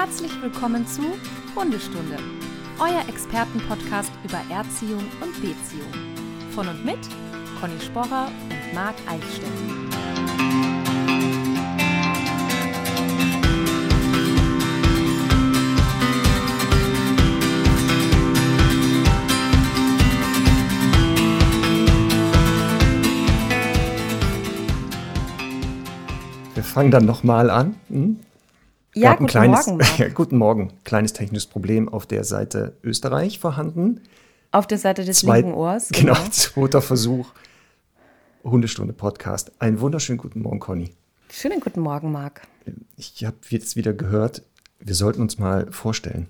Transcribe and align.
Herzlich 0.00 0.30
willkommen 0.40 0.86
zu 0.86 1.02
Hundestunde, 1.56 2.18
euer 2.78 3.00
Expertenpodcast 3.08 4.12
über 4.22 4.38
Erziehung 4.48 5.04
und 5.20 5.34
Beziehung. 5.40 5.92
Von 6.54 6.68
und 6.68 6.84
mit 6.84 7.00
Conny 7.60 7.80
Sporrer 7.80 8.28
und 8.28 8.74
Marc 8.74 8.94
Eichstätt. 9.08 9.48
Wir 26.54 26.62
fangen 26.62 26.92
dann 26.92 27.04
nochmal 27.04 27.50
an. 27.50 27.74
Hm? 27.88 28.27
Ja, 28.98 29.12
guten 29.14 29.26
kleines, 29.28 29.66
Morgen. 29.66 29.84
Guten 30.14 30.36
Morgen. 30.38 30.72
Kleines 30.84 31.12
technisches 31.12 31.46
Problem 31.46 31.88
auf 31.88 32.06
der 32.06 32.24
Seite 32.24 32.76
Österreich 32.82 33.38
vorhanden. 33.38 34.00
Auf 34.50 34.66
der 34.66 34.78
Seite 34.78 35.04
des 35.04 35.18
Zwei- 35.20 35.36
linken 35.40 35.54
Ohrs. 35.54 35.88
Genau, 35.92 36.14
zweiter 36.30 36.82
Versuch. 36.82 37.28
Hundestunde 38.44 38.92
Podcast. 38.92 39.52
Einen 39.60 39.80
wunderschönen 39.80 40.18
guten 40.18 40.42
Morgen, 40.42 40.58
Conny. 40.58 40.90
Schönen 41.30 41.60
guten 41.60 41.80
Morgen, 41.80 42.10
Marc. 42.10 42.42
Ich 42.96 43.24
habe 43.24 43.36
jetzt 43.50 43.76
wieder 43.76 43.92
gehört, 43.92 44.42
wir 44.80 44.94
sollten 44.94 45.20
uns 45.22 45.38
mal 45.38 45.70
vorstellen. 45.70 46.28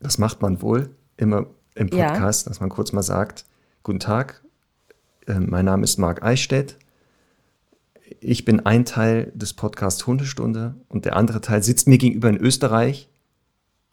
Das 0.00 0.18
macht 0.18 0.40
man 0.42 0.62
wohl 0.62 0.90
immer 1.16 1.46
im 1.74 1.88
Ja. 1.88 2.08
Podcast, 2.12 2.46
dass 2.46 2.60
man 2.60 2.68
kurz 2.70 2.92
mal 2.92 3.02
sagt, 3.02 3.44
guten 3.82 4.00
Tag, 4.00 4.42
äh, 5.26 5.34
mein 5.40 5.64
Name 5.64 5.84
ist 5.84 5.98
Marc 5.98 6.22
Eichstätt. 6.22 6.76
Ich 8.20 8.44
bin 8.44 8.60
ein 8.66 8.84
Teil 8.84 9.32
des 9.34 9.54
Podcasts 9.54 10.06
Hundestunde 10.06 10.74
und 10.88 11.04
der 11.06 11.16
andere 11.16 11.40
Teil 11.40 11.62
sitzt 11.62 11.88
mir 11.88 11.96
gegenüber 11.98 12.28
in 12.28 12.36
Österreich. 12.36 13.08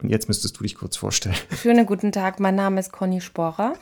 Und 0.02 0.08
jetzt 0.10 0.28
müsstest 0.28 0.58
du 0.58 0.62
dich 0.64 0.74
kurz 0.74 0.96
vorstellen. 0.96 1.36
Schönen 1.62 1.86
guten 1.86 2.10
Tag, 2.12 2.40
mein 2.40 2.54
Name 2.56 2.80
ist 2.80 2.92
Conny 2.92 3.20
Sporrer. 3.20 3.74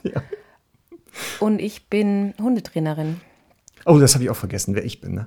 Und 1.40 1.60
ich 1.60 1.88
bin 1.88 2.34
Hundetrainerin. 2.38 3.20
Oh, 3.86 3.98
das 3.98 4.12
habe 4.14 4.24
ich 4.24 4.30
auch 4.30 4.36
vergessen, 4.36 4.74
wer 4.74 4.84
ich 4.84 5.00
bin. 5.00 5.14
Ne? 5.14 5.26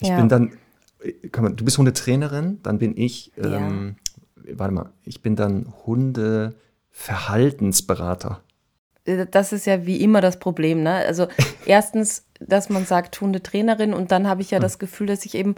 Ich 0.00 0.08
Ja. 0.08 0.16
bin 0.16 0.28
dann, 0.28 0.52
äh, 1.02 1.12
mal, 1.40 1.52
du 1.54 1.64
bist 1.64 1.78
Hundetrainerin, 1.78 2.58
dann 2.62 2.78
bin 2.78 2.96
ich, 2.96 3.32
ähm, 3.38 3.96
warte 4.52 4.74
mal, 4.74 4.90
ich 5.04 5.22
bin 5.22 5.36
dann 5.36 5.72
Hundeverhaltensberater. 5.86 8.42
Das 9.30 9.52
ist 9.52 9.66
ja 9.66 9.86
wie 9.86 10.02
immer 10.02 10.20
das 10.20 10.38
Problem, 10.38 10.82
ne? 10.82 10.94
Also 10.94 11.28
erstens, 11.66 12.24
dass 12.40 12.68
man 12.68 12.84
sagt 12.86 13.20
Hundetrainerin 13.20 13.94
und 13.94 14.10
dann 14.10 14.26
habe 14.28 14.42
ich 14.42 14.50
ja 14.50 14.58
das 14.58 14.78
Gefühl, 14.78 15.06
dass 15.06 15.24
ich 15.24 15.34
eben 15.34 15.54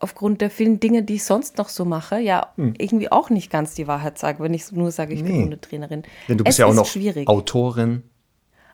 aufgrund 0.00 0.40
der 0.40 0.50
vielen 0.50 0.80
Dinge, 0.80 1.02
die 1.02 1.14
ich 1.14 1.24
sonst 1.24 1.58
noch 1.58 1.68
so 1.68 1.84
mache, 1.84 2.18
ja 2.18 2.52
Hm. 2.56 2.74
irgendwie 2.78 3.10
auch 3.12 3.30
nicht 3.30 3.50
ganz 3.50 3.74
die 3.74 3.86
Wahrheit 3.86 4.18
sage, 4.18 4.42
wenn 4.42 4.54
ich 4.54 4.70
nur 4.72 4.90
sage, 4.90 5.14
ich 5.14 5.22
bin 5.22 5.32
Nee. 5.32 5.42
Hundetrainerin. 5.44 6.02
Denn 6.28 6.38
du 6.38 6.44
es 6.44 6.48
bist 6.50 6.58
ja 6.58 6.66
auch 6.66 6.74
noch 6.74 6.86
schwierig. 6.86 7.28
Autorin, 7.28 8.02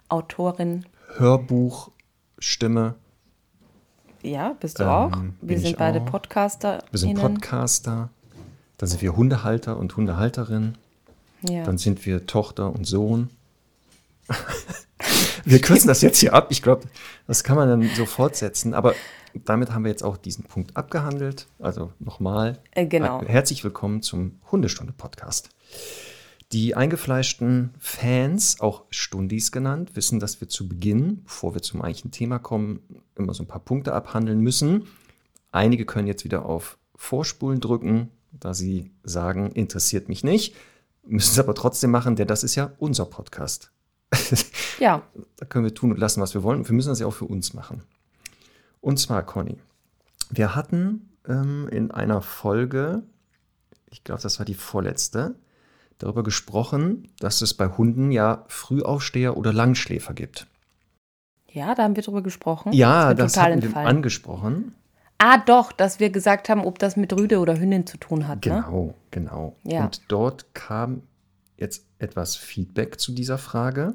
Autorin, 0.08 0.84
Hörbuchstimme, 1.16 2.94
ja, 4.22 4.56
bist 4.60 4.78
du 4.80 4.84
Ähm, 4.84 4.88
auch. 4.88 5.10
bin 5.10 5.34
Wir 5.40 5.58
sind 5.60 5.78
beide 5.78 6.00
auch. 6.00 6.06
Podcaster. 6.06 6.82
wir 6.90 6.98
sind 6.98 7.20
Podcaster, 7.20 8.10
dann 8.78 8.88
sind 8.88 9.00
wir 9.02 9.16
Hundehalter 9.16 9.76
und 9.76 9.96
Hundehalterin, 9.96 10.76
Ja. 11.42 11.62
dann 11.64 11.78
sind 11.78 12.04
wir 12.06 12.26
Tochter 12.26 12.72
und 12.74 12.84
Sohn. 12.86 13.30
wir 15.44 15.60
kürzen 15.60 15.88
das 15.88 16.02
jetzt 16.02 16.18
hier 16.18 16.34
ab. 16.34 16.48
Ich 16.50 16.62
glaube, 16.62 16.86
das 17.26 17.44
kann 17.44 17.56
man 17.56 17.68
dann 17.68 17.90
so 17.94 18.06
fortsetzen. 18.06 18.74
Aber 18.74 18.94
damit 19.34 19.72
haben 19.72 19.84
wir 19.84 19.90
jetzt 19.90 20.02
auch 20.02 20.16
diesen 20.16 20.44
Punkt 20.44 20.76
abgehandelt. 20.76 21.46
Also 21.58 21.92
nochmal. 21.98 22.58
Äh, 22.72 22.86
genau. 22.86 23.22
Herzlich 23.22 23.64
willkommen 23.64 24.02
zum 24.02 24.40
Hundestunde-Podcast. 24.50 25.50
Die 26.52 26.74
eingefleischten 26.74 27.74
Fans, 27.78 28.60
auch 28.60 28.84
Stundis 28.88 29.52
genannt, 29.52 29.96
wissen, 29.96 30.18
dass 30.18 30.40
wir 30.40 30.48
zu 30.48 30.66
Beginn, 30.66 31.22
bevor 31.24 31.54
wir 31.54 31.60
zum 31.60 31.82
eigentlichen 31.82 32.10
Thema 32.10 32.38
kommen, 32.38 32.80
immer 33.16 33.34
so 33.34 33.42
ein 33.42 33.48
paar 33.48 33.60
Punkte 33.60 33.92
abhandeln 33.92 34.40
müssen. 34.40 34.86
Einige 35.52 35.84
können 35.84 36.08
jetzt 36.08 36.24
wieder 36.24 36.46
auf 36.46 36.78
Vorspulen 36.96 37.60
drücken, 37.60 38.10
da 38.32 38.54
sie 38.54 38.90
sagen, 39.02 39.52
interessiert 39.52 40.08
mich 40.08 40.24
nicht, 40.24 40.54
müssen 41.06 41.32
es 41.32 41.38
aber 41.38 41.54
trotzdem 41.54 41.90
machen, 41.90 42.16
denn 42.16 42.28
das 42.28 42.44
ist 42.44 42.54
ja 42.54 42.72
unser 42.78 43.04
Podcast. 43.04 43.70
ja, 44.78 45.02
Da 45.36 45.46
können 45.46 45.64
wir 45.64 45.74
tun 45.74 45.90
und 45.90 45.98
lassen, 45.98 46.20
was 46.20 46.34
wir 46.34 46.42
wollen. 46.42 46.60
Und 46.60 46.68
wir 46.68 46.74
müssen 46.74 46.88
das 46.88 47.00
ja 47.00 47.06
auch 47.06 47.14
für 47.14 47.26
uns 47.26 47.54
machen. 47.54 47.82
Und 48.80 48.98
zwar, 48.98 49.22
Conny, 49.24 49.58
wir 50.30 50.54
hatten 50.54 51.10
ähm, 51.26 51.68
in 51.70 51.90
einer 51.90 52.22
Folge, 52.22 53.02
ich 53.90 54.04
glaube, 54.04 54.22
das 54.22 54.38
war 54.38 54.46
die 54.46 54.54
vorletzte, 54.54 55.34
darüber 55.98 56.22
gesprochen, 56.22 57.08
dass 57.18 57.42
es 57.42 57.54
bei 57.54 57.68
Hunden 57.68 58.10
ja 58.12 58.44
Frühaufsteher 58.48 59.36
oder 59.36 59.52
Langschläfer 59.52 60.14
gibt. 60.14 60.46
ja, 61.50 61.74
da 61.74 61.82
haben 61.82 61.96
wir 61.96 62.02
drüber 62.02 62.22
gesprochen. 62.22 62.72
Ja, 62.72 63.14
das 63.14 63.32
total 63.32 63.56
hatten 63.56 63.74
wir 63.74 63.76
angesprochen. 63.76 64.74
Ah, 65.18 65.38
doch, 65.38 65.72
dass 65.72 65.98
wir 65.98 66.10
gesagt 66.10 66.48
haben, 66.48 66.64
ob 66.64 66.78
das 66.78 66.96
mit 66.96 67.12
Rüde 67.12 67.40
oder 67.40 67.58
Hündin 67.58 67.86
zu 67.86 67.96
tun 67.96 68.28
hat. 68.28 68.46
Ne? 68.46 68.52
Genau, 68.52 68.94
genau. 69.10 69.56
Ja. 69.64 69.84
Und 69.84 70.02
dort 70.06 70.54
kam 70.54 71.02
jetzt 71.58 71.84
etwas 71.98 72.36
Feedback 72.36 72.98
zu 72.98 73.12
dieser 73.12 73.38
Frage. 73.38 73.94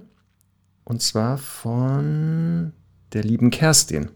Und 0.83 1.01
zwar 1.01 1.37
von 1.37 2.73
der 3.13 3.23
lieben 3.23 3.49
Kerstin, 3.49 4.09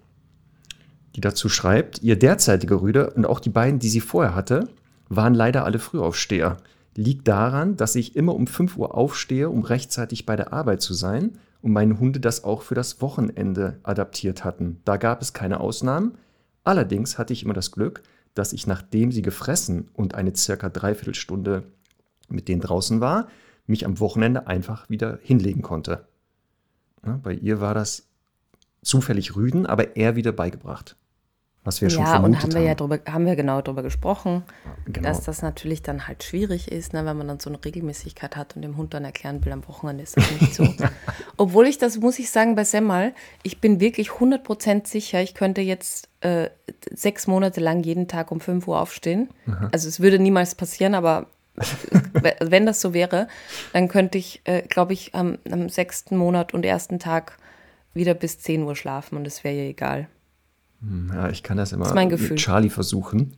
die 1.16 1.22
dazu 1.22 1.50
schreibt, 1.50 2.04
ihr 2.04 2.20
derzeitiger 2.20 2.82
Rüde 2.82 3.12
und 3.12 3.26
auch 3.26 3.40
die 3.40 3.50
beiden, 3.50 3.80
die 3.80 3.90
sie 3.90 4.02
vorher 4.02 4.36
hatte, 4.36 4.68
waren 5.10 5.34
leider 5.34 5.66
alle 5.66 5.80
Frühaufsteher. 5.80 6.58
Liegt 6.96 7.28
daran, 7.28 7.78
dass 7.78 7.96
ich 7.96 8.16
immer 8.16 8.36
um 8.36 8.48
5 8.48 8.78
Uhr 8.78 8.96
aufstehe, 8.96 9.50
um 9.50 9.64
rechtzeitig 9.64 10.26
bei 10.26 10.36
der 10.36 10.52
Arbeit 10.52 10.82
zu 10.82 10.94
sein 10.94 11.38
und 11.62 11.72
meine 11.72 12.00
Hunde 12.00 12.20
das 12.20 12.44
auch 12.44 12.64
für 12.64 12.76
das 12.76 13.02
Wochenende 13.02 13.80
adaptiert 13.84 14.44
hatten. 14.44 14.82
Da 14.84 14.98
gab 14.98 15.22
es 15.22 15.34
keine 15.34 15.60
Ausnahmen. 15.60 16.16
Allerdings 16.64 17.18
hatte 17.18 17.34
ich 17.34 17.44
immer 17.44 17.54
das 17.54 17.72
Glück, 17.72 18.04
dass 18.34 18.52
ich, 18.52 18.68
nachdem 18.68 19.12
sie 19.12 19.22
gefressen 19.22 19.90
und 19.94 20.16
eine 20.16 20.36
circa 20.36 20.70
Dreiviertelstunde 20.70 21.64
mit 22.30 22.48
denen 22.48 22.62
draußen 22.62 23.02
war, 23.02 23.28
mich 23.66 23.86
am 23.86 24.00
Wochenende 24.00 24.48
einfach 24.48 24.90
wieder 24.90 25.20
hinlegen 25.22 25.62
konnte. 25.62 26.06
Ja, 27.06 27.20
bei 27.22 27.34
ihr 27.34 27.62
war 27.62 27.74
das 27.74 28.08
zufällig 28.82 29.36
Rüden, 29.36 29.66
aber 29.66 29.96
eher 29.96 30.16
wieder 30.16 30.32
beigebracht. 30.32 30.96
Was 31.64 31.82
wir 31.82 31.90
schon 31.90 32.04
Ja, 32.06 32.16
und 32.16 32.22
vermutet 32.22 32.44
haben 32.44 32.54
wir 32.54 32.62
ja 32.62 32.76
drüber, 32.76 33.00
haben 33.12 33.26
wir 33.26 33.36
genau 33.36 33.62
drüber 33.62 33.84
gesprochen, 33.84 34.44
Genau. 34.86 35.10
dass 35.10 35.26
das 35.26 35.42
natürlich 35.42 35.82
dann 35.82 36.08
halt 36.08 36.24
schwierig 36.24 36.72
ist, 36.72 36.94
ne, 36.94 37.04
wenn 37.04 37.18
man 37.18 37.28
dann 37.28 37.42
so 37.42 37.50
eine 37.50 37.64
Regelmäßigkeit 37.64 38.38
hat 38.38 38.56
und 38.56 38.62
dem 38.62 38.78
Hund 38.78 38.94
dann 38.94 39.04
erklären 39.04 39.44
will, 39.44 39.52
am 39.52 39.68
Wochenende 39.68 40.04
ist 40.04 40.16
das 40.16 40.32
nicht 40.40 40.56
so. 40.56 40.64
Obwohl 41.38 41.68
ich 41.68 41.78
das, 41.78 41.98
muss 42.00 42.20
ich 42.20 42.30
sagen, 42.30 42.56
bei 42.56 42.64
Semmel, 42.64 43.14
ich 43.44 43.60
bin 43.60 43.82
wirklich 43.82 44.12
100% 44.12 44.88
sicher, 44.88 45.22
ich 45.22 45.34
könnte 45.34 45.60
jetzt 45.60 46.08
äh, 46.22 46.50
sechs 46.94 47.28
Monate 47.28 47.60
lang 47.60 47.84
jeden 47.84 48.08
Tag 48.08 48.32
um 48.32 48.40
5 48.40 48.66
Uhr 48.66 48.80
aufstehen. 48.80 49.28
Also 49.74 49.90
es 49.90 50.00
würde 50.00 50.20
niemals 50.20 50.56
passieren, 50.56 50.96
aber 50.96 51.28
wenn 52.42 52.66
das 52.66 52.82
so 52.82 52.94
wäre, 52.94 53.28
dann 53.74 53.88
könnte 53.88 54.18
ich, 54.18 54.42
äh, 54.46 54.62
glaube 54.64 54.94
ich, 54.94 55.16
am, 55.16 55.38
am 55.52 55.70
sechsten 55.70 56.18
Monat 56.18 56.54
und 56.54 56.66
ersten 56.66 57.00
Tag 57.00 57.38
wieder 57.94 58.14
bis 58.14 58.40
10 58.40 58.64
Uhr 58.64 58.76
schlafen 58.76 59.18
und 59.18 59.26
es 59.26 59.44
wäre 59.44 59.56
ja 59.56 59.64
egal. 59.64 60.08
Ja, 61.14 61.30
ich 61.30 61.42
kann 61.42 61.58
das 61.58 61.72
immer 61.72 61.88
ist 61.88 61.96
mein 61.96 62.10
Gefühl. 62.10 62.32
mit 62.32 62.40
Charlie 62.40 62.70
versuchen. 62.70 63.36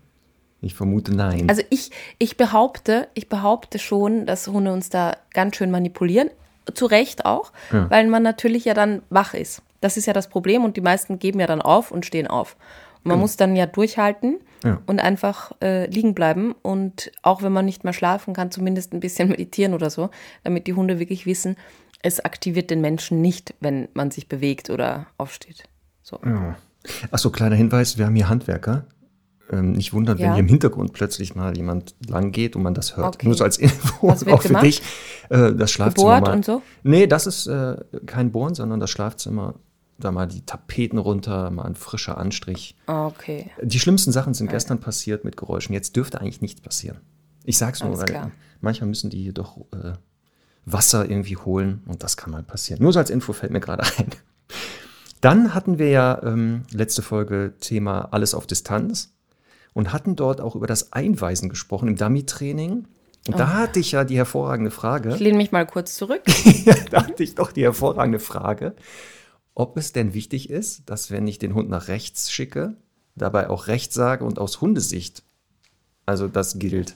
Ich 0.62 0.76
vermute 0.76 1.16
nein. 1.16 1.48
Also 1.50 1.62
ich, 1.70 1.92
ich 2.18 2.36
behaupte, 2.36 3.08
ich 3.14 3.30
behaupte 3.30 3.80
schon, 3.80 4.26
dass 4.26 4.48
Hunde 4.48 4.74
uns 4.74 4.90
da 4.90 5.16
ganz 5.34 5.56
schön 5.56 5.72
manipulieren. 5.72 6.30
Zu 6.74 6.86
Recht 6.86 7.26
auch, 7.26 7.54
Ja. 7.72 7.90
weil 7.90 8.08
man 8.08 8.22
natürlich 8.24 8.66
ja 8.66 8.74
dann 8.74 9.02
wach 9.10 9.34
ist. 9.34 9.62
Das 9.80 9.96
ist 9.96 10.06
ja 10.06 10.12
das 10.14 10.28
Problem 10.28 10.66
und 10.66 10.76
die 10.76 10.82
meisten 10.82 11.18
geben 11.18 11.40
ja 11.40 11.48
dann 11.48 11.62
auf 11.62 11.92
und 11.92 12.06
stehen 12.06 12.28
auf. 12.28 12.58
Man 13.04 13.20
muss 13.20 13.38
dann 13.38 13.56
ja 13.56 13.66
durchhalten 13.66 14.40
Ja. 14.64 14.82
und 14.86 15.00
einfach 15.00 15.52
äh, 15.62 15.86
liegen 15.90 16.14
bleiben 16.14 16.54
und 16.62 17.12
auch 17.22 17.42
wenn 17.42 17.52
man 17.54 17.66
nicht 17.66 17.84
mehr 17.86 17.94
schlafen 17.94 18.34
kann, 18.34 18.52
zumindest 18.52 18.94
ein 18.94 19.00
bisschen 19.00 19.30
meditieren 19.36 19.74
oder 19.74 19.90
so, 19.90 20.10
damit 20.44 20.68
die 20.68 20.74
Hunde 20.74 21.00
wirklich 21.00 21.26
wissen, 21.26 21.56
es 22.02 22.20
aktiviert 22.20 22.70
den 22.70 22.82
Menschen 22.82 23.22
nicht, 23.22 23.54
wenn 23.62 23.88
man 23.94 24.12
sich 24.12 24.28
bewegt 24.30 24.70
oder 24.70 25.08
aufsteht. 25.18 25.64
So. 26.02 26.20
Ja. 26.26 26.56
Achso, 27.12 27.30
kleiner 27.30 27.56
Hinweis, 27.56 27.98
wir 27.98 28.06
haben 28.06 28.16
hier 28.16 28.30
Handwerker. 28.30 28.86
Ähm, 29.52 29.72
nicht 29.72 29.94
wundern, 29.94 30.18
wenn 30.20 30.26
Ja. 30.26 30.34
hier 30.34 30.42
im 30.42 30.48
Hintergrund 30.48 30.94
plötzlich 30.94 31.34
mal 31.36 31.58
jemand 31.58 31.96
lang 32.08 32.32
geht 32.32 32.56
und 32.56 32.62
man 32.64 32.74
das 32.76 32.96
hört. 32.98 33.16
Okay. 33.16 33.26
Nur 33.26 33.36
so 33.36 33.44
als 33.44 33.58
Info, 33.58 34.10
auch 34.12 34.18
für 34.18 34.48
gemacht? 34.48 34.64
dich. 34.64 34.82
Äh, 35.30 35.54
das 35.56 35.72
Schlafzimmer 35.72 36.16
Gebohrt 36.18 36.28
mal. 36.28 36.36
und 36.36 36.46
so? 36.46 36.62
Nee, 36.84 37.08
das 37.08 37.26
ist 37.28 37.48
äh, 37.48 37.78
kein 38.06 38.32
Bohren, 38.32 38.54
sondern 38.54 38.80
das 38.80 38.92
Schlafzimmer. 38.92 39.56
Da 40.00 40.12
mal 40.12 40.28
die 40.28 40.46
Tapeten 40.46 40.98
runter, 40.98 41.50
mal 41.52 41.64
ein 41.66 41.76
frischer 41.76 42.18
Anstrich. 42.18 42.76
Okay. 42.88 43.52
Die 43.62 43.80
schlimmsten 43.80 44.12
Sachen 44.12 44.34
sind 44.34 44.50
gestern 44.50 44.80
passiert 44.80 45.26
mit 45.26 45.36
Geräuschen. 45.38 45.74
Jetzt 45.74 45.96
dürfte 45.96 46.22
eigentlich 46.22 46.42
nichts 46.42 46.62
passieren. 46.62 47.00
Ich 47.44 47.58
sag's 47.58 47.80
nur, 47.82 47.90
Alles 47.90 48.02
weil 48.02 48.08
klar. 48.08 48.32
manchmal 48.62 48.88
müssen 48.90 49.10
die 49.10 49.22
hier 49.22 49.34
doch 49.34 49.58
äh, 49.74 49.94
Wasser 50.66 51.10
irgendwie 51.10 51.38
holen 51.38 51.84
und 51.88 52.04
das 52.04 52.16
kann 52.16 52.32
mal 52.32 52.44
passieren. 52.44 52.82
Nur 52.82 52.94
so 52.94 53.00
als 53.00 53.10
Info 53.10 53.34
fällt 53.34 53.52
mir 53.52 53.60
gerade 53.60 53.84
ein. 53.98 54.10
Dann 55.22 55.54
hatten 55.54 55.80
wir 55.80 55.90
ja 55.90 56.22
ähm, 56.24 56.64
letzte 56.72 57.02
Folge 57.02 57.54
Thema 57.60 58.08
alles 58.12 58.34
auf 58.34 58.48
Distanz. 58.48 59.14
und 59.74 59.92
hatten 59.92 60.16
dort 60.16 60.40
auch 60.42 60.56
über 60.56 60.68
das 60.68 60.94
Einweisen 60.94 61.50
gesprochen 61.50 61.90
im 61.90 61.96
Dummy-Training. 61.98 62.88
Und 63.28 63.38
da 63.38 63.54
hatte 63.54 63.80
ich 63.80 63.92
ja 63.92 64.06
die 64.06 64.16
hervorragende 64.16 64.72
Frage. 64.72 65.10
Ich 65.14 65.20
lehne 65.20 65.38
mich 65.38 65.52
mal 65.52 65.66
kurz 65.66 65.96
zurück. 65.96 66.22
ja, 66.66 66.74
da 66.90 67.06
hatte 67.06 67.22
ich 67.22 67.36
doch 67.36 67.52
die 67.52 67.64
hervorragende 67.64 68.20
Frage, 68.20 68.76
ob 69.60 69.76
es 69.76 69.92
denn 69.92 70.14
wichtig 70.14 70.50
ist, 70.50 70.90
dass 70.90 71.12
wenn 71.12 71.28
ich 71.28 71.38
den 71.38 71.54
Hund 71.54 71.70
nach 71.70 71.90
rechts 71.90 72.32
schicke, 72.32 72.78
dabei 73.16 73.50
auch 73.50 73.68
rechts 73.68 73.94
sage 73.94 74.24
und 74.24 74.40
aus 74.40 74.62
Hundesicht. 74.62 75.24
Also 76.06 76.30
das 76.30 76.60
gilt. 76.60 76.96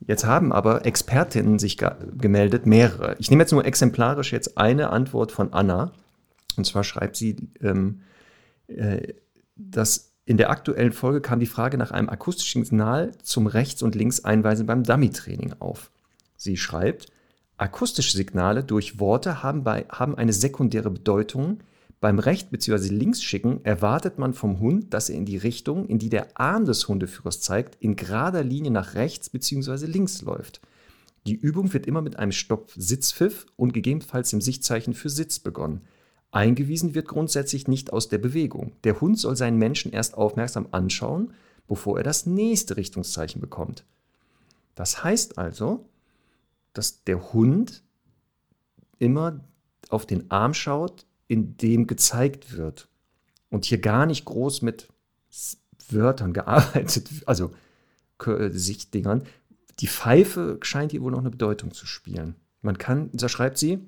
Jetzt 0.00 0.24
haben 0.24 0.54
aber 0.54 0.86
Expertinnen 0.86 1.58
sich 1.58 1.76
ge- 1.76 1.92
gemeldet, 2.16 2.64
mehrere. 2.64 3.16
Ich 3.18 3.28
nehme 3.28 3.42
jetzt 3.42 3.52
nur 3.52 3.66
exemplarisch 3.66 4.32
jetzt 4.32 4.56
eine 4.56 4.88
Antwort 4.88 5.32
von 5.32 5.52
Anna. 5.52 5.92
Und 6.56 6.64
zwar 6.64 6.82
schreibt 6.82 7.16
sie, 7.16 7.36
ähm, 7.60 8.00
äh, 8.68 9.12
dass 9.54 10.12
in 10.24 10.38
der 10.38 10.48
aktuellen 10.48 10.92
Folge 10.92 11.20
kam 11.20 11.40
die 11.40 11.46
Frage 11.46 11.76
nach 11.76 11.90
einem 11.90 12.08
akustischen 12.08 12.64
Signal 12.64 13.12
zum 13.22 13.46
Rechts- 13.46 13.82
und 13.82 13.94
Links-Einweisen 13.94 14.64
beim 14.64 14.82
Dummy-Training 14.82 15.56
auf. 15.58 15.90
Sie 16.38 16.56
schreibt, 16.56 17.08
akustische 17.56 18.16
Signale 18.16 18.64
durch 18.64 19.00
Worte 19.00 19.42
haben, 19.42 19.64
bei, 19.64 19.86
haben 19.88 20.14
eine 20.16 20.32
sekundäre 20.32 20.90
Bedeutung. 20.90 21.60
Beim 22.00 22.18
Recht- 22.18 22.50
bzw. 22.50 22.88
Linksschicken 22.88 23.64
erwartet 23.64 24.18
man 24.18 24.34
vom 24.34 24.60
Hund, 24.60 24.92
dass 24.92 25.08
er 25.08 25.16
in 25.16 25.24
die 25.24 25.38
Richtung, 25.38 25.86
in 25.86 25.98
die 25.98 26.10
der 26.10 26.38
Arm 26.38 26.66
des 26.66 26.86
Hundeführers 26.88 27.40
zeigt, 27.40 27.76
in 27.82 27.96
gerader 27.96 28.44
Linie 28.44 28.70
nach 28.70 28.94
rechts 28.94 29.30
bzw. 29.30 29.86
links 29.86 30.22
läuft. 30.22 30.60
Die 31.26 31.34
Übung 31.34 31.72
wird 31.72 31.86
immer 31.86 32.02
mit 32.02 32.18
einem 32.18 32.32
Stopp-Sitzpfiff 32.32 33.46
und 33.56 33.72
gegebenenfalls 33.72 34.30
dem 34.30 34.40
Sichtzeichen 34.40 34.94
für 34.94 35.10
Sitz 35.10 35.38
begonnen. 35.38 35.80
Eingewiesen 36.30 36.94
wird 36.94 37.08
grundsätzlich 37.08 37.66
nicht 37.66 37.92
aus 37.92 38.08
der 38.08 38.18
Bewegung. 38.18 38.72
Der 38.84 39.00
Hund 39.00 39.18
soll 39.18 39.36
seinen 39.36 39.58
Menschen 39.58 39.92
erst 39.92 40.14
aufmerksam 40.16 40.68
anschauen, 40.70 41.32
bevor 41.66 41.98
er 41.98 42.04
das 42.04 42.26
nächste 42.26 42.76
Richtungszeichen 42.76 43.40
bekommt. 43.40 43.84
Das 44.74 45.02
heißt 45.02 45.38
also, 45.38 45.88
dass 46.78 47.04
der 47.04 47.32
Hund 47.32 47.82
immer 48.98 49.40
auf 49.88 50.06
den 50.06 50.30
Arm 50.30 50.54
schaut, 50.54 51.06
in 51.28 51.56
dem 51.56 51.86
gezeigt 51.86 52.56
wird. 52.56 52.88
Und 53.50 53.64
hier 53.64 53.78
gar 53.78 54.06
nicht 54.06 54.24
groß 54.24 54.62
mit 54.62 54.88
Wörtern 55.88 56.32
gearbeitet, 56.32 57.08
also 57.26 57.52
K- 58.18 58.50
Sichtdingern. 58.50 59.22
Die 59.80 59.86
Pfeife 59.86 60.58
scheint 60.62 60.92
hier 60.92 61.02
wohl 61.02 61.12
noch 61.12 61.20
eine 61.20 61.30
Bedeutung 61.30 61.72
zu 61.72 61.86
spielen. 61.86 62.34
Man 62.62 62.78
kann, 62.78 63.10
da 63.12 63.28
schreibt 63.28 63.58
sie, 63.58 63.78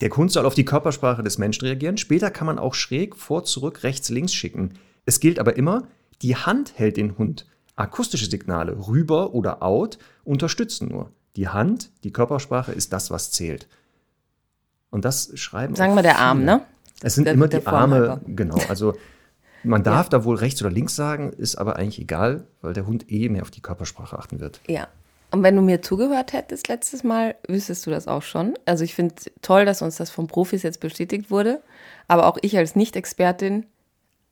der 0.00 0.10
Hund 0.10 0.32
soll 0.32 0.46
auf 0.46 0.54
die 0.54 0.64
Körpersprache 0.64 1.22
des 1.22 1.38
Menschen 1.38 1.66
reagieren. 1.66 1.98
Später 1.98 2.30
kann 2.30 2.46
man 2.46 2.58
auch 2.58 2.74
schräg 2.74 3.14
vor, 3.16 3.44
zurück, 3.44 3.82
rechts, 3.82 4.08
links 4.08 4.32
schicken. 4.32 4.74
Es 5.04 5.20
gilt 5.20 5.38
aber 5.38 5.56
immer, 5.56 5.86
die 6.22 6.36
Hand 6.36 6.78
hält 6.78 6.96
den 6.96 7.18
Hund. 7.18 7.46
Akustische 7.76 8.28
Signale, 8.28 8.88
rüber 8.88 9.34
oder 9.34 9.62
out, 9.62 9.98
unterstützen 10.24 10.88
nur. 10.88 11.12
Die 11.36 11.48
Hand, 11.48 11.90
die 12.04 12.12
Körpersprache 12.12 12.72
ist 12.72 12.92
das, 12.92 13.10
was 13.10 13.30
zählt. 13.30 13.68
Und 14.90 15.04
das 15.04 15.30
schreiben 15.38 15.74
Sagen 15.76 15.94
wir 15.94 16.02
der 16.02 16.18
Arm, 16.18 16.44
ne? 16.44 16.62
Es 17.02 17.14
sind 17.14 17.24
Der- 17.26 17.34
immer 17.34 17.48
der 17.48 17.60
die 17.60 17.66
Arme, 17.66 18.20
genau. 18.26 18.58
Also 18.68 18.94
man 19.62 19.82
darf 19.84 20.08
da 20.08 20.24
wohl 20.24 20.36
rechts 20.36 20.60
oder 20.62 20.70
links 20.70 20.96
sagen, 20.96 21.32
ist 21.32 21.56
aber 21.56 21.76
eigentlich 21.76 22.00
egal, 22.00 22.44
weil 22.60 22.72
der 22.72 22.86
Hund 22.86 23.10
eh 23.10 23.28
mehr 23.28 23.42
auf 23.42 23.50
die 23.50 23.62
Körpersprache 23.62 24.18
achten 24.18 24.40
wird. 24.40 24.60
Ja. 24.66 24.88
Und 25.32 25.44
wenn 25.44 25.54
du 25.54 25.62
mir 25.62 25.80
zugehört 25.80 26.32
hättest 26.32 26.66
letztes 26.66 27.04
Mal, 27.04 27.36
wüsstest 27.46 27.86
du 27.86 27.90
das 27.90 28.08
auch 28.08 28.22
schon. 28.22 28.54
Also 28.66 28.82
ich 28.82 28.96
finde 28.96 29.14
toll, 29.42 29.64
dass 29.64 29.80
uns 29.80 29.96
das 29.96 30.10
von 30.10 30.26
Profis 30.26 30.64
jetzt 30.64 30.80
bestätigt 30.80 31.30
wurde. 31.30 31.62
Aber 32.08 32.26
auch 32.26 32.36
ich 32.42 32.58
als 32.58 32.74
Nicht-Expertin 32.74 33.64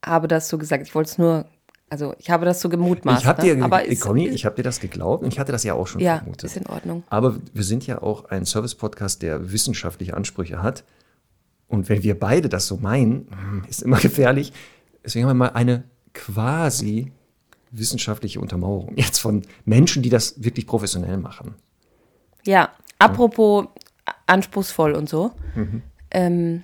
habe 0.05 0.27
das 0.27 0.49
so 0.49 0.57
gesagt. 0.57 0.83
Ich 0.85 0.93
wollte 0.95 1.11
es 1.11 1.17
nur, 1.17 1.45
also 1.89 2.13
ich 2.19 2.29
habe 2.29 2.45
das 2.45 2.61
so 2.61 2.69
gemutmaßt. 2.69 3.21
ich 3.21 3.27
habe 3.27 3.41
ne? 3.41 3.55
dir, 3.55 3.63
aber 3.63 3.85
äh, 3.85 3.91
ist, 3.91 4.01
Conny, 4.01 4.27
ich 4.27 4.45
habe 4.45 4.55
dir 4.55 4.63
das 4.63 4.79
geglaubt 4.79 5.23
und 5.23 5.33
ich 5.33 5.39
hatte 5.39 5.51
das 5.51 5.63
ja 5.63 5.73
auch 5.73 5.87
schon 5.87 6.01
ja, 6.01 6.17
vermutet. 6.17 6.43
ist 6.43 6.57
in 6.57 6.67
Ordnung. 6.67 7.03
Aber 7.09 7.37
wir 7.53 7.63
sind 7.63 7.87
ja 7.87 8.01
auch 8.01 8.25
ein 8.25 8.45
Service-Podcast, 8.45 9.21
der 9.21 9.51
wissenschaftliche 9.51 10.15
Ansprüche 10.15 10.61
hat. 10.61 10.83
Und 11.67 11.89
wenn 11.89 12.03
wir 12.03 12.19
beide 12.19 12.49
das 12.49 12.67
so 12.67 12.77
meinen, 12.77 13.27
hm, 13.29 13.63
ist 13.67 13.81
immer 13.81 13.97
gefährlich. 14.01 14.53
Deswegen 15.03 15.25
haben 15.25 15.37
wir 15.37 15.45
mal 15.45 15.53
eine 15.53 15.83
quasi 16.13 17.11
wissenschaftliche 17.71 18.39
Untermauerung 18.39 18.97
jetzt 18.97 19.19
von 19.19 19.43
Menschen, 19.65 20.03
die 20.03 20.09
das 20.09 20.43
wirklich 20.43 20.67
professionell 20.67 21.17
machen. 21.17 21.55
Ja, 22.45 22.69
apropos 22.97 23.67
anspruchsvoll 24.25 24.93
und 24.93 25.09
so. 25.09 25.31
Mhm. 25.55 25.81
Ähm, 26.11 26.63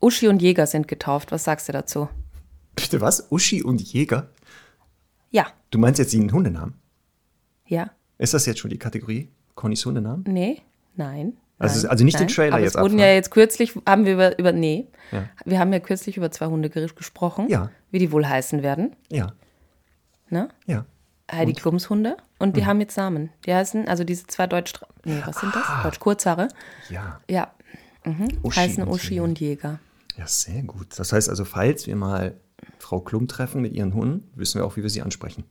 Uschi 0.00 0.28
und 0.28 0.42
Jäger 0.42 0.66
sind 0.66 0.86
getauft. 0.86 1.32
Was 1.32 1.44
sagst 1.44 1.68
du 1.68 1.72
dazu? 1.72 2.08
Bitte 2.74 3.00
was? 3.00 3.26
Uschi 3.30 3.62
und 3.62 3.80
Jäger? 3.80 4.28
Ja, 5.30 5.46
Du 5.70 5.78
meinst 5.78 5.98
jetzt 5.98 6.12
den 6.12 6.30
Hundenamen? 6.32 6.74
ja, 7.66 7.90
Ist 8.18 8.34
das 8.34 8.46
jetzt 8.46 8.60
schon 8.60 8.70
die 8.70 8.78
Kategorie 8.78 9.28
Connys 9.54 9.84
Hundenamen? 9.84 10.24
nee, 10.28 10.62
nein. 10.96 11.36
Also 11.58 11.82
nein, 11.82 11.90
also 11.90 12.04
nicht 12.04 12.18
den 12.18 12.26
nein. 12.26 12.34
Trailer 12.34 12.54
Aber 12.54 12.62
jetzt 12.64 12.74
es 12.74 12.80
wurden 12.80 12.94
abfahren. 12.94 13.08
ja 13.10 13.14
jetzt 13.14 13.30
kürzlich, 13.30 13.74
haben 13.86 14.04
wir 14.06 14.14
über, 14.14 14.38
über 14.38 14.52
nee, 14.52 14.88
Ja. 15.12 15.28
wir 15.44 15.58
haben 15.58 15.72
ja 15.72 15.78
kürzlich 15.80 16.16
über 16.16 16.30
zwei 16.30 16.46
Hunde 16.46 16.68
gesprochen, 16.70 17.48
Ja. 17.48 17.70
wie 17.90 17.98
die 18.00 18.10
wohl 18.12 18.26
heißen 18.26 18.62
werden. 18.62 18.94
Ja, 19.10 19.32
Ne? 20.30 20.48
ja. 20.66 20.84
Heidi 21.30 21.52
Klums 21.54 21.88
Hunde. 21.90 22.16
Und 22.38 22.50
Mhm. 22.50 22.52
die 22.54 22.66
haben 22.66 22.80
jetzt 22.80 22.96
Namen. 22.96 23.30
Die 23.46 23.54
heißen, 23.54 23.88
also 23.88 24.04
diese 24.04 24.26
zwei 24.26 24.46
Deutsch, 24.46 24.74
nee, 25.04 25.22
was 25.24 25.36
sind 25.40 25.54
das? 25.54 25.64
Deutsch 25.82 25.98
Kurzhaare. 26.00 26.48
Ja. 26.90 27.20
Ja, 27.30 27.52
mhm. 28.04 28.28
Uschi 28.42 28.60
heißen 28.60 28.82
und 28.84 28.90
Uschi 28.90 29.14
Jäger. 29.14 29.24
und 29.24 29.40
Jäger. 29.40 29.78
Ja, 30.16 30.26
sehr 30.26 30.62
gut. 30.62 30.98
Das 30.98 31.12
heißt 31.12 31.28
also, 31.28 31.44
falls 31.44 31.86
wir 31.86 31.96
mal 31.96 32.34
Frau 32.84 33.00
Klum 33.00 33.28
treffen 33.28 33.62
mit 33.62 33.72
ihren 33.72 33.94
Hunden, 33.94 34.30
wissen 34.34 34.60
wir 34.60 34.66
auch, 34.66 34.76
wie 34.76 34.82
wir 34.82 34.90
sie 34.90 35.00
ansprechen. 35.02 35.44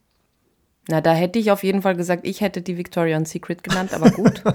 Na, 0.88 1.02
da 1.02 1.14
hätte 1.14 1.40
ich 1.40 1.50
auf 1.50 1.64
jeden 1.64 1.82
Fall 1.82 1.96
gesagt, 1.96 2.28
ich 2.28 2.42
hätte 2.42 2.62
die 2.62 2.78
Victorian 2.78 3.26
Secret 3.26 3.64
genannt, 3.64 3.94
aber 3.94 4.12
gut. 4.12 4.44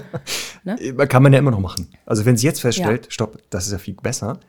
Äh, 0.65 1.07
Kann 1.07 1.23
man 1.23 1.31
ja 1.33 1.39
immer 1.39 1.51
noch 1.51 1.61
machen. 1.61 1.87
Also 2.05 2.25
wenn 2.25 2.35
sie 2.37 2.45
jetzt 2.45 2.59
feststellt, 2.61 3.07
stopp, 3.09 3.41
das 3.49 3.65
ist 3.65 3.71
ja 3.71 3.77
viel 3.77 3.93
besser, 3.95 4.39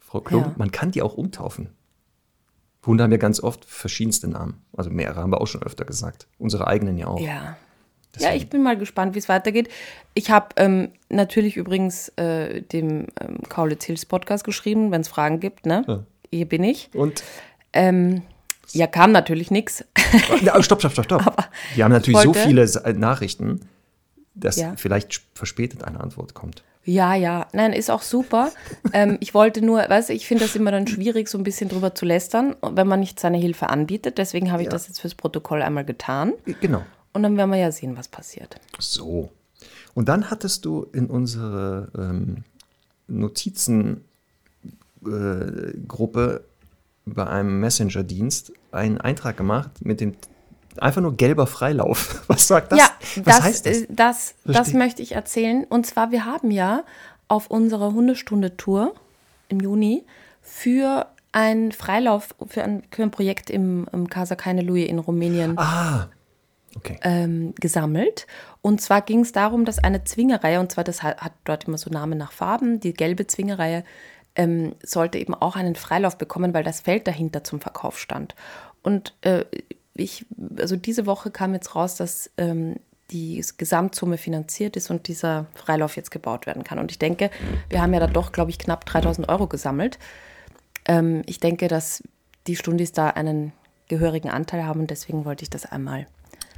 Frau 0.00 0.20
Klum, 0.20 0.42
Ja. 0.42 0.54
man 0.56 0.72
kann 0.72 0.90
die 0.90 1.00
auch 1.00 1.14
umtaufen. 1.14 1.68
Hunde 2.84 3.04
haben 3.04 3.12
ja 3.12 3.18
ganz 3.18 3.40
oft 3.40 3.64
verschiedenste 3.64 4.28
Namen. 4.28 4.62
Also 4.76 4.90
mehrere 4.90 5.20
haben 5.20 5.30
wir 5.30 5.40
auch 5.40 5.46
schon 5.46 5.62
öfter 5.62 5.84
gesagt. 5.84 6.26
Unsere 6.38 6.66
eigenen 6.66 6.98
ja 6.98 7.06
auch. 7.06 7.20
Ja. 7.20 7.56
Ja, 8.18 8.34
ich 8.34 8.50
bin 8.50 8.62
mal 8.62 8.76
gespannt, 8.76 9.14
wie 9.14 9.18
es 9.20 9.28
weitergeht. 9.28 9.68
Ich 10.12 10.30
habe 10.30 10.48
ähm, 10.56 10.90
natürlich 11.08 11.56
übrigens 11.56 12.10
äh, 12.16 12.62
dem 12.62 13.06
ähm, 13.20 13.38
Kaulitz 13.48 13.84
Hills 13.84 14.06
Podcast 14.06 14.44
geschrieben, 14.44 14.90
wenn 14.90 15.00
es 15.00 15.08
Fragen 15.08 15.40
gibt, 15.40 15.66
ne? 15.66 15.84
Ja. 15.86 16.04
Hier 16.30 16.48
bin 16.48 16.62
ich. 16.64 16.90
Und 16.94 17.22
Ähm, 17.74 18.22
ja, 18.72 18.86
kam 18.86 19.12
natürlich 19.12 19.50
nichts. 19.50 19.84
Ja, 20.42 20.60
stopp, 20.62 20.80
stopp, 20.80 20.92
stopp, 20.92 21.04
stopp. 21.04 21.44
Wir 21.74 21.84
haben 21.84 21.92
natürlich 21.92 22.20
so 22.20 22.32
viele 22.32 22.66
Sa- 22.66 22.92
Nachrichten, 22.92 23.60
dass 24.34 24.56
Ja. 24.56 24.74
vielleicht 24.76 25.20
verspätet 25.34 25.84
eine 25.84 26.00
Antwort 26.00 26.34
kommt. 26.34 26.62
Ja, 26.86 27.14
ja, 27.14 27.46
nein, 27.52 27.72
ist 27.72 27.90
auch 27.90 28.02
super. 28.02 28.50
ähm, 28.92 29.16
ich 29.20 29.32
wollte 29.32 29.62
nur, 29.64 29.78
weißt 29.88 30.08
du, 30.10 30.12
ich 30.12 30.26
finde 30.26 30.44
das 30.44 30.54
immer 30.54 30.70
dann 30.70 30.86
schwierig, 30.86 31.28
so 31.28 31.38
ein 31.38 31.44
bisschen 31.44 31.68
drüber 31.70 31.94
zu 31.94 32.04
lästern, 32.04 32.56
wenn 32.62 32.86
man 32.86 33.00
nicht 33.00 33.18
seine 33.20 33.38
Hilfe 33.38 33.70
anbietet. 33.70 34.18
Deswegen 34.18 34.50
habe 34.52 34.62
ich 34.62 34.66
Ja. 34.66 34.72
das 34.72 34.88
jetzt 34.88 35.00
fürs 35.00 35.14
Protokoll 35.14 35.62
einmal 35.62 35.84
getan. 35.84 36.32
Genau. 36.60 36.82
Und 37.12 37.22
dann 37.22 37.36
werden 37.36 37.50
wir 37.50 37.58
ja 37.58 37.72
sehen, 37.72 37.96
was 37.96 38.08
passiert. 38.08 38.56
So. 38.78 39.30
Und 39.94 40.08
dann 40.08 40.30
hattest 40.30 40.64
du 40.64 40.86
in 40.92 41.06
unsere 41.06 41.88
ähm, 41.96 42.44
Notizengruppe 43.06 44.02
äh, 45.06 45.78
Gruppe 45.86 46.44
bei 47.06 47.26
einem 47.26 47.60
Messenger-Dienst 47.60 48.52
einen 48.72 48.98
Eintrag 48.98 49.36
gemacht 49.36 49.70
mit 49.84 50.00
dem 50.00 50.14
einfach 50.78 51.02
nur 51.02 51.16
gelber 51.16 51.46
Freilauf. 51.46 52.22
Was 52.28 52.48
sagt 52.48 52.72
das? 52.72 52.78
ja, 52.78 52.88
Was 53.16 53.36
das, 53.36 53.42
heißt 53.42 53.66
das? 53.66 53.76
äh, 53.82 53.86
das, 53.90 54.34
das 54.44 54.72
möchte 54.72 55.02
ich 55.02 55.12
erzählen. 55.12 55.64
Und 55.64 55.86
zwar, 55.86 56.10
wir 56.10 56.24
haben 56.24 56.50
ja 56.50 56.84
auf 57.28 57.48
unserer 57.48 57.92
Hundestunde-Tour 57.92 58.94
im 59.48 59.60
Juni 59.60 60.04
für 60.42 61.06
einen 61.32 61.72
Freilauf, 61.72 62.34
für 62.46 62.62
ein, 62.62 62.82
für 62.90 63.02
ein 63.02 63.10
Projekt 63.10 63.50
im, 63.50 63.86
im 63.92 64.08
Casa 64.08 64.36
Keine 64.36 64.62
Lui 64.62 64.84
in 64.84 64.98
Rumänien 64.98 65.58
ah, 65.58 66.08
okay. 66.76 66.98
ähm, 67.02 67.54
gesammelt. 67.60 68.26
Und 68.62 68.80
zwar 68.80 69.02
ging 69.02 69.20
es 69.20 69.32
darum, 69.32 69.64
dass 69.64 69.78
eine 69.78 70.04
Zwingereihe, 70.04 70.60
und 70.60 70.72
zwar 70.72 70.84
das 70.84 71.02
hat, 71.02 71.20
hat 71.20 71.32
dort 71.44 71.64
immer 71.64 71.78
so 71.78 71.90
Namen 71.90 72.18
nach 72.18 72.32
Farben, 72.32 72.80
die 72.80 72.94
gelbe 72.94 73.26
Zwingereihe 73.26 73.84
ähm, 74.36 74.74
sollte 74.82 75.18
eben 75.18 75.34
auch 75.34 75.56
einen 75.56 75.76
Freilauf 75.76 76.18
bekommen, 76.18 76.54
weil 76.54 76.64
das 76.64 76.80
Feld 76.80 77.06
dahinter 77.06 77.44
zum 77.44 77.60
Verkauf 77.60 77.98
stand. 77.98 78.34
Und 78.82 79.14
äh, 79.22 79.44
ich, 79.94 80.26
also 80.58 80.76
diese 80.76 81.06
Woche 81.06 81.30
kam 81.30 81.54
jetzt 81.54 81.74
raus, 81.74 81.96
dass 81.96 82.30
ähm, 82.36 82.76
die 83.10 83.44
Gesamtsumme 83.56 84.18
finanziert 84.18 84.76
ist 84.76 84.90
und 84.90 85.08
dieser 85.08 85.46
Freilauf 85.54 85.96
jetzt 85.96 86.10
gebaut 86.10 86.46
werden 86.46 86.64
kann. 86.64 86.78
Und 86.78 86.90
ich 86.90 86.98
denke, 86.98 87.30
wir 87.68 87.80
haben 87.80 87.94
ja 87.94 88.00
da 88.00 88.06
doch, 88.06 88.32
glaube 88.32 88.50
ich, 88.50 88.58
knapp 88.58 88.86
3000 88.86 89.28
Euro 89.28 89.46
gesammelt. 89.46 89.98
Ähm, 90.86 91.22
ich 91.26 91.38
denke, 91.38 91.68
dass 91.68 92.02
die 92.46 92.56
Stundis 92.56 92.92
da 92.92 93.10
einen 93.10 93.52
gehörigen 93.88 94.30
Anteil 94.30 94.64
haben 94.64 94.80
und 94.80 94.90
deswegen 94.90 95.24
wollte 95.24 95.42
ich 95.42 95.50
das 95.50 95.66
einmal 95.66 96.06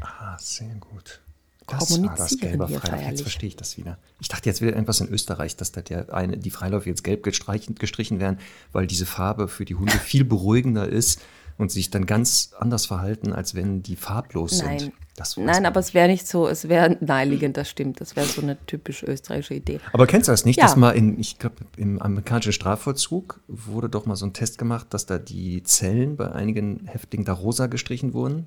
Ah, 0.01 0.37
sehr 0.39 0.75
gut. 0.75 1.23
Das 1.67 1.81
war 1.81 1.81
das 1.81 1.89
kommunizieren 1.97 2.41
gelbe 2.41 2.69
Freilauf. 2.69 3.09
Jetzt 3.09 3.23
verstehe 3.23 3.49
ich 3.49 3.57
das 3.57 3.77
wieder. 3.77 3.99
Ich 4.21 4.29
dachte, 4.29 4.49
jetzt 4.49 4.61
wäre 4.61 4.73
irgendwas 4.73 5.01
in 5.01 5.09
Österreich, 5.09 5.57
dass 5.57 5.73
da 5.73 5.83
der 5.83 6.15
eine, 6.15 6.37
die 6.37 6.51
Freiläufe 6.51 6.89
jetzt 6.89 7.03
gelb 7.03 7.23
gestrichen, 7.25 8.21
werden, 8.21 8.39
weil 8.73 8.87
diese 8.87 9.07
Farbe 9.07 9.49
für 9.49 9.65
die 9.65 9.75
Hunde 9.75 9.99
viel 9.99 10.25
beruhigender 10.25 10.89
ist 10.89 11.21
und 11.59 11.71
sich 11.71 11.91
dann 11.91 12.07
ganz 12.07 12.51
anders 12.59 12.87
verhalten, 12.87 13.33
als 13.33 13.55
wenn 13.55 13.83
die 13.83 13.97
farblos 13.97 14.63
Nein. 14.63 14.79
sind. 14.79 14.93
Das 15.17 15.37
Nein, 15.39 15.65
aber 15.65 15.81
es 15.81 15.95
wäre 15.95 16.09
nicht 16.09 16.29
so, 16.29 16.47
es 16.47 16.69
wäre 16.69 16.99
naheliegend, 17.01 17.57
das 17.57 17.71
stimmt. 17.71 18.03
Das 18.03 18.17
wäre 18.17 18.27
so 18.27 18.43
eine 18.43 18.59
typisch 18.67 19.03
österreichische 19.03 19.55
Idee. 19.55 19.81
Aber 19.95 20.07
kennst 20.07 20.29
du 20.29 20.33
das 20.33 20.45
nicht, 20.45 20.59
Ja. 20.59 20.65
dass 20.65 20.77
mal 20.77 20.91
in, 20.91 21.19
ich 21.19 21.39
glaube, 21.39 21.57
im 21.79 22.01
amerikanischen 22.03 22.53
Strafvollzug 22.53 23.41
wurde 23.49 23.89
doch 23.89 24.05
mal 24.05 24.15
so 24.17 24.27
ein 24.27 24.35
Test 24.35 24.59
gemacht, 24.59 24.89
dass 24.91 25.07
da 25.07 25.17
die 25.19 25.63
Zellen 25.63 26.17
bei 26.17 26.31
einigen 26.31 26.87
Häftlingen 26.87 27.25
da 27.25 27.33
rosa 27.33 27.67
gestrichen 27.67 28.13
wurden? 28.13 28.47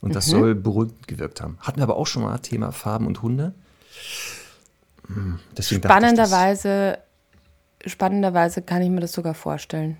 Und 0.00 0.10
Mhm. 0.10 0.14
das 0.14 0.26
soll 0.26 0.54
beruhigend 0.54 1.08
gewirkt 1.08 1.40
haben. 1.40 1.58
Hatten 1.60 1.78
wir 1.78 1.84
aber 1.84 1.96
auch 1.96 2.06
schon 2.06 2.22
mal 2.22 2.38
Thema 2.38 2.72
Farben 2.72 3.06
und 3.06 3.22
Hunde. 3.22 3.52
Hm, 5.08 5.38
Deswegen 5.56 5.82
Spannenderweise, 5.82 6.98
spannenderweise 7.86 8.62
kann 8.62 8.82
ich 8.82 8.90
mir 8.90 9.00
das 9.00 9.12
sogar 9.12 9.34
vorstellen. 9.34 9.96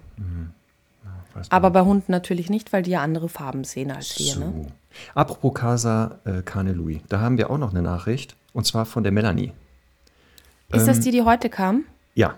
weiß 1.34 1.50
man 1.50 1.56
Aber 1.56 1.70
bei 1.70 1.80
Hunden 1.82 2.12
natürlich 2.12 2.50
nicht, 2.50 2.72
weil 2.72 2.82
die 2.82 2.90
ja 2.92 3.02
andere 3.02 3.28
Farben 3.28 3.64
sehen 3.64 3.90
als 3.90 4.18
wir. 4.18 4.34
So. 4.34 4.40
Ne? 4.40 4.66
Apropos 5.14 5.54
Casa 5.54 6.18
äh, 6.24 6.42
Cane 6.42 6.72
Louis, 6.72 7.00
da 7.08 7.20
haben 7.20 7.38
wir 7.38 7.50
auch 7.50 7.58
noch 7.58 7.70
eine 7.70 7.82
Nachricht 7.82 8.36
und 8.52 8.66
zwar 8.66 8.84
von 8.86 9.02
der 9.02 9.12
Melanie. 9.12 9.52
Ist 10.72 10.82
Ähm, 10.82 10.86
das 10.86 11.00
die, 11.00 11.10
die 11.10 11.22
heute 11.22 11.48
kam? 11.48 11.84
Ja. 12.14 12.34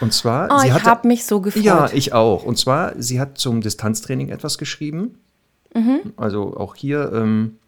Und 0.00 0.12
zwar, 0.12 0.48
Oh, 0.52 0.58
sie 0.60 0.68
ich 0.68 0.84
habe 0.84 1.08
mich 1.08 1.24
so 1.26 1.40
gefreut. 1.40 1.64
Ja, 1.64 1.90
ich 1.92 2.12
auch. 2.12 2.44
Und 2.44 2.56
zwar, 2.56 2.92
sie 3.02 3.18
hat 3.18 3.38
zum 3.38 3.60
Distanztraining 3.60 4.28
etwas 4.28 4.56
geschrieben. 4.58 5.18
Mhm. 5.74 6.12
Also 6.16 6.56
auch 6.56 6.74
hier, 6.74 7.12
ähm, 7.12 7.58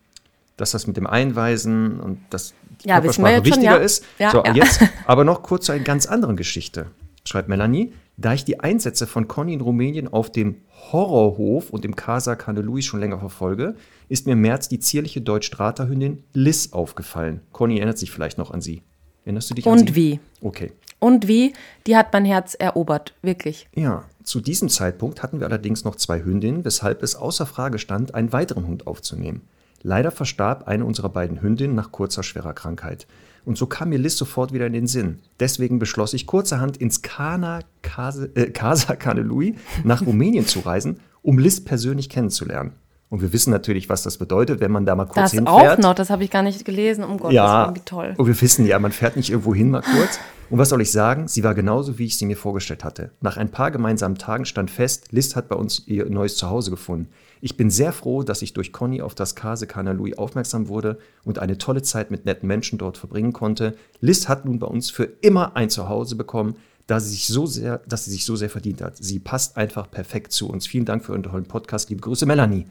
dass 0.57 0.73
das 0.73 0.87
mit 0.87 0.97
dem 0.97 1.07
Einweisen 1.07 2.01
und 2.01 2.21
das 2.31 2.55
Ja, 2.85 2.97
Körpersprache 2.97 3.33
jetzt 3.33 3.47
schon, 3.47 3.55
wichtiger 3.55 3.79
ja. 3.79 3.85
ist. 3.85 4.05
Ja, 4.19 4.31
so, 4.31 4.45
jetzt 4.55 4.81
aber 5.07 5.25
noch 5.25 5.43
kurz 5.43 5.67
zu 5.67 5.73
einer 5.73 5.85
ganz 5.85 6.07
anderen 6.07 6.37
Geschichte. 6.37 6.87
Schreibt 7.25 7.49
Melanie, 7.49 7.93
da 8.17 8.35
ich 8.35 8.45
die 8.45 8.61
Einsätze 8.61 9.07
von 9.07 9.29
Conny 9.29 9.55
in 9.55 9.61
Rumänien 9.61 10.09
auf 10.13 10.31
dem 10.31 10.57
Horrorhof 10.93 11.71
und 11.71 11.85
im 11.85 11.97
Casa 11.97 12.35
Cane 12.35 12.61
Louis 12.61 12.85
schon 12.85 13.01
länger 13.01 13.19
verfolge, 13.19 13.77
ist 14.09 14.27
mir 14.27 14.33
im 14.33 14.41
März 14.41 14.69
die 14.69 14.79
zierliche 14.79 15.21
Deutsch-Strata-Hündin 15.21 16.25
Liz 16.33 16.73
aufgefallen. 16.73 17.41
Conny 17.53 17.77
erinnert 17.77 17.99
sich 17.99 18.11
vielleicht 18.11 18.39
noch 18.39 18.51
an 18.51 18.61
sie. 18.61 18.83
Erinnerst 19.25 19.51
du 19.51 19.55
dich 19.55 19.67
an 19.67 19.79
sie? 19.79 19.85
Und 19.85 19.95
wie? 19.95 20.21
Okay. 20.43 20.73
Und 20.99 21.29
wie? 21.29 21.55
Die 21.87 21.97
hat 21.97 22.13
mein 22.13 22.25
Herz 22.25 22.55
erobert, 22.55 23.15
wirklich. 23.23 23.69
Ja, 23.75 24.05
zu 24.23 24.41
diesem 24.41 24.69
Zeitpunkt 24.69 25.23
hatten 25.23 25.41
wir 25.41 25.47
allerdings 25.47 25.85
noch 25.85 25.97
zwei 25.97 26.23
Hündinnen, 26.23 26.65
weshalb 26.65 27.03
es 27.03 27.17
außer 27.17 27.47
Frage 27.47 27.79
stand, 27.79 28.15
einen 28.15 28.33
weiteren 28.33 28.67
Hund 28.67 28.87
aufzunehmen. 28.87 29.43
Leider 29.83 30.11
verstarb 30.11 30.69
eine 30.69 30.85
unserer 30.85 31.09
beiden 31.09 31.41
Hündinnen 31.41 31.75
nach 31.75 31.91
kurzer 31.91 32.23
schwerer 32.23 32.53
Krankheit. 32.53 33.07
Und 33.47 33.57
so 33.57 33.67
kam 33.67 33.89
mir 33.89 33.99
Liz 33.99 34.17
sofort 34.17 34.53
wieder 34.53 34.67
in 34.67 34.75
den 34.75 34.87
Sinn. 34.87 35.21
Deswegen 35.39 35.79
beschloss 35.79 36.13
ich 36.13 36.27
kurzerhand 36.27 36.77
ins 36.77 37.01
Kana 37.01 37.61
Casa, 37.81 38.27
äh, 38.35 38.51
Casa 38.51 38.97
Cane 38.97 39.23
Louis 39.23 39.55
nach 39.85 40.05
Rumänien 40.05 40.47
zu 40.47 40.61
reisen, 40.61 41.01
um 41.23 41.39
Liz 41.39 41.65
persönlich 41.65 42.11
kennenzulernen. 42.11 42.73
Und 43.11 43.21
wir 43.23 43.33
wissen 43.33 43.51
natürlich, 43.51 43.89
was 43.89 44.03
das 44.05 44.19
bedeutet, 44.19 44.61
wenn 44.61 44.71
man 44.71 44.87
da 44.87 44.95
mal 44.95 45.05
kurz 45.05 45.33
Das 45.33 45.47
auch 45.47 45.59
hinfährt. 45.59 45.81
noch, 45.81 45.95
das 45.95 46.11
habe 46.11 46.23
ich 46.25 46.31
gar 46.31 46.43
nicht 46.43 46.65
gelesen. 46.65 47.03
Um 47.05 47.19
Gottes 47.19 47.35
Ja, 47.35 47.65
Willen, 47.67 47.75
wie 47.77 47.81
toll. 47.81 48.15
und 48.17 48.27
wir 48.27 48.41
wissen 48.41 48.65
ja, 48.67 48.79
man 48.79 48.93
fährt 48.93 49.17
nicht 49.17 49.31
irgendwo 49.31 49.53
hin 49.55 49.71
mal 49.71 49.83
kurz. 49.83 50.21
Und 50.49 50.59
was 50.59 50.69
soll 50.69 50.81
ich 50.81 50.91
sagen? 50.93 51.27
Sie 51.29 51.43
war 51.45 51.55
genauso, 51.55 51.99
wie 51.99 52.07
ich 52.07 52.17
sie 52.17 52.25
mir 52.27 52.37
vorgestellt 52.37 52.83
hatte. 52.85 53.11
Nach 53.21 53.37
ein 53.37 53.51
paar 53.51 53.71
gemeinsamen 53.73 54.17
Tagen 54.17 54.45
stand 54.45 54.71
fest, 54.71 55.09
Liz 55.13 55.35
hat 55.37 55.49
bei 55.49 55.57
uns 55.57 55.87
ihr 55.87 56.09
neues 56.09 56.37
Zuhause 56.37 56.71
gefunden. 56.71 57.09
Ich 57.41 57.57
bin 57.57 57.71
sehr 57.71 57.93
froh, 57.93 58.23
dass 58.23 58.43
ich 58.43 58.53
durch 58.53 58.73
Conny 58.73 59.01
auf 59.03 59.15
das 59.15 59.35
Case 59.35 59.67
Cana 59.67 59.93
Louis 59.93 60.17
aufmerksam 60.19 60.69
wurde 60.69 60.99
und 61.25 61.39
eine 61.39 61.57
tolle 61.59 61.83
Zeit 61.83 62.11
mit 62.11 62.27
netten 62.27 62.47
Menschen 62.47 62.79
dort 62.79 62.97
verbringen 62.99 63.33
konnte. 63.33 63.77
Liz 64.01 64.29
hat 64.29 64.45
nun 64.45 64.59
bei 64.59 64.67
uns 64.67 64.91
für 64.91 65.05
immer 65.21 65.57
ein 65.57 65.71
Zuhause 65.71 66.17
bekommen, 66.17 66.57
da 66.87 67.01
sie 67.01 67.11
sich 67.11 67.27
so 67.29 67.47
sehr, 67.47 67.79
dass 67.89 68.05
sie 68.05 68.11
sich 68.11 68.25
so 68.25 68.35
sehr 68.37 68.51
verdient 68.51 68.83
hat. 68.83 68.97
Sie 68.99 69.19
passt 69.21 69.57
einfach 69.57 69.91
perfekt 69.91 70.33
zu 70.33 70.49
uns. 70.49 70.67
Vielen 70.67 70.85
Dank 70.85 71.05
für 71.05 71.13
euren 71.13 71.23
tollen 71.23 71.47
Podcast. 71.47 71.89
Liebe 71.91 72.01
Grüße, 72.03 72.27
Melanie. 72.27 72.67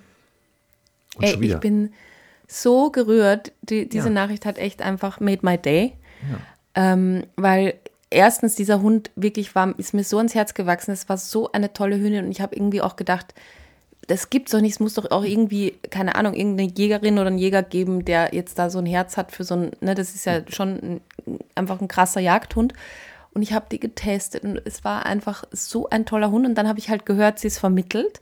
Und 1.19 1.25
Ey, 1.25 1.53
ich 1.53 1.57
bin 1.57 1.93
so 2.47 2.89
gerührt. 2.91 3.51
Die, 3.61 3.87
diese 3.87 4.07
Ja. 4.07 4.13
Nachricht 4.13 4.45
hat 4.45 4.57
echt 4.57 4.81
einfach 4.81 5.19
made 5.19 5.39
my 5.43 5.57
day. 5.57 5.93
Ähm, 6.75 7.23
weil 7.35 7.75
erstens 8.09 8.55
dieser 8.55 8.81
Hund 8.81 9.11
wirklich 9.15 9.53
war, 9.55 9.77
ist 9.77 9.93
mir 9.93 10.03
so 10.03 10.17
ans 10.17 10.35
Herz 10.35 10.53
gewachsen. 10.53 10.91
Es 10.91 11.07
war 11.09 11.17
so 11.17 11.51
eine 11.51 11.73
tolle 11.73 11.97
Hündin 11.99 12.25
und 12.25 12.31
ich 12.31 12.41
habe 12.41 12.55
irgendwie 12.55 12.81
auch 12.81 12.95
gedacht, 12.95 13.33
das 14.07 14.29
gibt's 14.31 14.51
doch 14.51 14.61
nicht. 14.61 14.73
Es 14.73 14.79
muss 14.79 14.95
doch 14.95 15.11
auch 15.11 15.23
irgendwie, 15.23 15.75
keine 15.91 16.15
Ahnung, 16.15 16.33
irgendeine 16.33 16.71
Jägerin 16.71 17.19
oder 17.19 17.27
einen 17.27 17.37
Jäger 17.37 17.61
geben, 17.61 18.05
der 18.05 18.33
jetzt 18.33 18.57
da 18.57 18.69
so 18.69 18.79
ein 18.79 18.87
Herz 18.87 19.17
hat 19.17 19.31
für 19.31 19.43
so 19.43 19.55
ein, 19.55 19.71
ne, 19.81 19.93
das 19.93 20.15
ist 20.15 20.25
ja 20.25 20.41
schon 20.49 20.69
ein, 20.69 21.01
einfach 21.53 21.79
ein 21.79 21.87
krasser 21.87 22.19
Jagdhund. 22.19 22.73
Und 23.33 23.43
ich 23.43 23.53
habe 23.53 23.67
die 23.71 23.79
getestet 23.79 24.43
und 24.43 24.59
es 24.65 24.83
war 24.83 25.05
einfach 25.05 25.43
so 25.51 25.87
ein 25.89 26.07
toller 26.07 26.31
Hund. 26.31 26.47
Und 26.47 26.55
dann 26.55 26.67
habe 26.67 26.79
ich 26.79 26.89
halt 26.89 27.05
gehört, 27.05 27.37
sie 27.37 27.47
ist 27.47 27.59
vermittelt. 27.59 28.19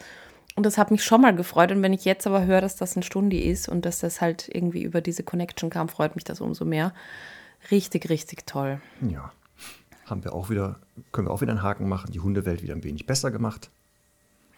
Und 0.58 0.66
das 0.66 0.80
hat 0.80 0.90
mich 0.90 1.04
schon 1.04 1.22
mal 1.22 1.36
gefreut. 1.36 1.72
Und 1.72 1.84
wenn 1.84 1.94
ich 1.94 2.04
jetzt 2.04 2.26
aber 2.26 2.48
höre, 2.48 2.62
dass 2.62 2.76
das 2.76 2.96
ein 2.96 3.04
Stundi 3.04 3.38
ist 3.38 3.70
und 3.70 3.86
dass 3.86 4.00
das 4.00 4.22
halt 4.22 4.50
irgendwie 4.52 4.82
über 4.82 5.02
diese 5.02 5.22
Connection 5.22 5.70
kam, 5.70 5.88
freut 5.88 6.16
mich 6.16 6.24
das 6.24 6.42
umso 6.42 6.66
mehr. 6.66 6.96
Richtig, 7.70 8.10
richtig 8.10 8.48
toll. 8.48 8.82
Ja, 9.08 9.32
haben 10.08 10.24
wir 10.24 10.34
auch 10.34 10.50
wieder, 10.50 10.80
können 11.12 11.28
wir 11.28 11.32
auch 11.32 11.42
wieder 11.42 11.52
einen 11.52 11.62
Haken 11.62 11.88
machen. 11.88 12.12
Die 12.12 12.22
Hundewelt 12.22 12.64
wieder 12.64 12.74
ein 12.74 12.84
wenig 12.84 13.06
besser 13.06 13.30
gemacht. 13.30 13.70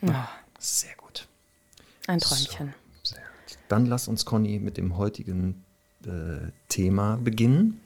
Ja, 0.01 0.29
Sehr 0.57 0.95
gut. 0.95 1.27
ein 2.07 2.19
Träumchen. 2.19 2.73
Sehr 3.03 3.17
gut. 3.17 3.57
Dann 3.67 3.85
lass 3.85 4.07
uns, 4.07 4.23
Conny, 4.23 4.57
mit 4.57 4.77
dem 4.77 4.95
heutigen 4.95 5.65
äh, 6.05 6.49
Thema 6.69 7.17
beginnen. 7.17 7.81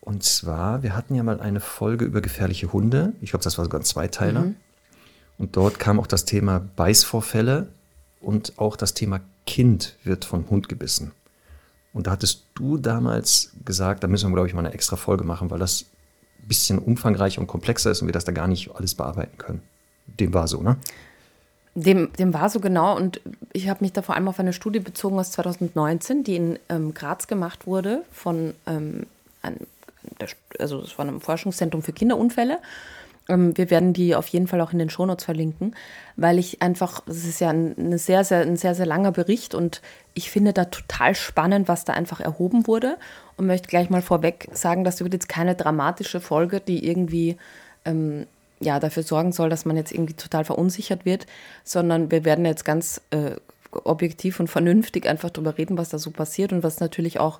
Und 0.00 0.22
zwar, 0.22 0.82
wir 0.82 0.96
hatten 0.96 1.14
ja 1.14 1.22
mal 1.22 1.38
eine 1.38 1.60
Folge 1.60 2.06
über 2.06 2.22
gefährliche 2.22 2.72
Hunde. 2.72 3.12
Ich 3.20 3.28
glaube, 3.28 3.44
das 3.44 3.58
war 3.58 3.66
sogar 3.66 3.82
ein 3.82 3.84
Zweiteiler. 3.84 4.54
Und 5.40 5.56
dort 5.56 5.78
kam 5.78 5.98
auch 5.98 6.06
das 6.06 6.26
Thema 6.26 6.60
Beißvorfälle 6.76 7.68
und 8.20 8.58
auch 8.58 8.76
das 8.76 8.92
Thema 8.92 9.22
Kind 9.46 9.96
wird 10.04 10.26
vom 10.26 10.50
Hund 10.50 10.68
gebissen. 10.68 11.12
Und 11.94 12.06
da 12.06 12.10
hattest 12.10 12.44
du 12.54 12.76
damals 12.76 13.50
gesagt, 13.64 14.04
da 14.04 14.06
müssen 14.06 14.28
wir, 14.28 14.34
glaube 14.34 14.48
ich, 14.48 14.54
mal 14.54 14.66
eine 14.66 14.74
extra 14.74 14.96
Folge 14.96 15.24
machen, 15.24 15.50
weil 15.50 15.58
das 15.58 15.86
ein 16.42 16.46
bisschen 16.48 16.78
umfangreicher 16.78 17.40
und 17.40 17.46
komplexer 17.46 17.90
ist 17.90 18.02
und 18.02 18.08
wir 18.08 18.12
das 18.12 18.26
da 18.26 18.32
gar 18.32 18.48
nicht 18.48 18.70
alles 18.74 18.94
bearbeiten 18.94 19.38
können. 19.38 19.62
Dem 20.06 20.34
war 20.34 20.46
so, 20.46 20.60
ne? 20.60 20.76
Dem, 21.74 22.12
dem 22.18 22.34
war 22.34 22.50
so 22.50 22.60
genau 22.60 22.94
und 22.94 23.22
ich 23.54 23.70
habe 23.70 23.82
mich 23.82 23.94
da 23.94 24.02
vor 24.02 24.16
allem 24.16 24.28
auf 24.28 24.40
eine 24.40 24.52
Studie 24.52 24.80
bezogen 24.80 25.18
aus 25.18 25.30
2019, 25.30 26.22
die 26.22 26.36
in 26.36 26.58
ähm, 26.68 26.92
Graz 26.92 27.28
gemacht 27.28 27.66
wurde 27.66 28.02
von 28.12 28.52
ähm, 28.66 29.06
einem, 29.40 29.60
also 30.58 30.84
war 30.96 31.06
einem 31.06 31.22
Forschungszentrum 31.22 31.82
für 31.82 31.94
Kinderunfälle. 31.94 32.58
Ähm, 33.30 33.56
wir 33.56 33.70
werden 33.70 33.92
die 33.92 34.14
auf 34.14 34.26
jeden 34.28 34.48
Fall 34.48 34.60
auch 34.60 34.72
in 34.72 34.78
den 34.78 34.90
Shownotes 34.90 35.24
verlinken, 35.24 35.74
weil 36.16 36.38
ich 36.38 36.60
einfach, 36.60 37.02
es 37.06 37.24
ist 37.24 37.40
ja 37.40 37.50
ein, 37.50 37.96
sehr, 37.96 38.24
sehr, 38.24 38.40
ein 38.40 38.56
sehr, 38.56 38.74
sehr 38.74 38.86
langer 38.86 39.12
Bericht 39.12 39.54
und 39.54 39.80
ich 40.14 40.30
finde 40.30 40.52
da 40.52 40.64
total 40.66 41.14
spannend, 41.14 41.68
was 41.68 41.84
da 41.84 41.92
einfach 41.92 42.20
erhoben 42.20 42.66
wurde 42.66 42.98
und 43.36 43.46
möchte 43.46 43.68
gleich 43.68 43.88
mal 43.88 44.02
vorweg 44.02 44.48
sagen, 44.52 44.84
das 44.84 45.00
wird 45.00 45.14
jetzt 45.14 45.28
keine 45.28 45.54
dramatische 45.54 46.20
Folge, 46.20 46.60
die 46.60 46.86
irgendwie 46.86 47.36
ähm, 47.84 48.26
ja, 48.58 48.80
dafür 48.80 49.04
sorgen 49.04 49.32
soll, 49.32 49.48
dass 49.48 49.64
man 49.64 49.76
jetzt 49.76 49.92
irgendwie 49.92 50.14
total 50.14 50.44
verunsichert 50.44 51.04
wird, 51.04 51.26
sondern 51.64 52.10
wir 52.10 52.24
werden 52.24 52.44
jetzt 52.44 52.64
ganz 52.64 53.00
äh, 53.10 53.36
objektiv 53.70 54.40
und 54.40 54.48
vernünftig 54.48 55.06
einfach 55.06 55.30
darüber 55.30 55.56
reden, 55.56 55.78
was 55.78 55.88
da 55.88 55.98
so 55.98 56.10
passiert 56.10 56.52
und 56.52 56.64
was 56.64 56.80
natürlich 56.80 57.20
auch 57.20 57.38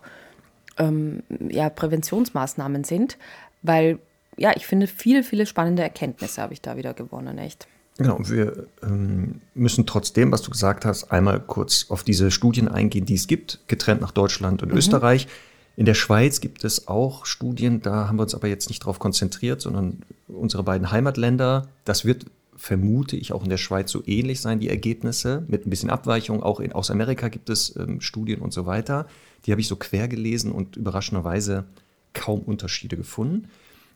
ähm, 0.78 1.24
ja, 1.50 1.68
Präventionsmaßnahmen 1.68 2.84
sind, 2.84 3.18
weil 3.62 3.98
ja, 4.40 4.52
ich 4.56 4.66
finde, 4.66 4.86
viele, 4.86 5.22
viele 5.22 5.44
spannende 5.44 5.82
Erkenntnisse 5.82 6.40
habe 6.40 6.54
ich 6.54 6.62
da 6.62 6.78
wieder 6.78 6.94
gewonnen, 6.94 7.36
echt. 7.36 7.68
Genau, 7.98 8.18
wir 8.20 8.66
ähm, 8.82 9.42
müssen 9.54 9.84
trotzdem, 9.84 10.32
was 10.32 10.40
du 10.40 10.50
gesagt 10.50 10.86
hast, 10.86 11.12
einmal 11.12 11.40
kurz 11.40 11.86
auf 11.90 12.02
diese 12.02 12.30
Studien 12.30 12.66
eingehen, 12.66 13.04
die 13.04 13.14
es 13.14 13.26
gibt, 13.26 13.60
getrennt 13.68 14.00
nach 14.00 14.12
Deutschland 14.12 14.62
und 14.62 14.72
Österreich. 14.72 15.28
In 15.76 15.84
der 15.84 15.92
Schweiz 15.92 16.40
gibt 16.40 16.64
es 16.64 16.88
auch 16.88 17.26
Studien, 17.26 17.82
da 17.82 18.08
haben 18.08 18.16
wir 18.16 18.22
uns 18.22 18.34
aber 18.34 18.48
jetzt 18.48 18.70
nicht 18.70 18.82
darauf 18.82 18.98
konzentriert, 18.98 19.60
sondern 19.60 19.98
unsere 20.26 20.62
beiden 20.62 20.90
Heimatländer. 20.90 21.68
Das 21.84 22.06
wird, 22.06 22.24
vermute 22.56 23.16
ich, 23.16 23.34
auch 23.34 23.44
in 23.44 23.50
der 23.50 23.58
Schweiz 23.58 23.90
so 23.90 24.02
ähnlich 24.06 24.40
sein, 24.40 24.58
die 24.58 24.70
Ergebnisse, 24.70 25.44
mit 25.48 25.66
ein 25.66 25.70
bisschen 25.70 25.90
Abweichung. 25.90 26.42
Auch 26.42 26.60
in, 26.60 26.72
aus 26.72 26.90
Amerika 26.90 27.28
gibt 27.28 27.50
es 27.50 27.76
ähm, 27.76 28.00
Studien 28.00 28.40
und 28.40 28.54
so 28.54 28.64
weiter. 28.64 29.06
Die 29.44 29.50
habe 29.52 29.60
ich 29.60 29.68
so 29.68 29.76
quer 29.76 30.08
gelesen 30.08 30.50
und 30.50 30.76
überraschenderweise 30.76 31.66
kaum 32.14 32.40
Unterschiede 32.40 32.96
gefunden. 32.96 33.50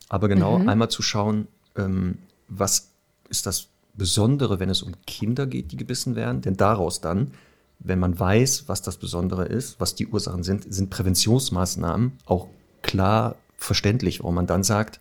Aber 0.09 0.27
genau 0.27 0.57
einmal 0.65 0.89
zu 0.89 1.01
schauen, 1.01 1.47
ähm, 1.75 2.19
was 2.47 2.89
ist 3.29 3.45
das 3.45 3.67
Besondere, 3.95 4.59
wenn 4.59 4.69
es 4.69 4.81
um 4.81 4.93
Kinder 5.07 5.47
geht, 5.47 5.71
die 5.71 5.77
gebissen 5.77 6.15
werden? 6.15 6.41
Denn 6.41 6.57
daraus 6.57 7.01
dann, 7.01 7.31
wenn 7.79 7.99
man 7.99 8.19
weiß, 8.19 8.65
was 8.67 8.81
das 8.81 8.97
Besondere 8.97 9.45
ist, 9.45 9.79
was 9.79 9.95
die 9.95 10.07
Ursachen 10.07 10.43
sind, 10.43 10.71
sind 10.71 10.89
Präventionsmaßnahmen 10.89 12.13
auch 12.25 12.47
klar 12.81 13.35
verständlich, 13.57 14.19
warum 14.19 14.35
man 14.35 14.47
dann 14.47 14.63
sagt, 14.63 14.99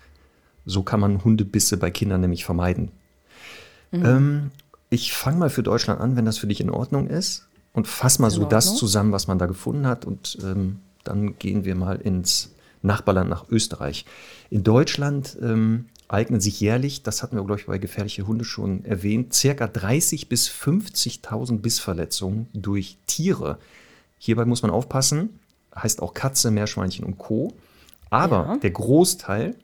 so 0.64 0.82
kann 0.82 1.00
man 1.00 1.22
Hundebisse 1.22 1.76
bei 1.76 1.90
Kindern 1.90 2.22
nämlich 2.22 2.44
vermeiden. 2.44 2.90
Ähm, 3.92 4.50
ich 4.90 5.12
fange 5.12 5.38
mal 5.38 5.50
für 5.50 5.62
Deutschland 5.62 6.00
an, 6.00 6.16
wenn 6.16 6.24
das 6.24 6.38
für 6.38 6.46
dich 6.46 6.60
in 6.60 6.70
Ordnung 6.70 7.06
ist, 7.08 7.46
und 7.72 7.88
fass 7.88 8.18
mal 8.18 8.28
in 8.28 8.34
so 8.34 8.44
das 8.44 8.66
Ordnung. 8.66 8.78
zusammen, 8.78 9.12
was 9.12 9.26
man 9.26 9.38
da 9.38 9.46
gefunden 9.46 9.86
hat, 9.86 10.04
und 10.04 10.38
ähm, 10.42 10.80
dann 11.02 11.38
gehen 11.38 11.64
wir 11.64 11.74
mal 11.74 11.96
ins 11.96 12.53
Nachbarland 12.84 13.30
nach 13.30 13.48
Österreich. 13.48 14.04
In 14.50 14.62
Deutschland 14.62 15.36
ähm, 15.40 15.86
eignen 16.08 16.40
sich 16.40 16.60
jährlich, 16.60 17.02
das 17.02 17.22
hatten 17.22 17.36
wir, 17.36 17.44
glaube 17.44 17.60
ich, 17.60 17.66
bei 17.66 17.78
gefährliche 17.78 18.26
Hunde 18.26 18.44
schon 18.44 18.84
erwähnt, 18.84 19.32
circa 19.32 19.64
30.000 19.64 20.28
bis 20.28 20.48
50.000 20.48 21.58
Bissverletzungen 21.58 22.48
durch 22.52 22.98
Tiere. 23.06 23.58
Hierbei 24.18 24.44
muss 24.44 24.62
man 24.62 24.70
aufpassen, 24.70 25.40
heißt 25.74 26.02
auch 26.02 26.14
Katze, 26.14 26.50
Meerschweinchen 26.50 27.04
und 27.04 27.18
Co. 27.18 27.52
Aber 28.10 28.46
ja. 28.46 28.56
der 28.58 28.70
Großteil, 28.70 29.56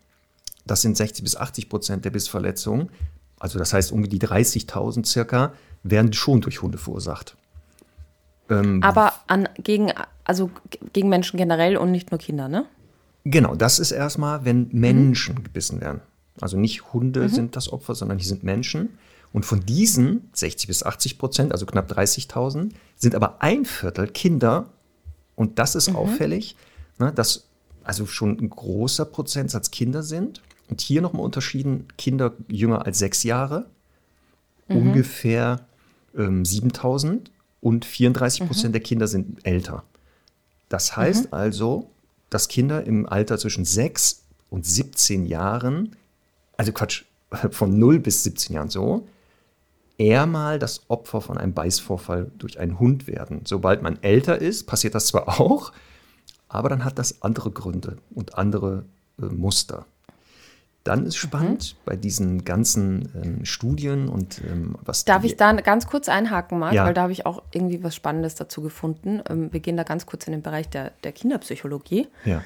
das 0.66 0.82
sind 0.82 0.96
60 0.96 1.22
bis 1.22 1.36
80 1.36 1.68
Prozent 1.68 2.04
der 2.04 2.10
Bissverletzungen, 2.10 2.90
also 3.38 3.58
das 3.58 3.72
heißt 3.72 3.92
um 3.92 4.08
die 4.08 4.18
30.000 4.18 5.06
circa, 5.06 5.52
werden 5.82 6.12
schon 6.12 6.40
durch 6.40 6.62
Hunde 6.62 6.78
verursacht. 6.78 7.36
Ähm, 8.50 8.82
Aber 8.82 9.12
an, 9.28 9.48
gegen, 9.62 9.92
also 10.24 10.50
gegen 10.92 11.08
Menschen 11.08 11.36
generell 11.36 11.76
und 11.76 11.90
nicht 11.90 12.10
nur 12.10 12.18
Kinder, 12.18 12.48
ne? 12.48 12.66
Genau, 13.24 13.54
das 13.54 13.78
ist 13.78 13.90
erstmal, 13.90 14.44
wenn 14.44 14.68
Menschen 14.72 15.36
mhm. 15.36 15.44
gebissen 15.44 15.80
werden. 15.80 16.00
Also 16.40 16.56
nicht 16.56 16.92
Hunde 16.92 17.22
mhm. 17.22 17.28
sind 17.28 17.56
das 17.56 17.72
Opfer, 17.72 17.94
sondern 17.94 18.18
hier 18.18 18.28
sind 18.28 18.42
Menschen. 18.42 18.90
Und 19.32 19.44
von 19.44 19.60
diesen 19.60 20.28
60 20.32 20.66
bis 20.66 20.82
80 20.82 21.18
Prozent, 21.18 21.52
also 21.52 21.66
knapp 21.66 21.90
30.000, 21.90 22.70
sind 22.96 23.14
aber 23.14 23.42
ein 23.42 23.64
Viertel 23.64 24.08
Kinder. 24.08 24.66
Und 25.36 25.58
das 25.58 25.74
ist 25.74 25.90
mhm. 25.90 25.96
auffällig, 25.96 26.56
ne, 26.98 27.12
dass 27.12 27.46
also 27.84 28.06
schon 28.06 28.38
ein 28.38 28.50
großer 28.50 29.04
Prozentsatz 29.04 29.70
Kinder 29.70 30.02
sind. 30.02 30.42
Und 30.68 30.80
hier 30.80 31.02
nochmal 31.02 31.24
unterschieden, 31.24 31.88
Kinder 31.98 32.32
jünger 32.48 32.86
als 32.86 32.98
sechs 32.98 33.22
Jahre, 33.22 33.66
mhm. 34.68 34.76
ungefähr 34.76 35.66
ähm, 36.16 36.44
7000 36.44 37.30
und 37.60 37.84
34 37.84 38.46
Prozent 38.46 38.70
mhm. 38.70 38.72
der 38.72 38.82
Kinder 38.82 39.08
sind 39.08 39.44
älter. 39.44 39.84
Das 40.68 40.96
heißt 40.96 41.26
mhm. 41.26 41.34
also, 41.34 41.90
dass 42.30 42.48
Kinder 42.48 42.84
im 42.84 43.06
Alter 43.06 43.38
zwischen 43.38 43.64
6 43.64 44.24
und 44.48 44.64
17 44.64 45.26
Jahren, 45.26 45.96
also 46.56 46.72
Quatsch, 46.72 47.04
von 47.50 47.78
0 47.78 47.98
bis 47.98 48.22
17 48.24 48.54
Jahren 48.54 48.70
so, 48.70 49.06
eher 49.98 50.26
mal 50.26 50.58
das 50.58 50.88
Opfer 50.88 51.20
von 51.20 51.36
einem 51.36 51.52
Beißvorfall 51.52 52.30
durch 52.38 52.58
einen 52.58 52.78
Hund 52.78 53.06
werden. 53.06 53.42
Sobald 53.44 53.82
man 53.82 54.02
älter 54.02 54.38
ist, 54.38 54.66
passiert 54.66 54.94
das 54.94 55.06
zwar 55.06 55.40
auch, 55.40 55.72
aber 56.48 56.68
dann 56.68 56.84
hat 56.84 56.98
das 56.98 57.22
andere 57.22 57.50
Gründe 57.50 57.98
und 58.14 58.36
andere 58.36 58.84
äh, 59.20 59.26
Muster. 59.26 59.86
Dann 60.84 61.04
ist 61.04 61.16
mhm. 61.16 61.28
spannend 61.28 61.74
mhm. 61.74 61.82
bei 61.84 61.96
diesen 61.96 62.44
ganzen 62.44 63.12
ähm, 63.14 63.44
Studien 63.44 64.08
und 64.08 64.40
ähm, 64.48 64.76
was. 64.82 65.04
Darf 65.04 65.24
ich 65.24 65.36
da 65.36 65.52
ganz 65.52 65.86
kurz 65.86 66.08
einhaken, 66.08 66.58
Marc? 66.58 66.72
Ja. 66.72 66.84
Weil 66.84 66.94
da 66.94 67.02
habe 67.02 67.12
ich 67.12 67.26
auch 67.26 67.42
irgendwie 67.52 67.82
was 67.82 67.94
Spannendes 67.94 68.34
dazu 68.34 68.62
gefunden. 68.62 69.22
Ähm, 69.28 69.52
wir 69.52 69.60
gehen 69.60 69.76
da 69.76 69.82
ganz 69.82 70.06
kurz 70.06 70.26
in 70.26 70.32
den 70.32 70.42
Bereich 70.42 70.68
der, 70.68 70.92
der 71.04 71.12
Kinderpsychologie. 71.12 72.08
Ja. 72.24 72.42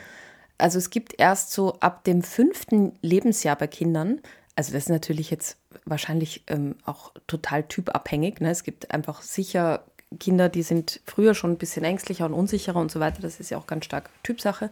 Also 0.58 0.78
es 0.78 0.90
gibt 0.90 1.18
erst 1.18 1.52
so 1.52 1.74
ab 1.80 2.04
dem 2.04 2.22
fünften 2.22 2.92
Lebensjahr 3.02 3.56
bei 3.56 3.66
Kindern, 3.66 4.20
also 4.56 4.72
das 4.72 4.84
ist 4.84 4.88
natürlich 4.88 5.30
jetzt 5.30 5.56
wahrscheinlich 5.84 6.44
ähm, 6.46 6.76
auch 6.84 7.12
total 7.26 7.64
typabhängig. 7.64 8.40
Ne? 8.40 8.50
Es 8.50 8.62
gibt 8.62 8.92
einfach 8.92 9.22
sicher 9.22 9.82
Kinder, 10.20 10.48
die 10.48 10.62
sind 10.62 11.00
früher 11.04 11.34
schon 11.34 11.52
ein 11.52 11.58
bisschen 11.58 11.84
ängstlicher 11.84 12.26
und 12.26 12.34
unsicherer 12.34 12.78
und 12.78 12.90
so 12.90 13.00
weiter. 13.00 13.20
Das 13.20 13.40
ist 13.40 13.50
ja 13.50 13.58
auch 13.58 13.66
ganz 13.66 13.84
stark 13.84 14.10
Typsache. 14.22 14.70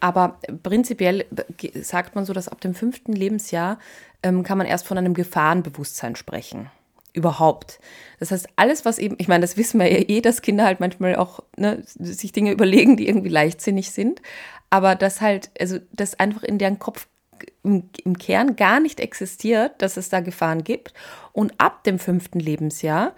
Aber 0.00 0.38
prinzipiell 0.62 1.26
sagt 1.74 2.14
man 2.14 2.24
so, 2.24 2.32
dass 2.32 2.48
ab 2.48 2.60
dem 2.60 2.74
fünften 2.74 3.12
Lebensjahr 3.12 3.78
ähm, 4.22 4.42
kann 4.42 4.58
man 4.58 4.66
erst 4.66 4.86
von 4.86 4.98
einem 4.98 5.14
Gefahrenbewusstsein 5.14 6.16
sprechen. 6.16 6.70
Überhaupt. 7.14 7.80
Das 8.20 8.30
heißt, 8.30 8.48
alles, 8.56 8.84
was 8.84 8.98
eben, 8.98 9.16
ich 9.18 9.28
meine, 9.28 9.40
das 9.40 9.56
wissen 9.56 9.80
wir 9.80 9.90
ja 9.90 10.04
eh, 10.08 10.20
dass 10.20 10.42
Kinder 10.42 10.64
halt 10.64 10.78
manchmal 10.78 11.16
auch 11.16 11.40
ne, 11.56 11.82
sich 11.84 12.32
Dinge 12.32 12.52
überlegen, 12.52 12.96
die 12.96 13.08
irgendwie 13.08 13.28
leichtsinnig 13.30 13.90
sind. 13.90 14.22
Aber 14.70 14.94
das 14.94 15.20
halt, 15.20 15.50
also 15.58 15.78
das 15.92 16.20
einfach 16.20 16.42
in 16.42 16.58
deren 16.58 16.78
Kopf 16.78 17.08
im, 17.64 17.88
im 18.04 18.18
Kern 18.18 18.56
gar 18.56 18.78
nicht 18.80 19.00
existiert, 19.00 19.80
dass 19.82 19.96
es 19.96 20.10
da 20.10 20.20
Gefahren 20.20 20.62
gibt. 20.64 20.92
Und 21.32 21.54
ab 21.58 21.82
dem 21.84 21.98
fünften 21.98 22.40
Lebensjahr 22.40 23.14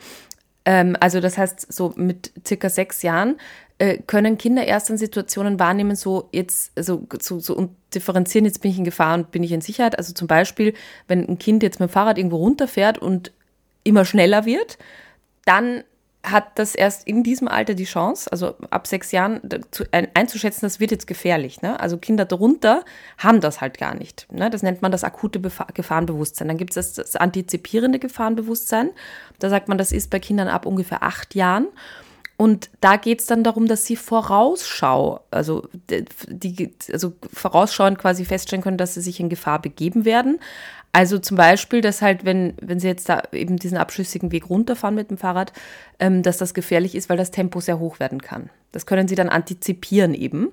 ähm, 0.65 0.97
also 1.01 1.21
das 1.21 1.39
heißt, 1.39 1.73
so 1.73 1.93
mit 1.97 2.33
circa 2.47 2.69
sechs 2.69 3.03
Jahren 3.03 3.39
äh, 3.81 3.99
können 4.07 4.37
Kinder 4.37 4.67
erst 4.67 4.91
in 4.91 4.99
Situationen 4.99 5.59
wahrnehmen, 5.59 5.97
so 5.97 6.29
jetzt, 6.33 6.71
also 6.77 7.07
so, 7.19 7.39
so 7.39 7.57
und 7.57 7.71
differenzieren, 7.95 8.45
jetzt 8.45 8.61
bin 8.61 8.71
ich 8.71 8.79
in 8.79 8.85
Gefahr 8.85 9.15
und 9.15 9.31
bin 9.31 9.43
ich 9.43 9.53
in 9.53 9.63
Sicherheit. 9.63 9.97
Also 9.97 10.13
zum 10.13 10.29
Beispiel, 10.29 10.75
wenn 11.09 11.27
ein 11.27 11.39
Kind 11.39 11.63
jetzt 11.63 11.81
mit 11.81 11.89
dem 11.89 11.93
Fahrrad 11.93 12.19
irgendwo 12.19 12.37
runterfährt 12.37 12.99
und 12.99 13.33
immer 13.83 14.05
schneller 14.05 14.45
wird, 14.45 14.77
dann 15.47 15.83
hat 16.23 16.59
das 16.59 16.75
erst 16.75 17.07
in 17.09 17.23
diesem 17.23 17.49
Alter 17.49 17.73
die 17.73 17.85
Chance, 17.85 18.31
also 18.31 18.55
ab 18.69 18.87
sechs 18.87 19.13
Jahren 19.13 19.41
zu, 19.71 19.85
ein, 19.93 20.09
einzuschätzen, 20.13 20.67
das 20.67 20.79
wird 20.79 20.91
jetzt 20.91 21.07
gefährlich. 21.07 21.63
Ne? 21.63 21.81
Also 21.81 21.97
Kinder 21.97 22.27
darunter 22.27 22.85
haben 23.17 23.41
das 23.41 23.63
halt 23.63 23.79
gar 23.79 23.95
nicht. 23.95 24.31
Ne? 24.31 24.51
Das 24.51 24.63
nennt 24.63 24.83
man 24.83 24.93
das 24.93 25.05
akute 25.05 25.39
Befa 25.39 25.69
Gefahrenbewusstsein. 25.73 26.49
Dann 26.49 26.59
gibt 26.59 26.77
es 26.77 26.93
das, 26.93 27.07
das 27.07 27.17
antizipierende 27.17 27.99
Gefahrenbewusstsein. 27.99 28.91
Da 29.39 29.49
sagt 29.49 29.69
man, 29.69 29.79
das 29.79 29.91
ist 29.91 30.11
bei 30.11 30.19
Kindern 30.19 30.49
ab 30.49 30.67
ungefähr 30.67 31.03
acht 31.03 31.35
Jahren. 31.35 31.69
Und 32.41 32.71
da 32.81 32.97
geht 32.97 33.21
es 33.21 33.27
dann 33.27 33.45
darum, 33.45 33.67
dass 33.67 33.85
sie 33.85 33.97
Vorausschau, 33.97 35.21
also, 35.31 35.69
die, 36.27 36.73
also 36.91 37.13
vorausschauend 37.35 37.99
quasi 37.99 38.25
feststellen 38.25 38.63
können, 38.63 38.79
dass 38.79 38.95
sie 38.95 39.03
sich 39.03 39.21
in 39.21 39.29
Gefahr 39.29 39.61
begeben 39.61 40.07
werden. 40.07 40.39
Also 40.91 41.19
zum 41.19 41.37
Beispiel, 41.37 41.83
dass 41.83 42.01
halt, 42.01 42.25
wenn, 42.25 42.55
wenn 42.63 42.81
sie 42.81 42.87
jetzt 42.87 43.11
da 43.11 43.25
eben 43.33 43.59
diesen 43.59 43.77
abschüssigen 43.77 44.33
Weg 44.33 44.49
runterfahren 44.49 44.95
mit 44.95 45.11
dem 45.11 45.19
Fahrrad, 45.19 45.53
ähm, 45.99 46.23
dass 46.23 46.39
das 46.39 46.55
gefährlich 46.55 46.95
ist, 46.95 47.11
weil 47.11 47.19
das 47.19 47.31
Tempo 47.31 47.61
sehr 47.61 47.79
hoch 47.79 48.01
werden 48.01 48.23
kann. 48.23 48.49
Das 48.73 48.87
können 48.87 49.07
sie 49.07 49.17
dann 49.17 49.29
antizipieren 49.29 50.15
eben. 50.15 50.49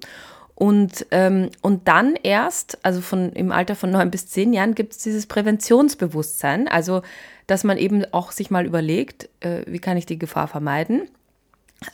Und, 0.56 1.06
ähm, 1.12 1.52
und 1.62 1.88
dann 1.88 2.18
erst, 2.22 2.84
also 2.84 3.00
von, 3.00 3.32
im 3.32 3.54
Alter 3.54 3.76
von 3.78 3.92
neun 3.92 4.12
bis 4.12 4.28
zehn 4.28 4.52
Jahren, 4.52 4.76
gibt 4.76 4.92
es 4.92 4.98
dieses 4.98 5.26
Präventionsbewusstsein. 5.26 6.68
Also, 6.68 7.02
dass 7.46 7.64
man 7.64 7.78
eben 7.78 8.04
auch 8.12 8.34
sich 8.34 8.52
mal 8.52 8.66
überlegt, 8.66 9.30
äh, 9.40 9.62
wie 9.68 9.80
kann 9.80 9.96
ich 9.96 10.06
die 10.06 10.20
Gefahr 10.20 10.50
vermeiden 10.50 11.08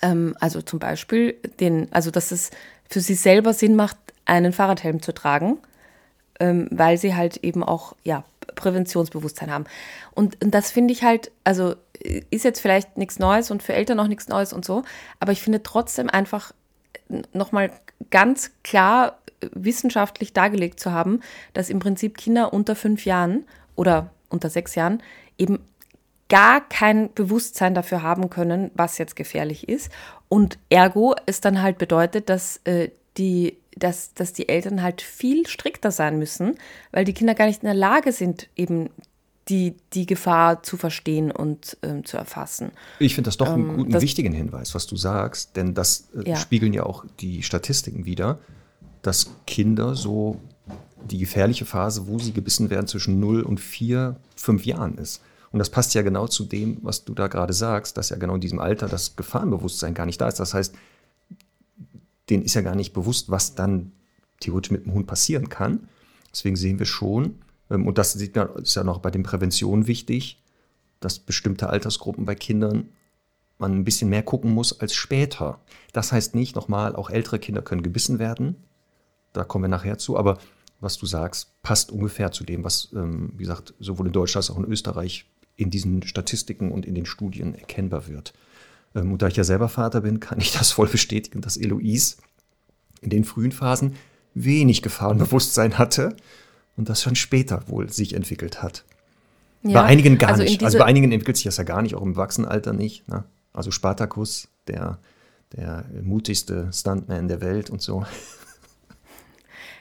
ähm, 0.02 0.36
also 0.40 0.62
zum 0.62 0.80
Beispiel, 0.80 1.36
den, 1.60 1.88
also 1.92 2.12
dass 2.12 2.32
es 2.32 2.52
für 2.90 3.02
sie 3.02 3.16
selber 3.16 3.54
Sinn 3.54 3.76
macht, 3.76 3.98
einen 4.26 4.54
Fahrradhelm 4.54 5.02
zu 5.02 5.14
tragen, 5.14 5.58
ähm, 6.40 6.68
weil 6.72 6.98
sie 6.98 7.16
halt 7.16 7.38
eben 7.38 7.64
auch 7.64 7.96
ja, 8.04 8.24
Präventionsbewusstsein 8.56 9.52
haben. 9.52 9.66
Und, 10.12 10.44
und 10.44 10.52
das 10.52 10.72
finde 10.72 10.94
ich 10.94 11.04
halt, 11.04 11.32
also 11.44 11.76
ist 12.30 12.44
jetzt 12.44 12.60
vielleicht 12.60 12.98
nichts 12.98 13.20
Neues 13.20 13.52
und 13.52 13.64
für 13.64 13.74
Eltern 13.74 14.00
auch 14.00 14.08
nichts 14.08 14.28
Neues 14.28 14.54
und 14.54 14.66
so, 14.66 14.84
aber 15.20 15.32
ich 15.32 15.42
finde 15.42 15.64
trotzdem 15.64 16.10
einfach 16.10 16.54
nochmal 17.34 17.72
ganz 18.10 18.52
klar 18.64 19.18
wissenschaftlich 19.52 20.34
dargelegt 20.34 20.80
zu 20.80 20.92
haben, 20.92 21.20
dass 21.54 21.70
im 21.70 21.80
Prinzip 21.80 22.18
Kinder 22.18 22.54
unter 22.54 22.76
fünf 22.76 23.06
Jahren 23.06 23.46
oder 23.76 24.10
unter 24.30 24.50
sechs 24.50 24.76
Jahren 24.76 25.02
eben 25.38 25.60
gar 26.30 26.68
kein 26.68 27.14
Bewusstsein 27.14 27.76
dafür 27.76 28.02
haben 28.02 28.30
können, 28.30 28.72
was 28.74 28.98
jetzt 28.98 29.16
gefährlich 29.16 29.70
ist. 29.70 29.92
Und 30.30 30.58
ergo 30.70 31.16
es 31.26 31.42
dann 31.42 31.62
halt 31.62 31.78
bedeutet, 31.78 32.30
dass 32.30 32.58
äh, 32.66 32.90
die 33.18 33.58
dass, 33.76 34.14
dass 34.14 34.34
die 34.34 34.50
Eltern 34.50 34.84
halt 34.84 35.02
viel 35.02 35.48
strikter 35.48 35.92
sein 35.92 36.20
müssen, 36.20 36.58
weil 36.92 37.06
die 37.06 37.14
Kinder 37.14 37.34
gar 37.34 37.48
nicht 37.48 37.64
in 37.64 37.68
der 37.68 37.74
Lage 37.74 38.12
sind, 38.12 38.48
eben 38.56 38.90
die, 39.50 39.76
die 39.94 40.06
Gefahr 40.06 40.64
zu 40.64 40.78
verstehen 40.78 41.32
und 41.32 41.78
ähm, 41.84 42.06
zu 42.06 42.18
erfassen. 42.18 42.72
Ich 43.00 43.16
finde 43.16 43.28
das 43.28 43.38
doch 43.38 43.50
einen 43.50 43.70
ähm, 43.70 43.78
guten, 43.78 43.92
das, 43.92 44.02
wichtigen 44.02 44.34
Hinweis, 44.34 44.74
was 44.74 44.88
du 44.88 44.96
sagst, 44.96 45.56
denn 45.56 45.74
das 45.74 46.10
äh, 46.16 46.30
ja. 46.30 46.36
spiegeln 46.38 46.74
ja 46.74 46.84
auch 46.84 47.06
die 47.20 47.44
Statistiken 47.44 48.06
wieder, 48.06 48.40
dass 49.02 49.32
Kinder 49.46 49.96
so 49.96 50.40
die 51.04 51.18
gefährliche 51.18 51.66
Phase, 51.66 52.08
wo 52.08 52.20
sie 52.20 52.32
gebissen 52.32 52.70
werden, 52.70 52.88
zwischen 52.88 53.20
0 53.20 53.42
und 53.42 53.60
4, 53.60 54.16
5 54.38 54.66
Jahren 54.66 54.98
ist. 54.98 55.22
Und 55.54 55.60
das 55.60 55.70
passt 55.70 55.94
ja 55.94 56.02
genau 56.02 56.28
zu 56.28 56.46
dem, 56.46 56.80
was 56.82 57.06
du 57.06 57.14
da 57.14 57.28
gerade 57.28 57.54
sagst, 57.54 57.96
dass 57.98 58.10
ja 58.10 58.18
genau 58.18 58.36
in 58.36 58.42
diesem 58.42 58.60
Alter 58.60 58.88
das 58.90 59.16
Gefahrenbewusstsein 59.16 59.94
gar 59.94 60.08
nicht 60.08 60.20
da 60.20 60.28
ist. 60.28 60.40
Das 60.40 60.56
heißt, 60.56 60.74
denen 62.30 62.44
ist 62.44 62.56
ja 62.56 62.62
gar 62.62 62.76
nicht 62.76 62.92
bewusst, 62.92 63.30
was 63.30 63.54
dann 63.54 63.92
theoretisch 64.40 64.72
mit 64.72 64.86
dem 64.86 64.94
Hund 64.94 65.06
passieren 65.06 65.50
kann. 65.50 65.88
Deswegen 66.32 66.56
sehen 66.56 66.80
wir 66.80 66.88
schon, 66.88 67.36
ähm, 67.70 67.86
und 67.86 68.00
das 68.00 68.16
ist 68.16 68.36
ja 68.76 68.84
noch 68.84 68.98
bei 68.98 69.12
den 69.12 69.22
Präventionen 69.22 69.86
wichtig, 69.86 70.42
dass 71.00 71.20
bestimmte 71.20 71.70
Altersgruppen 71.70 72.26
bei 72.26 72.34
Kindern 72.34 72.90
man 73.60 73.74
ein 73.74 73.86
bisschen 73.86 74.10
mehr 74.10 74.24
gucken 74.24 74.52
muss 74.52 74.80
als 74.80 74.96
später. 74.96 75.60
Das 75.92 76.12
heißt 76.12 76.34
nicht, 76.34 76.56
nochmal, 76.56 76.96
auch 76.96 77.12
ältere 77.12 77.38
Kinder 77.38 77.62
können 77.62 77.84
gebissen 77.84 78.18
werden. 78.18 78.56
Da 79.34 79.44
kommen 79.44 79.66
wir 79.66 79.70
nachher 79.70 80.00
zu. 80.00 80.18
Aber 80.18 80.40
was 80.80 80.98
du 80.98 81.06
sagst, 81.06 81.62
passt 81.62 81.92
ungefähr 81.92 82.32
zu 82.32 82.44
dem, 82.44 82.64
was, 82.64 82.90
ähm, 82.96 83.34
wie 83.36 83.44
gesagt, 83.44 83.76
sowohl 83.80 84.08
in 84.08 84.14
Deutschland 84.14 84.50
als 84.50 84.50
auch 84.50 84.58
in 84.58 84.72
Österreich 84.72 85.30
in 85.56 85.70
diesen 85.70 86.04
Statistiken 86.04 86.72
und 86.72 86.86
in 86.86 86.96
den 86.96 87.06
Studien 87.06 87.56
erkennbar 87.56 88.08
wird. 88.08 88.34
Ähm, 88.96 89.12
und 89.12 89.22
da 89.22 89.28
ich 89.28 89.36
ja 89.36 89.44
selber 89.44 89.70
Vater 89.70 90.02
bin, 90.02 90.20
kann 90.20 90.40
ich 90.40 90.52
das 90.52 90.72
voll 90.72 90.88
bestätigen, 90.88 91.42
dass 91.42 91.58
Eloise 91.58 92.18
in 93.02 93.10
den 93.10 93.24
frühen 93.24 93.52
Phasen 93.52 93.96
wenig 94.34 94.82
Gefahrenbewusstsein 94.82 95.78
hatte 95.78 96.16
und 96.76 96.90
das 96.90 97.02
schon 97.02 97.16
später 97.16 97.68
wohl 97.68 97.90
sich 97.90 98.14
entwickelt 98.14 98.64
hat. 98.64 98.84
Ja, 99.62 99.82
bei 99.82 99.84
einigen 99.84 100.18
gar 100.18 100.32
also 100.32 100.44
nicht. 100.44 100.64
Also 100.64 100.78
bei 100.78 100.86
einigen 100.86 101.12
entwickelt 101.12 101.38
sich 101.38 101.46
das 101.46 101.58
ja 101.58 101.64
gar 101.64 101.82
nicht, 101.82 101.96
auch 101.96 102.02
im 102.02 102.12
Erwachsenenalter 102.12 102.74
nicht. 102.74 103.08
Ne? 103.08 103.24
Also 103.54 103.72
Spartacus, 103.72 104.50
der, 104.68 105.00
der 105.56 105.86
mutigste 106.02 106.70
Stuntman 106.74 107.28
der 107.28 107.42
Welt 107.42 107.70
und 107.70 107.82
so. 107.82 108.06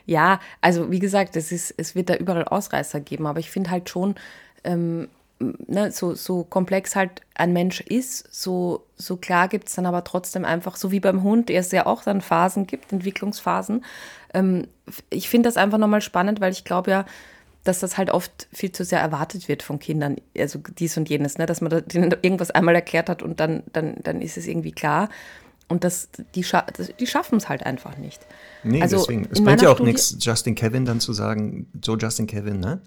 Ja, 0.04 0.40
also 0.61 0.90
wie 0.90 0.98
gesagt, 0.98 1.37
es, 1.37 1.52
ist, 1.52 1.74
es 1.76 1.94
wird 1.94 2.11
da 2.11 2.16
überall 2.16 2.44
Ausreißer 2.44 3.00
geben, 3.00 3.26
aber 3.26 3.38
ich 3.38 3.50
finde 3.50 3.70
halt 3.70 3.88
schon, 3.88 4.16
ähm, 4.64 5.08
ne, 5.66 5.90
so, 5.90 6.14
so 6.14 6.44
komplex 6.44 6.96
halt 6.96 7.22
ein 7.35 7.52
Mensch 7.52 7.81
ist, 7.81 8.33
so, 8.33 8.87
so 8.96 9.16
klar 9.16 9.48
gibt 9.48 9.68
es 9.68 9.74
dann 9.74 9.87
aber 9.87 10.05
trotzdem 10.05 10.44
einfach, 10.44 10.76
so 10.76 10.90
wie 10.90 11.00
beim 11.00 11.22
Hund, 11.22 11.50
es 11.50 11.72
ja 11.72 11.87
auch 11.87 12.02
dann 12.02 12.20
Phasen 12.20 12.66
gibt, 12.66 12.92
Entwicklungsphasen. 12.92 13.85
Ähm, 14.35 14.66
ich 15.11 15.28
finde 15.28 15.48
das 15.48 15.57
einfach 15.57 15.78
nochmal 15.78 16.02
spannend, 16.02 16.40
weil 16.40 16.52
ich 16.52 16.64
glaube 16.64 16.90
ja, 16.90 17.05
dass 17.64 17.78
das 17.78 17.96
halt 17.96 18.11
oft 18.11 18.48
viel 18.52 18.72
zu 18.72 18.85
sehr 18.85 19.00
erwartet 19.00 19.48
wird 19.48 19.62
von 19.62 19.78
Kindern, 19.78 20.16
also 20.37 20.59
dies 20.78 20.96
und 20.96 21.09
jenes, 21.09 21.38
ne? 21.38 21.46
dass 21.46 21.61
man 21.61 21.83
denen 21.87 22.14
irgendwas 22.22 22.50
einmal 22.50 22.74
erklärt 22.74 23.09
hat 23.09 23.22
und 23.22 23.38
dann, 23.40 23.62
dann, 23.72 23.96
dann 24.02 24.20
ist 24.20 24.37
es 24.37 24.46
irgendwie 24.46 24.72
klar. 24.72 25.09
Und 25.68 25.85
das, 25.85 26.09
die, 26.35 26.44
scha 26.44 26.66
die 27.00 27.07
schaffen 27.07 27.38
es 27.38 27.48
halt 27.48 27.64
einfach 27.64 27.96
nicht. 27.96 28.20
Nee, 28.62 28.83
also 28.83 28.98
deswegen. 28.98 29.28
Es 29.31 29.42
bringt 29.42 29.62
ja 29.62 29.70
auch 29.70 29.81
nichts, 29.81 30.16
Justin 30.18 30.55
Kevin 30.55 30.85
dann 30.85 31.00
zu 31.00 31.12
sagen, 31.12 31.66
so 31.83 31.96
Justin 31.96 32.26
Kevin, 32.26 32.61
ne? 32.61 32.83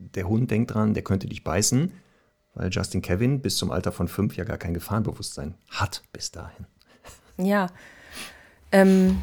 Der 0.00 0.28
Hund 0.28 0.50
denkt 0.50 0.74
dran, 0.74 0.94
der 0.94 1.04
könnte 1.04 1.28
dich 1.28 1.44
beißen, 1.44 1.92
weil 2.54 2.70
Justin 2.70 3.02
Kevin 3.02 3.42
bis 3.42 3.56
zum 3.56 3.70
Alter 3.70 3.92
von 3.92 4.08
fünf 4.08 4.36
ja 4.36 4.44
gar 4.44 4.58
kein 4.58 4.74
Gefahrenbewusstsein 4.74 5.54
hat 5.68 6.02
bis 6.12 6.30
dahin. 6.30 6.66
Ja. 7.36 7.68
Ähm, 8.72 9.22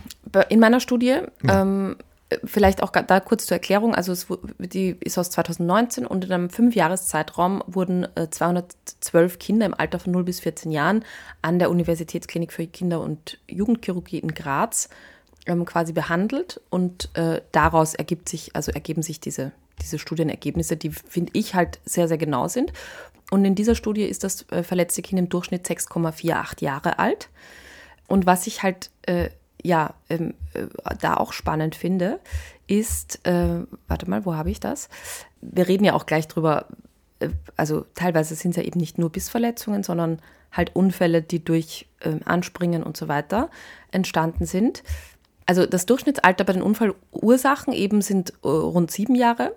in 0.50 0.60
meiner 0.60 0.80
Studie 0.80 1.20
ja. 1.44 1.62
ähm, 1.62 1.98
Vielleicht 2.44 2.84
auch 2.84 2.90
da 2.92 3.22
kurz 3.22 3.46
zur 3.46 3.56
Erklärung. 3.56 3.96
Also 3.96 4.12
es, 4.12 4.28
die 4.60 4.98
ist 5.00 5.18
aus 5.18 5.30
2019 5.32 6.06
und 6.06 6.26
in 6.26 6.34
einem 6.34 6.50
Fünfjahreszeitraum 6.50 7.64
wurden 7.68 8.06
212 8.30 9.34
äh, 9.34 9.38
Kinder 9.38 9.66
im 9.66 9.74
Alter 9.74 9.98
von 10.00 10.12
0 10.12 10.26
bis 10.26 10.42
14 10.42 10.72
Jahren 10.72 11.06
an 11.42 11.58
der 11.58 11.70
Universitätsklinik 11.70 12.52
für 12.52 12.68
Kinder- 12.68 13.00
und 13.00 13.40
Jugendchirurgie 13.48 14.20
in 14.20 14.34
Graz 14.34 14.90
ähm, 15.46 15.64
quasi 15.64 15.94
behandelt 15.94 16.60
und 16.70 17.10
äh, 17.14 17.42
daraus 17.54 17.94
ergibt 17.94 18.28
sich, 18.28 18.54
also 18.58 18.74
ergeben 18.74 19.04
sich 19.04 19.22
diese, 19.22 19.54
diese 19.82 20.00
Studienergebnisse, 20.00 20.78
die 20.78 20.90
finde 20.90 21.32
ich 21.34 21.56
halt 21.56 21.80
sehr, 21.86 22.08
sehr 22.08 22.18
genau 22.18 22.48
sind. 22.48 22.74
Und 23.30 23.46
in 23.46 23.56
dieser 23.56 23.76
Studie 23.76 24.04
ist 24.04 24.24
das 24.24 24.50
äh, 24.52 24.64
verletzte 24.64 25.02
Kind 25.02 25.20
im 25.20 25.30
Durchschnitt 25.30 25.68
6,48 25.68 26.64
Jahre 26.64 27.00
alt. 27.00 27.30
Und 28.08 28.26
was 28.26 28.48
ich 28.48 28.64
halt 28.64 28.90
äh, 29.04 29.30
ja, 29.64 29.94
ähm, 30.10 30.34
äh, 30.54 30.68
da 31.02 31.16
auch 31.16 31.34
spannend 31.34 31.76
finde, 31.76 32.20
ist, 32.68 33.26
äh, 33.26 33.64
warte 33.88 34.10
mal, 34.10 34.26
wo 34.26 34.36
habe 34.36 34.52
ich 34.52 34.60
das? 34.60 34.90
Wir 35.42 35.68
reden 35.68 35.84
ja 35.84 35.94
auch 35.94 36.06
gleich 36.06 36.28
drüber, 36.28 36.68
äh, 37.20 37.30
also 37.56 37.86
teilweise 37.96 38.36
sind 38.36 38.52
es 38.52 38.58
ja 38.58 38.64
eben 38.64 38.80
nicht 38.80 38.98
nur 38.98 39.12
Bissverletzungen, 39.12 39.84
sondern 39.84 40.20
halt 40.52 40.76
Unfälle, 40.76 41.22
die 41.22 41.44
durch 41.44 41.88
äh, 42.00 42.16
Anspringen 42.26 42.84
und 42.84 42.98
so 42.98 43.08
weiter 43.08 43.50
entstanden 43.92 44.46
sind. 44.46 44.84
Also 45.48 45.66
das 45.66 45.86
Durchschnittsalter 45.86 46.44
bei 46.44 46.54
den 46.54 46.62
Unfallursachen 46.62 47.74
eben 47.74 48.02
sind 48.02 48.34
äh, 48.44 48.48
rund 48.48 48.92
sieben 48.92 49.16
Jahre, 49.16 49.56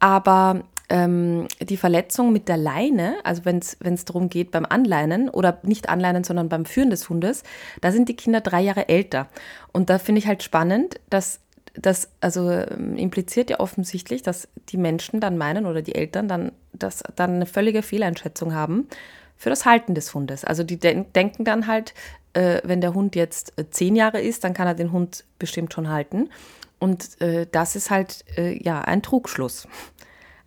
aber 0.00 0.62
ähm, 0.88 1.46
die 1.60 1.76
Verletzung 1.76 2.32
mit 2.32 2.48
der 2.48 2.56
Leine, 2.56 3.16
also 3.24 3.44
wenn 3.44 3.58
es 3.58 4.04
darum 4.04 4.28
geht 4.28 4.50
beim 4.50 4.66
Anleinen 4.66 5.28
oder 5.28 5.58
nicht 5.62 5.88
Anleinen, 5.88 6.24
sondern 6.24 6.48
beim 6.48 6.64
Führen 6.64 6.90
des 6.90 7.08
Hundes, 7.08 7.42
da 7.80 7.92
sind 7.92 8.08
die 8.08 8.16
Kinder 8.16 8.40
drei 8.40 8.60
Jahre 8.60 8.88
älter. 8.88 9.28
Und 9.72 9.90
da 9.90 9.98
finde 9.98 10.20
ich 10.20 10.26
halt 10.26 10.42
spannend, 10.42 11.00
dass 11.10 11.40
das 11.74 12.08
also 12.20 12.50
ähm, 12.50 12.96
impliziert 12.96 13.50
ja 13.50 13.60
offensichtlich, 13.60 14.22
dass 14.22 14.48
die 14.70 14.78
Menschen 14.78 15.20
dann 15.20 15.38
meinen 15.38 15.66
oder 15.66 15.82
die 15.82 15.94
Eltern 15.94 16.26
dann, 16.26 16.52
dass 16.72 17.02
dann 17.14 17.34
eine 17.34 17.46
völlige 17.46 17.82
Fehleinschätzung 17.82 18.54
haben 18.54 18.88
für 19.36 19.50
das 19.50 19.64
Halten 19.64 19.94
des 19.94 20.12
Hundes. 20.14 20.44
Also 20.44 20.64
die 20.64 20.78
de 20.78 21.04
denken 21.14 21.44
dann 21.44 21.66
halt, 21.66 21.94
äh, 22.38 22.62
wenn 22.64 22.80
der 22.80 22.94
Hund 22.94 23.16
jetzt 23.16 23.52
äh, 23.58 23.68
zehn 23.68 23.96
Jahre 23.96 24.20
ist, 24.20 24.44
dann 24.44 24.54
kann 24.54 24.68
er 24.68 24.74
den 24.74 24.92
Hund 24.92 25.24
bestimmt 25.38 25.72
schon 25.72 25.88
halten. 25.88 26.30
Und 26.78 27.20
äh, 27.20 27.46
das 27.50 27.74
ist 27.74 27.90
halt 27.90 28.24
äh, 28.36 28.62
ja 28.62 28.80
ein 28.80 29.02
Trugschluss. 29.02 29.66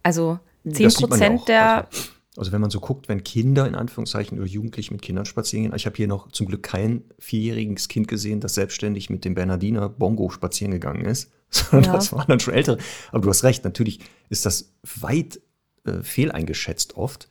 Also 0.02 0.40
10 0.70 0.94
Prozent 0.94 1.48
der. 1.50 1.88
Also, 1.88 2.12
also, 2.38 2.52
wenn 2.54 2.62
man 2.62 2.70
so 2.70 2.80
guckt, 2.80 3.10
wenn 3.10 3.26
Kinder 3.26 3.68
in 3.68 3.76
Anführungszeichen 3.76 4.40
oder 4.40 4.48
Jugendliche 4.48 4.94
mit 4.94 5.02
Kindern 5.02 5.26
spazieren 5.26 5.66
gehen, 5.66 5.76
ich 5.76 5.86
habe 5.86 5.98
hier 5.98 6.08
noch 6.08 6.32
zum 6.32 6.48
Glück 6.48 6.64
kein 6.64 7.04
vierjähriges 7.20 7.90
Kind 7.90 8.08
gesehen, 8.08 8.40
das 8.40 8.54
selbstständig 8.54 9.10
mit 9.10 9.26
dem 9.26 9.36
Bernardiner 9.36 9.90
Bongo 9.90 10.30
spazieren 10.30 10.72
gegangen 10.72 11.04
ist, 11.04 11.30
sondern 11.50 11.92
ja. 11.92 11.94
das 11.94 12.14
waren 12.14 12.28
dann 12.30 12.40
schon 12.40 12.54
ältere. 12.54 12.78
Aber 13.12 13.22
du 13.22 13.30
hast 13.30 13.44
recht, 13.44 13.66
natürlich 13.66 14.00
ist 14.30 14.46
das 14.46 14.72
weit 15.02 15.42
äh, 15.84 16.02
fehleingeschätzt 16.04 16.96
oft, 16.96 17.28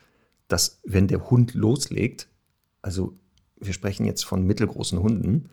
dass 0.49 0.81
wenn 0.85 1.09
der 1.09 1.31
Hund 1.31 1.55
loslegt, 1.55 2.29
also 2.83 3.15
wir 3.61 3.73
sprechen 3.73 4.07
jetzt 4.07 4.25
von 4.25 4.47
mittelgroßen 4.47 4.99
Hunden, 5.01 5.51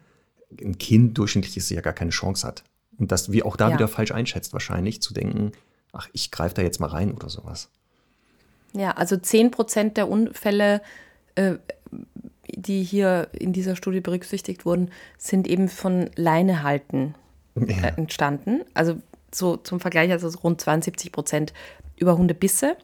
ein 0.62 0.78
Kind 0.78 1.17
durchschnittliches 1.17 1.70
ja 1.70 1.82
gar 1.82 1.93
keine 1.93 2.12
Chance 2.12 2.48
hat. 2.48 2.63
Und 2.98 3.12
dass 3.12 3.32
wir 3.32 3.46
auch 3.46 3.58
da 3.58 3.70
ja. 3.70 3.76
wieder 3.76 3.88
falsch 3.88 4.12
einschätzt, 4.12 4.54
wahrscheinlich 4.54 5.02
zu 5.02 5.13
denken, 5.13 5.52
ach, 5.91 6.10
ich 6.13 6.32
greife 6.32 6.56
da 6.56 6.62
jetzt 6.62 6.80
mal 6.80 6.88
rein 6.88 7.12
oder 7.13 7.30
sowas. 7.30 7.70
Ja, 8.74 8.91
also 8.91 9.17
10 9.17 9.52
Prozent 9.52 9.98
der 9.98 10.10
Unfälle, 10.10 10.82
äh, 11.36 11.56
die 12.48 12.84
hier 12.84 13.30
in 13.34 13.54
dieser 13.54 13.76
Studie 13.76 14.02
berücksichtigt 14.02 14.65
wurden, 14.65 14.91
sind 15.17 15.48
eben 15.48 15.70
von 15.70 16.10
Leinehalten 16.15 17.15
äh, 17.56 17.93
entstanden. 17.96 18.62
Also 18.74 19.02
so 19.34 19.58
zum 19.58 19.80
Vergleich, 19.80 20.12
also 20.12 20.28
rund 20.39 20.62
72 20.62 21.12
Prozent 21.12 21.54
über 21.98 22.17
Hundebisse. 22.17 22.78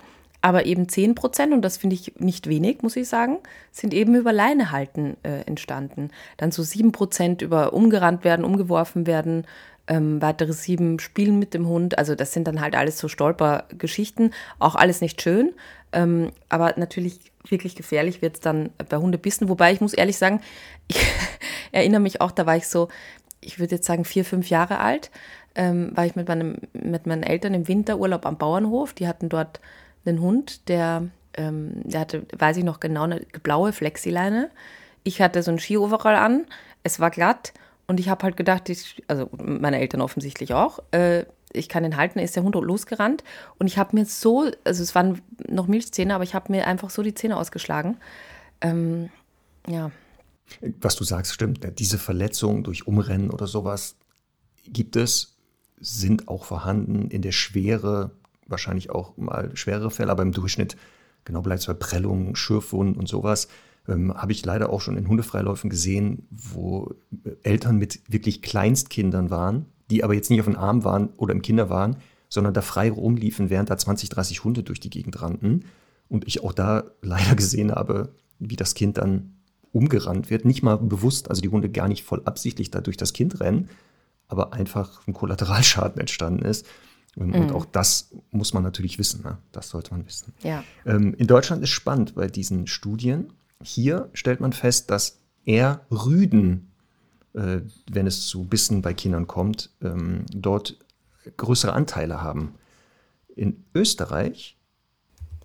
Aber 0.44 0.66
eben 0.66 0.90
10 0.90 1.16
Prozent, 1.16 1.54
und 1.54 1.62
das 1.62 1.78
finde 1.78 1.96
ich 1.96 2.16
nicht 2.20 2.50
wenig, 2.50 2.82
muss 2.82 2.98
ich 2.98 3.08
sagen, 3.08 3.38
sind 3.72 3.94
eben 3.94 4.14
über 4.14 4.34
Leinehalten 4.34 5.16
äh, 5.24 5.40
entstanden. 5.46 6.10
Dann 6.36 6.52
so 6.52 6.64
7 6.64 6.92
Prozent 6.92 7.42
über 7.42 7.72
umgerannt 7.72 8.26
werden, 8.26 8.44
umgeworfen 8.44 9.08
werden, 9.08 9.48
ähm, 9.88 10.22
weitere 10.22 10.52
sieben 10.52 11.00
spielen 11.00 11.40
mit 11.40 11.54
dem 11.54 11.66
Hund. 11.66 11.98
Also 11.98 12.14
das 12.14 12.34
sind 12.34 12.46
dann 12.46 12.60
halt 12.60 12.76
alles 12.76 12.98
so 12.98 13.08
Stolpergeschichten. 13.08 14.34
Auch 14.60 14.76
alles 14.76 15.00
nicht 15.00 15.22
schön. 15.22 15.54
Ähm, 15.94 16.32
aber 16.50 16.74
natürlich 16.76 17.32
wirklich 17.48 17.76
gefährlich 17.76 18.22
wird 18.22 18.36
es 18.36 18.42
dann 18.42 18.72
bei 18.90 18.98
Hundebissen. 18.98 19.48
Wobei 19.48 19.72
ich 19.72 19.80
muss 19.80 19.94
ehrlich 19.94 20.18
sagen, 20.18 20.42
ich 20.90 21.00
erinnere 21.72 22.02
mich 22.02 22.20
auch, 22.20 22.32
da 22.32 22.46
war 22.46 22.58
ich 22.58 22.68
so, 22.68 22.90
ich 23.40 23.60
würde 23.60 23.76
jetzt 23.76 23.88
sagen 23.88 24.04
vier, 24.04 24.26
fünf 24.26 24.50
Jahre 24.50 24.80
alt, 24.80 25.10
ähm, 25.56 25.96
war 25.96 26.06
ich 26.06 26.18
mit, 26.18 26.28
meinem, 26.28 26.58
mit 26.74 27.08
meinen 27.08 27.24
Eltern 27.24 27.54
im 27.54 27.70
Winterurlaub 27.70 28.26
am 28.26 28.38
Bauernhof. 28.38 28.92
Die 28.92 29.08
hatten 29.08 29.30
dort 29.30 29.62
einen 30.06 30.22
Hund, 30.22 30.68
der, 30.70 31.08
ähm, 31.36 31.82
der 31.84 32.02
hatte, 32.02 32.26
weiß 32.38 32.58
ich 32.58 32.64
noch 32.64 32.80
genau, 32.80 33.04
eine 33.04 33.22
blaue 33.42 33.74
Flexileine. 33.74 34.50
Ich 35.04 35.22
hatte 35.22 35.44
so 35.44 35.52
ein 35.52 35.60
Skioverall 35.60 36.16
an, 36.16 36.46
es 36.84 37.00
war 37.00 37.12
glatt 37.12 37.54
und 37.88 38.00
ich 38.00 38.10
habe 38.10 38.24
halt 38.24 38.38
gedacht, 38.38 38.70
ich, 38.70 39.04
also 39.08 39.30
meine 39.38 39.80
Eltern 39.80 40.02
offensichtlich 40.02 40.54
auch, 40.54 40.80
äh, 40.92 41.26
ich 41.54 41.70
kann 41.70 41.86
ihn 41.86 41.98
halten, 41.98 42.20
ist 42.20 42.36
der 42.36 42.44
Hund 42.44 42.56
losgerannt. 42.56 43.24
Und 43.60 43.68
ich 43.68 43.78
habe 43.78 43.96
mir 43.96 44.06
so, 44.06 44.50
also 44.64 44.84
es 44.84 44.96
waren 44.96 45.22
noch 45.48 45.68
Milchzähne, 45.68 46.16
aber 46.16 46.24
ich 46.24 46.34
habe 46.34 46.52
mir 46.52 46.68
einfach 46.68 46.90
so 46.90 47.04
die 47.04 47.14
Zähne 47.14 47.38
ausgeschlagen. 47.38 47.98
Ähm, 48.62 49.10
ja. 49.68 49.92
Was 50.82 50.96
du 50.96 51.04
sagst, 51.04 51.34
stimmt. 51.34 51.60
Diese 51.80 51.98
Verletzungen 51.98 52.64
durch 52.64 52.88
Umrennen 52.88 53.30
oder 53.30 53.48
sowas 53.48 53.96
gibt 54.66 54.96
es, 54.96 55.38
sind 55.80 56.28
auch 56.28 56.46
vorhanden 56.46 57.10
in 57.10 57.22
der 57.22 57.32
Schwere, 57.32 58.12
wahrscheinlich 58.54 58.90
auch 58.90 59.18
mal 59.18 59.52
schwerere 59.56 59.92
Fälle, 59.92 60.12
aber 60.12 60.24
im 60.24 60.32
Durchschnitt 60.32 60.78
genau 61.26 61.42
bleibt 61.42 61.62
es 61.62 61.68
bei 61.68 61.74
Prellungen, 61.74 62.36
Schürfwunden 62.36 62.96
und 62.96 63.08
sowas 63.08 63.48
ähm, 63.88 64.14
habe 64.14 64.32
ich 64.32 64.46
leider 64.46 64.70
auch 64.70 64.82
schon 64.82 64.98
in 64.98 65.08
Hundefreiläufen 65.08 65.70
gesehen, 65.70 66.28
wo 66.30 66.94
Eltern 67.44 67.78
mit 67.78 68.02
wirklich 68.08 68.42
Kleinstkindern 68.42 69.30
waren, 69.30 69.66
die 69.90 70.04
aber 70.04 70.14
jetzt 70.14 70.30
nicht 70.30 70.40
auf 70.40 70.46
dem 70.46 70.56
Arm 70.56 70.84
waren 70.84 71.10
oder 71.18 71.34
im 71.34 71.42
Kinderwagen, 71.42 71.98
sondern 72.30 72.54
da 72.54 72.62
frei 72.62 72.90
rumliefen, 72.90 73.50
während 73.50 73.70
da 73.70 73.78
20, 73.78 74.10
30 74.10 74.44
Hunde 74.44 74.64
durch 74.64 74.80
die 74.80 74.90
Gegend 74.90 75.22
rannten. 75.22 75.66
Und 76.08 76.28
ich 76.28 76.44
auch 76.44 76.54
da 76.54 76.84
leider 77.02 77.36
gesehen 77.36 77.72
habe, 77.72 78.16
wie 78.40 78.56
das 78.56 78.74
Kind 78.74 78.98
dann 78.98 79.36
umgerannt 79.72 80.30
wird. 80.30 80.46
Nicht 80.46 80.64
mal 80.64 80.78
bewusst, 80.78 81.30
also 81.30 81.42
die 81.42 81.50
Hunde 81.50 81.70
gar 81.70 81.88
nicht 81.88 82.04
voll 82.04 82.22
absichtlich 82.26 82.72
da 82.72 82.82
durch 82.82 82.98
das 82.98 83.14
Kind 83.14 83.40
rennen, 83.40 83.70
aber 84.28 84.54
einfach 84.54 85.06
ein 85.08 85.14
Kollateralschaden 85.14 86.00
entstanden 86.00 86.46
ist. 86.46 86.66
Ähm, 87.18 87.34
und 87.34 87.48
mhm. 87.48 87.56
auch 87.56 87.66
das 87.66 88.12
muss 88.32 88.54
man 88.54 88.64
natürlich 88.64 88.98
wissen. 88.98 89.24
Ne? 89.24 89.38
Das 89.52 89.70
sollte 89.70 89.92
man 89.92 90.06
wissen. 90.06 90.34
Ja. 90.44 90.64
Ähm, 90.86 91.14
in 91.16 91.28
Deutschland 91.28 91.64
ist 91.64 91.70
spannend 91.70 92.16
bei 92.16 92.28
diesen 92.28 92.68
Studien. 92.68 93.34
Hier 93.62 94.10
stellt 94.14 94.40
man 94.40 94.54
fest, 94.54 94.92
dass 94.92 95.20
eher 95.46 95.82
Rüden, 95.92 96.72
äh, 97.34 97.62
wenn 97.90 98.08
es 98.08 98.28
zu 98.28 98.46
Bissen 98.46 98.82
bei 98.82 98.94
Kindern 98.94 99.28
kommt, 99.28 99.72
ähm, 99.82 100.26
dort 100.32 100.78
größere 101.38 101.74
Anteile 101.74 102.22
haben. 102.22 102.56
In 103.36 103.66
Österreich 103.74 104.58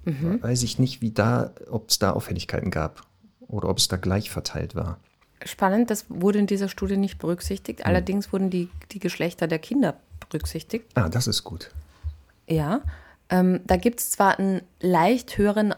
mhm. 0.04 0.42
weiß 0.42 0.62
ich 0.62 0.78
nicht, 0.78 1.00
wie 1.00 1.10
da, 1.10 1.52
ob 1.70 1.90
es 1.90 1.98
da 1.98 2.12
Auffälligkeiten 2.12 2.70
gab 2.70 3.06
oder 3.40 3.68
ob 3.68 3.78
es 3.78 3.88
da 3.88 3.96
gleich 3.96 4.30
verteilt 4.30 4.74
war. 4.74 5.00
Spannend, 5.44 5.90
das 5.90 6.06
wurde 6.08 6.40
in 6.40 6.48
dieser 6.48 6.68
Studie 6.68 6.96
nicht 6.96 7.18
berücksichtigt. 7.18 7.80
Hm. 7.80 7.86
Allerdings 7.86 8.32
wurden 8.32 8.50
die, 8.50 8.68
die 8.90 8.98
Geschlechter 8.98 9.46
der 9.46 9.60
Kinder 9.60 9.94
berücksichtigt. 10.28 10.86
Ah, 10.94 11.08
das 11.08 11.26
ist 11.26 11.44
gut. 11.44 11.70
Ja, 12.46 12.82
ähm, 13.30 13.60
da 13.66 13.76
gibt 13.76 14.00
es 14.00 14.10
zwar 14.10 14.38
einen 14.38 14.62
leicht 14.80 15.36
höheren 15.38 15.74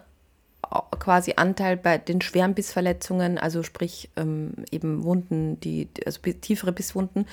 quasi 0.98 1.34
Anteil 1.36 1.76
bei 1.76 1.98
den 1.98 2.20
schweren 2.20 2.54
Bissverletzungen, 2.54 3.38
also 3.38 3.62
sprich 3.62 4.10
ähm, 4.16 4.52
eben 4.70 5.02
Wunden, 5.02 5.58
die, 5.60 5.88
also 6.06 6.20
tiefere 6.20 6.72
Bisswunden, 6.72 7.26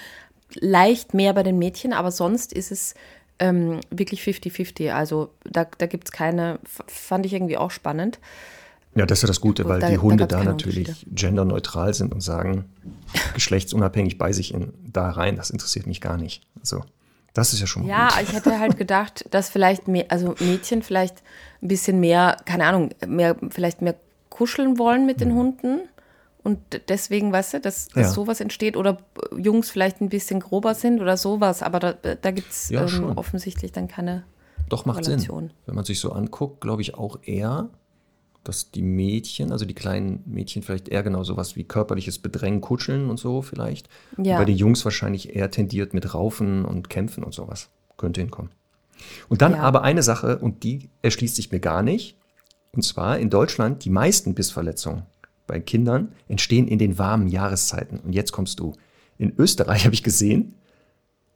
leicht 0.56 1.14
mehr 1.14 1.34
bei 1.34 1.44
den 1.44 1.60
Mädchen, 1.60 1.94
aber 1.94 2.12
sonst 2.12 2.52
ist 2.54 2.72
es 2.72 2.96
ähm, 3.40 3.82
wirklich 3.92 4.22
50-50. 4.22 4.92
Also 4.92 5.30
da, 5.44 5.68
da 5.78 5.86
gibt 5.86 6.08
es 6.08 6.12
keine, 6.12 6.60
fand 6.88 7.26
ich 7.26 7.34
irgendwie 7.34 7.58
auch 7.58 7.72
spannend. 7.72 8.20
Ja, 8.96 9.06
das 9.06 9.20
ist 9.20 9.24
ja 9.24 9.28
das 9.28 9.42
Gute, 9.42 9.66
weil 9.66 9.80
da, 9.80 9.90
die 9.90 10.00
Hunde 10.00 10.26
da, 10.26 10.38
da 10.38 10.44
natürlich 10.44 11.06
genderneutral 11.12 11.94
sind 11.94 12.14
und 12.14 12.22
sagen, 12.22 12.66
geschlechtsunabhängig 13.36 14.18
bei 14.18 14.32
sich 14.34 14.54
in, 14.54 14.74
da 14.92 15.12
rein, 15.12 15.36
das 15.36 15.52
interessiert 15.52 15.86
mich 15.86 16.02
gar 16.02 16.18
nicht. 16.18 16.42
Also, 16.60 16.84
das 17.38 17.54
ist 17.54 17.60
ja 17.60 17.68
schon 17.68 17.84
mal 17.84 17.90
Ja, 17.90 18.10
gut. 18.10 18.24
ich 18.24 18.34
hätte 18.34 18.60
halt 18.60 18.78
gedacht, 18.80 19.26
dass 19.32 19.50
vielleicht 19.50 19.88
mehr, 19.88 20.06
also 20.10 20.34
Mädchen 20.40 20.82
vielleicht 20.82 21.22
ein 21.62 21.68
bisschen 21.68 22.00
mehr, 22.00 22.38
keine 22.46 22.66
Ahnung, 22.66 22.90
mehr, 23.06 23.36
vielleicht 23.50 23.82
mehr 23.82 23.96
kuscheln 24.30 24.80
wollen 24.80 25.06
mit 25.06 25.22
den 25.22 25.34
mhm. 25.34 25.38
Hunden. 25.38 25.80
Und 26.44 26.60
deswegen, 26.88 27.32
weißt 27.32 27.56
du, 27.56 27.60
dass, 27.60 27.90
dass 27.90 28.08
ja. 28.08 28.10
sowas 28.10 28.40
entsteht 28.40 28.78
oder 28.78 28.98
Jungs 29.38 29.70
vielleicht 29.70 30.02
ein 30.02 30.10
bisschen 30.10 30.40
grober 30.40 30.76
sind 30.76 31.02
oder 31.02 31.18
sowas, 31.18 31.62
aber 31.62 31.80
da, 31.80 31.94
da 31.94 32.32
gibt 32.32 32.50
es 32.50 32.70
ja, 32.70 32.88
ähm, 32.88 33.18
offensichtlich 33.18 33.72
dann 33.72 33.88
keine. 33.88 34.24
Doch, 34.70 34.86
macht 34.86 35.04
Sinn. 35.06 35.52
Wenn 35.66 35.76
man 35.76 35.86
sich 35.86 36.00
so 36.00 36.12
anguckt, 36.12 36.62
glaube 36.62 36.82
ich 36.82 36.96
auch 36.96 37.20
eher, 37.24 37.70
dass 38.48 38.72
die 38.72 38.82
Mädchen, 38.82 39.52
also 39.52 39.66
die 39.66 39.74
kleinen 39.74 40.24
Mädchen 40.26 40.64
vielleicht 40.64 40.88
eher 40.88 41.04
genau 41.04 41.24
sowas 41.24 41.56
wie 41.56 41.64
körperliches 41.66 42.20
Bedrängen, 42.20 42.62
Kuscheln 42.62 43.10
und 43.10 43.18
so 43.20 43.42
vielleicht. 43.42 43.90
Ja. 44.18 44.38
Bei 44.38 44.46
den 44.46 44.56
Jungs 44.56 44.86
wahrscheinlich 44.86 45.36
eher 45.36 45.52
tendiert 45.52 45.94
mit 45.94 46.14
Raufen 46.14 46.64
und 46.64 46.90
Kämpfen 46.90 47.24
und 47.24 47.34
sowas. 47.34 47.70
Könnte 47.98 48.22
hinkommen. 48.22 48.52
Und 49.28 49.42
dann 49.42 49.54
ja. 49.54 49.60
aber 49.60 49.84
eine 49.84 50.02
Sache, 50.02 50.40
und 50.40 50.64
die 50.64 50.90
erschließt 51.02 51.36
sich 51.36 51.52
mir 51.52 51.60
gar 51.60 51.84
nicht. 51.84 52.16
Und 52.72 52.84
zwar 52.84 53.20
in 53.20 53.30
Deutschland, 53.30 53.84
die 53.84 53.90
meisten 53.90 54.34
Bissverletzungen 54.34 55.04
bei 55.46 55.60
Kindern 55.60 56.14
entstehen 56.28 56.68
in 56.68 56.80
den 56.80 56.98
warmen 56.98 57.28
Jahreszeiten. 57.28 58.00
Und 58.00 58.14
jetzt 58.14 58.32
kommst 58.32 58.60
du. 58.60 58.74
In 59.18 59.34
Österreich 59.38 59.84
habe 59.86 59.94
ich 59.94 60.04
gesehen, 60.04 60.54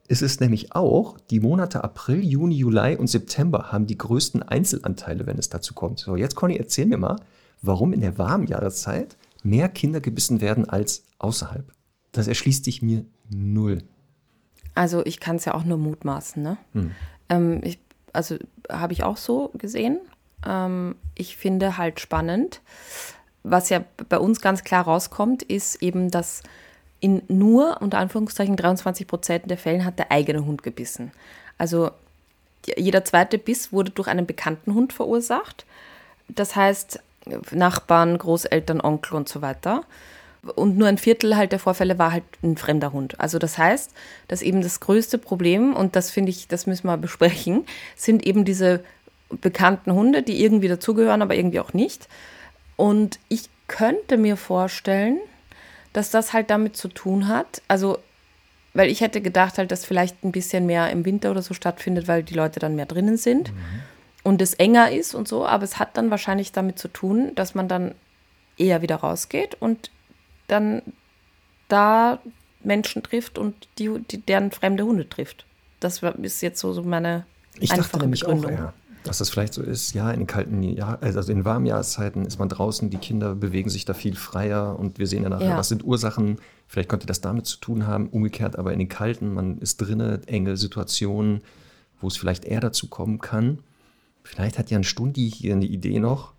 ist 0.08 0.22
es 0.22 0.40
nämlich 0.40 0.74
auch, 0.74 1.18
die 1.30 1.40
Monate 1.40 1.84
April, 1.84 2.24
Juni, 2.24 2.56
Juli 2.56 2.96
und 2.96 3.08
September 3.08 3.72
haben 3.72 3.86
die 3.86 3.96
größten 3.96 4.42
Einzelanteile, 4.42 5.26
wenn 5.26 5.38
es 5.38 5.48
dazu 5.48 5.74
kommt. 5.74 6.00
So, 6.00 6.16
jetzt 6.16 6.34
Conny, 6.34 6.56
erzähl 6.56 6.86
mir 6.86 6.98
mal, 6.98 7.16
warum 7.62 7.92
in 7.92 8.00
der 8.00 8.18
warmen 8.18 8.46
Jahreszeit 8.46 9.16
mehr 9.42 9.68
Kinder 9.68 10.00
gebissen 10.00 10.40
werden 10.40 10.68
als 10.68 11.04
außerhalb. 11.18 11.72
Das 12.12 12.28
erschließt 12.28 12.64
sich 12.64 12.82
mir 12.82 13.04
null. 13.30 13.82
Also 14.74 15.04
ich 15.04 15.20
kann 15.20 15.36
es 15.36 15.44
ja 15.44 15.54
auch 15.54 15.64
nur 15.64 15.78
mutmaßen. 15.78 16.42
Ne? 16.42 16.56
Hm. 16.72 16.90
Ähm, 17.28 17.60
ich, 17.62 17.78
also 18.12 18.36
habe 18.70 18.92
ich 18.92 19.04
auch 19.04 19.16
so 19.16 19.50
gesehen. 19.54 20.00
Ähm, 20.46 20.96
ich 21.14 21.36
finde 21.36 21.78
halt 21.78 22.00
spannend, 22.00 22.60
was 23.42 23.68
ja 23.68 23.84
bei 24.08 24.18
uns 24.18 24.40
ganz 24.40 24.64
klar 24.64 24.84
rauskommt, 24.84 25.42
ist 25.42 25.82
eben, 25.82 26.10
dass 26.10 26.42
in 27.02 27.20
nur 27.28 27.82
unter 27.82 27.98
Anführungszeichen 27.98 28.56
23 28.56 29.06
Prozent 29.06 29.50
der 29.50 29.58
Fällen 29.58 29.84
hat 29.84 29.98
der 29.98 30.12
eigene 30.12 30.46
Hund 30.46 30.62
gebissen. 30.62 31.10
Also 31.58 31.90
jeder 32.76 33.04
zweite 33.04 33.38
Biss 33.38 33.72
wurde 33.72 33.90
durch 33.90 34.06
einen 34.06 34.24
bekannten 34.24 34.72
Hund 34.72 34.92
verursacht. 34.92 35.66
Das 36.28 36.54
heißt, 36.54 37.00
Nachbarn, 37.50 38.16
Großeltern, 38.16 38.80
Onkel 38.80 39.16
und 39.16 39.28
so 39.28 39.42
weiter. 39.42 39.82
Und 40.54 40.78
nur 40.78 40.86
ein 40.86 40.98
Viertel 40.98 41.36
halt 41.36 41.50
der 41.50 41.58
Vorfälle 41.58 41.98
war 41.98 42.12
halt 42.12 42.24
ein 42.42 42.56
fremder 42.56 42.92
Hund. 42.92 43.18
Also 43.20 43.38
das 43.38 43.58
heißt, 43.58 43.90
dass 44.28 44.40
eben 44.40 44.62
das 44.62 44.78
größte 44.78 45.18
Problem, 45.18 45.74
und 45.74 45.96
das 45.96 46.10
finde 46.10 46.30
ich, 46.30 46.46
das 46.46 46.66
müssen 46.66 46.86
wir 46.86 46.96
besprechen, 46.96 47.64
sind 47.96 48.24
eben 48.24 48.44
diese 48.44 48.84
bekannten 49.28 49.92
Hunde, 49.92 50.22
die 50.22 50.42
irgendwie 50.42 50.68
dazugehören, 50.68 51.22
aber 51.22 51.34
irgendwie 51.34 51.60
auch 51.60 51.72
nicht. 51.72 52.08
Und 52.76 53.18
ich 53.28 53.48
könnte 53.66 54.16
mir 54.18 54.36
vorstellen, 54.36 55.18
dass 55.92 56.10
das 56.10 56.32
halt 56.32 56.50
damit 56.50 56.76
zu 56.76 56.88
tun 56.88 57.28
hat. 57.28 57.62
Also, 57.68 57.98
weil 58.74 58.90
ich 58.90 59.00
hätte 59.00 59.20
gedacht 59.20 59.58
halt, 59.58 59.70
dass 59.70 59.84
vielleicht 59.84 60.24
ein 60.24 60.32
bisschen 60.32 60.66
mehr 60.66 60.90
im 60.90 61.04
Winter 61.04 61.30
oder 61.30 61.42
so 61.42 61.54
stattfindet, 61.54 62.08
weil 62.08 62.22
die 62.22 62.34
Leute 62.34 62.60
dann 62.60 62.74
mehr 62.76 62.86
drinnen 62.86 63.16
sind 63.16 63.52
mhm. 63.52 63.82
und 64.22 64.40
es 64.40 64.54
enger 64.54 64.90
ist 64.90 65.14
und 65.14 65.28
so. 65.28 65.46
Aber 65.46 65.64
es 65.64 65.78
hat 65.78 65.96
dann 65.96 66.10
wahrscheinlich 66.10 66.52
damit 66.52 66.78
zu 66.78 66.88
tun, 66.88 67.32
dass 67.34 67.54
man 67.54 67.68
dann 67.68 67.94
eher 68.56 68.82
wieder 68.82 68.96
rausgeht 68.96 69.56
und 69.60 69.90
dann 70.48 70.82
da 71.68 72.18
Menschen 72.62 73.02
trifft 73.02 73.38
und 73.38 73.68
die, 73.78 73.90
die 74.10 74.18
deren 74.18 74.52
fremde 74.52 74.84
Hunde 74.84 75.08
trifft. 75.08 75.46
Das 75.80 76.02
ist 76.02 76.42
jetzt 76.42 76.60
so, 76.60 76.72
so 76.72 76.82
meine 76.82 77.26
ich 77.58 77.70
dachte 77.70 77.98
nämlich 77.98 78.20
Begründung. 78.20 78.54
auch, 78.54 78.58
ja 78.58 78.74
dass 79.04 79.18
das 79.18 79.30
vielleicht 79.30 79.54
so 79.54 79.62
ist, 79.62 79.94
ja, 79.94 80.10
in 80.10 80.20
den 80.20 80.26
kalten 80.26 80.62
Jahr, 80.62 80.98
also 81.02 81.32
in 81.32 81.44
warmen 81.44 81.66
Jahreszeiten 81.66 82.24
ist 82.24 82.38
man 82.38 82.48
draußen, 82.48 82.90
die 82.90 82.98
Kinder 82.98 83.34
bewegen 83.34 83.70
sich 83.70 83.84
da 83.84 83.94
viel 83.94 84.14
freier 84.14 84.78
und 84.78 84.98
wir 84.98 85.06
sehen 85.06 85.22
ja 85.22 85.28
nachher, 85.28 85.50
ja. 85.50 85.58
was 85.58 85.68
sind 85.68 85.84
Ursachen, 85.84 86.38
vielleicht 86.66 86.88
könnte 86.88 87.06
das 87.06 87.20
damit 87.20 87.46
zu 87.46 87.58
tun 87.58 87.86
haben, 87.86 88.08
umgekehrt 88.08 88.56
aber 88.56 88.72
in 88.72 88.78
den 88.78 88.88
kalten, 88.88 89.34
man 89.34 89.58
ist 89.58 89.78
drinnen, 89.78 90.26
enge 90.26 90.56
Situationen, 90.56 91.40
wo 92.00 92.08
es 92.08 92.16
vielleicht 92.16 92.44
eher 92.44 92.60
dazu 92.60 92.88
kommen 92.88 93.18
kann. 93.18 93.58
Vielleicht 94.22 94.58
hat 94.58 94.70
Jan 94.70 94.84
Stundi 94.84 95.30
hier 95.30 95.54
eine 95.54 95.66
Idee 95.66 95.98
noch 95.98 96.32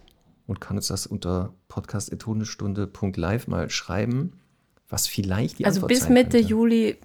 und 0.48 0.62
kann 0.62 0.78
uns 0.78 0.88
das 0.88 1.06
unter 1.06 1.54
podcast.hundestunde.live 1.68 3.48
mal 3.48 3.70
schreiben 3.70 4.34
was 4.94 5.08
vielleicht 5.08 5.58
die 5.58 5.66
also 5.66 5.78
Antwort 5.78 5.90
bis 5.90 6.08
Mitte 6.08 6.38
könnte. 6.38 6.48
Juli 6.48 6.98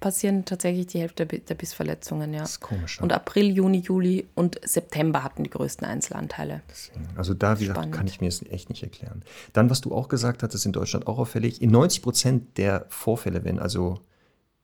passieren 0.00 0.46
tatsächlich 0.46 0.86
die 0.86 1.00
Hälfte 1.00 1.26
der 1.26 1.54
Bissverletzungen, 1.54 2.32
ja. 2.32 2.40
Das 2.40 2.52
ist 2.52 2.60
komisch. 2.60 3.00
Und 3.00 3.12
April, 3.12 3.54
Juni, 3.54 3.80
Juli 3.80 4.26
und 4.34 4.58
September 4.64 5.22
hatten 5.22 5.44
die 5.44 5.50
größten 5.50 5.86
Einzelanteile. 5.86 6.62
Deswegen. 6.70 7.06
Also 7.14 7.34
da, 7.34 7.60
wie 7.60 7.66
gesagt, 7.66 7.92
kann 7.92 8.06
ich 8.06 8.22
mir 8.22 8.28
das 8.28 8.42
echt 8.50 8.70
nicht 8.70 8.82
erklären. 8.82 9.22
Dann, 9.52 9.68
was 9.68 9.82
du 9.82 9.94
auch 9.94 10.08
gesagt 10.08 10.42
hattest, 10.42 10.64
in 10.64 10.72
Deutschland 10.72 11.06
auch 11.06 11.18
auffällig, 11.18 11.60
in 11.60 11.70
90 11.70 12.02
Prozent 12.02 12.56
der 12.56 12.86
Vorfälle, 12.88 13.44
wenn 13.44 13.58
also 13.58 14.00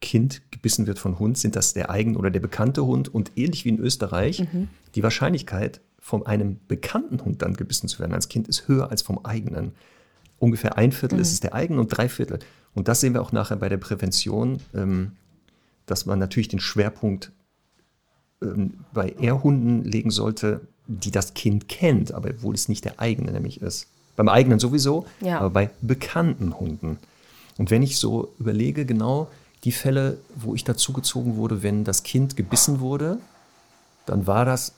Kind 0.00 0.40
gebissen 0.50 0.86
wird 0.86 0.98
von 0.98 1.18
Hund, 1.18 1.36
sind 1.36 1.56
das 1.56 1.74
der 1.74 1.90
eigene 1.90 2.16
oder 2.16 2.30
der 2.30 2.40
bekannte 2.40 2.86
Hund 2.86 3.12
und 3.12 3.32
ähnlich 3.36 3.66
wie 3.66 3.68
in 3.68 3.78
Österreich, 3.78 4.40
mhm. 4.50 4.68
die 4.94 5.02
Wahrscheinlichkeit, 5.02 5.82
von 5.98 6.24
einem 6.24 6.58
bekannten 6.66 7.22
Hund 7.22 7.42
dann 7.42 7.52
gebissen 7.52 7.86
zu 7.86 7.98
werden 7.98 8.14
als 8.14 8.30
Kind 8.30 8.48
ist 8.48 8.66
höher 8.66 8.90
als 8.90 9.02
vom 9.02 9.26
eigenen 9.26 9.72
ungefähr 10.40 10.76
ein 10.76 10.90
Viertel 10.90 11.16
mhm. 11.16 11.22
ist 11.22 11.32
es 11.32 11.38
der 11.38 11.54
eigene 11.54 11.80
und 11.80 11.88
drei 11.88 12.08
Viertel. 12.08 12.40
Und 12.74 12.88
das 12.88 13.00
sehen 13.00 13.14
wir 13.14 13.22
auch 13.22 13.32
nachher 13.32 13.56
bei 13.56 13.68
der 13.68 13.76
Prävention, 13.76 14.58
ähm, 14.74 15.12
dass 15.86 16.06
man 16.06 16.18
natürlich 16.18 16.48
den 16.48 16.60
Schwerpunkt 16.60 17.30
ähm, 18.42 18.74
bei 18.92 19.10
Ehrhunden 19.10 19.84
legen 19.84 20.10
sollte, 20.10 20.62
die 20.86 21.12
das 21.12 21.34
Kind 21.34 21.68
kennt, 21.68 22.12
aber 22.12 22.30
obwohl 22.30 22.54
es 22.54 22.68
nicht 22.68 22.84
der 22.84 22.98
eigene 22.98 23.30
nämlich 23.30 23.62
ist. 23.62 23.86
Beim 24.16 24.28
eigenen 24.28 24.58
sowieso, 24.58 25.06
ja. 25.20 25.38
aber 25.38 25.50
bei 25.50 25.70
bekannten 25.82 26.58
Hunden. 26.58 26.98
Und 27.58 27.70
wenn 27.70 27.82
ich 27.82 27.98
so 27.98 28.34
überlege, 28.38 28.84
genau 28.86 29.28
die 29.64 29.72
Fälle, 29.72 30.18
wo 30.34 30.54
ich 30.54 30.64
dazugezogen 30.64 31.36
wurde, 31.36 31.62
wenn 31.62 31.84
das 31.84 32.02
Kind 32.02 32.36
gebissen 32.36 32.80
wurde, 32.80 33.18
dann 34.06 34.26
war 34.26 34.44
das 34.44 34.74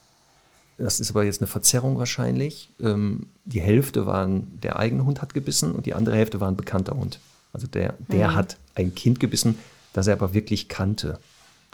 das 0.79 1.01
ist 1.01 1.11
aber 1.11 1.25
jetzt 1.25 1.41
eine 1.41 1.49
Verzerrung 1.49 1.99
wahrscheinlich. 1.99 2.71
Ähm, 2.81 3.27
die 3.45 3.61
Hälfte 3.61 4.07
waren, 4.07 4.59
der 4.63 4.79
eigene 4.79 5.05
Hund 5.05 5.23
hat 5.23 5.35
gebissen 5.35 5.73
und 5.73 5.87
die 5.87 5.95
andere 5.95 6.17
Hälfte 6.17 6.41
war 6.41 6.49
ein 6.49 6.57
bekannter 6.57 6.97
Hund. 6.97 7.21
Also 7.53 7.67
der, 7.67 7.95
der 8.09 8.31
mhm. 8.31 8.35
hat 8.35 8.57
ein 8.75 8.95
Kind 8.95 9.21
gebissen, 9.21 9.59
das 9.93 10.07
er 10.07 10.15
aber 10.15 10.35
wirklich 10.35 10.69
kannte. 10.69 11.19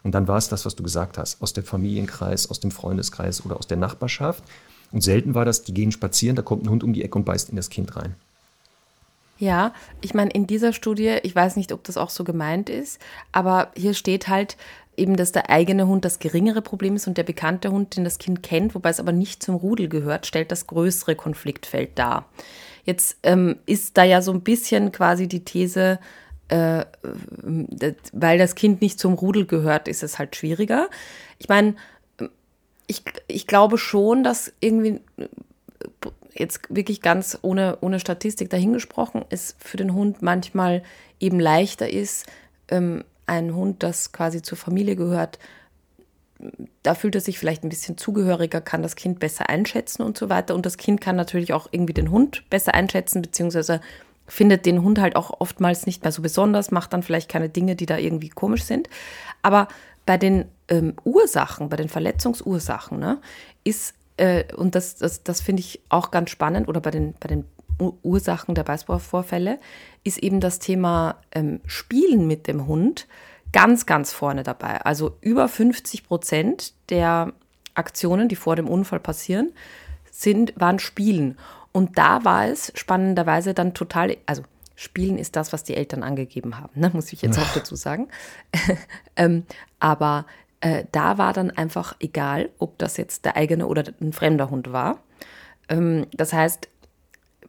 Und 0.02 0.12
dann 0.14 0.28
war 0.28 0.38
es 0.38 0.48
das, 0.48 0.64
was 0.64 0.76
du 0.76 0.82
gesagt 0.82 1.18
hast, 1.18 1.42
aus 1.42 1.52
dem 1.52 1.64
Familienkreis, 1.64 2.50
aus 2.50 2.60
dem 2.60 2.70
Freundeskreis 2.70 3.44
oder 3.44 3.56
aus 3.56 3.66
der 3.66 3.76
Nachbarschaft. 3.76 4.42
Und 4.90 5.02
selten 5.02 5.34
war 5.34 5.44
das, 5.44 5.62
die 5.62 5.74
gehen 5.74 5.92
spazieren, 5.92 6.36
da 6.36 6.42
kommt 6.42 6.64
ein 6.64 6.70
Hund 6.70 6.82
um 6.82 6.92
die 6.92 7.04
Ecke 7.04 7.18
und 7.18 7.24
beißt 7.24 7.50
in 7.50 7.56
das 7.56 7.70
Kind 7.70 7.96
rein. 7.96 8.14
Ja, 9.38 9.72
ich 10.00 10.14
meine, 10.14 10.30
in 10.30 10.46
dieser 10.46 10.72
Studie, 10.72 11.18
ich 11.22 11.34
weiß 11.34 11.56
nicht, 11.56 11.72
ob 11.72 11.84
das 11.84 11.96
auch 11.96 12.10
so 12.10 12.24
gemeint 12.24 12.68
ist, 12.68 12.98
aber 13.30 13.70
hier 13.76 13.94
steht 13.94 14.28
halt, 14.28 14.56
eben, 14.98 15.16
dass 15.16 15.32
der 15.32 15.50
eigene 15.50 15.86
Hund 15.86 16.04
das 16.04 16.18
geringere 16.18 16.62
Problem 16.62 16.96
ist 16.96 17.06
und 17.06 17.16
der 17.16 17.22
bekannte 17.22 17.70
Hund, 17.70 17.96
den 17.96 18.04
das 18.04 18.18
Kind 18.18 18.42
kennt, 18.42 18.74
wobei 18.74 18.90
es 18.90 19.00
aber 19.00 19.12
nicht 19.12 19.42
zum 19.42 19.54
Rudel 19.54 19.88
gehört, 19.88 20.26
stellt 20.26 20.50
das 20.50 20.66
größere 20.66 21.16
Konfliktfeld 21.16 21.98
dar. 21.98 22.28
Jetzt 22.84 23.18
ähm, 23.22 23.56
ist 23.66 23.96
da 23.96 24.04
ja 24.04 24.22
so 24.22 24.32
ein 24.32 24.42
bisschen 24.42 24.92
quasi 24.92 25.28
die 25.28 25.44
These, 25.44 25.98
äh, 26.48 26.84
weil 28.12 28.38
das 28.38 28.54
Kind 28.54 28.80
nicht 28.80 28.98
zum 28.98 29.14
Rudel 29.14 29.46
gehört, 29.46 29.88
ist 29.88 30.02
es 30.02 30.18
halt 30.18 30.36
schwieriger. 30.36 30.88
Ich 31.38 31.48
meine, 31.48 31.74
ich, 32.86 33.02
ich 33.26 33.46
glaube 33.46 33.78
schon, 33.78 34.24
dass 34.24 34.52
irgendwie 34.60 35.00
jetzt 36.34 36.60
wirklich 36.68 37.02
ganz 37.02 37.38
ohne, 37.42 37.78
ohne 37.80 38.00
Statistik 38.00 38.50
dahingesprochen, 38.50 39.24
es 39.28 39.56
für 39.58 39.76
den 39.76 39.94
Hund 39.94 40.22
manchmal 40.22 40.82
eben 41.20 41.40
leichter 41.40 41.88
ist, 41.90 42.26
ähm, 42.68 43.04
ein 43.28 43.54
Hund, 43.54 43.82
das 43.82 44.12
quasi 44.12 44.42
zur 44.42 44.58
Familie 44.58 44.96
gehört, 44.96 45.38
da 46.82 46.94
fühlt 46.94 47.14
er 47.14 47.20
sich 47.20 47.38
vielleicht 47.38 47.64
ein 47.64 47.68
bisschen 47.68 47.98
zugehöriger, 47.98 48.60
kann 48.60 48.82
das 48.82 48.96
Kind 48.96 49.18
besser 49.18 49.48
einschätzen 49.48 50.02
und 50.02 50.16
so 50.16 50.28
weiter. 50.28 50.54
Und 50.54 50.66
das 50.66 50.76
Kind 50.76 51.00
kann 51.00 51.16
natürlich 51.16 51.52
auch 51.52 51.68
irgendwie 51.72 51.94
den 51.94 52.10
Hund 52.10 52.48
besser 52.48 52.74
einschätzen, 52.74 53.22
beziehungsweise 53.22 53.80
findet 54.26 54.66
den 54.66 54.82
Hund 54.82 55.00
halt 55.00 55.16
auch 55.16 55.40
oftmals 55.40 55.86
nicht 55.86 56.04
mehr 56.04 56.12
so 56.12 56.22
besonders, 56.22 56.70
macht 56.70 56.92
dann 56.92 57.02
vielleicht 57.02 57.30
keine 57.30 57.48
Dinge, 57.48 57.76
die 57.76 57.86
da 57.86 57.98
irgendwie 57.98 58.28
komisch 58.28 58.64
sind. 58.64 58.88
Aber 59.42 59.68
bei 60.06 60.16
den 60.16 60.44
ähm, 60.68 60.94
Ursachen, 61.04 61.68
bei 61.68 61.76
den 61.76 61.88
Verletzungsursachen, 61.88 62.98
ne, 62.98 63.20
ist, 63.64 63.94
äh, 64.16 64.44
und 64.54 64.74
das, 64.74 64.96
das, 64.96 65.24
das 65.24 65.40
finde 65.40 65.60
ich 65.60 65.80
auch 65.88 66.10
ganz 66.10 66.30
spannend, 66.30 66.68
oder 66.68 66.80
bei 66.80 66.90
den, 66.90 67.14
bei 67.18 67.28
den 67.28 67.44
Ursachen 67.78 68.54
der 68.54 68.64
Beißvorfälle, 68.64 69.58
ist 70.04 70.18
eben 70.18 70.40
das 70.40 70.58
Thema 70.58 71.16
ähm, 71.32 71.60
Spielen 71.66 72.26
mit 72.26 72.46
dem 72.46 72.66
Hund 72.66 73.06
ganz, 73.52 73.86
ganz 73.86 74.12
vorne 74.12 74.42
dabei. 74.42 74.80
Also 74.82 75.16
über 75.20 75.48
50 75.48 76.04
Prozent 76.04 76.74
der 76.90 77.32
Aktionen, 77.74 78.28
die 78.28 78.36
vor 78.36 78.56
dem 78.56 78.68
Unfall 78.68 79.00
passieren, 79.00 79.52
sind, 80.10 80.52
waren 80.56 80.78
Spielen. 80.78 81.38
Und 81.72 81.98
da 81.98 82.24
war 82.24 82.46
es 82.46 82.72
spannenderweise 82.74 83.54
dann 83.54 83.74
total, 83.74 84.16
also 84.26 84.42
Spielen 84.74 85.18
ist 85.18 85.36
das, 85.36 85.52
was 85.52 85.64
die 85.64 85.74
Eltern 85.74 86.02
angegeben 86.02 86.58
haben, 86.58 86.80
ne? 86.80 86.90
muss 86.92 87.12
ich 87.12 87.22
jetzt 87.22 87.38
auch 87.38 87.52
dazu 87.54 87.76
sagen. 87.76 88.08
ähm, 89.16 89.44
aber 89.80 90.26
äh, 90.60 90.84
da 90.92 91.18
war 91.18 91.32
dann 91.32 91.50
einfach 91.50 91.96
egal, 92.00 92.50
ob 92.58 92.78
das 92.78 92.96
jetzt 92.96 93.24
der 93.24 93.36
eigene 93.36 93.66
oder 93.66 93.84
ein 94.00 94.12
fremder 94.12 94.50
Hund 94.50 94.72
war. 94.72 94.98
Ähm, 95.68 96.06
das 96.12 96.32
heißt, 96.32 96.68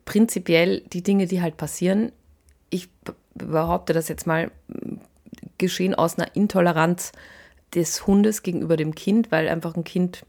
prinzipiell 0.10 0.82
die 0.92 1.04
Dinge, 1.04 1.28
die 1.28 1.40
halt 1.40 1.56
passieren, 1.56 2.12
ich 2.72 2.90
behaupte 3.36 3.94
das 3.94 4.08
jetzt 4.08 4.26
mal, 4.26 4.50
geschehen 5.60 5.94
aus 5.94 6.18
einer 6.18 6.36
Intoleranz 6.36 7.12
des 7.76 8.08
Hundes 8.08 8.42
gegenüber 8.42 8.76
dem 8.76 8.96
Kind, 8.96 9.32
weil 9.32 9.48
einfach 9.48 9.76
ein 9.76 9.84
Kind 9.84 10.26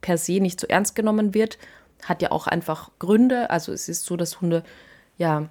per 0.00 0.16
se 0.16 0.40
nicht 0.40 0.58
so 0.58 0.66
ernst 0.66 0.94
genommen 0.94 1.34
wird, 1.34 1.58
hat 2.02 2.22
ja 2.22 2.30
auch 2.30 2.46
einfach 2.46 2.90
Gründe. 2.98 3.50
Also 3.50 3.72
es 3.72 3.90
ist 3.90 4.06
so, 4.06 4.16
dass 4.16 4.40
Hunde 4.40 4.62
ja 5.18 5.50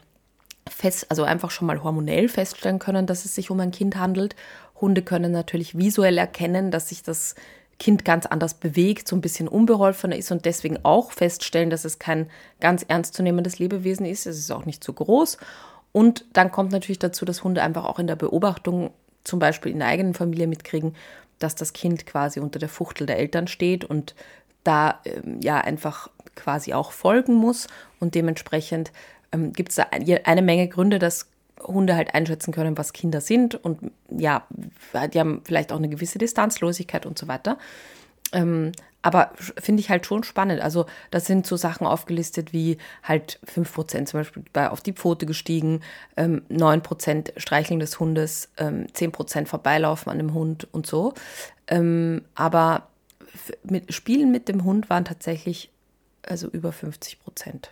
fest, 0.68 1.06
also 1.10 1.24
einfach 1.24 1.52
schon 1.52 1.68
mal 1.68 1.84
hormonell 1.84 2.30
feststellen 2.30 2.80
können, 2.80 3.06
dass 3.06 3.24
es 3.24 3.36
sich 3.36 3.52
um 3.52 3.60
ein 3.60 3.72
Kind 3.72 3.98
handelt. 3.98 4.36
Hunde 4.82 5.04
können 5.04 5.32
natürlich 5.32 5.78
visuell 5.78 6.18
erkennen, 6.18 6.72
dass 6.72 6.90
sich 6.90 7.04
das 7.04 7.36
Kind 7.80 8.06
ganz 8.06 8.26
anders 8.26 8.56
bewegt, 8.56 9.08
so 9.08 9.16
ein 9.16 9.22
bisschen 9.22 9.48
unbeholfener 9.48 10.16
ist 10.16 10.32
und 10.32 10.46
deswegen 10.46 10.80
auch 10.84 11.12
feststellen, 11.12 11.70
dass 11.70 11.86
es 11.86 12.00
kein 12.00 12.30
ganz 12.60 12.84
ernstzunehmendes 12.88 13.60
Lebewesen 13.60 14.06
ist. 14.06 14.26
Es 14.26 14.40
ist 14.40 14.52
auch 14.52 14.66
nicht 14.66 14.84
zu 14.84 14.94
groß. 14.94 15.38
Und 15.92 16.26
dann 16.34 16.52
kommt 16.52 16.72
natürlich 16.72 17.00
dazu, 17.00 17.24
dass 17.24 17.44
Hunde 17.44 17.62
einfach 17.62 17.86
auch 17.86 18.00
in 18.00 18.08
der 18.08 18.16
Beobachtung, 18.16 18.92
zum 19.24 19.40
Beispiel 19.40 19.72
in 19.72 19.80
der 19.80 19.88
eigenen 19.90 20.14
Familie, 20.14 20.48
mitkriegen, 20.48 20.96
dass 21.40 21.56
das 21.56 21.74
Kind 21.74 22.06
quasi 22.06 22.40
unter 22.40 22.60
der 22.60 22.70
Fuchtel 22.70 23.06
der 23.06 23.20
Eltern 23.20 23.48
steht 23.48 23.86
und 23.86 24.16
da 24.64 25.00
ähm, 25.06 25.40
ja 25.42 25.60
einfach 25.62 26.10
quasi 26.36 26.74
auch 26.74 26.92
folgen 26.92 27.36
muss. 27.36 27.68
Und 28.00 28.16
dementsprechend 28.16 28.92
ähm, 29.32 29.54
gibt 29.54 29.70
es 29.70 29.76
da 29.76 29.88
eine 29.92 30.42
Menge 30.42 30.68
Gründe, 30.68 31.00
dass 31.00 31.28
Hunde 31.62 31.96
halt 31.96 32.14
einschätzen 32.14 32.54
können, 32.54 32.78
was 32.78 32.94
Kinder 32.94 33.22
sind 33.22 33.56
und 33.56 33.92
ja, 34.10 34.48
die 35.14 35.20
haben 35.20 35.42
vielleicht 35.44 35.72
auch 35.72 35.78
eine 35.78 35.90
gewisse 35.90 36.18
Distanzlosigkeit 36.18 37.06
und 37.06 37.18
so 37.18 37.28
weiter. 37.28 37.58
Ähm, 38.34 38.72
aber 39.02 39.32
finde 39.38 39.80
ich 39.80 39.90
halt 39.90 40.06
schon 40.06 40.24
spannend. 40.24 40.60
Also, 40.60 40.86
da 41.12 41.20
sind 41.20 41.48
so 41.48 41.56
Sachen 41.56 41.88
aufgelistet 41.88 42.52
wie 42.52 42.78
halt 43.04 43.40
5% 43.46 44.06
zum 44.06 44.20
Beispiel 44.20 44.44
bei, 44.52 44.70
auf 44.70 44.82
die 44.82 44.92
Pfote 44.92 45.26
gestiegen, 45.26 45.82
ähm, 46.18 46.42
9% 46.50 47.32
Streicheln 47.38 47.80
des 47.80 48.00
Hundes, 48.00 48.50
ähm, 48.58 48.88
10% 48.92 49.48
Vorbeilaufen 49.48 50.12
an 50.12 50.18
dem 50.18 50.34
Hund 50.34 50.68
und 50.74 50.88
so. 50.88 51.14
Ähm, 51.68 52.24
aber 52.36 52.90
mit, 53.64 53.94
Spielen 53.94 54.32
mit 54.32 54.50
dem 54.50 54.66
Hund 54.66 54.90
waren 54.90 55.06
tatsächlich 55.06 55.72
also 56.24 56.50
über 56.50 56.72
50 56.72 57.22
Prozent. 57.22 57.72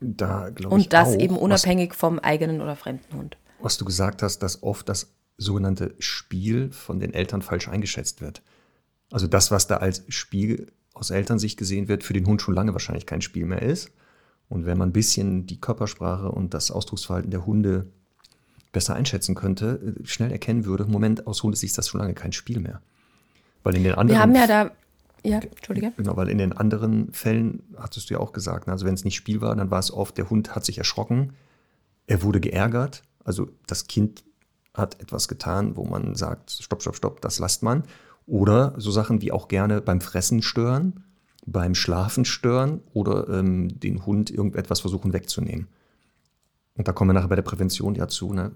Da 0.00 0.50
glaube 0.50 0.78
ich. 0.78 0.84
Und 0.86 0.92
das 0.92 1.08
auch, 1.08 1.18
eben 1.18 1.36
unabhängig 1.36 1.90
was, 1.90 1.96
vom 1.96 2.18
eigenen 2.18 2.60
oder 2.60 2.76
fremden 2.76 3.16
Hund. 3.16 3.36
Was 3.60 3.78
du 3.78 3.84
gesagt 3.84 4.22
hast, 4.22 4.40
dass 4.40 4.62
oft 4.62 4.88
das 4.88 5.12
sogenannte 5.36 5.94
Spiel 5.98 6.70
von 6.72 7.00
den 7.00 7.14
Eltern 7.14 7.42
falsch 7.42 7.68
eingeschätzt 7.68 8.20
wird. 8.20 8.42
Also 9.10 9.26
das, 9.26 9.50
was 9.50 9.66
da 9.66 9.78
als 9.78 10.04
Spiel 10.08 10.70
aus 10.94 11.10
Elternsicht 11.10 11.56
gesehen 11.56 11.88
wird, 11.88 12.04
für 12.04 12.12
den 12.12 12.26
Hund 12.26 12.42
schon 12.42 12.54
lange 12.54 12.72
wahrscheinlich 12.72 13.06
kein 13.06 13.22
Spiel 13.22 13.46
mehr 13.46 13.62
ist. 13.62 13.90
Und 14.48 14.66
wenn 14.66 14.78
man 14.78 14.90
ein 14.90 14.92
bisschen 14.92 15.46
die 15.46 15.60
Körpersprache 15.60 16.30
und 16.30 16.54
das 16.54 16.70
Ausdrucksverhalten 16.70 17.30
der 17.30 17.46
Hunde 17.46 17.86
besser 18.72 18.94
einschätzen 18.94 19.34
könnte, 19.34 19.94
schnell 20.04 20.32
erkennen 20.32 20.64
würde, 20.64 20.84
Moment, 20.84 21.26
aus 21.26 21.42
Hundesicht 21.42 21.72
ist 21.72 21.78
das 21.78 21.88
schon 21.88 22.00
lange 22.00 22.14
kein 22.14 22.32
Spiel 22.32 22.60
mehr. 22.60 22.80
Weil 23.62 23.76
in 23.76 23.84
den 23.84 23.94
anderen. 23.94 24.16
Wir 24.16 24.22
haben 24.22 24.34
ja 24.34 24.46
da 24.46 24.70
ja, 25.24 25.38
Entschuldige. 25.38 25.92
Genau, 25.96 26.16
weil 26.16 26.28
in 26.28 26.38
den 26.38 26.52
anderen 26.52 27.12
Fällen, 27.12 27.62
hattest 27.76 28.10
du 28.10 28.14
ja 28.14 28.20
auch 28.20 28.32
gesagt, 28.32 28.66
ne, 28.66 28.72
also 28.72 28.86
wenn 28.86 28.94
es 28.94 29.04
nicht 29.04 29.16
Spiel 29.16 29.40
war, 29.40 29.54
dann 29.56 29.70
war 29.70 29.78
es 29.78 29.92
oft, 29.92 30.16
der 30.18 30.30
Hund 30.30 30.54
hat 30.54 30.64
sich 30.64 30.78
erschrocken, 30.78 31.32
er 32.06 32.22
wurde 32.22 32.40
geärgert, 32.40 33.02
also 33.24 33.48
das 33.66 33.86
Kind 33.86 34.24
hat 34.74 35.00
etwas 35.00 35.28
getan, 35.28 35.76
wo 35.76 35.84
man 35.84 36.14
sagt, 36.14 36.50
stopp, 36.50 36.82
stopp, 36.82 36.96
stopp, 36.96 37.20
das 37.20 37.38
lasst 37.38 37.62
man. 37.62 37.82
Oder 38.26 38.74
so 38.76 38.90
Sachen 38.90 39.20
wie 39.20 39.32
auch 39.32 39.48
gerne 39.48 39.80
beim 39.80 40.00
Fressen 40.00 40.42
stören, 40.42 41.04
beim 41.44 41.74
Schlafen 41.74 42.24
stören 42.24 42.80
oder 42.92 43.28
ähm, 43.28 43.80
den 43.80 44.06
Hund 44.06 44.30
irgendetwas 44.30 44.80
versuchen 44.80 45.12
wegzunehmen. 45.12 45.66
Und 46.76 46.86
da 46.86 46.92
kommen 46.92 47.10
wir 47.10 47.14
nachher 47.14 47.28
bei 47.28 47.36
der 47.36 47.42
Prävention 47.42 47.94
ja 47.94 48.06
zu, 48.06 48.32
ne, 48.32 48.52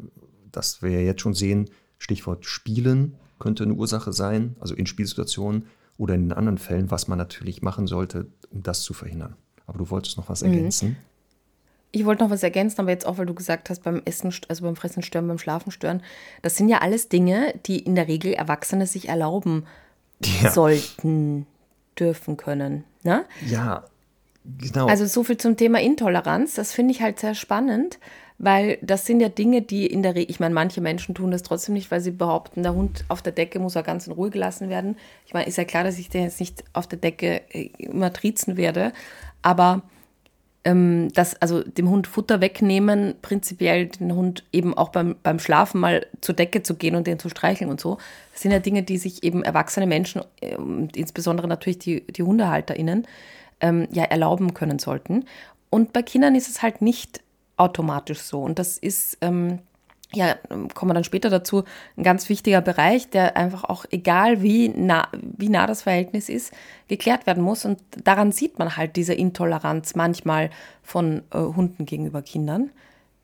dass 0.52 0.82
wir 0.82 1.02
jetzt 1.02 1.22
schon 1.22 1.34
sehen, 1.34 1.70
Stichwort 1.98 2.46
Spielen 2.46 3.14
könnte 3.38 3.64
eine 3.64 3.74
Ursache 3.74 4.12
sein, 4.12 4.56
also 4.60 4.74
in 4.74 4.86
Spielsituationen 4.86 5.66
oder 6.02 6.16
in 6.16 6.22
den 6.22 6.32
anderen 6.32 6.58
Fällen, 6.58 6.90
was 6.90 7.06
man 7.06 7.16
natürlich 7.16 7.62
machen 7.62 7.86
sollte, 7.86 8.26
um 8.50 8.64
das 8.64 8.82
zu 8.82 8.92
verhindern. 8.92 9.36
Aber 9.68 9.78
du 9.78 9.88
wolltest 9.88 10.16
noch 10.16 10.28
was 10.28 10.42
mhm. 10.42 10.52
ergänzen. 10.52 10.96
Ich 11.92 12.04
wollte 12.04 12.24
noch 12.24 12.30
was 12.30 12.42
ergänzen, 12.42 12.80
aber 12.80 12.90
jetzt 12.90 13.06
auch, 13.06 13.18
weil 13.18 13.26
du 13.26 13.34
gesagt 13.34 13.70
hast, 13.70 13.84
beim 13.84 14.02
Essen, 14.04 14.34
also 14.48 14.64
beim 14.64 14.74
Fressen 14.74 15.04
stören, 15.04 15.28
beim 15.28 15.38
Schlafen 15.38 15.70
stören, 15.70 16.02
das 16.40 16.56
sind 16.56 16.68
ja 16.68 16.78
alles 16.78 17.08
Dinge, 17.08 17.54
die 17.66 17.78
in 17.78 17.94
der 17.94 18.08
Regel 18.08 18.32
Erwachsene 18.32 18.88
sich 18.88 19.10
erlauben 19.10 19.64
ja. 20.24 20.50
sollten, 20.50 21.46
dürfen 21.96 22.36
können. 22.36 22.82
Ne? 23.04 23.24
Ja, 23.46 23.84
genau. 24.58 24.86
Also 24.86 25.06
so 25.06 25.22
viel 25.22 25.36
zum 25.36 25.56
Thema 25.56 25.80
Intoleranz, 25.80 26.54
das 26.54 26.72
finde 26.72 26.94
ich 26.94 27.00
halt 27.00 27.20
sehr 27.20 27.36
spannend, 27.36 28.00
weil 28.42 28.76
das 28.82 29.06
sind 29.06 29.20
ja 29.20 29.28
Dinge, 29.28 29.62
die 29.62 29.86
in 29.86 30.02
der 30.02 30.16
Regel, 30.16 30.28
ich 30.28 30.40
meine, 30.40 30.52
manche 30.52 30.80
Menschen 30.80 31.14
tun 31.14 31.30
das 31.30 31.44
trotzdem 31.44 31.74
nicht, 31.74 31.92
weil 31.92 32.00
sie 32.00 32.10
behaupten, 32.10 32.64
der 32.64 32.74
Hund 32.74 33.04
auf 33.06 33.22
der 33.22 33.32
Decke 33.32 33.60
muss 33.60 33.74
ja 33.74 33.82
ganz 33.82 34.08
in 34.08 34.12
Ruhe 34.12 34.30
gelassen 34.30 34.68
werden. 34.68 34.96
Ich 35.26 35.32
meine, 35.32 35.46
ist 35.46 35.58
ja 35.58 35.64
klar, 35.64 35.84
dass 35.84 35.96
ich 35.96 36.08
den 36.08 36.24
jetzt 36.24 36.40
nicht 36.40 36.64
auf 36.72 36.88
der 36.88 36.98
Decke 36.98 37.42
äh, 37.52 37.70
immer 37.78 38.12
triezen 38.12 38.56
werde, 38.56 38.92
aber 39.42 39.82
ähm, 40.64 41.10
das, 41.14 41.40
also 41.40 41.62
dem 41.62 41.88
Hund 41.88 42.08
Futter 42.08 42.40
wegnehmen, 42.40 43.14
prinzipiell 43.22 43.86
den 43.86 44.12
Hund 44.12 44.42
eben 44.52 44.76
auch 44.76 44.88
beim, 44.88 45.14
beim 45.22 45.38
Schlafen 45.38 45.80
mal 45.80 46.04
zur 46.20 46.34
Decke 46.34 46.64
zu 46.64 46.74
gehen 46.74 46.96
und 46.96 47.06
den 47.06 47.20
zu 47.20 47.28
streicheln 47.28 47.70
und 47.70 47.80
so, 47.80 47.98
das 48.32 48.42
sind 48.42 48.50
ja 48.50 48.58
Dinge, 48.58 48.82
die 48.82 48.98
sich 48.98 49.22
eben 49.22 49.44
erwachsene 49.44 49.86
Menschen, 49.86 50.22
äh, 50.40 50.56
insbesondere 50.96 51.46
natürlich 51.46 51.78
die, 51.78 52.00
die 52.08 52.24
HundehalterInnen, 52.24 53.06
ähm, 53.60 53.86
ja 53.92 54.02
erlauben 54.02 54.52
können 54.52 54.80
sollten. 54.80 55.26
Und 55.70 55.92
bei 55.92 56.02
Kindern 56.02 56.34
ist 56.34 56.48
es 56.48 56.60
halt 56.60 56.82
nicht 56.82 57.20
automatisch 57.56 58.20
so. 58.20 58.42
Und 58.42 58.58
das 58.58 58.78
ist, 58.78 59.18
ähm, 59.20 59.60
ja, 60.14 60.36
kommen 60.74 60.90
wir 60.90 60.94
dann 60.94 61.04
später 61.04 61.30
dazu, 61.30 61.64
ein 61.96 62.02
ganz 62.02 62.28
wichtiger 62.28 62.60
Bereich, 62.60 63.08
der 63.08 63.36
einfach 63.36 63.64
auch, 63.64 63.84
egal 63.90 64.42
wie 64.42 64.68
nah, 64.68 65.08
wie 65.12 65.48
nah 65.48 65.66
das 65.66 65.82
Verhältnis 65.82 66.28
ist, 66.28 66.52
geklärt 66.88 67.26
werden 67.26 67.42
muss. 67.42 67.64
Und 67.64 67.80
daran 68.04 68.32
sieht 68.32 68.58
man 68.58 68.76
halt 68.76 68.96
diese 68.96 69.14
Intoleranz 69.14 69.94
manchmal 69.94 70.50
von 70.82 71.22
äh, 71.32 71.38
Hunden 71.38 71.86
gegenüber 71.86 72.22
Kindern, 72.22 72.70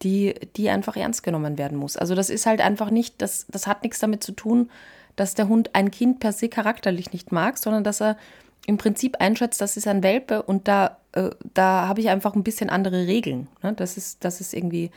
die, 0.03 0.35
die 0.57 0.71
einfach 0.71 0.97
ernst 0.97 1.23
genommen 1.23 1.59
werden 1.59 1.77
muss. 1.77 1.97
Also 1.97 2.14
das 2.14 2.31
ist 2.31 2.47
halt 2.47 2.61
einfach 2.61 2.91
nicht, 2.91 3.21
das, 3.21 3.47
das 3.49 3.67
hat 3.67 3.83
nichts 3.83 3.99
damit 3.99 4.23
zu 4.23 4.33
tun, 4.33 4.71
dass 5.17 5.35
der 5.35 5.49
Hund 5.49 5.75
ein 5.75 5.91
Kind 5.91 6.21
per 6.21 6.33
se 6.33 6.49
charakterlich 6.49 7.12
nicht 7.12 7.33
mag, 7.33 7.59
sondern 7.59 7.83
dass 7.85 8.01
er 8.01 8.17
im 8.67 8.79
Prinzip 8.79 9.17
einschätzt, 9.19 9.61
das 9.61 9.77
ist 9.77 9.88
ein 9.88 10.03
Welpe 10.03 10.43
und 10.43 10.69
da, 10.69 10.99
äh, 11.18 11.31
da 11.54 11.88
habe 11.88 12.00
ich 12.00 12.09
einfach 12.09 12.35
ein 12.35 12.44
bisschen 12.44 12.70
andere 12.70 13.07
Regeln. 13.07 13.48
Ne? 13.62 13.74
Das, 13.74 13.96
ist, 13.96 14.24
das 14.24 14.40
ist 14.40 14.54
irgendwie 14.54 14.90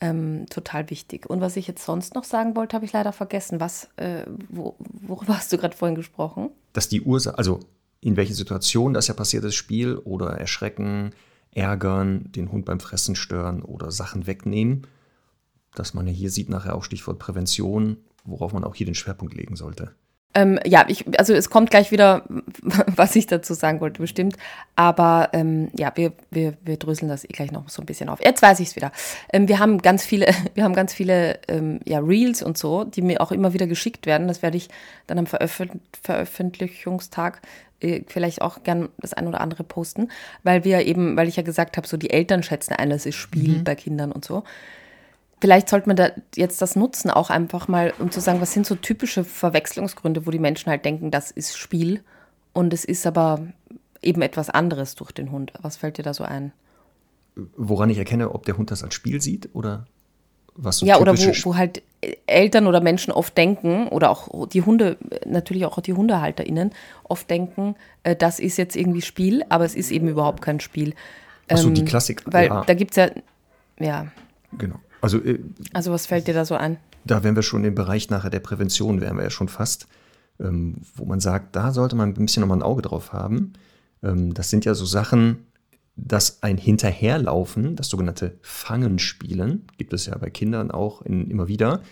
ähm, 0.00 0.46
total 0.50 0.90
wichtig. 0.90 1.28
Und 1.30 1.40
was 1.40 1.56
ich 1.56 1.66
jetzt 1.66 1.84
sonst 1.84 2.14
noch 2.14 2.24
sagen 2.24 2.56
wollte, 2.56 2.74
habe 2.74 2.84
ich 2.84 2.92
leider 2.92 3.12
vergessen. 3.12 3.60
Was, 3.60 3.88
äh, 3.96 4.24
wo, 4.48 4.74
worüber 5.00 5.36
hast 5.36 5.52
du 5.52 5.58
gerade 5.58 5.76
vorhin 5.76 5.94
gesprochen? 5.94 6.50
Dass 6.72 6.88
die 6.88 7.02
Ursache, 7.02 7.38
also 7.38 7.60
in 8.00 8.16
welchen 8.16 8.34
Situationen 8.34 8.94
das 8.94 9.06
ja 9.06 9.14
passiert 9.14 9.44
ist, 9.44 9.54
Spiel 9.54 9.96
oder 9.96 10.30
erschrecken, 10.30 11.12
ärgern, 11.52 12.32
den 12.32 12.50
Hund 12.50 12.64
beim 12.64 12.80
Fressen 12.80 13.14
stören 13.14 13.62
oder 13.62 13.90
Sachen 13.90 14.26
wegnehmen, 14.26 14.86
dass 15.74 15.94
man 15.94 16.06
ja 16.06 16.12
hier 16.12 16.30
sieht 16.30 16.48
nachher 16.48 16.74
auch 16.74 16.84
Stichwort 16.84 17.18
Prävention, 17.18 17.98
worauf 18.24 18.52
man 18.52 18.64
auch 18.64 18.74
hier 18.74 18.86
den 18.86 18.94
Schwerpunkt 18.94 19.34
legen 19.34 19.56
sollte. 19.56 19.94
Ähm, 20.34 20.58
ja, 20.64 20.84
ich, 20.88 21.04
also 21.18 21.34
es 21.34 21.50
kommt 21.50 21.70
gleich 21.70 21.90
wieder, 21.90 22.24
was 22.86 23.14
ich 23.16 23.26
dazu 23.26 23.54
sagen 23.54 23.80
wollte, 23.80 24.00
bestimmt. 24.00 24.36
Aber 24.76 25.30
ähm, 25.32 25.70
ja, 25.76 25.92
wir, 25.94 26.12
wir, 26.30 26.54
wir 26.62 26.76
dröseln 26.76 27.08
das 27.08 27.24
eh 27.24 27.28
gleich 27.28 27.52
noch 27.52 27.68
so 27.68 27.82
ein 27.82 27.86
bisschen 27.86 28.08
auf. 28.08 28.22
Jetzt 28.22 28.42
weiß 28.42 28.60
ich 28.60 28.68
es 28.68 28.76
wieder. 28.76 28.92
Ähm, 29.32 29.48
wir 29.48 29.58
haben 29.58 29.78
ganz 29.78 30.04
viele, 30.04 30.28
wir 30.54 30.64
haben 30.64 30.74
ganz 30.74 30.94
viele 30.94 31.38
ähm, 31.48 31.80
ja, 31.84 31.98
Reels 31.98 32.42
und 32.42 32.56
so, 32.56 32.84
die 32.84 33.02
mir 33.02 33.20
auch 33.20 33.32
immer 33.32 33.52
wieder 33.52 33.66
geschickt 33.66 34.06
werden. 34.06 34.28
Das 34.28 34.42
werde 34.42 34.56
ich 34.56 34.68
dann 35.06 35.18
am 35.18 35.26
Veröffent 35.26 35.72
Veröffentlichungstag 36.02 37.42
äh, 37.80 38.02
vielleicht 38.06 38.42
auch 38.42 38.62
gern 38.62 38.88
das 38.98 39.12
ein 39.12 39.26
oder 39.26 39.40
andere 39.40 39.64
posten, 39.64 40.08
weil 40.42 40.64
wir 40.64 40.86
eben, 40.86 41.16
weil 41.16 41.28
ich 41.28 41.36
ja 41.36 41.42
gesagt 41.42 41.76
habe, 41.76 41.86
so 41.86 41.96
die 41.96 42.10
Eltern 42.10 42.42
schätzen 42.42 42.74
ein, 42.74 42.90
das 42.90 43.06
ist 43.06 43.16
Spiel 43.16 43.58
mhm. 43.58 43.64
bei 43.64 43.74
Kindern 43.74 44.12
und 44.12 44.24
so 44.24 44.44
vielleicht 45.42 45.68
sollte 45.68 45.88
man 45.88 45.96
da 45.96 46.12
jetzt 46.36 46.62
das 46.62 46.76
nutzen, 46.76 47.10
auch 47.10 47.28
einfach 47.28 47.66
mal, 47.66 47.92
um 47.98 48.12
zu 48.12 48.20
sagen, 48.20 48.40
was 48.40 48.52
sind 48.52 48.64
so 48.64 48.76
typische 48.76 49.24
Verwechslungsgründe, 49.24 50.24
wo 50.24 50.30
die 50.30 50.38
Menschen 50.38 50.70
halt 50.70 50.84
denken, 50.84 51.10
das 51.10 51.32
ist 51.32 51.58
Spiel 51.58 52.00
und 52.52 52.72
es 52.72 52.84
ist 52.84 53.08
aber 53.08 53.40
eben 54.02 54.22
etwas 54.22 54.50
anderes 54.50 54.94
durch 54.94 55.10
den 55.10 55.32
Hund. 55.32 55.52
Was 55.60 55.76
fällt 55.76 55.98
dir 55.98 56.04
da 56.04 56.14
so 56.14 56.22
ein? 56.22 56.52
Woran 57.56 57.90
ich 57.90 57.98
erkenne, 57.98 58.30
ob 58.30 58.46
der 58.46 58.56
Hund 58.56 58.70
das 58.70 58.84
als 58.84 58.94
Spiel 58.94 59.20
sieht 59.20 59.48
oder 59.52 59.88
was 60.54 60.78
so 60.78 60.86
Ja, 60.86 61.00
oder 61.00 61.18
wo, 61.18 61.32
wo 61.42 61.56
halt 61.56 61.82
Eltern 62.26 62.68
oder 62.68 62.80
Menschen 62.80 63.12
oft 63.12 63.36
denken, 63.36 63.88
oder 63.88 64.10
auch 64.10 64.46
die 64.46 64.62
Hunde, 64.62 64.96
natürlich 65.26 65.66
auch 65.66 65.80
die 65.80 65.94
HundehalterInnen, 65.94 66.70
oft 67.02 67.28
denken, 67.28 67.74
äh, 68.04 68.14
das 68.14 68.38
ist 68.38 68.58
jetzt 68.58 68.76
irgendwie 68.76 69.02
Spiel, 69.02 69.42
aber 69.48 69.64
es 69.64 69.74
ist 69.74 69.90
eben 69.90 70.06
überhaupt 70.06 70.40
kein 70.40 70.60
Spiel. 70.60 70.94
Achso, 71.48 71.68
die 71.70 71.80
ähm, 71.80 71.86
Klassik. 71.88 72.22
Weil 72.26 72.46
ja. 72.46 72.64
da 72.64 72.74
gibt 72.74 72.92
es 72.92 72.96
ja, 72.96 73.10
ja. 73.80 74.06
Genau. 74.56 74.76
Also, 75.02 75.18
äh, 75.18 75.40
also 75.74 75.92
was 75.92 76.06
fällt 76.06 76.26
dir 76.26 76.34
da 76.34 76.46
so 76.46 76.54
ein? 76.54 76.78
Da 77.04 77.22
wären 77.22 77.36
wir 77.36 77.42
schon 77.42 77.64
im 77.64 77.74
Bereich 77.74 78.08
nachher 78.08 78.30
der 78.30 78.40
Prävention, 78.40 79.02
wären 79.02 79.16
wir 79.16 79.24
ja 79.24 79.30
schon 79.30 79.48
fast, 79.48 79.86
ähm, 80.40 80.76
wo 80.94 81.04
man 81.04 81.20
sagt, 81.20 81.54
da 81.54 81.72
sollte 81.72 81.96
man 81.96 82.10
ein 82.10 82.14
bisschen 82.14 82.40
nochmal 82.40 82.58
ein 82.58 82.62
Auge 82.62 82.82
drauf 82.82 83.12
haben. 83.12 83.52
Ähm, 84.02 84.32
das 84.32 84.48
sind 84.48 84.64
ja 84.64 84.74
so 84.74 84.86
Sachen, 84.86 85.46
dass 85.96 86.42
ein 86.42 86.56
Hinterherlaufen, 86.56 87.76
das 87.76 87.88
sogenannte 87.88 88.38
Fangenspielen, 88.40 89.66
gibt 89.76 89.92
es 89.92 90.06
ja 90.06 90.16
bei 90.16 90.30
Kindern 90.30 90.70
auch 90.70 91.02
in, 91.02 91.30
immer 91.30 91.48
wieder, 91.48 91.82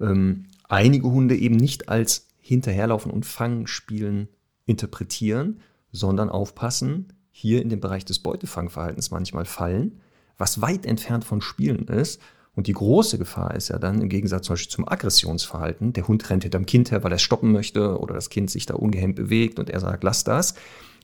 ähm, 0.00 0.46
einige 0.68 1.10
Hunde 1.10 1.36
eben 1.36 1.56
nicht 1.56 1.88
als 1.88 2.26
Hinterherlaufen 2.38 3.10
und 3.10 3.24
Fangenspielen 3.24 4.28
interpretieren, 4.66 5.60
sondern 5.92 6.28
aufpassen, 6.28 7.12
hier 7.30 7.62
in 7.62 7.68
den 7.68 7.80
Bereich 7.80 8.04
des 8.04 8.18
Beutefangverhaltens 8.18 9.10
manchmal 9.10 9.44
fallen, 9.44 10.00
was 10.36 10.60
weit 10.60 10.84
entfernt 10.84 11.24
von 11.24 11.40
Spielen 11.40 11.86
ist. 11.86 12.20
Und 12.58 12.66
die 12.66 12.72
große 12.72 13.18
Gefahr 13.18 13.54
ist 13.54 13.68
ja 13.68 13.78
dann 13.78 14.00
im 14.02 14.08
Gegensatz 14.08 14.46
zum 14.46 14.54
Beispiel 14.54 14.72
zum 14.72 14.88
Aggressionsverhalten, 14.88 15.92
der 15.92 16.08
Hund 16.08 16.28
rennt 16.28 16.42
hinterm 16.42 16.66
Kind 16.66 16.90
her, 16.90 17.04
weil 17.04 17.12
er 17.12 17.20
stoppen 17.20 17.52
möchte 17.52 17.96
oder 18.00 18.14
das 18.14 18.30
Kind 18.30 18.50
sich 18.50 18.66
da 18.66 18.74
ungehemmt 18.74 19.14
bewegt 19.14 19.60
und 19.60 19.70
er 19.70 19.78
sagt, 19.78 20.02
lass 20.02 20.24
das. 20.24 20.54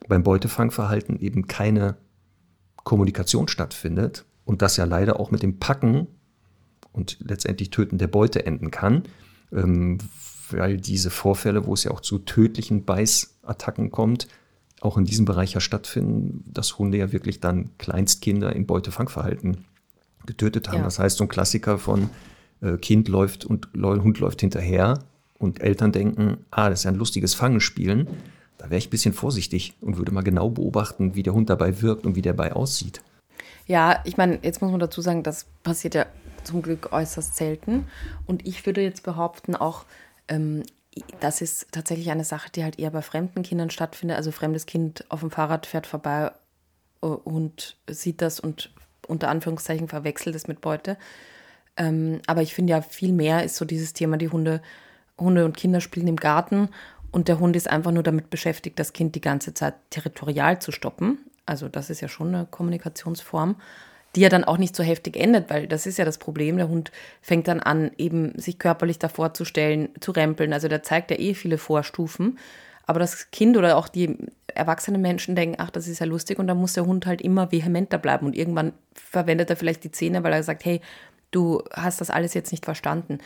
Beim 0.09 0.21
Beutefangverhalten 0.21 1.17
eben 1.17 1.47
keine 1.47 1.95
Kommunikation 2.83 3.47
stattfindet 3.47 4.25
und 4.43 4.61
das 4.61 4.75
ja 4.75 4.83
leider 4.83 5.17
auch 5.17 5.31
mit 5.31 5.43
dem 5.43 5.57
Packen 5.57 6.07
und 6.91 7.19
letztendlich 7.21 7.69
Töten 7.69 7.99
der 7.99 8.07
Beute 8.09 8.45
enden 8.45 8.69
kann, 8.69 9.03
ähm, 9.53 9.99
weil 10.49 10.75
diese 10.75 11.09
Vorfälle, 11.09 11.65
wo 11.65 11.73
es 11.73 11.85
ja 11.85 11.91
auch 11.91 12.01
zu 12.01 12.19
tödlichen 12.19 12.83
Beißattacken 12.83 13.91
kommt, 13.91 14.27
auch 14.81 14.97
in 14.97 15.05
diesem 15.05 15.23
Bereich 15.23 15.53
ja 15.53 15.61
stattfinden, 15.61 16.43
dass 16.51 16.77
Hunde 16.77 16.97
ja 16.97 17.13
wirklich 17.13 17.39
dann 17.39 17.69
Kleinstkinder 17.77 18.53
im 18.53 18.65
Beutefangverhalten 18.65 19.63
getötet 20.25 20.69
haben. 20.69 20.77
Ja. 20.77 20.83
Das 20.83 20.99
heißt, 20.99 21.17
so 21.17 21.23
ein 21.25 21.27
Klassiker 21.27 21.77
von 21.77 22.09
äh, 22.61 22.77
Kind 22.77 23.07
läuft 23.07 23.45
und 23.45 23.69
Hund 23.75 24.19
läuft 24.19 24.41
hinterher 24.41 24.99
und 25.37 25.61
Eltern 25.61 25.91
denken, 25.91 26.37
ah, 26.51 26.69
das 26.69 26.79
ist 26.79 26.83
ja 26.85 26.91
ein 26.91 26.97
lustiges 26.97 27.33
Fangenspielen 27.33 28.07
da 28.57 28.71
wäre 28.71 28.79
ich 28.79 28.87
ein 28.87 28.91
bisschen 28.91 29.13
vorsichtig 29.13 29.73
und 29.81 29.97
würde 29.97 30.11
mal 30.11 30.23
genau 30.23 30.49
beobachten, 30.49 31.13
wie 31.13 31.21
der 31.21 31.33
Hund 31.33 31.51
dabei 31.51 31.81
wirkt 31.81 32.05
und 32.05 32.15
wie 32.15 32.23
der 32.23 32.33
dabei 32.33 32.53
aussieht. 32.53 33.01
Ja, 33.67 34.01
ich 34.05 34.17
meine, 34.17 34.39
jetzt 34.41 34.61
muss 34.61 34.71
man 34.71 34.79
dazu 34.79 35.01
sagen, 35.01 35.21
das 35.21 35.45
passiert 35.61 35.93
ja 35.93 36.05
zum 36.43 36.63
Glück 36.63 36.91
äußerst 36.91 37.35
selten. 37.35 37.87
Und 38.25 38.47
ich 38.47 38.65
würde 38.65 38.81
jetzt 38.81 39.03
behaupten, 39.03 39.55
auch 39.55 39.85
ähm, 40.27 40.63
das 41.19 41.41
ist 41.41 41.67
tatsächlich 41.71 42.09
eine 42.09 42.23
Sache, 42.23 42.49
die 42.51 42.63
halt 42.63 42.79
eher 42.79 42.91
bei 42.91 43.01
fremden 43.01 43.43
Kindern 43.43 43.69
stattfindet. 43.69 44.17
Also 44.17 44.31
fremdes 44.31 44.65
Kind 44.65 45.05
auf 45.09 45.19
dem 45.19 45.29
Fahrrad 45.29 45.65
fährt 45.65 45.85
vorbei 45.85 46.31
äh, 47.01 47.05
und 47.05 47.77
sieht 47.87 48.21
das 48.21 48.39
und 48.39 48.71
unter 49.07 49.29
Anführungszeichen 49.29 49.87
verwechselt 49.87 50.35
es 50.35 50.47
mit 50.47 50.61
Beute. 50.61 50.97
Ähm, 51.77 52.21
aber 52.27 52.41
ich 52.41 52.53
finde 52.53 52.71
ja 52.71 52.81
viel 52.81 53.11
mehr 53.11 53.43
ist 53.43 53.55
so 53.55 53.65
dieses 53.65 53.93
Thema, 53.93 54.17
die 54.17 54.29
Hunde, 54.29 54.61
Hunde 55.19 55.45
und 55.45 55.57
Kinder 55.57 55.81
spielen 55.81 56.07
im 56.07 56.15
Garten 56.15 56.69
und 57.11 57.27
der 57.27 57.39
Hund 57.39 57.55
ist 57.55 57.69
einfach 57.69 57.91
nur 57.91 58.03
damit 58.03 58.29
beschäftigt, 58.29 58.77
das 58.77 58.91
Kind 58.91 59.15
die 59.15 59.21
ganze 59.21 59.53
Zeit 59.53 59.75
territorial 59.89 60.59
zu 60.59 60.71
stoppen. 60.71 61.19
Also 61.45 61.69
das 61.69 61.89
ist 61.89 62.01
ja 62.01 62.07
schon 62.07 62.35
eine 62.35 62.45
Kommunikationsform, 62.45 63.55
die 64.15 64.21
ja 64.21 64.29
dann 64.29 64.43
auch 64.43 64.57
nicht 64.57 64.75
so 64.75 64.83
heftig 64.83 65.15
endet, 65.15 65.49
weil 65.49 65.67
das 65.67 65.85
ist 65.85 65.97
ja 65.97 66.05
das 66.05 66.17
Problem. 66.17 66.57
Der 66.57 66.67
Hund 66.67 66.91
fängt 67.21 67.47
dann 67.47 67.61
an, 67.61 67.91
eben 67.97 68.37
sich 68.37 68.59
körperlich 68.59 68.99
davor 68.99 69.33
zu 69.33 69.45
stellen, 69.45 69.89
zu 69.99 70.11
rempeln. 70.11 70.53
Also 70.53 70.67
der 70.67 70.83
zeigt 70.83 71.11
ja 71.11 71.17
eh 71.17 71.33
viele 71.33 71.57
Vorstufen. 71.57 72.37
Aber 72.85 72.99
das 72.99 73.31
Kind 73.31 73.57
oder 73.57 73.77
auch 73.77 73.87
die 73.87 74.17
erwachsenen 74.53 75.01
Menschen 75.01 75.35
denken, 75.35 75.57
ach, 75.59 75.69
das 75.69 75.87
ist 75.87 75.99
ja 75.99 76.05
lustig 76.05 76.39
und 76.39 76.47
dann 76.47 76.57
muss 76.57 76.73
der 76.73 76.85
Hund 76.85 77.05
halt 77.05 77.21
immer 77.21 77.51
vehementer 77.51 77.97
bleiben 77.97 78.25
und 78.25 78.35
irgendwann 78.35 78.73
verwendet 78.93 79.49
er 79.49 79.57
vielleicht 79.57 79.83
die 79.83 79.91
Zähne, 79.91 80.23
weil 80.23 80.33
er 80.33 80.43
sagt, 80.43 80.65
hey, 80.65 80.81
du 81.31 81.61
hast 81.73 82.01
das 82.01 82.09
alles 82.09 82.33
jetzt 82.33 82.51
nicht 82.51 82.65
verstanden. 82.65 83.19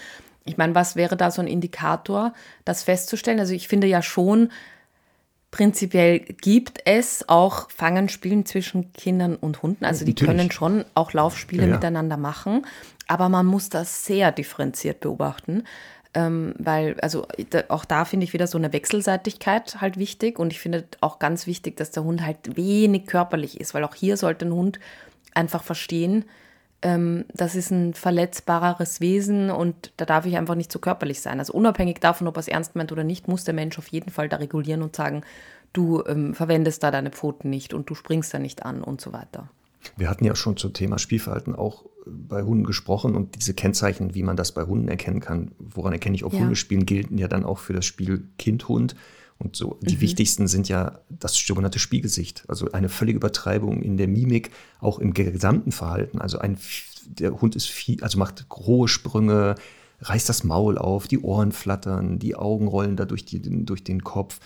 Ich 0.46 0.58
meine, 0.58 0.74
was 0.74 0.96
wäre 0.96 1.16
da 1.16 1.30
so 1.30 1.42
ein 1.42 1.48
Indikator, 1.48 2.34
das 2.66 2.84
festzustellen? 2.84 3.40
Also 3.40 3.54
ich 3.54 3.68
finde 3.68 3.88
ja 3.88 4.02
schon, 4.02 4.50
prinzipiell 5.52 6.20
gibt 6.20 6.82
es 6.86 7.28
auch 7.28 7.70
Fangenspielen 7.70 8.46
zwischen 8.46 8.94
Kindern 8.94 9.36
und 9.36 9.62
Hunden. 9.62 9.86
Also 9.86 10.06
die 10.06 10.12
Natürlich. 10.12 10.38
können 10.38 10.52
schon 10.52 10.86
auch 10.96 11.14
Laufspiele 11.14 11.64
ja, 11.64 11.70
ja. 11.70 11.76
miteinander 11.76 12.18
machen, 12.18 12.66
aber 13.08 13.30
man 13.30 13.46
muss 13.46 13.70
das 13.70 14.06
sehr 14.06 14.32
differenziert 14.32 15.00
beobachten. 15.00 15.64
Ähm, 16.16 16.56
weil, 16.58 17.00
also 17.02 17.28
da, 17.52 17.64
auch 17.68 17.86
da 17.86 18.04
finde 18.04 18.24
ich 18.24 18.34
wieder 18.34 18.48
so 18.48 18.58
eine 18.58 18.74
Wechselseitigkeit 18.74 19.80
halt 19.80 19.98
wichtig 19.98 20.40
und 20.40 20.52
ich 20.52 20.60
finde 20.60 20.86
auch 21.02 21.20
ganz 21.20 21.46
wichtig, 21.46 21.78
dass 21.78 21.92
der 21.92 22.04
Hund 22.04 22.26
halt 22.26 22.58
wenig 22.58 23.06
körperlich 23.06 23.62
ist, 23.62 23.76
weil 23.76 23.84
auch 23.84 23.94
hier 23.94 24.18
sollte 24.18 24.46
ein 24.46 24.54
Hund 24.54 24.80
einfach 25.36 25.62
verstehen, 25.62 26.26
ähm, 26.82 27.26
das 27.34 27.56
ist 27.56 27.72
ein 27.72 27.94
verletzbareres 27.94 29.02
Wesen 29.02 29.50
und 29.50 29.92
da 29.98 30.06
darf 30.06 30.26
ich 30.26 30.38
einfach 30.38 30.56
nicht 30.56 30.72
so 30.72 30.80
körperlich 30.80 31.22
sein. 31.22 31.40
Also 31.40 31.54
unabhängig 31.54 32.00
davon, 32.00 32.28
ob 32.28 32.38
er 32.38 32.42
es 32.42 32.48
ernst 32.48 32.76
meint 32.76 32.92
oder 32.92 33.04
nicht, 33.04 33.28
muss 33.28 33.44
der 33.44 33.54
Mensch 33.54 33.78
auf 33.78 33.90
jeden 33.90 34.12
Fall 34.12 34.30
da 34.30 34.38
regulieren 34.38 34.82
und 34.82 34.96
sagen, 34.96 35.24
du 35.74 36.04
ähm, 36.06 36.34
verwendest 36.34 36.84
da 36.84 36.92
deine 36.92 37.12
Pfoten 37.12 37.50
nicht 37.50 37.74
und 37.74 37.90
du 37.90 37.96
springst 37.96 38.34
da 38.34 38.40
nicht 38.40 38.66
an 38.66 38.82
und 38.82 39.02
so 39.02 39.12
weiter. 39.12 39.50
Wir 39.98 40.10
hatten 40.10 40.26
ja 40.26 40.36
schon 40.36 40.58
zum 40.58 40.74
Thema 40.74 41.00
Spielverhalten 41.00 41.56
auch 41.56 41.86
bei 42.06 42.42
Hunden 42.44 42.64
gesprochen 42.64 43.16
und 43.16 43.36
diese 43.36 43.54
Kennzeichen, 43.54 44.16
wie 44.16 44.24
man 44.24 44.36
das 44.36 44.54
bei 44.54 44.64
Hunden 44.64 44.88
erkennen 44.88 45.20
kann, 45.20 45.52
woran 45.60 45.94
erkenne 45.94 46.16
ich, 46.16 46.24
ob 46.24 46.34
ja. 46.34 46.40
Hunde 46.40 46.56
spielen, 46.56 46.86
gelten 46.86 47.18
ja 47.18 47.28
dann 47.28 47.46
auch 47.46 47.60
für 47.60 47.74
das 47.74 47.86
Spiel 47.86 48.28
Kind-Hund. 48.38 48.96
Und 49.38 49.56
so 49.56 49.80
die 49.82 49.96
mhm. 49.96 50.02
wichtigsten 50.02 50.48
sind 50.48 50.68
ja 50.68 51.00
das 51.10 51.36
sogenannte 51.36 51.80
Spielgesicht, 51.80 52.44
also 52.50 52.72
eine 52.74 52.90
völlige 52.90 53.18
Übertreibung 53.18 53.82
in 53.82 53.96
der 53.96 54.10
Mimik, 54.10 54.52
auch 54.82 55.00
im 55.00 55.14
gesamten 55.14 55.72
Verhalten. 55.72 56.20
Also 56.20 56.40
ein 56.40 56.58
der 57.06 57.42
Hund 57.42 57.56
ist 57.56 57.68
viel, 57.68 58.04
also 58.04 58.18
macht 58.18 58.46
hohe 58.52 58.88
Sprünge, 58.88 59.56
reißt 60.02 60.30
das 60.30 60.44
Maul 60.44 60.78
auf, 60.78 61.08
die 61.08 61.20
Ohren 61.20 61.52
flattern, 61.52 62.20
die 62.20 62.36
Augen 62.36 62.68
rollen 62.68 62.96
da 62.96 63.06
durch, 63.06 63.26
die, 63.26 63.42
durch 63.66 63.84
den 63.84 64.04
Kopf. 64.04 64.40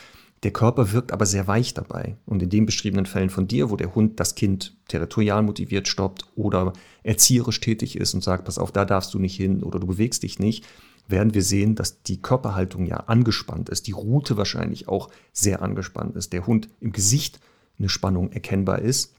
Der 0.43 0.51
Körper 0.51 0.91
wirkt 0.91 1.13
aber 1.13 1.25
sehr 1.25 1.47
weich 1.47 1.73
dabei. 1.73 2.17
Und 2.25 2.43
in 2.43 2.49
den 2.49 2.65
beschriebenen 2.65 3.05
Fällen 3.05 3.29
von 3.29 3.47
dir, 3.47 3.69
wo 3.69 3.77
der 3.77 3.95
Hund 3.95 4.19
das 4.19 4.35
Kind 4.35 4.75
territorial 4.89 5.41
motiviert 5.41 5.87
stoppt 5.87 6.25
oder 6.35 6.73
erzieherisch 7.03 7.61
tätig 7.61 7.97
ist 7.97 8.13
und 8.13 8.23
sagt, 8.23 8.45
pass 8.45 8.57
auf, 8.57 8.71
da 8.71 8.83
darfst 8.83 9.13
du 9.13 9.19
nicht 9.19 9.37
hin 9.37 9.63
oder 9.63 9.79
du 9.79 9.87
bewegst 9.87 10.23
dich 10.23 10.39
nicht, 10.39 10.65
werden 11.07 11.33
wir 11.33 11.43
sehen, 11.43 11.75
dass 11.75 12.03
die 12.03 12.21
Körperhaltung 12.21 12.85
ja 12.85 12.97
angespannt 12.97 13.69
ist, 13.69 13.87
die 13.87 13.91
Rute 13.91 14.37
wahrscheinlich 14.37 14.87
auch 14.87 15.09
sehr 15.31 15.61
angespannt 15.61 16.15
ist, 16.15 16.33
der 16.33 16.45
Hund 16.47 16.69
im 16.79 16.91
Gesicht 16.91 17.39
eine 17.79 17.89
Spannung 17.89 18.31
erkennbar 18.31 18.79
ist, 18.79 19.13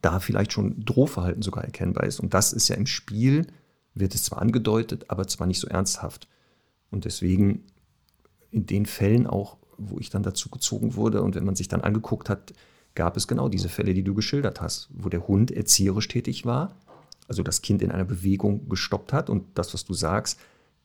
da 0.00 0.20
vielleicht 0.20 0.52
schon 0.52 0.84
Drohverhalten 0.84 1.42
sogar 1.42 1.64
erkennbar 1.64 2.04
ist. 2.04 2.20
Und 2.20 2.34
das 2.34 2.52
ist 2.52 2.68
ja 2.68 2.76
im 2.76 2.86
Spiel, 2.86 3.46
wird 3.94 4.14
es 4.14 4.24
zwar 4.24 4.42
angedeutet, 4.42 5.06
aber 5.08 5.26
zwar 5.26 5.46
nicht 5.46 5.60
so 5.60 5.68
ernsthaft. 5.68 6.28
Und 6.90 7.04
deswegen 7.04 7.64
in 8.50 8.66
den 8.66 8.86
Fällen 8.86 9.26
auch, 9.26 9.56
wo 9.90 9.98
ich 9.98 10.10
dann 10.10 10.22
dazu 10.22 10.50
gezogen 10.50 10.96
wurde 10.96 11.22
und 11.22 11.34
wenn 11.34 11.44
man 11.44 11.56
sich 11.56 11.68
dann 11.68 11.80
angeguckt 11.80 12.28
hat, 12.28 12.52
gab 12.94 13.16
es 13.16 13.26
genau 13.26 13.48
diese 13.48 13.68
Fälle, 13.68 13.94
die 13.94 14.02
du 14.02 14.14
geschildert 14.14 14.60
hast, 14.60 14.88
wo 14.92 15.08
der 15.08 15.26
Hund 15.26 15.50
erzieherisch 15.50 16.08
tätig 16.08 16.44
war, 16.44 16.74
also 17.28 17.42
das 17.42 17.62
Kind 17.62 17.82
in 17.82 17.90
einer 17.90 18.04
Bewegung 18.04 18.68
gestoppt 18.68 19.12
hat 19.12 19.30
und 19.30 19.44
das, 19.54 19.72
was 19.72 19.84
du 19.84 19.94
sagst, 19.94 20.38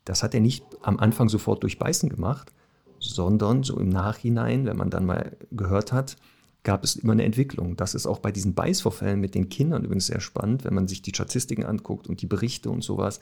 das 0.05 0.23
hat 0.23 0.33
er 0.33 0.39
nicht 0.39 0.63
am 0.81 0.99
Anfang 0.99 1.27
sofort 1.27 1.63
durch 1.63 1.79
Beißen 1.79 2.09
gemacht, 2.09 2.53
sondern 2.99 3.63
so 3.63 3.77
im 3.77 3.89
Nachhinein, 3.89 4.65
wenn 4.65 4.77
man 4.77 4.89
dann 4.89 5.05
mal 5.05 5.35
gehört 5.51 5.91
hat, 5.91 6.15
gab 6.63 6.83
es 6.83 6.95
immer 6.95 7.13
eine 7.13 7.23
Entwicklung. 7.23 7.75
Das 7.75 7.95
ist 7.95 8.07
auch 8.07 8.19
bei 8.19 8.31
diesen 8.31 8.53
Beißvorfällen 8.53 9.19
mit 9.19 9.35
den 9.35 9.49
Kindern 9.49 9.83
übrigens 9.83 10.07
sehr 10.07 10.19
spannend, 10.19 10.65
wenn 10.65 10.73
man 10.73 10.87
sich 10.87 11.01
die 11.01 11.11
Statistiken 11.13 11.65
anguckt 11.65 12.07
und 12.07 12.21
die 12.21 12.25
Berichte 12.25 12.69
und 12.69 12.83
sowas, 12.83 13.19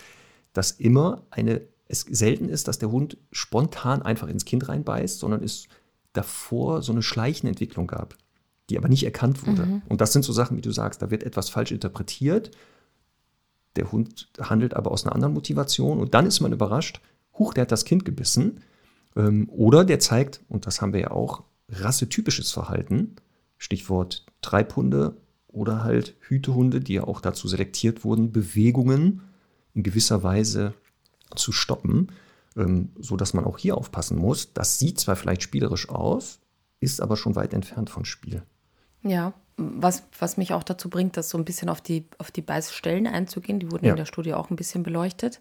dass 0.54 0.72
immer 0.72 1.24
eine, 1.30 1.62
es 1.88 2.02
selten 2.02 2.50
ist, 2.50 2.68
dass 2.68 2.80
der 2.80 2.92
Hund 2.92 3.18
spontan 3.32 4.02
einfach 4.02 4.28
ins 4.28 4.46
Kind 4.46 4.68
reinbeißt, 4.68 5.20
sondern 5.20 5.44
es 5.44 5.68
davor 6.14 6.82
so 6.82 6.92
eine 6.92 7.04
schleichende 7.04 7.50
Entwicklung 7.50 7.88
gab, 7.88 8.16
die 8.70 8.78
aber 8.78 8.88
nicht 8.88 9.04
erkannt 9.04 9.46
wurde. 9.46 9.66
Mhm. 9.66 9.82
Und 9.88 10.02
das 10.02 10.14
sind 10.14 10.24
so 10.24 10.34
Sachen, 10.34 10.58
wie 10.58 10.62
du 10.62 10.72
sagst, 10.72 11.02
da 11.02 11.12
wird 11.12 11.24
etwas 11.24 11.50
falsch 11.50 11.72
interpretiert 11.72 12.52
der 13.76 13.92
Hund 13.92 14.30
handelt 14.40 14.74
aber 14.74 14.92
aus 14.92 15.06
einer 15.06 15.16
anderen 15.16 15.34
Motivation 15.34 16.00
und 16.00 16.14
dann 16.14 16.26
ist 16.26 16.40
man 16.40 16.54
überrascht, 16.54 17.02
huch, 17.38 17.54
der 17.54 17.64
hat 17.64 17.72
das 17.72 17.86
Kind 17.86 18.06
gebissen. 18.06 18.62
Ähm, 19.16 19.50
oder 19.50 19.84
der 19.84 20.00
zeigt, 20.00 20.42
und 20.50 20.66
das 20.66 20.82
haben 20.82 20.94
wir 20.94 21.02
ja 21.02 21.12
auch, 21.12 21.44
rassetypisches 21.70 22.52
Verhalten, 22.52 23.16
Stichwort 23.58 24.26
Treibhunde 24.42 25.18
oder 25.48 25.84
halt 25.84 26.16
Hütehunde, 26.20 26.80
die 26.80 26.94
ja 26.94 27.04
auch 27.06 27.22
dazu 27.22 27.48
selektiert 27.48 28.04
wurden, 28.04 28.32
Bewegungen 28.32 29.22
in 29.74 29.84
gewisser 29.84 30.22
Weise 30.22 30.74
zu 31.36 31.52
stoppen, 31.52 32.12
ähm, 32.58 32.92
so 33.00 33.16
dass 33.16 33.34
man 33.34 33.46
auch 33.46 33.58
hier 33.58 33.78
aufpassen 33.78 34.18
muss. 34.18 34.54
Das 34.54 34.80
sieht 34.80 35.00
zwar 35.00 35.16
vielleicht 35.16 35.44
spielerisch 35.44 35.90
aus, 35.90 36.40
ist 36.80 37.02
aber 37.02 37.18
schon 37.18 37.36
weit 37.36 37.54
entfernt 37.54 37.90
von 37.90 38.06
Spiel. 38.06 38.44
Ja, 39.02 39.34
was, 39.58 40.04
was 40.20 40.38
mich 40.38 40.54
auch 40.54 40.64
dazu 40.64 40.90
bringt, 40.90 41.16
das 41.16 41.30
so 41.30 41.38
ein 41.38 41.46
bisschen 41.46 41.70
auf 41.70 41.80
die, 41.80 42.08
auf 42.18 42.32
die 42.32 42.42
Beißstellen 42.42 43.08
einzugehen, 43.08 43.60
die 43.60 43.72
wurden 43.72 43.86
ja. 43.86 43.92
in 43.92 43.98
der 43.98 44.06
Studie 44.06 44.34
auch 44.34 44.50
ein 44.50 44.56
bisschen 44.56 44.84
beleuchtet. 44.84 45.40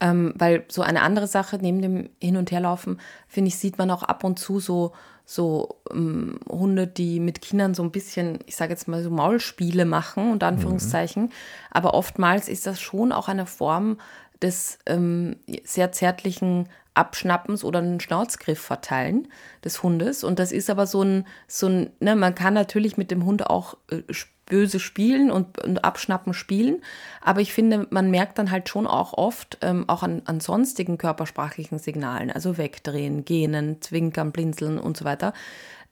Ähm, 0.00 0.32
weil 0.36 0.64
so 0.68 0.82
eine 0.82 1.02
andere 1.02 1.28
Sache 1.28 1.58
neben 1.60 1.80
dem 1.80 2.10
Hin- 2.20 2.36
und 2.36 2.50
Herlaufen, 2.50 2.98
finde 3.28 3.48
ich, 3.48 3.56
sieht 3.56 3.78
man 3.78 3.90
auch 3.90 4.02
ab 4.02 4.24
und 4.24 4.38
zu 4.38 4.58
so, 4.58 4.92
so 5.24 5.80
ähm, 5.92 6.40
Hunde, 6.48 6.88
die 6.88 7.20
mit 7.20 7.40
Kindern 7.40 7.74
so 7.74 7.84
ein 7.84 7.92
bisschen, 7.92 8.40
ich 8.46 8.56
sage 8.56 8.72
jetzt 8.72 8.88
mal 8.88 9.02
so 9.02 9.10
Maulspiele 9.10 9.84
machen, 9.84 10.32
unter 10.32 10.48
Anführungszeichen. 10.48 11.24
Mhm. 11.24 11.30
Aber 11.70 11.94
oftmals 11.94 12.48
ist 12.48 12.66
das 12.66 12.80
schon 12.80 13.12
auch 13.12 13.28
eine 13.28 13.46
Form 13.46 13.98
des 14.42 14.78
ähm, 14.86 15.36
sehr 15.64 15.92
zärtlichen 15.92 16.68
Abschnappens 16.94 17.64
oder 17.64 17.78
einen 17.78 18.00
Schnauzgriff 18.00 18.60
verteilen 18.60 19.28
des 19.64 19.82
Hundes. 19.82 20.24
Und 20.24 20.38
das 20.38 20.52
ist 20.52 20.68
aber 20.68 20.86
so 20.86 21.02
ein, 21.02 21.26
so 21.46 21.66
ein, 21.68 21.90
ne, 22.00 22.16
man 22.16 22.34
kann 22.34 22.54
natürlich 22.54 22.96
mit 22.96 23.10
dem 23.10 23.24
Hund 23.24 23.46
auch 23.46 23.76
äh, 23.90 24.02
böse 24.46 24.80
spielen 24.80 25.30
und, 25.30 25.62
und, 25.64 25.84
abschnappen 25.84 26.34
spielen. 26.34 26.82
Aber 27.22 27.40
ich 27.40 27.54
finde, 27.54 27.86
man 27.90 28.10
merkt 28.10 28.38
dann 28.38 28.50
halt 28.50 28.68
schon 28.68 28.86
auch 28.86 29.14
oft, 29.14 29.58
ähm, 29.62 29.88
auch 29.88 30.02
an, 30.02 30.22
an 30.26 30.40
sonstigen 30.40 30.98
körpersprachlichen 30.98 31.78
Signalen, 31.78 32.30
also 32.30 32.58
wegdrehen, 32.58 33.24
gähnen, 33.24 33.80
zwinkern, 33.80 34.32
blinzeln 34.32 34.78
und 34.78 34.96
so 34.96 35.06
weiter, 35.06 35.32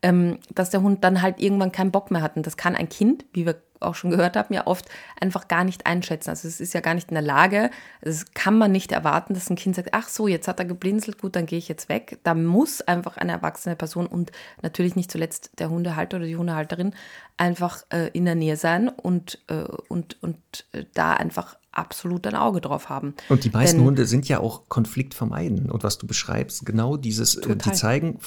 ähm, 0.03 0.39
dass 0.55 0.71
der 0.71 0.83
Hund 0.83 1.05
dann 1.05 1.23
halt 1.23 1.41
irgendwann 1.41 1.73
keinen 1.73 1.91
Bock 1.91 2.11
mehr 2.11 2.23
hat. 2.23 2.37
Und 2.37 2.47
das 2.47 2.57
kann 2.57 2.75
ein 2.75 2.89
Kind, 2.89 3.25
wie 3.33 3.47
wir 3.47 3.57
auch 3.81 3.95
schon 3.95 4.11
gehört 4.11 4.37
haben, 4.37 4.53
ja 4.55 4.67
oft 4.67 4.87
einfach 5.21 5.49
gar 5.49 5.65
nicht 5.65 5.87
einschätzen. 5.87 6.31
Also 6.31 6.47
es 6.47 6.61
ist 6.61 6.75
ja 6.75 6.81
gar 6.81 6.95
nicht 6.95 7.09
in 7.09 7.15
der 7.15 7.23
Lage, 7.23 7.71
es 8.03 8.33
kann 8.35 8.59
man 8.59 8.73
nicht 8.73 8.93
erwarten, 8.93 9.35
dass 9.35 9.51
ein 9.51 9.57
Kind 9.57 9.77
sagt, 9.77 9.91
ach 9.93 10.09
so, 10.09 10.29
jetzt 10.29 10.49
hat 10.49 10.59
er 10.59 10.67
geblinzelt, 10.67 11.19
gut, 11.19 11.35
dann 11.35 11.47
gehe 11.47 11.59
ich 11.59 11.69
jetzt 11.69 11.89
weg. 11.89 12.19
Da 12.23 12.35
muss 12.35 12.83
einfach 12.83 13.17
eine 13.17 13.33
erwachsene 13.33 13.77
Person 13.77 14.07
und 14.07 14.33
natürlich 14.63 14.97
nicht 14.97 15.11
zuletzt 15.11 15.53
der 15.59 15.71
Hundehalter 15.71 16.19
oder 16.19 16.27
die 16.27 16.37
Hundehalterin 16.37 16.95
einfach 17.37 17.85
äh, 17.91 18.09
in 18.13 18.27
der 18.27 18.35
Nähe 18.35 18.57
sein 18.57 18.89
und, 18.89 19.39
äh, 19.49 19.65
und, 19.89 20.23
und 20.23 20.39
äh, 20.73 20.85
da 20.93 21.15
einfach 21.15 21.57
absolut 21.73 22.27
ein 22.27 22.35
Auge 22.35 22.61
drauf 22.61 22.89
haben. 22.89 23.15
Und 23.29 23.45
die 23.45 23.51
meisten 23.51 23.79
Denn, 23.79 23.87
Hunde 23.87 24.05
sind 24.05 24.29
ja 24.29 24.41
auch 24.41 24.69
konfliktvermeidend. 24.69 25.71
Und 25.71 25.85
was 25.85 25.99
du 25.99 26.07
beschreibst, 26.07 26.67
genau 26.67 26.97
dieses, 26.97 27.37
äh, 27.37 27.57
die 27.57 27.73
zeigen 27.73 28.19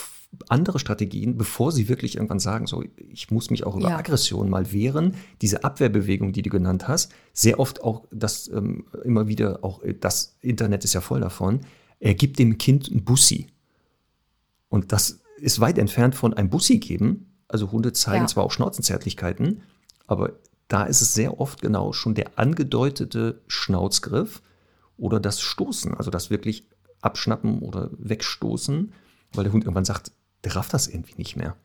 andere 0.49 0.79
Strategien, 0.79 1.37
bevor 1.37 1.71
sie 1.71 1.87
wirklich 1.89 2.15
irgendwann 2.15 2.39
sagen, 2.39 2.67
so, 2.67 2.83
ich 2.97 3.31
muss 3.31 3.49
mich 3.49 3.65
auch 3.65 3.75
über 3.75 3.89
ja. 3.89 3.97
Aggression 3.97 4.49
mal 4.49 4.71
wehren. 4.71 5.15
Diese 5.41 5.63
Abwehrbewegung, 5.63 6.33
die 6.33 6.41
du 6.41 6.49
genannt 6.49 6.87
hast, 6.87 7.11
sehr 7.33 7.59
oft 7.59 7.83
auch 7.83 8.05
das 8.11 8.47
ähm, 8.47 8.85
immer 9.03 9.27
wieder, 9.27 9.63
auch 9.63 9.83
äh, 9.83 9.93
das 9.93 10.37
Internet 10.41 10.83
ist 10.83 10.93
ja 10.93 11.01
voll 11.01 11.21
davon, 11.21 11.61
er 11.99 12.15
gibt 12.15 12.39
dem 12.39 12.57
Kind 12.57 12.89
ein 12.89 13.03
Bussi. 13.03 13.47
Und 14.69 14.91
das 14.91 15.21
ist 15.37 15.59
weit 15.59 15.77
entfernt 15.77 16.15
von 16.15 16.33
einem 16.33 16.49
Bussi 16.49 16.79
geben. 16.79 17.33
Also 17.47 17.71
Hunde 17.71 17.93
zeigen 17.93 18.23
ja. 18.23 18.27
zwar 18.27 18.43
auch 18.43 18.51
Schnauzenzärtlichkeiten, 18.51 19.61
aber 20.07 20.33
da 20.67 20.83
ist 20.83 21.01
es 21.01 21.13
sehr 21.13 21.39
oft 21.39 21.61
genau 21.61 21.93
schon 21.93 22.15
der 22.15 22.39
angedeutete 22.39 23.41
Schnauzgriff 23.47 24.41
oder 24.97 25.19
das 25.19 25.41
Stoßen, 25.41 25.93
also 25.93 26.09
das 26.09 26.29
wirklich 26.29 26.67
Abschnappen 27.01 27.59
oder 27.59 27.89
Wegstoßen, 27.97 28.91
weil 29.33 29.43
der 29.43 29.53
Hund 29.53 29.65
irgendwann 29.65 29.85
sagt, 29.85 30.11
der 30.43 30.55
rafft 30.55 30.73
das 30.73 30.87
irgendwie 30.87 31.15
nicht 31.17 31.35
mehr. 31.35 31.55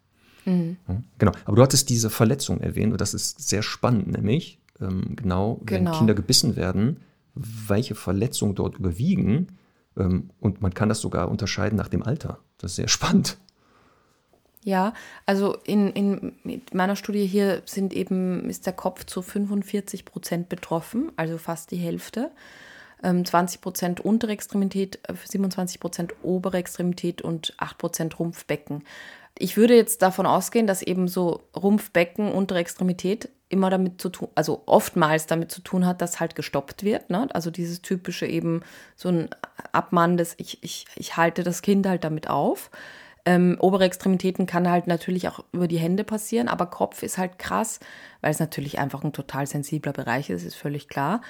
Mhm. 0.44 0.76
Genau. 1.18 1.32
Aber 1.44 1.56
du 1.56 1.62
hattest 1.62 1.88
diese 1.90 2.10
Verletzung 2.10 2.60
erwähnt 2.60 2.92
und 2.92 3.00
das 3.00 3.14
ist 3.14 3.48
sehr 3.48 3.62
spannend, 3.62 4.08
nämlich 4.08 4.60
ähm, 4.80 5.16
genau, 5.16 5.60
wenn 5.60 5.84
genau. 5.84 5.98
Kinder 5.98 6.14
gebissen 6.14 6.56
werden, 6.56 7.00
welche 7.34 7.94
Verletzungen 7.94 8.54
dort 8.54 8.78
überwiegen. 8.78 9.58
Ähm, 9.96 10.30
und 10.40 10.62
man 10.62 10.74
kann 10.74 10.88
das 10.88 11.00
sogar 11.00 11.28
unterscheiden 11.28 11.76
nach 11.76 11.88
dem 11.88 12.02
Alter. 12.02 12.38
Das 12.58 12.72
ist 12.72 12.76
sehr 12.76 12.88
spannend. 12.88 13.38
Ja, 14.64 14.92
also 15.24 15.56
in, 15.64 15.90
in 15.92 16.32
meiner 16.72 16.96
Studie 16.96 17.26
hier 17.26 17.62
sind 17.64 17.94
eben, 17.94 18.50
ist 18.50 18.66
der 18.66 18.72
Kopf 18.72 19.04
zu 19.04 19.22
45 19.22 20.04
Prozent 20.04 20.48
betroffen, 20.48 21.12
also 21.16 21.38
fast 21.38 21.70
die 21.70 21.76
Hälfte. 21.76 22.30
20 23.02 23.56
ähm, 23.56 23.60
Prozent 23.60 24.00
untere 24.00 24.32
Extremität, 24.32 24.98
27 25.24 25.76
äh, 25.76 25.80
Prozent 25.80 26.14
obere 26.22 26.58
Extremität 26.58 27.22
und 27.22 27.54
8 27.58 27.78
Prozent 27.78 28.18
Rumpfbecken. 28.18 28.84
Ich 29.38 29.56
würde 29.56 29.76
jetzt 29.76 30.02
davon 30.02 30.26
ausgehen, 30.26 30.66
dass 30.66 30.82
eben 30.82 31.06
so 31.06 31.42
Rumpfbecken, 31.54 32.32
untere 32.32 32.58
Extremität 32.58 33.28
immer 33.48 33.70
damit 33.70 34.00
zu 34.00 34.10
tun, 34.10 34.28
also 34.34 34.62
oftmals 34.66 35.26
damit 35.26 35.50
zu 35.50 35.60
tun 35.60 35.86
hat, 35.86 36.02
dass 36.02 36.20
halt 36.20 36.34
gestoppt 36.34 36.82
wird. 36.82 37.08
Ne? 37.08 37.28
Also 37.32 37.50
dieses 37.50 37.80
typische 37.80 38.26
eben 38.26 38.62
so 38.96 39.08
ein 39.08 39.28
abmahnendes, 39.72 40.34
ich, 40.38 40.62
ich, 40.62 40.86
ich 40.96 41.16
halte 41.16 41.44
das 41.44 41.62
Kind 41.62 41.86
halt 41.86 42.04
damit 42.04 42.28
auf. 42.28 42.70
Ähm, 43.24 43.56
obere 43.60 43.84
Extremitäten 43.84 44.46
kann 44.46 44.70
halt 44.70 44.86
natürlich 44.86 45.28
auch 45.28 45.44
über 45.52 45.68
die 45.68 45.78
Hände 45.78 46.04
passieren, 46.04 46.48
aber 46.48 46.66
Kopf 46.66 47.02
ist 47.02 47.18
halt 47.18 47.38
krass, 47.38 47.80
weil 48.20 48.30
es 48.30 48.40
natürlich 48.40 48.78
einfach 48.78 49.04
ein 49.04 49.12
total 49.12 49.46
sensibler 49.46 49.92
Bereich 49.92 50.30
ist, 50.30 50.44
ist 50.44 50.54
völlig 50.54 50.88
klar. 50.88 51.20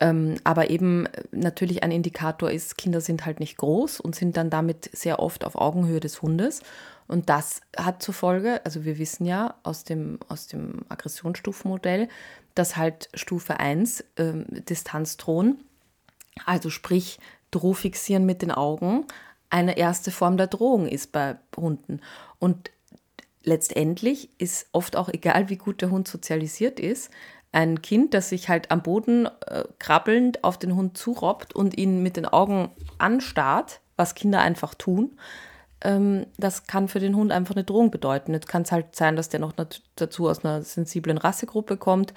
Ähm, 0.00 0.36
aber 0.44 0.70
eben 0.70 1.06
äh, 1.06 1.22
natürlich 1.32 1.82
ein 1.82 1.90
Indikator 1.90 2.50
ist, 2.50 2.78
Kinder 2.78 3.00
sind 3.00 3.26
halt 3.26 3.40
nicht 3.40 3.56
groß 3.56 4.00
und 4.00 4.14
sind 4.14 4.36
dann 4.36 4.50
damit 4.50 4.90
sehr 4.92 5.18
oft 5.18 5.44
auf 5.44 5.56
Augenhöhe 5.56 6.00
des 6.00 6.22
Hundes. 6.22 6.62
Und 7.08 7.28
das 7.28 7.62
hat 7.76 8.02
zur 8.02 8.14
Folge, 8.14 8.60
also 8.64 8.84
wir 8.84 8.98
wissen 8.98 9.24
ja 9.24 9.54
aus 9.62 9.84
dem, 9.84 10.18
aus 10.28 10.46
dem 10.46 10.82
Aggressionsstufenmodell, 10.88 12.08
dass 12.54 12.76
halt 12.76 13.08
Stufe 13.14 13.58
1 13.58 14.04
ähm, 14.18 14.44
Distanz 14.48 15.16
drohen, 15.16 15.64
also 16.44 16.70
sprich 16.70 17.18
Drohfixieren 17.50 18.26
mit 18.26 18.42
den 18.42 18.50
Augen, 18.50 19.06
eine 19.48 19.78
erste 19.78 20.10
Form 20.10 20.36
der 20.36 20.48
Drohung 20.48 20.86
ist 20.86 21.12
bei 21.12 21.36
Hunden. 21.56 22.00
Und 22.38 22.70
letztendlich 23.42 24.28
ist 24.36 24.66
oft 24.72 24.96
auch 24.96 25.08
egal, 25.08 25.48
wie 25.48 25.56
gut 25.56 25.80
der 25.80 25.90
Hund 25.90 26.06
sozialisiert 26.06 26.78
ist, 26.78 27.10
ein 27.52 27.82
Kind, 27.82 28.14
das 28.14 28.28
sich 28.28 28.48
halt 28.48 28.70
am 28.70 28.82
Boden 28.82 29.26
äh, 29.46 29.64
krabbelnd 29.78 30.44
auf 30.44 30.58
den 30.58 30.74
Hund 30.74 30.98
zurobbt 30.98 31.54
und 31.54 31.78
ihn 31.78 32.02
mit 32.02 32.16
den 32.16 32.26
Augen 32.26 32.70
anstarrt, 32.98 33.80
was 33.96 34.14
Kinder 34.14 34.40
einfach 34.40 34.74
tun, 34.74 35.16
ähm, 35.80 36.26
das 36.36 36.66
kann 36.66 36.88
für 36.88 37.00
den 37.00 37.16
Hund 37.16 37.32
einfach 37.32 37.54
eine 37.54 37.64
Drohung 37.64 37.90
bedeuten. 37.90 38.32
Jetzt 38.32 38.48
kann 38.48 38.62
es 38.62 38.72
halt 38.72 38.96
sein, 38.96 39.16
dass 39.16 39.28
der 39.28 39.40
noch 39.40 39.52
dazu 39.96 40.28
aus 40.28 40.44
einer 40.44 40.62
sensiblen 40.62 41.18
Rassegruppe 41.18 41.76
kommt, 41.76 42.14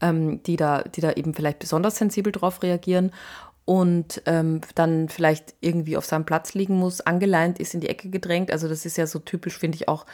ähm, 0.00 0.42
die, 0.42 0.56
da, 0.56 0.82
die 0.82 1.00
da 1.00 1.12
eben 1.12 1.34
vielleicht 1.34 1.60
besonders 1.60 1.96
sensibel 1.96 2.32
drauf 2.32 2.62
reagieren 2.62 3.12
und 3.64 4.20
ähm, 4.26 4.60
dann 4.74 5.08
vielleicht 5.08 5.54
irgendwie 5.60 5.96
auf 5.96 6.04
seinem 6.04 6.26
Platz 6.26 6.54
liegen 6.54 6.76
muss, 6.76 7.00
angeleint 7.00 7.58
ist, 7.60 7.72
in 7.72 7.80
die 7.80 7.88
Ecke 7.88 8.10
gedrängt. 8.10 8.50
Also 8.50 8.68
das 8.68 8.84
ist 8.84 8.98
ja 8.98 9.06
so 9.06 9.20
typisch, 9.20 9.58
finde 9.58 9.76
ich 9.76 9.88
auch 9.88 10.06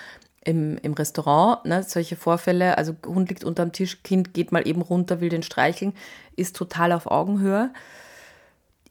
im, 0.45 0.79
im 0.79 0.95
Restaurant, 0.95 1.65
ne, 1.65 1.83
solche 1.83 2.17
Vorfälle, 2.17 2.79
also 2.79 2.95
Hund 3.07 3.29
liegt 3.29 3.45
unterm 3.45 3.73
Tisch, 3.73 4.03
Kind 4.03 4.33
geht 4.33 4.53
mal 4.53 4.67
eben 4.67 4.81
runter, 4.81 5.21
will 5.21 5.29
den 5.29 5.43
streicheln, 5.43 5.93
ist 6.37 6.57
total 6.57 6.93
auf 6.93 7.07
Augenhöhe. 7.07 7.71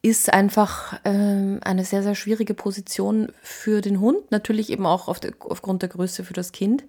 Ist 0.01 0.31
einfach 0.31 0.97
ähm, 1.03 1.59
eine 1.61 1.83
sehr, 1.83 2.03
sehr 2.03 2.15
schwierige 2.15 2.53
Position 2.53 3.33
für 3.41 3.81
den 3.81 3.99
Hund, 3.99 4.31
natürlich 4.31 4.69
eben 4.69 4.85
auch 4.85 5.09
auf 5.09 5.19
de, 5.19 5.33
aufgrund 5.39 5.81
der 5.81 5.89
Größe 5.89 6.23
für 6.23 6.33
das 6.33 6.53
Kind 6.53 6.85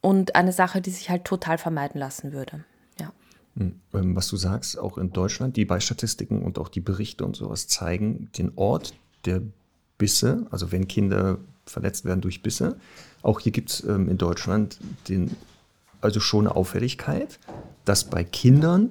und 0.00 0.34
eine 0.34 0.52
Sache, 0.52 0.80
die 0.80 0.90
sich 0.90 1.10
halt 1.10 1.24
total 1.24 1.58
vermeiden 1.58 2.00
lassen 2.00 2.32
würde. 2.32 2.64
Ja. 2.98 3.12
Hm, 3.56 3.80
ähm, 3.92 4.16
was 4.16 4.26
du 4.26 4.36
sagst, 4.36 4.76
auch 4.78 4.98
in 4.98 5.12
Deutschland, 5.12 5.56
die 5.56 5.64
Beistatistiken 5.64 6.42
und 6.42 6.58
auch 6.58 6.68
die 6.68 6.80
Berichte 6.80 7.24
und 7.24 7.36
sowas 7.36 7.68
zeigen 7.68 8.30
den 8.36 8.52
Ort 8.56 8.94
der 9.26 9.42
Bisse, 9.96 10.46
also 10.50 10.72
wenn 10.72 10.88
Kinder 10.88 11.38
verletzt 11.66 12.04
werden 12.04 12.20
durch 12.20 12.42
Bisse. 12.42 12.76
Auch 13.22 13.40
hier 13.40 13.52
gibt 13.52 13.70
es 13.70 13.84
ähm, 13.84 14.08
in 14.08 14.18
Deutschland 14.18 14.78
den, 15.08 15.30
also 16.00 16.20
schon 16.20 16.46
eine 16.46 16.56
Auffälligkeit, 16.56 17.38
dass 17.84 18.04
bei 18.04 18.24
Kindern 18.24 18.90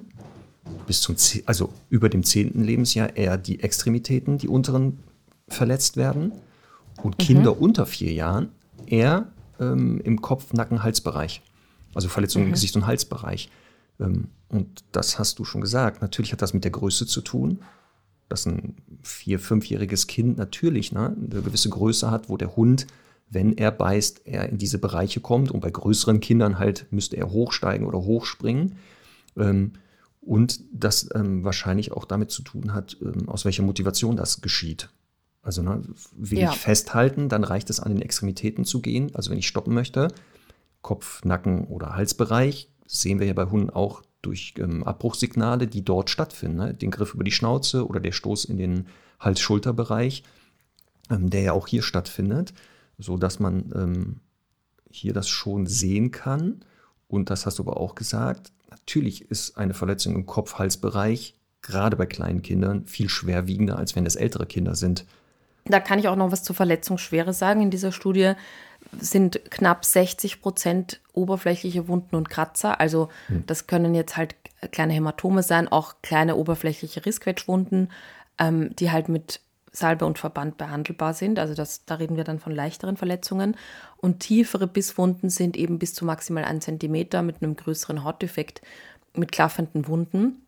bis 0.86 1.00
zum, 1.00 1.16
also 1.46 1.72
über 1.90 2.08
dem 2.08 2.22
zehnten 2.22 2.62
Lebensjahr 2.62 3.16
eher 3.16 3.36
die 3.36 3.60
Extremitäten, 3.60 4.38
die 4.38 4.48
unteren, 4.48 4.98
verletzt 5.48 5.96
werden 5.96 6.32
und 7.02 7.18
Kinder 7.18 7.54
mhm. 7.54 7.60
unter 7.60 7.86
vier 7.86 8.12
Jahren 8.12 8.50
eher 8.86 9.28
ähm, 9.60 10.00
im 10.02 10.22
Kopf-, 10.22 10.52
Nacken-, 10.52 10.82
Halsbereich. 10.82 11.42
Also 11.94 12.08
Verletzungen 12.08 12.46
mhm. 12.46 12.48
im 12.48 12.54
Gesicht- 12.54 12.76
und 12.76 12.86
Halsbereich. 12.86 13.50
Ähm, 14.00 14.28
und 14.48 14.84
das 14.92 15.18
hast 15.18 15.38
du 15.38 15.44
schon 15.44 15.60
gesagt. 15.60 16.00
Natürlich 16.00 16.32
hat 16.32 16.42
das 16.42 16.54
mit 16.54 16.64
der 16.64 16.70
Größe 16.70 17.06
zu 17.06 17.20
tun 17.20 17.60
dass 18.28 18.46
ein 18.46 18.76
vier-, 19.02 19.38
fünfjähriges 19.38 20.06
Kind 20.06 20.38
natürlich 20.38 20.92
ne, 20.92 21.16
eine 21.16 21.42
gewisse 21.42 21.68
Größe 21.68 22.10
hat, 22.10 22.28
wo 22.28 22.36
der 22.36 22.56
Hund, 22.56 22.86
wenn 23.30 23.56
er 23.56 23.70
beißt, 23.70 24.22
er 24.26 24.48
in 24.48 24.58
diese 24.58 24.78
Bereiche 24.78 25.20
kommt. 25.20 25.50
Und 25.50 25.60
bei 25.60 25.70
größeren 25.70 26.20
Kindern 26.20 26.58
halt 26.58 26.86
müsste 26.90 27.16
er 27.16 27.30
hochsteigen 27.30 27.86
oder 27.86 27.98
hochspringen. 27.98 28.76
Ähm, 29.36 29.72
und 30.20 30.60
das 30.72 31.08
ähm, 31.14 31.44
wahrscheinlich 31.44 31.92
auch 31.92 32.06
damit 32.06 32.30
zu 32.30 32.42
tun 32.42 32.72
hat, 32.72 32.96
ähm, 33.02 33.28
aus 33.28 33.44
welcher 33.44 33.62
Motivation 33.62 34.16
das 34.16 34.40
geschieht. 34.40 34.88
Also 35.42 35.62
ne, 35.62 35.82
will 36.12 36.38
ja. 36.38 36.50
ich 36.50 36.56
festhalten, 36.56 37.28
dann 37.28 37.44
reicht 37.44 37.68
es 37.68 37.80
an 37.80 37.92
den 37.92 38.00
Extremitäten 38.02 38.64
zu 38.64 38.80
gehen. 38.80 39.14
Also 39.14 39.30
wenn 39.30 39.38
ich 39.38 39.46
stoppen 39.46 39.74
möchte, 39.74 40.08
Kopf, 40.80 41.22
Nacken 41.24 41.64
oder 41.66 41.94
Halsbereich, 41.94 42.70
sehen 42.86 43.20
wir 43.20 43.26
ja 43.26 43.34
bei 43.34 43.46
Hunden 43.46 43.70
auch, 43.70 44.02
durch 44.24 44.54
ähm, 44.58 44.84
Abbruchssignale, 44.84 45.66
die 45.66 45.84
dort 45.84 46.10
stattfinden. 46.10 46.56
Ne? 46.56 46.74
Den 46.74 46.90
Griff 46.90 47.14
über 47.14 47.24
die 47.24 47.32
Schnauze 47.32 47.86
oder 47.86 48.00
der 48.00 48.12
Stoß 48.12 48.44
in 48.46 48.56
den 48.56 48.86
Hals-Schulter-Bereich, 49.20 50.22
ähm, 51.10 51.30
der 51.30 51.42
ja 51.42 51.52
auch 51.52 51.66
hier 51.66 51.82
stattfindet, 51.82 52.54
sodass 52.98 53.40
man 53.40 53.72
ähm, 53.74 54.20
hier 54.90 55.12
das 55.12 55.28
schon 55.28 55.66
sehen 55.66 56.10
kann. 56.10 56.64
Und 57.08 57.30
das 57.30 57.46
hast 57.46 57.58
du 57.58 57.62
aber 57.62 57.78
auch 57.78 57.94
gesagt, 57.94 58.52
natürlich 58.70 59.30
ist 59.30 59.56
eine 59.56 59.74
Verletzung 59.74 60.14
im 60.14 60.26
Kopf-Halsbereich 60.26 61.34
gerade 61.64 61.96
bei 61.96 62.06
kleinen 62.06 62.42
Kindern 62.42 62.86
viel 62.86 63.08
schwerwiegender, 63.08 63.76
als 63.76 63.96
wenn 63.96 64.06
es 64.06 64.16
ältere 64.16 64.46
Kinder 64.46 64.74
sind. 64.76 65.04
Da 65.64 65.80
kann 65.80 65.98
ich 65.98 66.08
auch 66.08 66.16
noch 66.16 66.30
was 66.30 66.42
zur 66.42 66.54
Verletzungsschwere 66.54 67.32
sagen. 67.32 67.62
In 67.62 67.70
dieser 67.70 67.90
Studie 67.90 68.34
sind 69.00 69.40
knapp 69.50 69.84
60 69.84 70.40
Prozent 70.40 71.00
oberflächliche 71.14 71.88
Wunden 71.88 72.16
und 72.16 72.28
Kratzer. 72.28 72.80
Also 72.80 73.08
hm. 73.28 73.44
das 73.46 73.66
können 73.66 73.94
jetzt 73.94 74.16
halt 74.16 74.34
kleine 74.72 74.92
Hämatome 74.92 75.42
sein, 75.42 75.68
auch 75.68 75.96
kleine 76.02 76.36
oberflächliche 76.36 77.06
Rissquetschwunden, 77.06 77.90
ähm, 78.38 78.74
die 78.76 78.90
halt 78.90 79.08
mit 79.08 79.40
Salbe 79.72 80.06
und 80.06 80.18
Verband 80.18 80.56
behandelbar 80.56 81.14
sind. 81.14 81.38
Also 81.38 81.54
das, 81.54 81.84
da 81.84 81.96
reden 81.96 82.16
wir 82.16 82.24
dann 82.24 82.38
von 82.38 82.54
leichteren 82.54 82.96
Verletzungen. 82.96 83.56
Und 83.96 84.20
tiefere 84.20 84.66
Bisswunden 84.66 85.30
sind 85.30 85.56
eben 85.56 85.78
bis 85.78 85.94
zu 85.94 86.04
maximal 86.04 86.44
1 86.44 86.64
Zentimeter 86.64 87.22
mit 87.22 87.42
einem 87.42 87.56
größeren 87.56 88.04
Hautdefekt 88.04 88.62
mit 89.14 89.32
klaffenden 89.32 89.88
Wunden. 89.88 90.43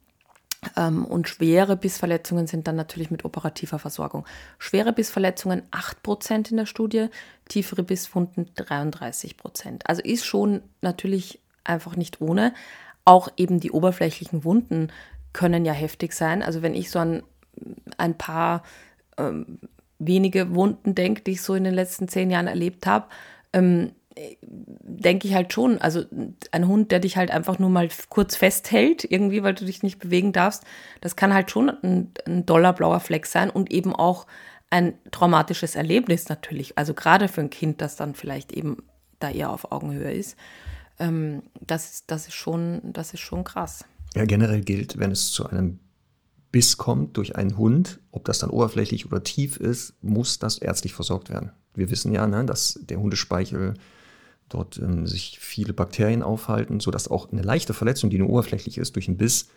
Ähm, 0.76 1.04
und 1.04 1.28
schwere 1.28 1.76
Bissverletzungen 1.76 2.46
sind 2.46 2.66
dann 2.66 2.76
natürlich 2.76 3.11
mit 3.11 3.24
operativer 3.24 3.78
Versorgung. 3.78 4.26
Schwere 4.59 4.92
Bissverletzungen 4.92 5.62
8% 5.70 6.50
in 6.50 6.57
der 6.57 6.66
Studie, 6.66 7.09
tiefere 7.48 7.82
Bisswunden 7.82 8.50
33%. 8.57 9.82
Also 9.84 10.02
ist 10.02 10.24
schon 10.24 10.62
natürlich 10.80 11.40
einfach 11.64 11.96
nicht 11.96 12.20
ohne. 12.20 12.54
Auch 13.04 13.28
eben 13.36 13.61
die 13.61 13.70
oberflächlichen 13.70 14.44
Wunden 14.44 14.92
können 15.32 15.64
ja 15.64 15.72
heftig 15.72 16.12
sein. 16.12 16.42
Also 16.42 16.62
wenn 16.62 16.74
ich 16.74 16.90
so 16.90 16.98
an 16.98 17.22
ein 17.98 18.16
paar 18.18 18.62
ähm, 19.18 19.59
wenige 19.98 20.54
Wunden 20.54 20.94
denke, 20.94 21.22
die 21.22 21.32
ich 21.32 21.42
so 21.42 21.54
in 21.54 21.64
den 21.64 21.74
letzten 21.74 22.09
zehn 22.09 22.30
Jahren 22.30 22.48
erlebt 22.48 22.86
habe, 22.86 23.07
ähm, 23.52 23.92
denke 24.42 25.28
ich 25.28 25.34
halt 25.34 25.52
schon, 25.52 25.78
also 25.78 26.04
ein 26.50 26.66
Hund, 26.66 26.90
der 26.90 27.00
dich 27.00 27.16
halt 27.16 27.30
einfach 27.30 27.58
nur 27.58 27.68
mal 27.68 27.88
kurz 28.08 28.36
festhält, 28.36 29.04
irgendwie, 29.04 29.42
weil 29.42 29.54
du 29.54 29.64
dich 29.64 29.82
nicht 29.82 29.98
bewegen 29.98 30.32
darfst, 30.32 30.64
das 31.00 31.16
kann 31.16 31.34
halt 31.34 31.50
schon 31.50 31.68
ein, 31.68 32.12
ein 32.26 32.46
doller 32.46 32.72
blauer 32.72 33.00
Fleck 33.00 33.26
sein 33.26 33.50
und 33.50 33.70
eben 33.70 33.94
auch 33.94 34.26
ein 34.70 34.94
traumatisches 35.10 35.76
Erlebnis 35.76 36.28
natürlich. 36.28 36.78
Also 36.78 36.94
gerade 36.94 37.28
für 37.28 37.42
ein 37.42 37.50
Kind, 37.50 37.80
das 37.80 37.96
dann 37.96 38.14
vielleicht 38.14 38.52
eben 38.52 38.78
da 39.18 39.30
eher 39.30 39.50
auf 39.50 39.70
Augenhöhe 39.70 40.12
ist. 40.12 40.36
Ähm, 40.98 41.42
das, 41.60 42.06
das, 42.06 42.28
ist 42.28 42.34
schon, 42.34 42.80
das 42.84 43.12
ist 43.12 43.20
schon 43.20 43.44
krass. 43.44 43.84
Ja, 44.14 44.24
generell 44.24 44.62
gilt, 44.62 44.98
wenn 44.98 45.10
es 45.10 45.30
zu 45.30 45.46
einem 45.46 45.78
Biss 46.52 46.78
kommt 46.78 47.16
durch 47.18 47.36
einen 47.36 47.58
Hund, 47.58 48.00
ob 48.12 48.24
das 48.24 48.38
dann 48.38 48.50
oberflächlich 48.50 49.06
oder 49.06 49.22
tief 49.22 49.58
ist, 49.58 49.94
muss 50.02 50.38
das 50.38 50.58
ärztlich 50.58 50.94
versorgt 50.94 51.28
werden. 51.28 51.50
Wir 51.74 51.90
wissen 51.90 52.12
ja, 52.12 52.26
ne, 52.26 52.44
dass 52.44 52.80
der 52.82 52.98
Hundespeichel 52.98 53.74
dort 54.49 54.78
ähm, 54.78 55.07
sich 55.07 55.38
viele 55.40 55.72
Bakterien 55.72 56.22
aufhalten, 56.22 56.80
sodass 56.80 57.09
auch 57.09 57.32
eine 57.32 57.42
leichte 57.42 57.74
Verletzung, 57.74 58.11
die 58.11 58.18
nur 58.18 58.30
oberflächlich 58.30 58.78
ist, 58.78 58.97
durch 58.97 59.09
einen 59.09 59.16
Biss, 59.16 59.49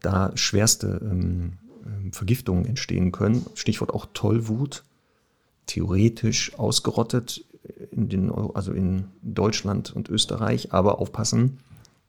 da 0.00 0.32
schwerste 0.34 1.00
ähm, 1.02 1.54
ähm, 1.86 2.12
Vergiftungen 2.12 2.66
entstehen 2.66 3.12
können. 3.12 3.46
Stichwort 3.54 3.92
auch 3.94 4.06
Tollwut, 4.12 4.84
theoretisch 5.66 6.58
ausgerottet 6.58 7.44
in 7.90 8.08
den, 8.08 8.30
also 8.30 8.72
in 8.72 9.04
Deutschland 9.22 9.94
und 9.94 10.08
Österreich, 10.08 10.72
aber 10.72 10.98
aufpassen, 10.98 11.58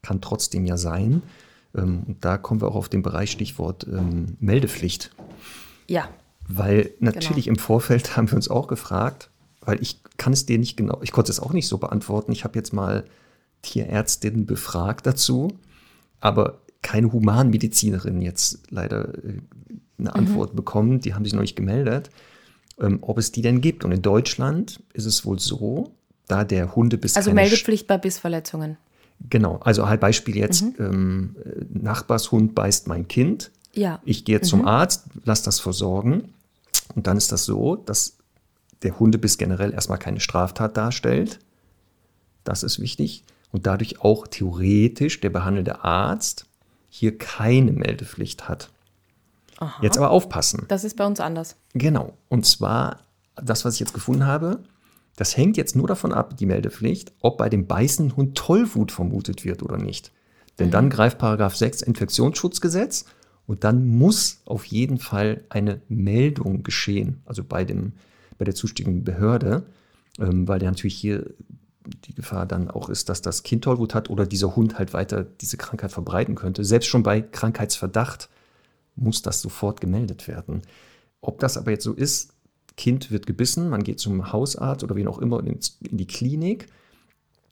kann 0.02 0.22
trotzdem 0.22 0.66
ja 0.66 0.78
sein. 0.78 1.22
Ähm, 1.76 2.04
und 2.08 2.26
da 2.26 2.38
kommen 2.38 2.62
wir 2.62 2.70
auch 2.70 2.76
auf 2.76 2.89
den 2.89 3.04
Bereich 3.04 3.32
Stichwort 3.32 3.88
ähm, 3.88 4.38
Meldepflicht. 4.39 5.12
Ja. 5.88 6.10
Weil 6.47 6.91
natürlich 6.99 7.45
genau. 7.45 7.56
im 7.56 7.60
Vorfeld 7.60 8.18
haben 8.18 8.30
wir 8.30 8.36
uns 8.36 8.49
auch 8.49 8.68
gefragt, 8.68 9.30
weil 9.62 9.82
ich 9.82 9.99
kann 10.18 10.34
es 10.34 10.45
dir 10.45 10.57
nicht 10.57 10.78
genau, 10.78 10.99
ich 11.01 11.12
konnte 11.12 11.32
es 11.32 11.39
auch 11.39 11.53
nicht 11.53 11.68
so 11.68 11.78
beantworten. 11.78 12.32
Ich 12.32 12.43
habe 12.43 12.57
jetzt 12.57 12.74
mal 12.74 13.05
Tierärztinnen 13.62 14.45
befragt 14.45 15.05
dazu, 15.05 15.59
aber 16.20 16.62
keine 16.82 17.12
Humanmedizinerin 17.12 18.22
jetzt 18.22 18.59
leider 18.70 19.14
äh, 19.16 19.39
eine 19.97 20.09
mhm. 20.09 20.16
Antwort 20.16 20.55
bekommen. 20.55 20.99
Die 20.99 21.14
haben 21.14 21.24
sich 21.24 21.34
noch 21.34 21.41
nicht 21.41 21.55
gemeldet, 21.55 22.09
ähm, 22.80 22.99
ob 23.01 23.18
es 23.18 23.32
die 23.32 23.41
denn 23.41 23.62
gibt. 23.62 23.86
Und 23.86 23.91
in 23.91 24.01
Deutschland 24.01 24.82
ist 24.93 25.05
es 25.05 25.26
wohl 25.26 25.39
so, 25.39 25.91
da 26.28 26.43
der 26.43 26.76
Hundebiss. 26.76 27.16
Also 27.16 27.32
Meldepflicht 27.34 27.88
bei 27.88 27.97
Bissverletzungen. 27.97 28.78
Genau, 29.30 29.57
also 29.57 29.88
halt 29.88 30.01
Beispiel 30.01 30.36
jetzt, 30.36 30.64
mhm. 30.64 30.76
ähm, 30.80 31.36
Nachbarshund 31.70 32.55
beißt 32.55 32.88
mein 32.88 33.07
Kind. 33.07 33.51
Ja. 33.74 34.01
Ich 34.03 34.26
gehe 34.26 34.41
zum 34.41 34.62
mhm. 34.62 34.68
Arzt, 34.68 35.05
lass 35.24 35.43
das 35.43 35.59
versorgen. 35.59 36.34
Und 36.95 37.07
dann 37.07 37.18
ist 37.18 37.32
das 37.32 37.45
so, 37.45 37.76
dass 37.76 38.18
der 38.84 38.99
Hundebiss 38.99 39.38
generell 39.38 39.73
erstmal 39.73 39.97
keine 39.97 40.19
Straftat 40.19 40.77
darstellt. 40.77 41.39
Das 42.43 42.63
ist 42.63 42.79
wichtig. 42.79 43.23
Und 43.51 43.67
dadurch 43.67 44.01
auch 44.01 44.27
theoretisch 44.27 45.19
der 45.19 45.29
behandelnde 45.29 45.84
Arzt 45.84 46.45
hier 46.89 47.17
keine 47.17 47.71
Meldepflicht 47.71 48.47
hat. 48.49 48.69
Aha. 49.57 49.82
Jetzt 49.82 49.97
aber 49.97 50.09
aufpassen. 50.09 50.65
Das 50.67 50.84
ist 50.84 50.97
bei 50.97 51.05
uns 51.05 51.19
anders. 51.19 51.55
Genau. 51.73 52.13
Und 52.29 52.45
zwar, 52.45 53.01
das, 53.36 53.63
was 53.63 53.75
ich 53.75 53.79
jetzt 53.79 53.93
gefunden 53.93 54.25
habe, 54.25 54.59
das 55.17 55.38
hängt 55.38 55.57
jetzt 55.57 55.75
nur 55.75 55.88
davon 55.88 56.13
ab, 56.13 56.38
die 56.38 56.45
Meldepflicht, 56.45 57.11
ob 57.21 57.38
bei 57.38 57.49
dem 57.49 57.67
beißenden 57.67 58.15
Hund 58.15 58.38
Tollwut 58.38 58.91
vermutet 58.91 59.45
wird 59.45 59.61
oder 59.61 59.77
nicht. 59.77 60.11
Denn 60.57 60.67
mhm. 60.67 60.71
dann 60.71 60.89
greift 60.89 61.17
Paragraph 61.17 61.55
6 61.55 61.82
Infektionsschutzgesetz 61.84 63.05
und 63.45 63.63
dann 63.63 63.86
muss 63.88 64.41
auf 64.45 64.65
jeden 64.65 64.97
Fall 64.97 65.43
eine 65.49 65.82
Meldung 65.89 66.63
geschehen, 66.63 67.21
also 67.25 67.43
bei, 67.43 67.65
dem, 67.65 67.93
bei 68.42 68.46
der 68.46 68.56
zuständigen 68.56 69.04
Behörde, 69.04 69.68
ähm, 70.18 70.48
weil 70.48 70.58
der 70.58 70.72
natürlich 70.72 70.96
hier 70.96 71.30
die 71.86 72.16
Gefahr 72.16 72.48
dann 72.48 72.72
auch 72.72 72.89
ist, 72.89 73.08
dass 73.08 73.22
das 73.22 73.44
Kind 73.44 73.64
Tollwut 73.64 73.94
hat 73.94 74.10
oder 74.10 74.26
dieser 74.26 74.56
Hund 74.56 74.80
halt 74.80 74.94
weiter 74.94 75.24
diese 75.24 75.58
Krankheit 75.58 75.92
verbreiten 75.92 76.34
könnte. 76.34 76.66
Selbst 76.66 76.88
schon 76.88 77.04
bei 77.04 77.22
Krankheitsverdacht 77.22 78.30
muss 78.96 79.22
das 79.22 79.44
sofort 79.44 79.80
gemeldet 79.80 80.28
werden. 80.28 80.64
Ob 81.22 81.39
das 81.39 81.56
aber 81.56 81.70
jetzt 81.70 81.84
so 81.84 81.94
ist, 81.94 82.34
Kind 82.78 83.12
wird 83.12 83.28
gebissen, 83.28 83.70
man 83.70 83.84
geht 83.84 84.00
zum 84.00 84.32
Hausarzt 84.32 84.84
oder 84.84 84.96
wie 84.96 85.06
auch 85.06 85.20
immer 85.20 85.46
in, 85.46 85.60
die 85.82 86.08
Klinik. 86.08 86.66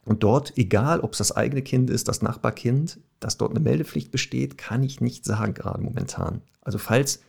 Und 0.06 0.24
dort, 0.24 0.58
egal 0.58 1.02
ob 1.02 1.12
es 1.12 1.20
das 1.20 1.36
eigene 1.36 1.62
Kind 1.62 1.92
ist, 1.92 2.08
das 2.08 2.24
Nachbarkind, 2.24 3.00
dass 3.20 3.38
dort 3.38 3.52
eine 3.52 3.60
Meldepflicht 3.60 4.10
besteht, 4.10 4.58
kann 4.58 4.82
ich 4.82 5.02
nicht 5.02 5.24
sagen 5.24 5.54
gerade 5.54 5.84
momentan. 5.84 6.42
Also 6.62 6.80
falls 6.80 7.20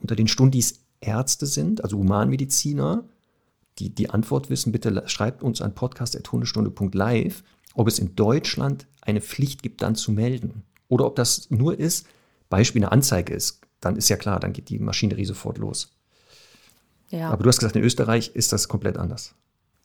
unter 0.00 0.16
den 0.16 0.28
Stundis 0.28 0.81
Ärzte 1.02 1.46
sind, 1.46 1.82
also 1.82 1.98
Humanmediziner, 1.98 3.04
die 3.78 3.90
die 3.90 4.10
Antwort 4.10 4.50
wissen, 4.50 4.72
bitte 4.72 5.02
schreibt 5.06 5.42
uns 5.42 5.60
an 5.60 5.74
podcast.hundestunde.live, 5.74 7.42
ob 7.74 7.88
es 7.88 7.98
in 7.98 8.14
Deutschland 8.14 8.86
eine 9.00 9.20
Pflicht 9.20 9.62
gibt, 9.62 9.82
dann 9.82 9.94
zu 9.94 10.12
melden. 10.12 10.62
Oder 10.88 11.06
ob 11.06 11.16
das 11.16 11.50
nur 11.50 11.78
ist, 11.78 12.06
Beispiel 12.50 12.82
eine 12.82 12.92
Anzeige 12.92 13.32
ist, 13.32 13.60
dann 13.80 13.96
ist 13.96 14.08
ja 14.08 14.16
klar, 14.16 14.38
dann 14.40 14.52
geht 14.52 14.68
die 14.68 14.78
Maschinerie 14.78 15.24
sofort 15.24 15.58
los. 15.58 15.92
Ja. 17.10 17.30
Aber 17.30 17.42
du 17.42 17.48
hast 17.48 17.58
gesagt, 17.58 17.76
in 17.76 17.82
Österreich 17.82 18.32
ist 18.34 18.52
das 18.52 18.68
komplett 18.68 18.98
anders. 18.98 19.34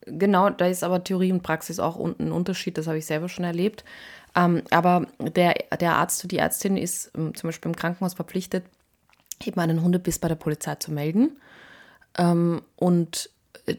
Genau, 0.06 0.50
da 0.50 0.68
ist 0.68 0.84
aber 0.84 1.04
Theorie 1.04 1.32
und 1.34 1.44
Praxis 1.44 1.80
auch 1.80 1.98
ein 1.98 2.32
Unterschied, 2.32 2.78
das 2.78 2.88
habe 2.88 2.98
ich 2.98 3.06
selber 3.06 3.28
schon 3.28 3.44
erlebt. 3.44 3.84
Ähm, 4.36 4.62
aber 4.70 5.08
der, 5.20 5.56
der 5.80 5.96
Arzt 5.96 6.24
oder 6.24 6.30
die 6.30 6.38
Ärztin 6.38 6.78
ist 6.78 7.12
ähm, 7.16 7.36
zum 7.36 7.50
Beispiel 7.50 7.70
im 7.72 7.76
Krankenhaus 7.76 8.14
verpflichtet, 8.14 8.64
eben 9.46 9.60
einen 9.60 9.84
Hundebiss 9.84 10.20
bei 10.20 10.28
der 10.28 10.36
Polizei 10.36 10.76
zu 10.76 10.92
melden. 10.92 11.38
Ähm, 12.18 12.62
und 12.76 13.30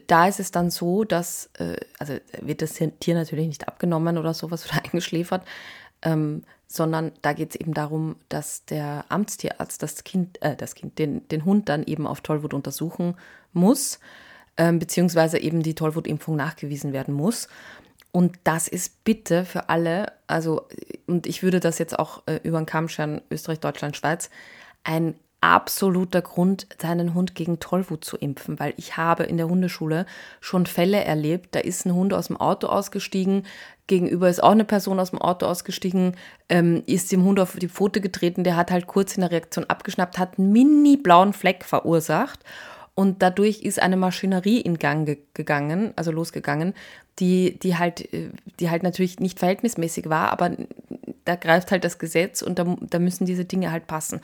da 0.07 0.27
ist 0.27 0.39
es 0.39 0.51
dann 0.51 0.69
so, 0.69 1.03
dass, 1.03 1.49
äh, 1.57 1.77
also 1.97 2.15
wird 2.41 2.61
das 2.61 2.73
Tier 2.73 3.15
natürlich 3.15 3.47
nicht 3.47 3.67
abgenommen 3.67 4.17
oder 4.17 4.33
sowas 4.33 4.65
oder 4.65 4.83
eingeschläfert, 4.83 5.43
ähm, 6.01 6.43
sondern 6.67 7.11
da 7.21 7.33
geht 7.33 7.51
es 7.51 7.55
eben 7.59 7.73
darum, 7.73 8.15
dass 8.29 8.65
der 8.65 9.05
Amtstierarzt 9.09 9.81
das 9.81 10.03
Kind, 10.03 10.41
äh, 10.41 10.55
das 10.55 10.75
Kind, 10.75 10.99
den, 10.99 11.27
den 11.29 11.45
Hund 11.45 11.67
dann 11.67 11.83
eben 11.83 12.05
auf 12.05 12.21
Tollwut 12.21 12.53
untersuchen 12.53 13.15
muss, 13.53 13.99
äh, 14.55 14.71
beziehungsweise 14.71 15.39
eben 15.39 15.63
die 15.63 15.75
Tollwutimpfung 15.75 16.35
nachgewiesen 16.35 16.93
werden 16.93 17.13
muss. 17.13 17.47
Und 18.11 18.39
das 18.43 18.67
ist 18.67 19.03
bitte 19.03 19.45
für 19.45 19.69
alle, 19.69 20.13
also, 20.27 20.67
und 21.05 21.27
ich 21.27 21.43
würde 21.43 21.59
das 21.59 21.77
jetzt 21.77 21.97
auch 21.97 22.23
äh, 22.27 22.39
über 22.43 22.59
den 22.59 22.65
Kamm 22.65 22.87
scheren, 22.87 23.21
Österreich, 23.29 23.59
Deutschland, 23.59 23.97
Schweiz, 23.97 24.29
ein 24.83 25.15
absoluter 25.41 26.21
Grund, 26.21 26.67
seinen 26.81 27.13
Hund 27.13 27.33
gegen 27.33 27.59
Tollwut 27.59 28.03
zu 28.03 28.17
impfen, 28.17 28.59
weil 28.59 28.73
ich 28.77 28.97
habe 28.97 29.23
in 29.23 29.37
der 29.37 29.47
Hundeschule 29.47 30.05
schon 30.41 30.65
Fälle 30.65 31.03
erlebt, 31.03 31.55
da 31.55 31.59
ist 31.59 31.85
ein 31.85 31.93
Hund 31.93 32.13
aus 32.13 32.27
dem 32.27 32.37
Auto 32.37 32.67
ausgestiegen, 32.67 33.45
gegenüber 33.87 34.29
ist 34.29 34.43
auch 34.43 34.51
eine 34.51 34.65
Person 34.65 34.99
aus 34.99 35.11
dem 35.11 35.19
Auto 35.19 35.45
ausgestiegen, 35.45 36.15
ähm, 36.49 36.83
ist 36.85 37.11
dem 37.11 37.23
Hund 37.23 37.39
auf 37.39 37.55
die 37.55 37.69
Pfote 37.69 38.01
getreten, 38.01 38.43
der 38.43 38.57
hat 38.57 38.71
halt 38.71 38.87
kurz 38.87 39.15
in 39.15 39.21
der 39.21 39.31
Reaktion 39.31 39.65
abgeschnappt, 39.65 40.17
hat 40.17 40.37
einen 40.37 40.51
mini 40.51 40.97
blauen 40.97 41.33
Fleck 41.33 41.63
verursacht 41.63 42.39
und 42.93 43.21
dadurch 43.21 43.61
ist 43.61 43.81
eine 43.81 43.97
Maschinerie 43.97 44.59
in 44.59 44.77
Gang 44.77 45.05
ge 45.05 45.19
gegangen, 45.33 45.93
also 45.95 46.11
losgegangen, 46.11 46.73
die, 47.19 47.57
die 47.59 47.77
halt, 47.77 48.09
die 48.59 48.69
halt 48.69 48.83
natürlich 48.83 49.19
nicht 49.19 49.39
verhältnismäßig 49.39 50.09
war, 50.09 50.31
aber 50.31 50.51
da 51.25 51.35
greift 51.35 51.71
halt 51.71 51.83
das 51.83 51.99
Gesetz 51.99 52.41
und 52.41 52.59
da, 52.59 52.75
da 52.81 52.99
müssen 52.99 53.25
diese 53.25 53.45
Dinge 53.45 53.71
halt 53.71 53.87
passen. 53.87 54.21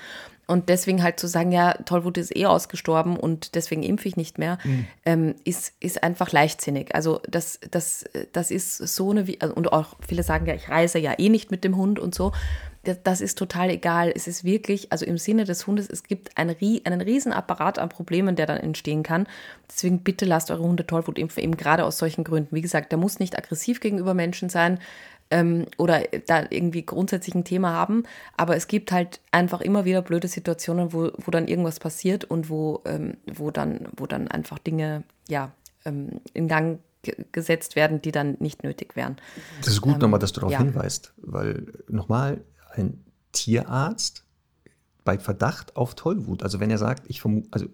Und 0.47 0.69
deswegen 0.69 1.01
halt 1.01 1.19
zu 1.19 1.27
sagen, 1.27 1.51
ja, 1.51 1.73
Tollwut 1.73 2.17
ist 2.17 2.35
eh 2.35 2.45
ausgestorben 2.45 3.17
und 3.17 3.55
deswegen 3.55 3.83
impfe 3.83 4.07
ich 4.07 4.15
nicht 4.15 4.37
mehr, 4.37 4.59
mhm. 4.63 4.85
ähm, 5.05 5.35
ist, 5.43 5.73
ist 5.79 6.03
einfach 6.03 6.31
leichtsinnig. 6.31 6.93
Also 6.93 7.19
das, 7.27 7.59
das, 7.71 8.05
das 8.31 8.51
ist 8.51 8.77
so 8.77 9.11
eine, 9.11 9.25
also, 9.39 9.55
und 9.55 9.73
auch 9.73 9.95
viele 10.05 10.23
sagen 10.23 10.45
ja, 10.45 10.53
ich 10.53 10.69
reise 10.69 10.99
ja 10.99 11.13
eh 11.17 11.29
nicht 11.29 11.49
mit 11.51 11.63
dem 11.63 11.75
Hund 11.75 11.99
und 11.99 12.13
so. 12.13 12.31
das 13.03 13.21
ist 13.21 13.39
total 13.39 13.71
egal. 13.71 14.11
Es 14.15 14.27
ist 14.27 14.43
wirklich, 14.43 14.91
also 14.91 15.05
im 15.05 15.17
Sinne 15.17 15.45
des 15.45 15.65
Hundes, 15.65 15.89
es 15.89 16.03
gibt 16.03 16.37
einen, 16.37 16.55
einen 16.83 17.01
riesen 17.01 17.33
Apparat 17.33 17.79
an 17.79 17.89
Problemen, 17.89 18.35
der 18.35 18.45
dann 18.45 18.57
entstehen 18.57 19.01
kann. 19.01 19.27
Deswegen 19.71 20.03
bitte 20.03 20.25
lasst 20.25 20.51
eure 20.51 20.63
Hunde 20.63 20.85
Tollwut 20.85 21.17
impfen, 21.17 21.43
eben 21.43 21.57
gerade 21.57 21.85
aus 21.85 21.97
solchen 21.97 22.23
Gründen. 22.23 22.55
Wie 22.55 22.61
gesagt, 22.61 22.91
der 22.91 22.99
muss 22.99 23.17
nicht 23.17 23.35
aggressiv 23.35 23.79
gegenüber 23.79 24.13
Menschen 24.13 24.49
sein 24.49 24.79
ähm, 25.31 25.65
oder 25.77 26.03
da 26.27 26.45
irgendwie 26.49 26.85
grundsätzlich 26.85 27.35
ein 27.35 27.43
Thema 27.43 27.71
haben, 27.71 28.03
aber 28.37 28.55
es 28.55 28.67
gibt 28.67 28.91
halt 28.91 29.21
einfach 29.31 29.61
immer 29.61 29.85
wieder 29.85 30.01
blöde 30.01 30.27
Situationen, 30.27 30.93
wo, 30.93 31.11
wo 31.17 31.31
dann 31.31 31.47
irgendwas 31.47 31.79
passiert 31.79 32.25
und 32.25 32.49
wo, 32.49 32.81
ähm, 32.85 33.17
wo, 33.25 33.51
dann, 33.51 33.87
wo 33.97 34.05
dann 34.05 34.27
einfach 34.27 34.59
Dinge 34.59 35.03
ja, 35.27 35.51
ähm, 35.85 36.21
in 36.33 36.47
Gang 36.47 36.79
gesetzt 37.31 37.75
werden, 37.75 38.01
die 38.01 38.11
dann 38.11 38.37
nicht 38.39 38.63
nötig 38.63 38.95
wären. 38.95 39.17
Das 39.59 39.69
ist 39.69 39.81
gut 39.81 39.95
ähm, 39.95 39.99
nochmal, 39.99 40.19
dass 40.19 40.33
du 40.33 40.41
darauf 40.41 40.53
ja. 40.53 40.59
hinweist, 40.59 41.13
weil 41.17 41.67
nochmal 41.87 42.41
ein 42.71 43.03
Tierarzt 43.31 44.23
bei 45.03 45.19
Verdacht 45.19 45.75
auf 45.75 45.95
Tollwut, 45.95 46.41
also 46.41 46.59
wenn 46.59 46.71
er 46.71 46.77
sagt, 46.77 47.03
ich 47.07 47.21
vermute, 47.21 47.47
also 47.51 47.67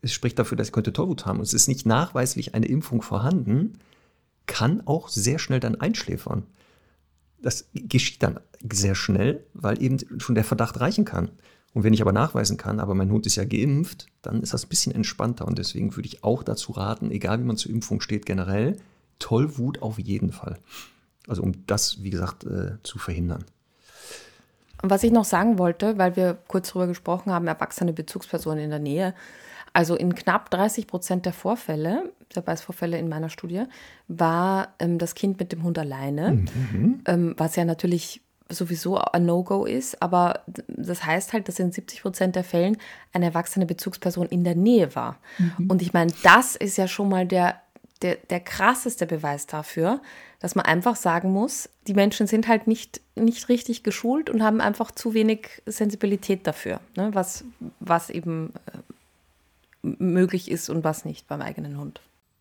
es 0.00 0.12
spricht 0.12 0.38
dafür, 0.38 0.56
dass 0.56 0.68
ich 0.68 0.72
könnte 0.72 0.92
Tollwut 0.92 1.26
haben 1.26 1.38
und 1.38 1.44
es 1.44 1.52
ist 1.52 1.68
nicht 1.68 1.84
nachweislich 1.84 2.54
eine 2.54 2.66
Impfung 2.66 3.02
vorhanden, 3.02 3.78
kann 4.46 4.86
auch 4.86 5.08
sehr 5.08 5.38
schnell 5.38 5.60
dann 5.60 5.76
einschläfern. 5.76 6.44
Das 7.40 7.68
geschieht 7.74 8.22
dann 8.22 8.40
sehr 8.72 8.94
schnell, 8.94 9.44
weil 9.54 9.82
eben 9.82 9.98
schon 10.20 10.34
der 10.34 10.44
Verdacht 10.44 10.80
reichen 10.80 11.04
kann. 11.04 11.30
Und 11.74 11.84
wenn 11.84 11.92
ich 11.92 12.00
aber 12.00 12.12
nachweisen 12.12 12.56
kann, 12.56 12.80
aber 12.80 12.94
mein 12.94 13.10
Hund 13.10 13.26
ist 13.26 13.36
ja 13.36 13.44
geimpft, 13.44 14.06
dann 14.22 14.42
ist 14.42 14.54
das 14.54 14.64
ein 14.64 14.68
bisschen 14.68 14.94
entspannter. 14.94 15.46
Und 15.46 15.58
deswegen 15.58 15.94
würde 15.94 16.08
ich 16.08 16.24
auch 16.24 16.42
dazu 16.42 16.72
raten, 16.72 17.10
egal 17.10 17.38
wie 17.38 17.44
man 17.44 17.56
zur 17.56 17.70
Impfung 17.70 18.00
steht, 18.00 18.26
generell, 18.26 18.76
Tollwut 19.18 19.82
auf 19.82 19.98
jeden 19.98 20.32
Fall. 20.32 20.58
Also 21.26 21.42
um 21.42 21.66
das, 21.66 22.02
wie 22.02 22.10
gesagt, 22.10 22.44
äh, 22.44 22.82
zu 22.82 22.98
verhindern. 22.98 23.44
Was 24.82 25.02
ich 25.02 25.10
noch 25.10 25.24
sagen 25.24 25.58
wollte, 25.58 25.98
weil 25.98 26.16
wir 26.16 26.38
kurz 26.46 26.68
darüber 26.68 26.86
gesprochen 26.86 27.32
haben, 27.32 27.46
erwachsene 27.46 27.92
Bezugspersonen 27.92 28.64
in 28.64 28.70
der 28.70 28.78
Nähe. 28.78 29.14
Also 29.72 29.94
in 29.94 30.14
knapp 30.14 30.50
30 30.50 30.86
Prozent 30.86 31.26
der 31.26 31.32
Vorfälle, 31.32 32.12
der 32.34 32.42
Beißvorfälle 32.42 32.98
in 32.98 33.08
meiner 33.08 33.28
Studie, 33.28 33.64
war 34.08 34.74
ähm, 34.78 34.98
das 34.98 35.14
Kind 35.14 35.38
mit 35.38 35.52
dem 35.52 35.62
Hund 35.62 35.78
alleine, 35.78 36.32
mhm. 36.32 37.00
ähm, 37.06 37.34
was 37.36 37.56
ja 37.56 37.64
natürlich 37.64 38.22
sowieso 38.50 38.98
ein 38.98 39.26
No-Go 39.26 39.66
ist, 39.66 40.00
aber 40.00 40.40
das 40.68 41.04
heißt 41.04 41.32
halt, 41.32 41.48
dass 41.48 41.58
in 41.58 41.70
70 41.70 42.02
Prozent 42.02 42.36
der 42.36 42.44
Fällen 42.44 42.78
eine 43.12 43.26
erwachsene 43.26 43.66
Bezugsperson 43.66 44.26
in 44.26 44.44
der 44.44 44.54
Nähe 44.54 44.94
war. 44.94 45.18
Mhm. 45.38 45.70
Und 45.70 45.82
ich 45.82 45.92
meine, 45.92 46.12
das 46.22 46.56
ist 46.56 46.78
ja 46.78 46.88
schon 46.88 47.10
mal 47.10 47.26
der, 47.26 47.60
der, 48.00 48.16
der 48.30 48.40
krasseste 48.40 49.06
Beweis 49.06 49.46
dafür, 49.46 50.00
dass 50.40 50.54
man 50.54 50.64
einfach 50.64 50.96
sagen 50.96 51.32
muss, 51.32 51.68
die 51.86 51.94
Menschen 51.94 52.26
sind 52.26 52.48
halt 52.48 52.66
nicht, 52.66 53.00
nicht 53.16 53.48
richtig 53.48 53.82
geschult 53.82 54.30
und 54.30 54.42
haben 54.42 54.60
einfach 54.60 54.92
zu 54.92 55.14
wenig 55.14 55.62
Sensibilität 55.66 56.46
dafür, 56.46 56.80
ne, 56.96 57.10
was, 57.12 57.44
was 57.80 58.08
eben 58.08 58.54
äh, 58.66 58.78
möglich 59.82 60.50
ist 60.50 60.70
und 60.70 60.84
was 60.84 61.04
nicht 61.04 61.26
beim 61.28 61.42
eigenen 61.42 61.76
Hund. 61.78 62.00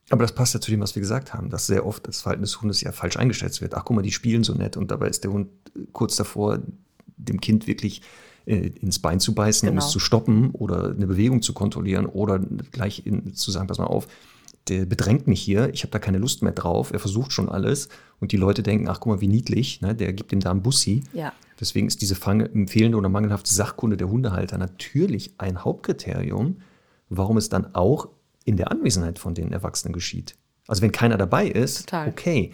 Aber 0.09 0.21
das 0.21 0.33
passt 0.33 0.53
ja 0.53 0.61
zu 0.61 0.71
dem, 0.71 0.79
was 0.79 0.95
wir 0.95 1.01
gesagt 1.01 1.33
haben, 1.33 1.49
dass 1.49 1.67
sehr 1.67 1.85
oft 1.85 2.07
das 2.07 2.21
Verhalten 2.21 2.43
des 2.43 2.61
Hundes 2.61 2.81
ja 2.81 2.91
falsch 2.91 3.17
eingeschätzt 3.17 3.61
wird. 3.61 3.75
Ach, 3.75 3.83
guck 3.83 3.95
mal, 3.95 4.01
die 4.01 4.11
spielen 4.11 4.43
so 4.43 4.53
nett 4.53 4.77
und 4.77 4.89
dabei 4.89 5.09
ist 5.09 5.23
der 5.23 5.31
Hund 5.31 5.49
kurz 5.91 6.15
davor, 6.15 6.59
dem 7.17 7.41
Kind 7.41 7.67
wirklich 7.67 8.01
äh, 8.45 8.71
ins 8.81 8.99
Bein 8.99 9.19
zu 9.19 9.35
beißen, 9.35 9.67
genau. 9.67 9.81
um 9.81 9.85
es 9.85 9.91
zu 9.91 9.99
stoppen 9.99 10.51
oder 10.51 10.91
eine 10.91 11.07
Bewegung 11.07 11.41
zu 11.41 11.53
kontrollieren 11.53 12.05
oder 12.05 12.39
gleich 12.71 13.05
in, 13.05 13.33
zu 13.33 13.51
sagen, 13.51 13.67
pass 13.67 13.79
mal 13.79 13.85
auf, 13.85 14.07
der 14.69 14.85
bedrängt 14.85 15.27
mich 15.27 15.41
hier, 15.41 15.73
ich 15.73 15.83
habe 15.83 15.91
da 15.91 15.99
keine 15.99 16.17
Lust 16.17 16.41
mehr 16.41 16.51
drauf, 16.51 16.91
er 16.91 16.99
versucht 16.99 17.31
schon 17.31 17.49
alles 17.49 17.89
und 18.19 18.31
die 18.31 18.37
Leute 18.37 18.63
denken, 18.63 18.87
ach 18.87 18.99
guck 18.99 19.13
mal, 19.13 19.21
wie 19.21 19.27
niedlich, 19.27 19.81
ne, 19.81 19.95
der 19.95 20.13
gibt 20.13 20.31
ihm 20.31 20.39
da 20.39 20.51
einen 20.51 20.61
Bussi. 20.61 21.03
Ja. 21.13 21.33
Deswegen 21.59 21.87
ist 21.87 22.01
diese 22.01 22.15
fehlende 22.15 22.97
oder 22.97 23.09
mangelhafte 23.09 23.53
Sachkunde 23.53 23.97
der 23.97 24.09
Hundehalter 24.09 24.57
natürlich 24.57 25.33
ein 25.37 25.63
Hauptkriterium, 25.63 26.57
warum 27.09 27.37
es 27.37 27.49
dann 27.49 27.73
auch 27.75 28.09
in 28.47 28.55
der 28.55 28.71
Anwesenheit 28.71 29.19
von 29.19 29.35
den 29.35 29.51
Erwachsenen 29.51 29.93
geschieht. 29.93 30.37
Also 30.67 30.81
wenn 30.81 30.93
keiner 30.93 31.17
dabei 31.17 31.47
ist, 31.47 31.81
Total. 31.81 32.07
okay. 32.07 32.53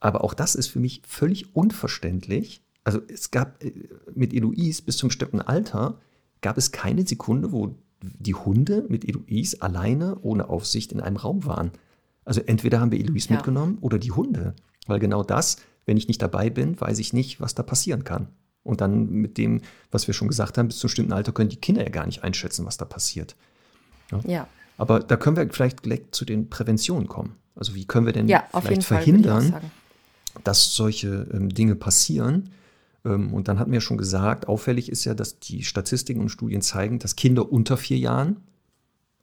Aber 0.00 0.24
auch 0.24 0.32
das 0.32 0.54
ist 0.54 0.68
für 0.68 0.80
mich 0.80 1.02
völlig 1.06 1.54
unverständlich. 1.54 2.64
Also 2.82 3.00
es 3.08 3.30
gab 3.30 3.62
äh, 3.62 3.72
mit 4.14 4.32
Eloise 4.32 4.82
bis 4.82 4.96
zum 4.96 5.08
bestimmten 5.08 5.42
Alter 5.42 6.00
gab 6.40 6.56
es 6.56 6.72
keine 6.72 7.06
Sekunde, 7.06 7.52
wo 7.52 7.76
die 8.00 8.34
Hunde 8.34 8.86
mit 8.88 9.06
Eloise 9.06 9.60
alleine 9.60 10.18
ohne 10.22 10.48
Aufsicht 10.48 10.92
in 10.92 11.00
einem 11.00 11.16
Raum 11.16 11.44
waren. 11.44 11.72
Also 12.24 12.40
entweder 12.40 12.80
haben 12.80 12.90
wir 12.90 12.98
Eloise 12.98 13.28
ja. 13.28 13.36
mitgenommen 13.36 13.78
oder 13.82 13.98
die 13.98 14.12
Hunde. 14.12 14.54
Weil 14.86 14.98
genau 14.98 15.22
das, 15.22 15.58
wenn 15.84 15.98
ich 15.98 16.08
nicht 16.08 16.22
dabei 16.22 16.48
bin, 16.48 16.80
weiß 16.80 16.98
ich 16.98 17.12
nicht, 17.12 17.38
was 17.38 17.54
da 17.54 17.62
passieren 17.62 18.02
kann. 18.02 18.28
Und 18.64 18.80
dann 18.80 19.10
mit 19.10 19.36
dem, 19.36 19.60
was 19.90 20.06
wir 20.06 20.14
schon 20.14 20.28
gesagt 20.28 20.56
haben, 20.56 20.68
bis 20.68 20.78
zum 20.78 20.88
bestimmten 20.88 21.12
Alter 21.12 21.32
können 21.32 21.50
die 21.50 21.56
Kinder 21.56 21.82
ja 21.82 21.90
gar 21.90 22.06
nicht 22.06 22.24
einschätzen, 22.24 22.64
was 22.64 22.78
da 22.78 22.86
passiert. 22.86 23.36
Ja. 24.10 24.20
ja. 24.26 24.48
Aber 24.76 25.00
da 25.00 25.16
können 25.16 25.36
wir 25.36 25.48
vielleicht 25.50 25.82
gleich 25.82 26.02
zu 26.10 26.24
den 26.24 26.50
Präventionen 26.50 27.08
kommen. 27.08 27.36
Also 27.54 27.74
wie 27.74 27.84
können 27.84 28.06
wir 28.06 28.12
denn 28.12 28.28
ja, 28.28 28.44
vielleicht 28.60 28.84
verhindern, 28.84 29.54
dass 30.44 30.74
solche 30.74 31.28
ähm, 31.32 31.50
Dinge 31.50 31.74
passieren? 31.74 32.50
Ähm, 33.04 33.34
und 33.34 33.48
dann 33.48 33.58
hatten 33.58 33.70
wir 33.70 33.76
ja 33.76 33.82
schon 33.82 33.98
gesagt, 33.98 34.48
auffällig 34.48 34.90
ist 34.90 35.04
ja, 35.04 35.14
dass 35.14 35.38
die 35.38 35.62
Statistiken 35.62 36.20
und 36.20 36.30
Studien 36.30 36.62
zeigen, 36.62 36.98
dass 36.98 37.16
Kinder 37.16 37.50
unter 37.50 37.76
vier 37.76 37.98
Jahren, 37.98 38.38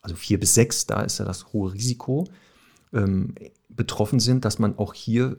also 0.01 0.15
vier 0.15 0.39
bis 0.39 0.53
sechs, 0.53 0.85
da 0.85 1.01
ist 1.01 1.19
ja 1.19 1.25
das 1.25 1.53
hohe 1.53 1.73
Risiko, 1.73 2.27
ähm, 2.93 3.35
betroffen 3.69 4.19
sind, 4.19 4.45
dass 4.45 4.59
man 4.59 4.77
auch 4.77 4.93
hier 4.93 5.37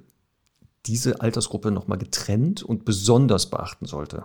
diese 0.86 1.20
Altersgruppe 1.20 1.70
nochmal 1.70 1.98
getrennt 1.98 2.62
und 2.62 2.84
besonders 2.84 3.50
beachten 3.50 3.86
sollte. 3.86 4.24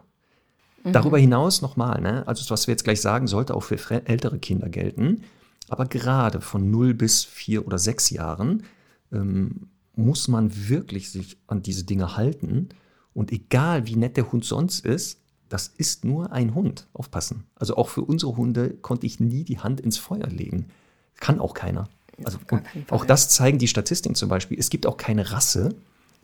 Mhm. 0.83 0.93
Darüber 0.93 1.17
hinaus 1.17 1.61
nochmal, 1.61 2.01
ne, 2.01 2.27
also 2.27 2.49
was 2.49 2.67
wir 2.67 2.73
jetzt 2.73 2.83
gleich 2.83 3.01
sagen, 3.01 3.27
sollte 3.27 3.53
auch 3.53 3.63
für 3.63 3.77
ältere 4.07 4.39
Kinder 4.39 4.69
gelten. 4.69 5.23
Aber 5.69 5.85
gerade 5.85 6.41
von 6.41 6.69
0 6.69 6.93
bis 6.93 7.23
4 7.23 7.65
oder 7.65 7.77
6 7.77 8.11
Jahren 8.11 8.63
ähm, 9.11 9.69
muss 9.95 10.27
man 10.27 10.69
wirklich 10.69 11.11
sich 11.11 11.37
an 11.47 11.61
diese 11.61 11.83
Dinge 11.83 12.17
halten. 12.17 12.69
Und 13.13 13.31
egal 13.31 13.87
wie 13.87 13.95
nett 13.95 14.17
der 14.17 14.31
Hund 14.31 14.45
sonst 14.45 14.85
ist, 14.85 15.19
das 15.49 15.67
ist 15.67 16.05
nur 16.05 16.31
ein 16.31 16.53
Hund. 16.53 16.87
Aufpassen. 16.93 17.45
Also 17.55 17.77
auch 17.77 17.89
für 17.89 18.01
unsere 18.01 18.35
Hunde 18.35 18.71
konnte 18.71 19.05
ich 19.05 19.19
nie 19.19 19.43
die 19.43 19.59
Hand 19.59 19.79
ins 19.79 19.97
Feuer 19.97 20.27
legen. 20.27 20.67
Kann 21.17 21.39
auch 21.39 21.53
keiner. 21.53 21.87
Also 22.23 22.39
auch 22.89 23.05
das 23.05 23.29
zeigen 23.29 23.57
die 23.57 23.67
Statistiken 23.67 24.15
zum 24.15 24.29
Beispiel. 24.29 24.57
Es 24.57 24.69
gibt 24.69 24.85
auch 24.85 24.97
keine 24.97 25.31
Rasse, 25.31 25.75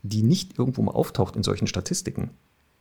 die 0.02 0.22
nicht 0.22 0.58
irgendwo 0.58 0.82
mal 0.82 0.92
auftaucht 0.92 1.36
in 1.36 1.42
solchen 1.42 1.66
Statistiken. 1.66 2.30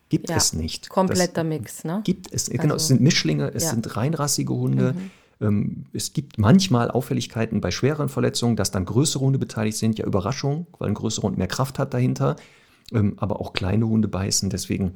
Gibt 0.09 0.29
ja, 0.29 0.35
es 0.35 0.53
nicht. 0.53 0.89
Kompletter 0.89 1.43
das 1.43 1.45
Mix, 1.45 1.83
ne? 1.83 2.01
Gibt 2.03 2.33
es. 2.33 2.49
Genau, 2.49 2.63
es 2.65 2.71
also 2.71 2.87
sind 2.87 3.01
Mischlinge, 3.01 3.49
es 3.53 3.63
ja. 3.63 3.69
sind 3.69 3.95
reinrassige 3.95 4.53
Hunde. 4.53 4.93
Mhm. 4.93 5.11
Ähm, 5.41 5.85
es 5.91 6.13
gibt 6.13 6.37
manchmal 6.37 6.91
Auffälligkeiten 6.91 7.61
bei 7.61 7.71
schwereren 7.71 8.09
Verletzungen, 8.09 8.55
dass 8.55 8.71
dann 8.71 8.85
größere 8.85 9.23
Hunde 9.23 9.39
beteiligt 9.39 9.77
sind. 9.77 9.97
Ja, 9.97 10.05
Überraschung, 10.05 10.67
weil 10.77 10.89
ein 10.89 10.93
größerer 10.93 11.23
Hund 11.23 11.37
mehr 11.37 11.47
Kraft 11.47 11.79
hat 11.79 11.93
dahinter. 11.93 12.35
Ähm, 12.93 13.15
aber 13.17 13.41
auch 13.41 13.53
kleine 13.53 13.87
Hunde 13.87 14.07
beißen. 14.07 14.49
Deswegen 14.49 14.93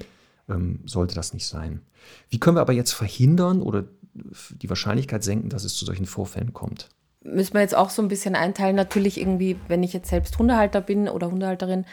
ähm, 0.48 0.82
sollte 0.86 1.16
das 1.16 1.34
nicht 1.34 1.48
sein. 1.48 1.82
Wie 2.30 2.40
können 2.40 2.58
wir 2.58 2.62
aber 2.62 2.74
jetzt 2.74 2.92
verhindern 2.92 3.62
oder 3.62 3.86
die 4.14 4.70
Wahrscheinlichkeit 4.70 5.24
senken, 5.24 5.50
dass 5.50 5.64
es 5.64 5.76
zu 5.76 5.84
solchen 5.84 6.06
Vorfällen 6.06 6.54
kommt? 6.54 6.90
Müssen 7.24 7.56
wir 7.56 7.62
jetzt 7.62 7.76
auch 7.76 7.90
so 7.90 8.02
ein 8.02 8.08
bisschen 8.08 8.36
einteilen. 8.36 8.76
Natürlich 8.76 9.20
irgendwie, 9.20 9.58
wenn 9.68 9.82
ich 9.82 9.94
jetzt 9.94 10.10
selbst 10.10 10.38
Hundehalter 10.38 10.80
bin 10.80 11.10
oder 11.10 11.32
Hundehalterin, 11.32 11.86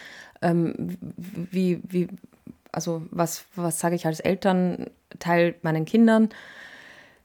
wie, 0.43 1.81
wie, 1.89 2.09
also 2.71 3.07
was, 3.11 3.45
was 3.55 3.81
sage 3.81 3.95
ich 3.95 4.07
als 4.07 4.21
Elternteil 4.21 5.55
meinen 5.63 5.85
Kindern? 5.85 6.29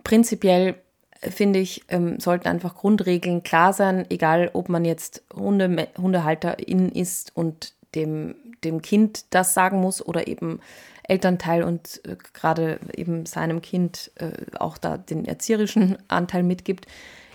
Prinzipiell 0.03 0.75
finde 1.22 1.59
ich, 1.59 1.84
ähm, 1.89 2.20
sollten 2.20 2.47
einfach 2.47 2.76
Grundregeln 2.76 3.43
klar 3.43 3.74
sein, 3.74 4.05
egal 4.09 4.49
ob 4.53 4.70
man 4.70 4.86
jetzt 4.86 5.24
Hunde, 5.34 5.88
Hundehalterin 5.97 6.89
ist 6.89 7.36
und 7.36 7.74
dem, 7.95 8.36
dem 8.63 8.82
Kind 8.82 9.26
das 9.32 9.53
sagen 9.53 9.80
muss 9.80 10.05
oder 10.05 10.28
eben 10.28 10.59
Elternteil 11.03 11.63
und 11.63 12.01
äh, 12.05 12.18
gerade 12.34 12.80
eben 12.95 13.26
seinem 13.26 13.61
Kind 13.61 14.11
äh, 14.15 14.32
auch 14.59 14.78
da 14.78 14.97
den 14.97 15.26
erzieherischen 15.26 15.97
Anteil 16.07 16.43
mitgibt, 16.43 16.86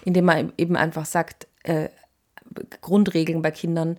indem 0.04 0.26
man 0.26 0.52
eben 0.58 0.76
einfach 0.76 1.06
sagt, 1.06 1.46
äh, 1.64 1.88
Grundregeln 2.82 3.40
bei 3.40 3.50
Kindern 3.50 3.98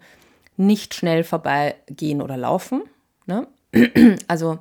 nicht 0.58 0.94
schnell 0.94 1.24
vorbeigehen 1.24 2.22
oder 2.22 2.38
laufen. 2.38 2.84
Ne? 3.26 3.48
Also 4.28 4.60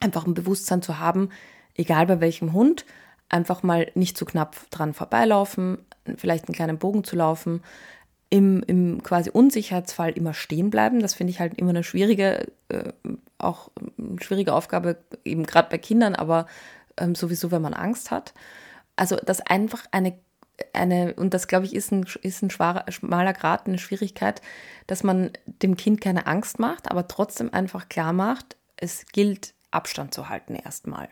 einfach 0.00 0.26
ein 0.26 0.34
Bewusstsein 0.34 0.82
zu 0.82 0.98
haben, 0.98 1.30
egal 1.74 2.06
bei 2.06 2.20
welchem 2.20 2.52
Hund, 2.52 2.84
einfach 3.34 3.64
mal 3.64 3.90
nicht 3.94 4.16
zu 4.16 4.24
knapp 4.24 4.56
dran 4.70 4.94
vorbeilaufen, 4.94 5.78
vielleicht 6.16 6.46
einen 6.46 6.54
kleinen 6.54 6.78
Bogen 6.78 7.02
zu 7.02 7.16
laufen, 7.16 7.62
im, 8.30 8.62
im 8.62 9.02
quasi 9.02 9.28
Unsicherheitsfall 9.30 10.12
immer 10.12 10.34
stehen 10.34 10.70
bleiben. 10.70 11.00
Das 11.00 11.14
finde 11.14 11.32
ich 11.32 11.40
halt 11.40 11.58
immer 11.58 11.70
eine 11.70 11.82
schwierige, 11.82 12.52
äh, 12.68 12.92
auch 13.38 13.70
eine 13.98 14.22
schwierige 14.22 14.54
Aufgabe, 14.54 14.96
eben 15.24 15.44
gerade 15.44 15.68
bei 15.68 15.78
Kindern, 15.78 16.14
aber 16.14 16.46
ähm, 16.96 17.14
sowieso, 17.14 17.50
wenn 17.50 17.62
man 17.62 17.74
Angst 17.74 18.12
hat. 18.12 18.34
Also, 18.96 19.16
dass 19.16 19.40
einfach 19.40 19.84
eine, 19.90 20.16
eine 20.72 21.14
und 21.14 21.34
das 21.34 21.48
glaube 21.48 21.66
ich 21.66 21.74
ist 21.74 21.90
ein, 21.90 22.06
ist 22.22 22.42
ein 22.42 22.50
schwarer, 22.50 22.90
schmaler 22.90 23.32
Grad, 23.32 23.66
eine 23.66 23.78
Schwierigkeit, 23.78 24.40
dass 24.86 25.02
man 25.02 25.32
dem 25.46 25.76
Kind 25.76 26.00
keine 26.00 26.28
Angst 26.28 26.60
macht, 26.60 26.88
aber 26.90 27.08
trotzdem 27.08 27.52
einfach 27.52 27.88
klar 27.88 28.12
macht, 28.12 28.56
es 28.76 29.06
gilt 29.06 29.54
Abstand 29.72 30.14
zu 30.14 30.28
halten 30.28 30.54
erstmal. 30.54 31.08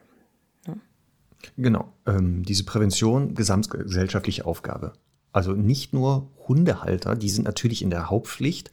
Genau, 1.56 1.92
ähm, 2.06 2.42
diese 2.44 2.64
Prävention, 2.64 3.34
gesamtgesellschaftliche 3.34 4.44
Aufgabe. 4.46 4.92
Also 5.32 5.52
nicht 5.52 5.92
nur 5.92 6.28
Hundehalter, 6.46 7.16
die 7.16 7.30
sind 7.30 7.44
natürlich 7.44 7.82
in 7.82 7.90
der 7.90 8.10
Hauptpflicht, 8.10 8.70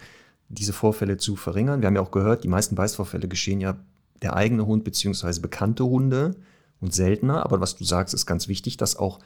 diese 0.50 0.74
Vorfälle 0.74 1.18
zu 1.18 1.36
verringern. 1.36 1.82
Wir 1.82 1.88
haben 1.88 1.96
ja 1.96 2.02
auch 2.02 2.12
gehört, 2.12 2.44
die 2.44 2.48
meisten 2.48 2.76
Beißvorfälle 2.76 3.28
geschehen 3.28 3.62
ja 3.62 3.78
der 4.22 4.36
eigene 4.36 4.66
Hund 4.66 4.84
bzw. 4.84 5.40
bekannte 5.40 5.86
Hunde 5.86 6.36
und 6.82 6.94
seltener. 6.94 7.44
Aber 7.46 7.62
was 7.62 7.76
du 7.76 7.84
sagst, 7.84 8.14
ist 8.14 8.26
ganz 8.26 8.48
wichtig, 8.48 8.78
dass 8.78 8.98
auch 8.98 9.20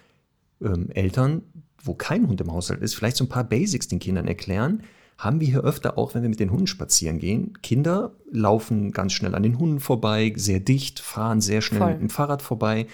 ähm, 0.62 0.90
Eltern, 0.92 1.42
wo 1.82 1.94
kein 1.94 2.28
Hund 2.28 2.42
im 2.42 2.52
Haushalt 2.52 2.82
ist, 2.82 2.96
vielleicht 2.96 3.18
so 3.18 3.26
ein 3.26 3.30
paar 3.30 3.44
Basics 3.44 3.88
den 3.88 4.00
Kindern 4.00 4.28
erklären. 4.28 4.84
Haben 5.18 5.40
wir 5.40 5.48
hier 5.48 5.64
öfter 5.64 5.98
auch, 5.98 6.14
wenn 6.14 6.24
wir 6.24 6.30
mit 6.30 6.40
den 6.40 6.52
Hunden 6.52 6.68
spazieren 6.68 7.20
gehen. 7.20 7.54
Kinder 7.62 8.12
laufen 8.32 8.92
ganz 8.92 9.14
schnell 9.14 9.36
an 9.36 9.44
den 9.44 9.60
Hunden 9.60 9.80
vorbei, 9.80 10.34
sehr 10.36 10.60
dicht, 10.60 11.00
fahren 11.00 11.40
sehr 11.40 11.62
schnell 11.62 11.80
Voll. 11.80 11.92
mit 11.94 12.02
dem 12.02 12.10
Fahrrad 12.10 12.42
vorbei. 12.42 12.88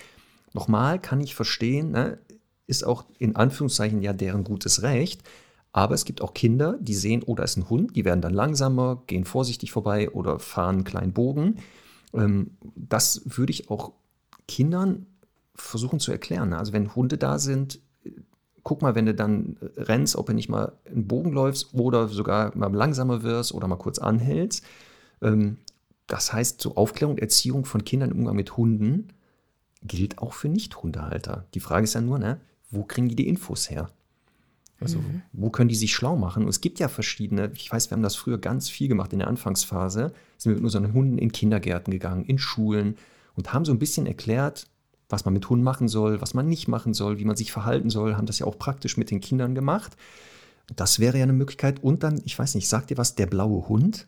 Nochmal 0.54 1.00
kann 1.00 1.22
ich 1.22 1.36
verstehen, 1.36 1.91
ne, 1.91 2.20
ist 2.68 2.86
auch 2.86 3.06
in 3.18 3.36
Anführungszeichen 3.36 4.02
ja 4.02 4.14
deren 4.14 4.43
gutes 4.43 4.84
Recht. 4.84 5.24
Aber 5.72 5.93
es 5.93 6.06
gibt 6.06 6.22
auch 6.22 6.34
Kinder, 6.34 6.78
die 6.80 6.95
sehen, 6.95 7.24
oh, 7.26 7.36
ist 7.36 7.58
ein 7.58 7.70
Hund, 7.70 7.95
die 7.95 8.06
werden 8.06 8.22
dann 8.22 8.34
langsamer, 8.34 9.04
gehen 9.08 9.26
vorsichtig 9.26 9.72
vorbei 9.72 10.10
oder 10.10 10.39
fahren 10.39 10.78
einen 10.78 10.84
kleinen 10.84 11.14
Bogen. 11.14 11.58
Ähm, 12.14 12.58
das 12.76 13.22
würde 13.26 13.52
ich 13.52 13.70
auch 13.70 13.93
Kindern 14.47 15.06
versuchen 15.56 16.00
zu 16.00 16.12
erklären. 16.12 16.54
Also 16.54 16.74
wenn 16.74 16.95
Hunde 16.95 17.18
da 17.18 17.38
sind, 17.38 17.80
guck 18.64 18.82
mal, 18.82 18.95
wenn 18.95 19.06
du 19.06 19.14
dann 19.14 19.58
rennst, 19.78 20.16
ob 20.16 20.28
du 20.28 20.34
nicht 20.34 20.50
mal 20.50 20.74
einen 20.86 21.08
Bogen 21.08 21.32
läufst 21.32 21.74
oder 21.74 22.08
sogar 22.08 22.56
mal 22.58 22.74
langsamer 22.74 23.24
wirst 23.24 23.54
oder 23.54 23.68
mal 23.68 23.78
kurz 23.78 24.00
anhältst. 24.00 24.64
Ähm, 25.22 25.58
das 26.08 26.34
heißt, 26.34 26.62
so 26.62 26.76
Aufklärung, 26.76 27.20
Erziehung 27.20 27.66
von 27.66 27.84
Kindern 27.84 28.12
im 28.12 28.20
Umgang 28.20 28.36
mit 28.36 28.58
Hunden 28.58 29.10
gilt 29.84 30.18
auch 30.18 30.34
für 30.34 30.50
Nicht-Hundehalter. 30.50 31.46
Die 31.54 31.60
Frage 31.60 31.86
ist 31.86 31.94
ja 31.94 32.02
nur, 32.02 32.20
ne, 32.20 32.40
wo 32.70 32.84
kriegen 32.84 33.10
die 33.10 33.16
die 33.16 33.28
Infos 33.28 33.70
her? 33.70 33.90
Also, 34.82 35.00
mhm. 35.00 35.24
wo 35.34 35.50
können 35.50 35.70
die 35.70 35.76
sich 35.76 35.94
schlau 35.94 36.16
machen? 36.16 36.44
Und 36.44 36.50
es 36.50 36.62
gibt 36.62 36.80
ja 36.80 36.88
verschiedene, 36.88 37.52
ich 37.54 37.72
weiß, 37.72 37.90
wir 37.90 37.96
haben 37.96 38.04
das 38.04 38.16
früher 38.16 38.38
ganz 38.38 38.70
viel 38.70 38.88
gemacht 38.88 39.12
in 39.12 39.20
der 39.20 39.28
Anfangsphase, 39.28 40.14
sind 40.38 40.52
wir 40.52 40.56
mit 40.56 40.64
unseren 40.64 40.94
Hunden 40.94 41.18
in 41.18 41.32
Kindergärten 41.32 41.92
gegangen, 41.92 42.24
in 42.24 42.38
Schulen 42.38 42.96
und 43.36 43.54
haben 43.54 43.66
so 43.66 43.74
ein 43.74 43.80
bisschen 43.80 44.06
erklärt, 44.06 44.68
was 45.10 45.26
man 45.26 45.34
mit 45.34 45.50
Hunden 45.50 45.64
machen 45.64 45.88
soll, 45.88 46.22
was 46.22 46.34
man 46.34 46.48
nicht 46.48 46.68
machen 46.68 46.94
soll, 46.94 47.20
wie 47.20 47.26
man 47.26 47.36
sich 47.36 47.52
verhalten 47.52 47.90
soll, 47.90 48.16
haben 48.16 48.28
das 48.28 48.40
ja 48.40 48.46
auch 48.46 48.58
praktisch 48.58 48.96
mit 48.96 49.12
den 49.12 49.20
Kindern 49.20 49.56
gemacht. 49.56 49.98
Das 50.76 51.00
wäre 51.00 51.18
ja 51.18 51.24
eine 51.24 51.34
Möglichkeit. 51.34 51.84
Und 51.84 52.04
dann, 52.04 52.22
ich 52.26 52.38
weiß 52.38 52.56
nicht, 52.56 52.70
sagt 52.70 52.92
ihr 52.92 52.98
was, 52.98 53.16
der 53.16 53.26
blaue 53.26 53.68
Hund? 53.68 54.08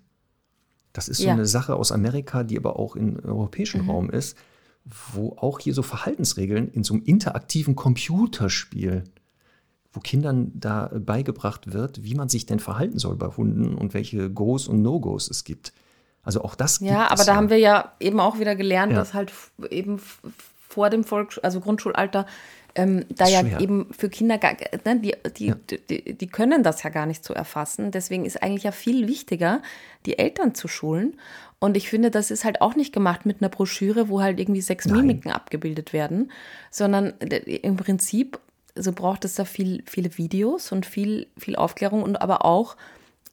Das 0.93 1.09
ist 1.09 1.17
so 1.17 1.27
ja. 1.27 1.33
eine 1.33 1.47
Sache 1.47 1.75
aus 1.75 1.91
Amerika, 1.91 2.43
die 2.43 2.57
aber 2.57 2.77
auch 2.77 2.95
im 2.95 3.17
europäischen 3.19 3.83
mhm. 3.83 3.89
Raum 3.89 4.09
ist, 4.09 4.37
wo 4.85 5.37
auch 5.37 5.59
hier 5.59 5.73
so 5.73 5.83
Verhaltensregeln 5.83 6.67
in 6.69 6.83
so 6.83 6.93
einem 6.93 7.03
interaktiven 7.03 7.75
Computerspiel 7.75 9.03
wo 9.93 9.99
Kindern 9.99 10.51
da 10.55 10.89
beigebracht 10.93 11.73
wird, 11.73 12.03
wie 12.03 12.15
man 12.15 12.29
sich 12.29 12.45
denn 12.45 12.59
verhalten 12.59 12.97
soll 12.97 13.15
bei 13.15 13.27
Hunden 13.27 13.75
und 13.75 13.93
welche 13.93 14.29
Goes 14.29 14.67
und 14.67 14.81
No-Gos 14.81 15.29
es 15.29 15.43
gibt. 15.43 15.73
Also 16.23 16.43
auch 16.43 16.55
das. 16.55 16.79
Ja, 16.79 17.09
aber 17.11 17.25
da 17.25 17.33
ja. 17.33 17.35
haben 17.35 17.49
wir 17.49 17.57
ja 17.57 17.93
eben 17.99 18.19
auch 18.19 18.39
wieder 18.39 18.55
gelernt, 18.55 18.93
ja. 18.93 18.99
dass 18.99 19.13
halt 19.13 19.33
eben 19.69 19.99
vor 20.69 20.89
dem 20.89 21.03
Volks-, 21.03 21.39
also 21.39 21.59
Grundschulalter, 21.59 22.25
ähm, 22.75 23.05
da 23.09 23.27
ja 23.27 23.41
schwer. 23.41 23.59
eben 23.59 23.87
für 23.91 24.09
Kinder, 24.09 24.37
gar, 24.37 24.55
ne, 24.85 24.99
die, 24.99 25.15
die, 25.37 25.47
ja. 25.47 25.55
die, 25.89 26.17
die, 26.17 26.27
können 26.27 26.63
das 26.63 26.83
ja 26.83 26.89
gar 26.89 27.05
nicht 27.05 27.23
so 27.23 27.33
erfassen. 27.33 27.91
Deswegen 27.91 28.25
ist 28.25 28.41
eigentlich 28.41 28.63
ja 28.63 28.71
viel 28.71 29.07
wichtiger, 29.07 29.61
die 30.05 30.17
Eltern 30.17 30.55
zu 30.55 30.67
schulen. 30.67 31.17
Und 31.59 31.77
ich 31.77 31.89
finde, 31.89 32.11
das 32.11 32.31
ist 32.31 32.43
halt 32.43 32.61
auch 32.61 32.75
nicht 32.75 32.93
gemacht 32.93 33.25
mit 33.25 33.41
einer 33.41 33.49
Broschüre, 33.49 34.09
wo 34.09 34.21
halt 34.21 34.39
irgendwie 34.39 34.61
sechs 34.61 34.85
Nein. 34.85 35.05
Mimiken 35.05 35.31
abgebildet 35.31 35.93
werden, 35.93 36.31
sondern 36.71 37.13
im 37.19 37.77
Prinzip 37.77 38.39
so 38.75 38.91
braucht 38.93 39.25
es 39.25 39.35
da 39.35 39.45
viel, 39.45 39.83
viele 39.85 40.17
Videos 40.17 40.71
und 40.71 40.85
viel, 40.85 41.27
viel 41.37 41.55
Aufklärung 41.55 42.03
und 42.03 42.21
aber 42.21 42.45
auch 42.45 42.77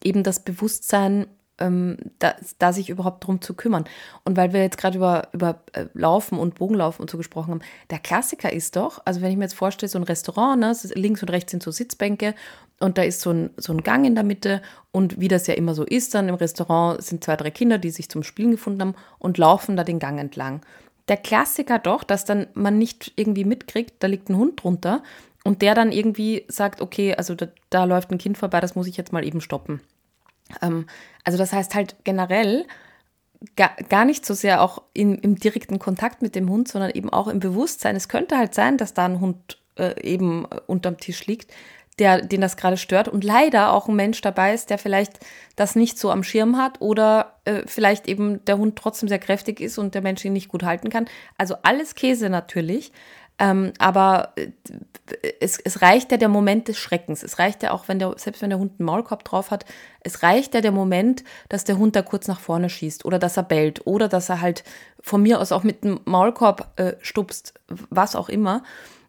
eben 0.03 0.23
das 0.23 0.41
Bewusstsein, 0.41 1.27
ähm, 1.59 1.97
da, 2.19 2.35
da, 2.59 2.73
sich 2.73 2.91
überhaupt 2.91 3.27
drum 3.27 3.41
zu 3.41 3.55
kümmern. 3.55 3.85
Und 4.25 4.37
weil 4.37 4.53
wir 4.53 4.61
jetzt 4.61 4.79
gerade 4.79 4.97
über, 4.97 5.29
über 5.33 5.61
äh, 5.73 5.87
Laufen 5.95 6.39
und 6.39 6.57
Bogenlaufen 6.57 7.03
und 7.03 7.11
so 7.11 7.17
gesprochen 7.17 7.51
haben, 7.51 7.61
der 7.91 7.99
Klassiker 7.99 8.53
ist 8.53 8.77
doch, 8.77 9.01
also 9.05 9.21
wenn 9.21 9.31
ich 9.31 9.37
mir 9.37 9.45
jetzt 9.45 9.55
vorstelle, 9.55 9.91
so 9.91 9.99
ein 9.99 10.05
Restaurant, 10.05 10.61
ne, 10.61 10.77
links 10.95 11.23
und 11.23 11.31
rechts 11.31 11.51
sind 11.51 11.63
so 11.63 11.71
Sitzbänke 11.71 12.35
und 12.81 12.99
da 12.99 13.03
ist 13.03 13.21
so 13.21 13.31
ein, 13.31 13.51
so 13.57 13.73
ein 13.73 13.83
Gang 13.83 14.07
in 14.07 14.15
der 14.15 14.25
Mitte 14.25 14.63
und 14.93 15.21
wie 15.21 15.29
das 15.29 15.47
ja 15.47 15.55
immer 15.55 15.75
so 15.75 15.85
ist, 15.85 16.15
dann 16.15 16.29
im 16.29 16.35
Restaurant 16.35 17.03
sind 17.03 17.25
zwei, 17.25 17.37
drei 17.37 17.51
Kinder, 17.51 17.79
die 17.79 17.91
sich 17.91 18.09
zum 18.09 18.23
Spielen 18.23 18.53
gefunden 18.53 18.81
haben 18.81 18.95
und 19.19 19.39
laufen 19.39 19.77
da 19.77 19.85
den 19.85 19.99
Gang 19.99 20.19
entlang. 20.19 20.63
Der 21.09 21.17
Klassiker 21.17 21.79
doch, 21.79 22.05
dass 22.05 22.25
dann 22.25 22.47
man 22.55 22.79
nicht 22.79 23.13
irgendwie 23.17 23.45
mitkriegt, 23.45 23.95
da 24.03 24.07
liegt 24.07 24.29
ein 24.29 24.37
Hund 24.37 24.63
drunter 24.63 25.03
und 25.45 25.63
der 25.63 25.75
dann 25.75 25.91
irgendwie 25.91 26.45
sagt, 26.49 26.81
okay, 26.83 27.15
also 27.15 27.35
da, 27.35 27.49
da 27.71 27.85
läuft 27.85 28.11
ein 28.11 28.19
Kind 28.19 28.37
vorbei, 28.37 28.61
das 28.61 28.75
muss 28.75 28.87
ich 28.87 28.97
jetzt 28.97 29.13
mal 29.13 29.25
eben 29.25 29.41
stoppen. 29.41 29.81
Ähm, 30.63 30.87
also 31.25 31.39
das 31.39 31.53
heißt 31.53 31.75
halt 31.75 31.97
generell 32.05 32.67
gar, 33.57 33.77
gar 33.89 34.05
nicht 34.05 34.25
so 34.27 34.35
sehr 34.35 34.63
auch 34.63 34.83
in, 34.95 35.17
im 35.17 35.37
direkten 35.37 35.79
Kontakt 35.79 36.23
mit 36.23 36.35
dem 36.35 36.49
Hund, 36.49 36.69
sondern 36.69 36.91
eben 36.91 37.11
auch 37.11 37.29
im 37.29 37.41
Bewusstsein. 37.41 37.97
Es 37.97 38.09
könnte 38.09 38.37
halt 38.37 38.55
sein, 38.55 38.77
dass 38.79 38.95
da 38.95 39.05
ein 39.05 39.21
Hund 39.21 39.59
äh, 39.77 40.01
eben 40.03 40.45
unterm 40.67 40.99
Tisch 40.99 41.27
liegt, 41.27 41.53
der, 41.99 42.23
den 42.23 42.41
das 42.41 42.57
gerade 42.57 42.77
stört 42.77 43.09
und 43.09 43.25
leider 43.25 43.73
auch 43.73 43.89
ein 43.89 43.97
Mensch 43.97 44.21
dabei 44.21 44.55
ist, 44.55 44.71
der 44.71 44.79
vielleicht 44.79 45.19
das 45.57 45.75
nicht 45.75 45.99
so 45.99 46.11
am 46.11 46.23
Schirm 46.23 46.57
hat 46.57 46.81
oder 46.81 47.39
äh, 47.45 47.63
vielleicht 47.67 48.07
eben 48.09 48.45
der 48.45 48.59
Hund 48.59 48.77
trotzdem 48.77 49.09
sehr 49.09 49.19
kräftig 49.19 49.61
ist 49.61 49.79
und 49.79 49.95
der 49.95 50.03
Mensch 50.03 50.25
ihn 50.25 50.33
nicht 50.33 50.49
gut 50.49 50.63
halten 50.63 50.91
kann. 50.91 51.07
Also 51.37 51.57
alles 51.63 51.95
Käse 51.95 52.31
natürlich. 52.31 52.93
Ähm, 53.39 53.73
aber 53.79 54.33
äh, 54.37 54.49
es, 55.41 55.59
es 55.59 55.81
reicht 55.81 56.11
ja 56.11 56.19
der 56.19 56.29
Moment 56.29 56.69
des 56.69 56.79
Schreckens. 56.79 57.23
Es 57.23 57.39
reicht 57.39 57.63
ja 57.63 57.73
auch, 57.73 57.89
wenn 57.89 57.99
der, 57.99 58.15
selbst 58.17 58.43
wenn 58.43 58.51
der 58.51 58.59
Hund 58.59 58.73
einen 58.79 58.87
Maulkorb 58.87 59.25
drauf 59.25 59.51
hat, 59.51 59.65
es 60.01 60.23
reicht 60.23 60.55
ja 60.55 60.61
der 60.61 60.73
Moment, 60.73 61.25
dass 61.49 61.65
der 61.65 61.79
Hund 61.79 61.95
da 61.97 62.03
kurz 62.03 62.29
nach 62.29 62.41
vorne 62.41 62.69
schießt 62.69 63.05
oder 63.05 63.19
dass 63.19 63.37
er 63.37 63.45
bellt 63.45 63.87
oder 63.87 64.09
dass 64.09 64.29
er 64.29 64.41
halt 64.41 64.65
von 65.01 65.23
mir 65.23 65.41
aus 65.41 65.53
auch 65.53 65.63
mit 65.63 65.85
dem 65.85 66.01
Maulkorb 66.05 66.73
äh, 66.77 66.95
stupst, 67.01 67.55
was 67.91 68.17
auch 68.17 68.29
immer. 68.29 68.63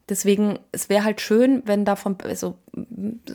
Deswegen, 0.07 0.59
es 0.71 0.89
wäre 0.89 1.03
halt 1.03 1.21
schön, 1.21 1.61
wenn 1.65 1.85
davon, 1.85 2.17
also 2.23 2.55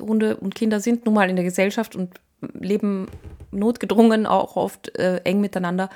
Hunde 0.00 0.36
und 0.36 0.54
Kinder 0.54 0.80
sind 0.80 1.04
nun 1.06 1.14
mal 1.14 1.30
in 1.30 1.36
der 1.36 1.44
Gesellschaft 1.44 1.94
und 1.94 2.14
leben 2.52 3.06
notgedrungen 3.52 4.26
auch 4.26 4.56
oft 4.56 4.96
äh, 4.98 5.18
eng 5.18 5.40
miteinander. 5.40 5.88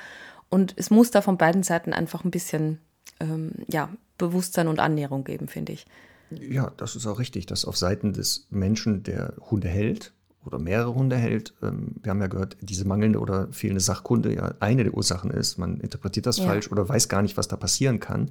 Und 0.49 0.73
es 0.77 0.89
muss 0.89 1.11
da 1.11 1.21
von 1.21 1.37
beiden 1.37 1.63
Seiten 1.63 1.93
einfach 1.93 2.23
ein 2.23 2.31
bisschen, 2.31 2.79
ähm, 3.19 3.51
ja, 3.67 3.89
Bewusstsein 4.19 4.67
und 4.67 4.79
Annäherung 4.79 5.23
geben, 5.23 5.47
finde 5.47 5.73
ich. 5.73 5.87
Ja, 6.29 6.71
das 6.77 6.95
ist 6.95 7.07
auch 7.07 7.17
richtig, 7.17 7.47
dass 7.47 7.65
auf 7.65 7.75
Seiten 7.75 8.13
des 8.13 8.45
Menschen, 8.51 9.01
der 9.01 9.33
Hunde 9.49 9.67
hält 9.67 10.13
oder 10.45 10.59
mehrere 10.59 10.93
Hunde 10.93 11.17
hält, 11.17 11.53
ähm, 11.63 11.95
wir 12.01 12.11
haben 12.11 12.21
ja 12.21 12.27
gehört, 12.27 12.57
diese 12.61 12.87
mangelnde 12.87 13.19
oder 13.19 13.47
fehlende 13.51 13.81
Sachkunde 13.81 14.33
ja 14.33 14.53
eine 14.59 14.83
der 14.83 14.93
Ursachen 14.93 15.31
ist. 15.31 15.57
Man 15.57 15.79
interpretiert 15.79 16.27
das 16.27 16.37
ja. 16.37 16.45
falsch 16.45 16.71
oder 16.71 16.87
weiß 16.87 17.09
gar 17.09 17.23
nicht, 17.23 17.35
was 17.35 17.47
da 17.47 17.57
passieren 17.57 17.99
kann. 17.99 18.29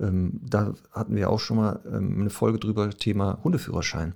Ähm, 0.00 0.40
da 0.42 0.74
hatten 0.92 1.14
wir 1.14 1.30
auch 1.30 1.40
schon 1.40 1.58
mal 1.58 1.80
ähm, 1.86 2.20
eine 2.20 2.30
Folge 2.30 2.58
drüber, 2.58 2.90
Thema 2.90 3.38
Hundeführerschein. 3.44 4.14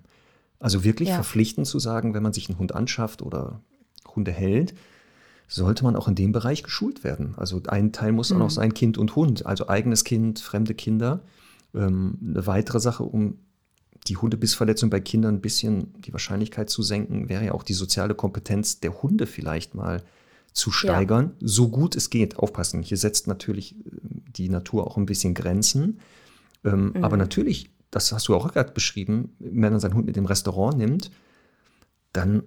Also 0.59 0.85
wirklich 0.85 1.11
ja. 1.11 1.17
verpflichtend 1.17 1.67
zu 1.67 1.79
sagen, 1.79 2.15
wenn 2.15 2.23
man 2.23 2.33
sich 2.33 2.49
einen 2.49 2.59
Hund 2.59 2.75
anschafft 2.75 3.23
oder 3.23 3.61
Hunde 4.15 4.33
hält, 4.33 4.75
sollte 5.51 5.85
man 5.85 5.97
auch 5.97 6.09
in 6.09 6.15
dem 6.15 6.33
Bereich 6.33 6.63
geschult 6.63 7.03
werden. 7.03 7.35
Also 7.37 7.61
ein 7.67 7.93
Teil 7.93 8.13
muss 8.13 8.31
mhm. 8.31 8.37
auch 8.37 8.41
noch 8.41 8.51
sein 8.51 8.73
Kind 8.73 8.99
und 8.99 9.17
Hund, 9.17 9.47
also 9.47 9.69
eigenes 9.69 10.05
Kind, 10.05 10.39
fremde 10.39 10.75
Kinder. 10.75 11.23
Ähm, 11.75 12.19
eine 12.25 12.47
weitere 12.47 12.81
Sache, 12.81 13.03
um 13.03 13.39
die 14.07 14.17
Hundebissverletzung 14.17 14.91
bei 14.91 15.01
Kindern 15.01 15.37
ein 15.37 15.41
bisschen 15.41 15.93
die 16.01 16.13
Wahrscheinlichkeit 16.13 16.71
zu 16.71 16.83
senken, 16.83 17.29
wäre 17.29 17.45
ja 17.45 17.53
auch 17.53 17.65
die 17.65 17.75
soziale 17.75 18.15
Kompetenz 18.15 18.81
der 18.81 19.03
Hunde 19.03 19.27
vielleicht 19.27 19.75
mal 19.75 20.03
zu 20.53 20.71
steigern, 20.71 21.33
ja. 21.41 21.49
so 21.49 21.69
gut 21.69 21.97
es 21.97 22.11
geht. 22.11 22.39
Aufpassen, 22.39 22.83
hier 22.83 22.97
setzt 22.97 23.27
natürlich 23.27 23.75
äh, 23.75 23.81
die 24.37 24.49
Natur 24.49 24.87
auch 24.87 24.97
ein 24.97 25.07
bisschen 25.07 25.35
Grenzen. 25.35 26.01
Ähm, 26.65 26.93
mhm. 26.95 27.05
Aber 27.05 27.17
natürlich, 27.17 27.71
das 27.91 28.13
hast 28.13 28.29
du 28.29 28.37
auch 28.37 28.53
gerade 28.53 28.73
beschrieben, 28.73 29.35
wenn 29.39 29.73
man 29.73 29.81
seinen 29.81 29.95
Hund 29.95 30.07
mit 30.07 30.17
dem 30.17 30.27
Restaurant 30.27 30.79
nimmt, 30.79 31.11
dann 32.13 32.45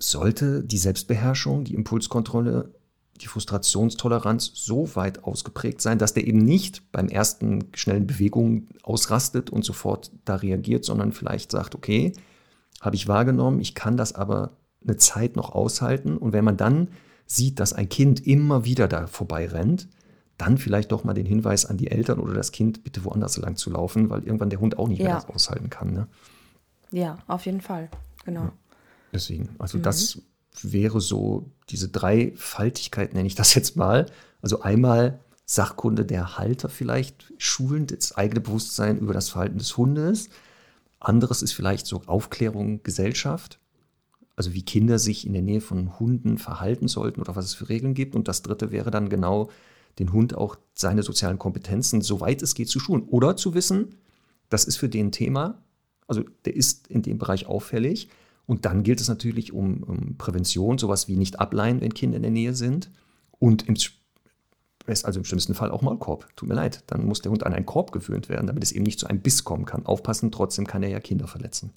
sollte 0.00 0.64
die 0.64 0.78
Selbstbeherrschung, 0.78 1.64
die 1.64 1.74
Impulskontrolle, 1.74 2.74
die 3.20 3.26
Frustrationstoleranz 3.26 4.52
so 4.54 4.96
weit 4.96 5.24
ausgeprägt 5.24 5.80
sein, 5.82 5.98
dass 5.98 6.14
der 6.14 6.26
eben 6.26 6.38
nicht 6.38 6.90
beim 6.90 7.08
ersten 7.08 7.66
schnellen 7.74 8.06
Bewegung 8.06 8.68
ausrastet 8.82 9.50
und 9.50 9.64
sofort 9.64 10.10
da 10.24 10.36
reagiert, 10.36 10.84
sondern 10.84 11.12
vielleicht 11.12 11.52
sagt, 11.52 11.74
okay, 11.74 12.12
habe 12.80 12.96
ich 12.96 13.08
wahrgenommen, 13.08 13.60
ich 13.60 13.74
kann 13.74 13.96
das 13.96 14.14
aber 14.14 14.56
eine 14.82 14.96
Zeit 14.96 15.36
noch 15.36 15.52
aushalten. 15.52 16.16
Und 16.16 16.32
wenn 16.32 16.44
man 16.44 16.56
dann 16.56 16.88
sieht, 17.26 17.60
dass 17.60 17.74
ein 17.74 17.90
Kind 17.90 18.26
immer 18.26 18.64
wieder 18.64 18.88
da 18.88 19.06
vorbei 19.06 19.46
rennt, 19.46 19.88
dann 20.38 20.56
vielleicht 20.56 20.90
doch 20.90 21.04
mal 21.04 21.12
den 21.12 21.26
Hinweis 21.26 21.66
an 21.66 21.76
die 21.76 21.90
Eltern 21.90 22.18
oder 22.18 22.32
das 22.32 22.52
Kind, 22.52 22.82
bitte 22.82 23.04
woanders 23.04 23.36
lang 23.36 23.56
zu 23.56 23.68
laufen, 23.70 24.08
weil 24.08 24.24
irgendwann 24.24 24.48
der 24.48 24.60
Hund 24.60 24.78
auch 24.78 24.88
nicht 24.88 25.00
ja. 25.00 25.08
mehr 25.08 25.14
das 25.16 25.28
aushalten 25.28 25.68
kann. 25.68 25.92
Ne? 25.92 26.08
Ja, 26.90 27.18
auf 27.26 27.44
jeden 27.44 27.60
Fall. 27.60 27.90
Genau. 28.24 28.44
Ja. 28.44 28.52
Deswegen, 29.12 29.50
also 29.58 29.78
mhm. 29.78 29.82
das 29.82 30.20
wäre 30.62 31.00
so 31.00 31.50
diese 31.68 31.88
Dreifaltigkeit, 31.88 33.14
nenne 33.14 33.26
ich 33.26 33.34
das 33.34 33.54
jetzt 33.54 33.76
mal. 33.76 34.06
Also 34.42 34.62
einmal 34.62 35.20
Sachkunde 35.44 36.04
der 36.04 36.38
Halter 36.38 36.68
vielleicht 36.68 37.32
schulend, 37.38 37.90
das 37.90 38.12
eigene 38.16 38.40
Bewusstsein 38.40 38.98
über 38.98 39.12
das 39.12 39.30
Verhalten 39.30 39.58
des 39.58 39.76
Hundes. 39.76 40.28
Anderes 41.00 41.42
ist 41.42 41.52
vielleicht 41.52 41.86
so 41.86 42.02
Aufklärung 42.06 42.82
Gesellschaft, 42.82 43.58
also 44.36 44.54
wie 44.54 44.62
Kinder 44.62 44.98
sich 44.98 45.26
in 45.26 45.32
der 45.32 45.42
Nähe 45.42 45.60
von 45.60 45.98
Hunden 45.98 46.38
verhalten 46.38 46.88
sollten 46.88 47.20
oder 47.20 47.36
was 47.36 47.46
es 47.46 47.54
für 47.54 47.68
Regeln 47.68 47.94
gibt. 47.94 48.14
Und 48.14 48.28
das 48.28 48.42
dritte 48.42 48.70
wäre 48.70 48.90
dann 48.90 49.08
genau, 49.08 49.50
den 49.98 50.12
Hund 50.12 50.34
auch 50.34 50.56
seine 50.74 51.02
sozialen 51.02 51.38
Kompetenzen, 51.38 52.00
soweit 52.00 52.42
es 52.42 52.54
geht, 52.54 52.68
zu 52.68 52.78
schulen. 52.78 53.02
Oder 53.02 53.36
zu 53.36 53.54
wissen, 53.54 53.96
das 54.48 54.64
ist 54.64 54.76
für 54.76 54.88
den 54.88 55.10
Thema, 55.10 55.62
also 56.06 56.24
der 56.44 56.54
ist 56.54 56.86
in 56.88 57.02
dem 57.02 57.18
Bereich 57.18 57.46
auffällig. 57.46 58.08
Und 58.50 58.64
dann 58.64 58.82
gilt 58.82 59.00
es 59.00 59.06
natürlich 59.06 59.52
um, 59.52 59.84
um 59.84 60.16
Prävention, 60.18 60.76
sowas 60.76 61.06
wie 61.06 61.14
nicht 61.14 61.38
ableihen, 61.38 61.80
wenn 61.80 61.94
Kinder 61.94 62.16
in 62.16 62.22
der 62.22 62.32
Nähe 62.32 62.52
sind. 62.52 62.90
Und 63.38 63.68
im, 63.68 63.76
also 64.88 65.20
im 65.20 65.24
schlimmsten 65.24 65.54
Fall 65.54 65.70
auch 65.70 65.82
Maulkorb. 65.82 66.26
Tut 66.34 66.48
mir 66.48 66.56
leid. 66.56 66.82
Dann 66.88 67.06
muss 67.06 67.22
der 67.22 67.30
Hund 67.30 67.46
an 67.46 67.54
einen 67.54 67.64
Korb 67.64 67.92
gewöhnt 67.92 68.28
werden, 68.28 68.48
damit 68.48 68.64
es 68.64 68.72
eben 68.72 68.82
nicht 68.82 68.98
zu 68.98 69.06
einem 69.06 69.20
Biss 69.20 69.44
kommen 69.44 69.66
kann. 69.66 69.86
Aufpassen, 69.86 70.32
trotzdem 70.32 70.66
kann 70.66 70.82
er 70.82 70.88
ja 70.88 70.98
Kinder 70.98 71.28
verletzen. 71.28 71.70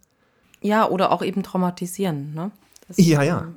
Ja, 0.62 0.90
oder 0.90 1.12
auch 1.12 1.22
eben 1.22 1.44
traumatisieren. 1.44 2.34
Ne? 2.34 2.50
Das 2.88 2.98
ja, 2.98 3.22
ja. 3.22 3.54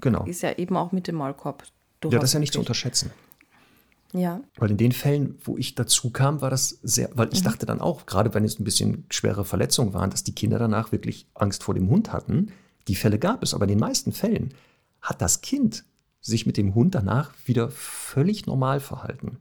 Genau. 0.00 0.24
Ist 0.26 0.42
ja 0.42 0.56
eben 0.56 0.76
auch 0.76 0.92
mit 0.92 1.08
dem 1.08 1.16
Maulkorb. 1.16 1.64
Ja, 2.04 2.10
das 2.10 2.26
ist 2.26 2.34
ja 2.34 2.38
nicht 2.38 2.52
zu 2.52 2.60
unterschätzen. 2.60 3.10
Ja. 4.12 4.42
Weil 4.56 4.70
in 4.70 4.76
den 4.76 4.92
Fällen, 4.92 5.38
wo 5.42 5.56
ich 5.56 5.74
dazu 5.74 6.10
kam, 6.10 6.40
war 6.40 6.50
das 6.50 6.78
sehr, 6.82 7.10
weil 7.14 7.28
ich 7.32 7.40
mhm. 7.40 7.44
dachte 7.44 7.66
dann 7.66 7.80
auch, 7.80 8.06
gerade 8.06 8.34
wenn 8.34 8.44
es 8.44 8.58
ein 8.58 8.64
bisschen 8.64 9.04
schwere 9.10 9.44
Verletzungen 9.44 9.94
waren, 9.94 10.10
dass 10.10 10.24
die 10.24 10.34
Kinder 10.34 10.58
danach 10.58 10.92
wirklich 10.92 11.26
Angst 11.34 11.64
vor 11.64 11.74
dem 11.74 11.88
Hund 11.88 12.12
hatten. 12.12 12.52
Die 12.88 12.94
Fälle 12.94 13.18
gab 13.18 13.42
es, 13.42 13.54
aber 13.54 13.64
in 13.64 13.70
den 13.70 13.78
meisten 13.78 14.12
Fällen 14.12 14.52
hat 15.00 15.22
das 15.22 15.40
Kind 15.40 15.84
sich 16.20 16.46
mit 16.46 16.56
dem 16.56 16.74
Hund 16.74 16.94
danach 16.94 17.32
wieder 17.46 17.70
völlig 17.70 18.46
normal 18.46 18.80
verhalten. 18.80 19.38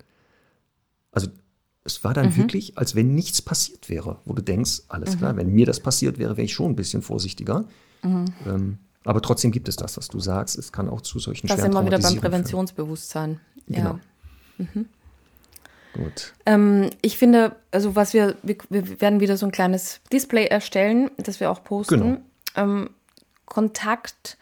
Also 1.12 1.28
es 1.84 2.04
war 2.04 2.14
dann 2.14 2.28
mhm. 2.28 2.38
wirklich, 2.38 2.78
als 2.78 2.96
wenn 2.96 3.14
nichts 3.14 3.42
passiert 3.42 3.90
wäre, 3.90 4.20
wo 4.26 4.34
du 4.34 4.42
denkst, 4.42 4.84
alles 4.88 5.16
mhm. 5.16 5.20
klar, 5.20 5.38
wenn 5.38 5.50
mir 5.50 5.66
das 5.66 5.80
passiert 5.80 6.18
wäre, 6.18 6.38
wäre 6.38 6.46
ich 6.46 6.54
schon 6.54 6.72
ein 6.72 6.76
bisschen 6.76 7.02
vorsichtiger. 7.02 7.66
Mhm. 8.04 8.26
Ähm, 8.48 8.78
aber 9.04 9.22
trotzdem 9.22 9.52
gibt 9.52 9.68
es 9.68 9.76
das, 9.76 9.98
was 9.98 10.08
du 10.08 10.20
sagst. 10.20 10.58
Es 10.58 10.72
kann 10.72 10.88
auch 10.88 11.02
zu 11.02 11.20
solchen 11.20 11.48
Das 11.48 11.60
sind 11.60 11.74
wir 11.74 11.86
wieder 11.86 12.00
beim 12.00 12.18
Präventionsbewusstsein. 12.18 13.40
Ja. 13.68 13.78
Genau. 13.78 14.00
Mhm. 14.62 14.86
Gut. 15.94 16.34
Ähm, 16.46 16.90
ich 17.02 17.18
finde, 17.18 17.56
also 17.72 17.96
was 17.96 18.14
wir, 18.14 18.36
wir, 18.44 18.56
wir, 18.70 19.02
werden 19.02 19.20
wieder 19.20 19.36
so 19.38 19.46
ein 19.46 19.52
kleines 19.52 20.00
Display 20.12 20.46
erstellen, 20.46 21.12
das 21.18 21.40
wir 21.40 21.52
auch 21.52 21.64
posten. 21.64 22.00
Genau. 22.00 22.18
Ähm, 22.56 22.90
Kontakt 23.46 24.38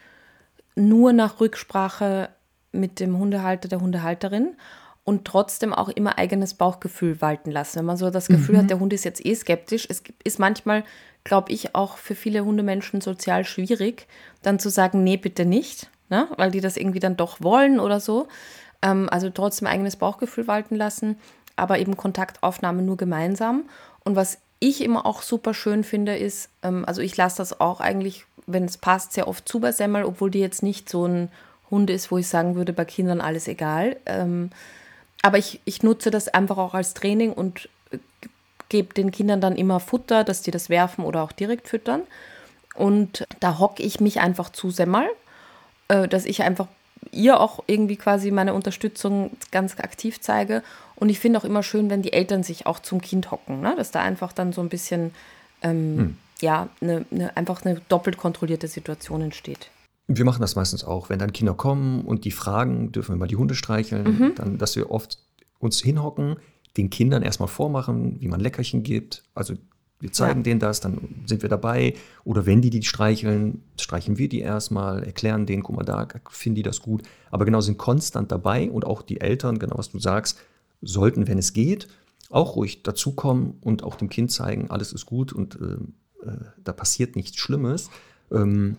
nur 0.76 1.12
nach 1.12 1.40
Rücksprache 1.40 2.28
mit 2.72 3.00
dem 3.00 3.18
Hundehalter, 3.18 3.68
der 3.68 3.80
Hundehalterin 3.80 4.56
und 5.04 5.24
trotzdem 5.24 5.72
auch 5.72 5.88
immer 5.88 6.18
eigenes 6.18 6.54
Bauchgefühl 6.54 7.20
walten 7.20 7.50
lassen. 7.50 7.80
Wenn 7.80 7.86
man 7.86 7.96
so 7.96 8.10
das 8.10 8.28
Gefühl 8.28 8.54
mhm. 8.54 8.58
hat, 8.60 8.70
der 8.70 8.78
Hund 8.78 8.92
ist 8.92 9.04
jetzt 9.04 9.24
eh 9.24 9.34
skeptisch, 9.34 9.86
es 9.88 10.02
ist 10.22 10.38
manchmal, 10.38 10.84
glaube 11.24 11.52
ich, 11.52 11.74
auch 11.74 11.96
für 11.96 12.14
viele 12.14 12.44
Hundemenschen 12.44 13.00
sozial 13.00 13.44
schwierig, 13.44 14.06
dann 14.42 14.60
zu 14.60 14.70
sagen, 14.70 15.02
nee, 15.02 15.16
bitte 15.16 15.44
nicht, 15.44 15.90
ne? 16.10 16.28
weil 16.36 16.52
die 16.52 16.60
das 16.60 16.76
irgendwie 16.76 17.00
dann 17.00 17.16
doch 17.16 17.40
wollen 17.40 17.80
oder 17.80 17.98
so. 17.98 18.28
Ähm, 18.82 19.08
also 19.10 19.30
trotzdem 19.30 19.68
eigenes 19.68 19.96
Bauchgefühl 19.96 20.46
walten 20.46 20.76
lassen, 20.76 21.18
aber 21.56 21.78
eben 21.78 21.96
Kontaktaufnahme 21.96 22.82
nur 22.82 22.96
gemeinsam. 22.96 23.64
Und 24.04 24.16
was 24.16 24.38
ich 24.60 24.82
immer 24.84 25.06
auch 25.06 25.22
super 25.22 25.54
schön 25.54 25.84
finde, 25.84 26.16
ist, 26.16 26.50
ähm, 26.62 26.84
also 26.86 27.00
ich 27.02 27.16
lasse 27.16 27.38
das 27.38 27.60
auch 27.60 27.80
eigentlich, 27.80 28.26
wenn 28.46 28.64
es 28.64 28.78
passt, 28.78 29.12
sehr 29.12 29.28
oft 29.28 29.48
zu 29.48 29.60
bei 29.60 29.72
Semmel, 29.72 30.04
obwohl 30.04 30.30
die 30.30 30.40
jetzt 30.40 30.62
nicht 30.62 30.88
so 30.88 31.06
ein 31.06 31.30
Hund 31.70 31.90
ist, 31.90 32.10
wo 32.10 32.18
ich 32.18 32.28
sagen 32.28 32.54
würde, 32.56 32.72
bei 32.72 32.84
Kindern 32.84 33.20
alles 33.20 33.48
egal. 33.48 33.96
Ähm, 34.06 34.50
aber 35.22 35.38
ich, 35.38 35.60
ich 35.64 35.82
nutze 35.82 36.10
das 36.10 36.28
einfach 36.28 36.58
auch 36.58 36.74
als 36.74 36.94
Training 36.94 37.32
und 37.32 37.68
äh, 37.90 37.98
gebe 38.68 38.94
den 38.94 39.10
Kindern 39.10 39.40
dann 39.40 39.56
immer 39.56 39.80
Futter, 39.80 40.24
dass 40.24 40.42
die 40.42 40.50
das 40.50 40.68
werfen 40.68 41.04
oder 41.04 41.22
auch 41.22 41.32
direkt 41.32 41.68
füttern. 41.68 42.02
Und 42.74 43.26
da 43.40 43.58
hocke 43.58 43.82
ich 43.82 44.00
mich 44.00 44.20
einfach 44.20 44.50
zu 44.50 44.70
Semmel, 44.70 45.08
äh, 45.88 46.08
dass 46.08 46.24
ich 46.24 46.42
einfach 46.42 46.68
ihr 47.12 47.40
auch 47.40 47.64
irgendwie 47.66 47.96
quasi 47.96 48.30
meine 48.30 48.54
Unterstützung 48.54 49.30
ganz 49.50 49.78
aktiv 49.78 50.20
zeige. 50.20 50.62
Und 50.96 51.08
ich 51.08 51.18
finde 51.18 51.38
auch 51.38 51.44
immer 51.44 51.62
schön, 51.62 51.90
wenn 51.90 52.02
die 52.02 52.12
Eltern 52.12 52.42
sich 52.42 52.66
auch 52.66 52.78
zum 52.78 53.00
Kind 53.00 53.30
hocken, 53.30 53.60
ne? 53.60 53.74
dass 53.76 53.90
da 53.90 54.00
einfach 54.00 54.32
dann 54.32 54.52
so 54.52 54.60
ein 54.60 54.68
bisschen, 54.68 55.12
ähm, 55.62 55.98
hm. 55.98 56.16
ja, 56.40 56.68
ne, 56.80 57.04
ne, 57.10 57.36
einfach 57.36 57.64
eine 57.64 57.80
doppelt 57.88 58.16
kontrollierte 58.18 58.68
Situation 58.68 59.22
entsteht. 59.22 59.70
Wir 60.08 60.24
machen 60.24 60.40
das 60.40 60.56
meistens 60.56 60.84
auch, 60.84 61.08
wenn 61.08 61.18
dann 61.18 61.32
Kinder 61.32 61.54
kommen 61.54 62.02
und 62.02 62.24
die 62.24 62.32
fragen, 62.32 62.92
dürfen 62.92 63.14
wir 63.14 63.18
mal 63.18 63.28
die 63.28 63.36
Hunde 63.36 63.54
streicheln, 63.54 64.18
mhm. 64.18 64.34
dann, 64.34 64.58
dass 64.58 64.74
wir 64.74 64.90
oft 64.90 65.18
uns 65.60 65.80
hinhocken, 65.80 66.36
den 66.76 66.90
Kindern 66.90 67.22
erstmal 67.22 67.48
vormachen, 67.48 68.20
wie 68.20 68.28
man 68.28 68.40
Leckerchen 68.40 68.82
gibt. 68.82 69.22
Also 69.34 69.54
wir 70.00 70.12
zeigen 70.12 70.40
ja. 70.40 70.44
denen 70.44 70.60
das, 70.60 70.80
dann 70.80 71.22
sind 71.26 71.42
wir 71.42 71.48
dabei. 71.48 71.94
Oder 72.24 72.46
wenn 72.46 72.62
die 72.62 72.70
die 72.70 72.82
streicheln, 72.82 73.62
streichen 73.78 74.18
wir 74.18 74.28
die 74.28 74.40
erstmal, 74.40 75.02
erklären 75.04 75.46
denen, 75.46 75.62
guck 75.62 75.76
mal 75.76 75.84
da, 75.84 76.08
finden 76.30 76.56
die 76.56 76.62
das 76.62 76.80
gut. 76.80 77.02
Aber 77.30 77.44
genau 77.44 77.60
sind 77.60 77.78
konstant 77.78 78.32
dabei 78.32 78.70
und 78.70 78.84
auch 78.84 79.02
die 79.02 79.20
Eltern, 79.20 79.58
genau 79.58 79.76
was 79.78 79.90
du 79.90 79.98
sagst, 79.98 80.38
sollten, 80.80 81.28
wenn 81.28 81.38
es 81.38 81.52
geht, 81.52 81.88
auch 82.30 82.56
ruhig 82.56 82.82
dazukommen 82.82 83.58
und 83.60 83.82
auch 83.82 83.96
dem 83.96 84.08
Kind 84.08 84.32
zeigen, 84.32 84.70
alles 84.70 84.92
ist 84.92 85.04
gut 85.04 85.32
und 85.32 85.58
äh, 85.60 86.26
äh, 86.26 86.36
da 86.62 86.72
passiert 86.72 87.16
nichts 87.16 87.36
Schlimmes. 87.38 87.90
Ähm, 88.32 88.76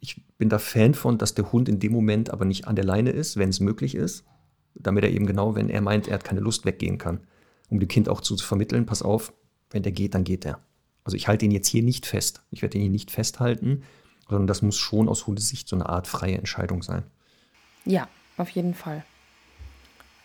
ich 0.00 0.22
bin 0.38 0.48
da 0.48 0.58
Fan 0.58 0.94
von, 0.94 1.18
dass 1.18 1.34
der 1.34 1.52
Hund 1.52 1.68
in 1.68 1.78
dem 1.78 1.92
Moment 1.92 2.30
aber 2.30 2.44
nicht 2.44 2.66
an 2.66 2.76
der 2.76 2.84
Leine 2.84 3.10
ist, 3.10 3.36
wenn 3.36 3.48
es 3.48 3.60
möglich 3.60 3.94
ist, 3.94 4.24
damit 4.74 5.04
er 5.04 5.10
eben 5.10 5.26
genau, 5.26 5.54
wenn 5.54 5.68
er 5.68 5.80
meint, 5.80 6.08
er 6.08 6.14
hat 6.14 6.24
keine 6.24 6.40
Lust, 6.40 6.64
weggehen 6.64 6.98
kann. 6.98 7.20
Um 7.68 7.80
dem 7.80 7.88
Kind 7.88 8.08
auch 8.08 8.20
zu 8.20 8.36
vermitteln, 8.36 8.86
pass 8.86 9.02
auf, 9.02 9.32
wenn 9.70 9.82
der 9.82 9.92
geht, 9.92 10.14
dann 10.14 10.24
geht 10.24 10.44
er. 10.44 10.60
Also 11.04 11.16
ich 11.16 11.28
halte 11.28 11.44
ihn 11.44 11.50
jetzt 11.50 11.68
hier 11.68 11.82
nicht 11.82 12.06
fest. 12.06 12.42
Ich 12.50 12.62
werde 12.62 12.76
ihn 12.76 12.82
hier 12.82 12.90
nicht 12.90 13.10
festhalten, 13.10 13.82
sondern 14.28 14.46
das 14.46 14.62
muss 14.62 14.76
schon 14.76 15.08
aus 15.08 15.26
Hundesicht 15.26 15.68
so 15.68 15.76
eine 15.76 15.88
Art 15.88 16.06
freie 16.06 16.36
Entscheidung 16.36 16.82
sein. 16.82 17.02
Ja, 17.84 18.08
auf 18.36 18.50
jeden 18.50 18.74
Fall. 18.74 19.04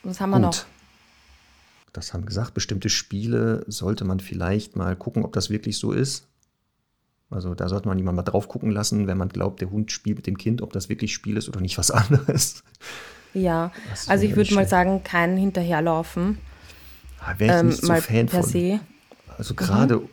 Was 0.03 0.19
haben 0.19 0.31
wir 0.31 0.37
Gut. 0.37 0.43
noch? 0.43 0.65
Das 1.93 2.13
haben 2.13 2.25
gesagt, 2.25 2.53
bestimmte 2.53 2.89
Spiele 2.89 3.63
sollte 3.67 4.03
man 4.03 4.19
vielleicht 4.19 4.75
mal 4.75 4.95
gucken, 4.95 5.23
ob 5.23 5.31
das 5.33 5.49
wirklich 5.49 5.77
so 5.77 5.91
ist. 5.91 6.27
Also 7.29 7.55
da 7.55 7.69
sollte 7.69 7.87
man 7.87 7.97
jemand 7.97 8.15
mal 8.15 8.23
drauf 8.23 8.47
gucken 8.47 8.71
lassen, 8.71 9.07
wenn 9.07 9.17
man 9.17 9.29
glaubt, 9.29 9.61
der 9.61 9.71
Hund 9.71 9.91
spielt 9.91 10.17
mit 10.17 10.27
dem 10.27 10.37
Kind, 10.37 10.61
ob 10.61 10.73
das 10.73 10.89
wirklich 10.89 11.13
Spiel 11.13 11.37
ist 11.37 11.47
oder 11.47 11.61
nicht 11.61 11.77
was 11.77 11.91
anderes. 11.91 12.63
Ja, 13.33 13.71
also 14.07 14.25
ich 14.25 14.35
würde 14.35 14.53
mal 14.53 14.67
sagen, 14.67 15.03
kein 15.03 15.37
Hinterherlaufen. 15.37 16.37
Ah, 17.19 17.35
Wäre 17.37 17.55
ich 17.55 17.59
ähm, 17.61 17.67
nicht 17.67 17.81
so 17.81 17.93
Fan 17.95 18.27
von. 18.27 18.43
Se. 18.43 18.79
Also 19.37 19.53
gerade 19.53 19.97
mhm. 19.97 20.09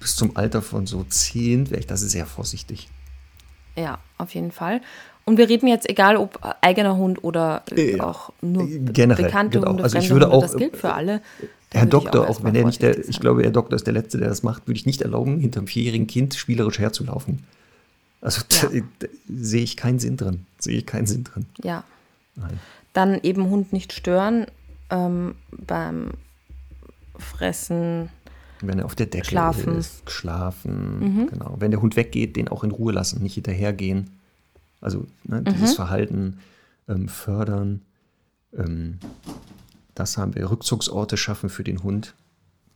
bis 0.00 0.16
zum 0.16 0.36
Alter 0.36 0.62
von 0.62 0.86
so 0.86 1.04
zehn 1.04 1.70
wäre 1.70 1.80
ich 1.80 1.86
da 1.86 1.96
sehr 1.96 2.26
vorsichtig. 2.26 2.88
Ja, 3.76 3.98
auf 4.18 4.34
jeden 4.34 4.52
Fall. 4.52 4.80
Und 5.24 5.38
wir 5.38 5.48
reden 5.48 5.68
jetzt 5.68 5.88
egal, 5.88 6.16
ob 6.16 6.38
eigener 6.60 6.96
Hund 6.96 7.22
oder 7.22 7.62
äh, 7.70 8.00
auch 8.00 8.32
nur 8.40 8.66
generell, 8.66 9.26
bekannte 9.26 9.58
genau. 9.58 9.70
Hunde, 9.70 9.84
also 9.84 9.98
ich 9.98 10.10
würde 10.10 10.26
Hunde, 10.26 10.36
auch, 10.36 10.42
das 10.42 10.56
gilt 10.56 10.76
für 10.76 10.92
alle. 10.92 11.22
Herr 11.70 11.86
Doktor, 11.86 12.24
auch, 12.28 12.40
auch 12.40 12.44
wenn 12.44 12.54
er 12.54 12.64
nicht 12.64 12.82
der, 12.82 13.08
ich 13.08 13.20
glaube, 13.20 13.42
Herr 13.44 13.52
Doktor 13.52 13.76
ist 13.76 13.86
der 13.86 13.94
Letzte, 13.94 14.18
der 14.18 14.28
das 14.28 14.42
macht, 14.42 14.66
würde 14.66 14.78
ich 14.78 14.84
nicht 14.84 15.00
erlauben, 15.00 15.38
hinterm 15.38 15.68
vierjährigen 15.68 16.06
Kind 16.06 16.34
spielerisch 16.34 16.78
herzulaufen. 16.80 17.44
Also 18.20 18.42
ja. 18.50 18.68
da, 18.68 18.86
da, 19.00 19.06
sehe 19.28 19.62
ich 19.62 19.76
keinen 19.76 19.98
Sinn 19.98 20.16
drin. 20.16 20.46
Sehe 20.58 20.78
ich 20.78 20.86
keinen 20.86 21.06
Sinn 21.06 21.24
drin. 21.24 21.46
Ja. 21.62 21.84
Nein. 22.34 22.60
Dann 22.92 23.20
eben 23.22 23.48
Hund 23.48 23.72
nicht 23.72 23.92
stören 23.92 24.46
ähm, 24.90 25.34
beim 25.50 26.12
Fressen. 27.16 28.10
Wenn 28.62 28.78
er 28.78 28.84
auf 28.84 28.94
der 28.94 29.06
Decke 29.06 29.26
schlafen. 29.26 29.76
ist, 29.76 30.08
schlafen. 30.10 31.00
Mhm. 31.00 31.26
Genau. 31.28 31.56
Wenn 31.58 31.70
der 31.70 31.82
Hund 31.82 31.96
weggeht, 31.96 32.36
den 32.36 32.48
auch 32.48 32.64
in 32.64 32.70
Ruhe 32.70 32.92
lassen, 32.92 33.22
nicht 33.22 33.34
hinterhergehen. 33.34 34.10
Also 34.80 35.06
ne, 35.24 35.42
dieses 35.42 35.72
mhm. 35.72 35.76
Verhalten 35.76 36.38
ähm, 36.88 37.08
fördern. 37.08 37.82
Ähm, 38.56 38.98
das 39.94 40.16
haben 40.16 40.34
wir. 40.34 40.50
Rückzugsorte 40.50 41.16
schaffen 41.16 41.50
für 41.50 41.64
den 41.64 41.82
Hund, 41.82 42.14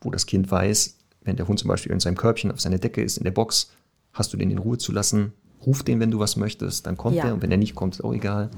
wo 0.00 0.10
das 0.10 0.26
Kind 0.26 0.50
weiß, 0.50 0.96
wenn 1.22 1.36
der 1.36 1.48
Hund 1.48 1.58
zum 1.58 1.68
Beispiel 1.68 1.92
in 1.92 2.00
seinem 2.00 2.16
Körbchen 2.16 2.50
auf 2.50 2.60
seiner 2.60 2.78
Decke 2.78 3.02
ist, 3.02 3.18
in 3.18 3.24
der 3.24 3.30
Box, 3.32 3.72
hast 4.12 4.32
du 4.32 4.36
den 4.36 4.50
in 4.50 4.58
Ruhe 4.58 4.78
zu 4.78 4.92
lassen. 4.92 5.32
Ruf 5.64 5.82
den, 5.82 6.00
wenn 6.00 6.10
du 6.10 6.18
was 6.18 6.36
möchtest, 6.36 6.86
dann 6.86 6.96
kommt 6.96 7.16
ja. 7.16 7.24
er. 7.24 7.34
Und 7.34 7.42
wenn 7.42 7.50
er 7.50 7.56
nicht 7.56 7.74
kommt, 7.74 7.96
ist 7.96 8.02
auch 8.02 8.14
egal. 8.14 8.50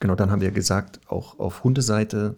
Genau, 0.00 0.14
dann 0.14 0.30
haben 0.30 0.40
wir 0.40 0.50
gesagt, 0.50 1.00
auch 1.08 1.38
auf 1.38 1.64
Hundeseite 1.64 2.36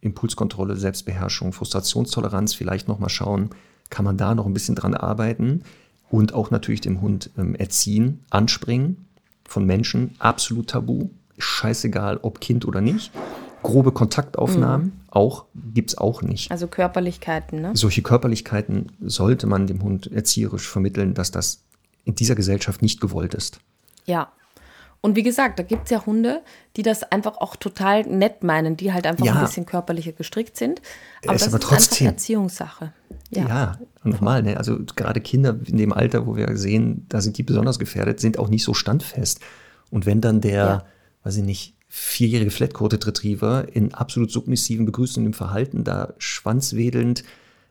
Impulskontrolle, 0.00 0.76
Selbstbeherrschung, 0.76 1.52
Frustrationstoleranz, 1.52 2.54
vielleicht 2.54 2.88
nochmal 2.88 3.10
schauen, 3.10 3.50
kann 3.90 4.04
man 4.04 4.16
da 4.16 4.34
noch 4.34 4.46
ein 4.46 4.54
bisschen 4.54 4.74
dran 4.74 4.94
arbeiten 4.94 5.62
und 6.10 6.34
auch 6.34 6.50
natürlich 6.50 6.80
dem 6.80 7.00
Hund 7.00 7.30
ähm, 7.36 7.54
erziehen, 7.54 8.24
anspringen 8.30 9.06
von 9.48 9.64
Menschen, 9.64 10.14
absolut 10.18 10.68
tabu, 10.68 11.10
scheißegal, 11.38 12.18
ob 12.22 12.40
Kind 12.40 12.66
oder 12.66 12.80
nicht. 12.80 13.12
Grobe 13.62 13.92
Kontaktaufnahmen 13.92 14.86
mhm. 14.86 14.92
auch 15.10 15.46
gibt 15.54 15.90
es 15.90 15.98
auch 15.98 16.22
nicht. 16.22 16.50
Also 16.50 16.68
Körperlichkeiten, 16.68 17.60
ne? 17.60 17.70
Solche 17.74 18.02
Körperlichkeiten 18.02 18.92
sollte 19.00 19.46
man 19.46 19.66
dem 19.66 19.82
Hund 19.82 20.10
erzieherisch 20.10 20.68
vermitteln, 20.68 21.14
dass 21.14 21.30
das 21.30 21.64
in 22.04 22.14
dieser 22.14 22.36
Gesellschaft 22.36 22.82
nicht 22.82 23.00
gewollt 23.00 23.34
ist. 23.34 23.58
Ja. 24.04 24.32
Und 25.00 25.14
wie 25.14 25.22
gesagt, 25.22 25.58
da 25.58 25.62
gibt 25.62 25.84
es 25.84 25.90
ja 25.90 26.04
Hunde, 26.04 26.42
die 26.76 26.82
das 26.82 27.04
einfach 27.04 27.36
auch 27.38 27.54
total 27.56 28.02
nett 28.02 28.42
meinen, 28.42 28.76
die 28.76 28.92
halt 28.92 29.06
einfach 29.06 29.24
Ja. 29.24 29.34
ein 29.36 29.44
bisschen 29.44 29.64
körperlicher 29.66 30.12
gestrickt 30.12 30.56
sind. 30.56 30.80
Aber 31.24 31.34
Ist 31.34 31.44
das 31.44 31.54
aber 31.54 31.58
ist 31.62 31.64
einfach 31.66 31.76
trotzdem- 31.78 32.06
Erziehungssache. 32.08 32.92
Ja, 33.30 33.48
Ja. 33.48 33.78
normal. 34.02 34.42
Ne? 34.42 34.56
Also 34.56 34.78
gerade 34.96 35.20
Kinder 35.20 35.56
in 35.66 35.76
dem 35.76 35.92
Alter, 35.92 36.26
wo 36.26 36.36
wir 36.36 36.56
sehen, 36.56 37.06
da 37.08 37.20
sind 37.20 37.38
die 37.38 37.42
besonders 37.44 37.78
gefährdet, 37.78 38.18
sind 38.20 38.38
auch 38.38 38.48
nicht 38.48 38.64
so 38.64 38.74
standfest. 38.74 39.40
Und 39.90 40.06
wenn 40.06 40.20
dann 40.20 40.40
der, 40.40 40.54
Ja. 40.64 40.84
weiß 41.22 41.36
ich 41.36 41.44
nicht, 41.44 41.74
vierjährige 41.88 42.50
Flat-Coated 42.50 43.06
Retriever 43.06 43.68
in 43.72 43.94
absolut 43.94 44.30
submissiven, 44.30 44.86
begrüßendem 44.86 45.32
Verhalten 45.34 45.84
da 45.84 46.14
schwanzwedelnd 46.18 47.22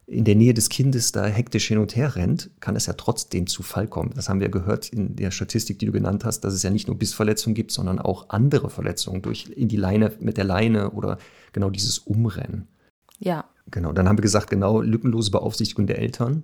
in 0.07 0.23
der 0.23 0.35
Nähe 0.35 0.53
des 0.53 0.69
Kindes 0.69 1.11
da 1.11 1.25
hektisch 1.25 1.67
hin 1.67 1.79
und 1.79 1.95
her 1.95 2.15
rennt, 2.15 2.51
kann 2.59 2.75
es 2.75 2.85
ja 2.85 2.93
trotzdem 2.93 3.47
zu 3.47 3.63
Fall 3.63 3.87
kommen. 3.87 4.11
Das 4.15 4.29
haben 4.29 4.39
wir 4.39 4.49
gehört 4.49 4.89
in 4.89 5.15
der 5.15 5.31
Statistik, 5.31 5.79
die 5.79 5.87
du 5.87 5.91
genannt 5.91 6.25
hast, 6.25 6.41
dass 6.41 6.53
es 6.53 6.61
ja 6.61 6.69
nicht 6.69 6.87
nur 6.87 6.97
Bissverletzungen 6.97 7.55
gibt, 7.55 7.71
sondern 7.71 7.99
auch 7.99 8.29
andere 8.29 8.69
Verletzungen 8.69 9.21
durch 9.23 9.49
in 9.55 9.67
die 9.67 9.77
Leine, 9.77 10.11
mit 10.19 10.37
der 10.37 10.43
Leine 10.43 10.91
oder 10.91 11.17
genau 11.53 11.71
dieses 11.71 11.97
Umrennen. 11.97 12.67
Ja. 13.19 13.45
Genau, 13.71 13.93
dann 13.93 14.07
haben 14.07 14.17
wir 14.17 14.21
gesagt, 14.21 14.49
genau, 14.51 14.81
lückenlose 14.81 15.31
Beaufsichtigung 15.31 15.87
der 15.87 15.97
Eltern. 15.97 16.43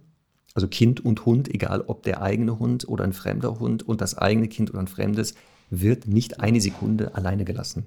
Also 0.55 0.67
Kind 0.67 1.05
und 1.05 1.25
Hund, 1.25 1.53
egal 1.53 1.81
ob 1.85 2.03
der 2.03 2.21
eigene 2.21 2.57
Hund 2.57 2.87
oder 2.87 3.03
ein 3.03 3.13
fremder 3.13 3.59
Hund 3.59 3.87
und 3.87 4.01
das 4.01 4.17
eigene 4.17 4.47
Kind 4.47 4.71
oder 4.71 4.79
ein 4.79 4.87
fremdes, 4.87 5.35
wird 5.69 6.07
nicht 6.07 6.39
eine 6.39 6.59
Sekunde 6.59 7.15
alleine 7.15 7.45
gelassen. 7.45 7.85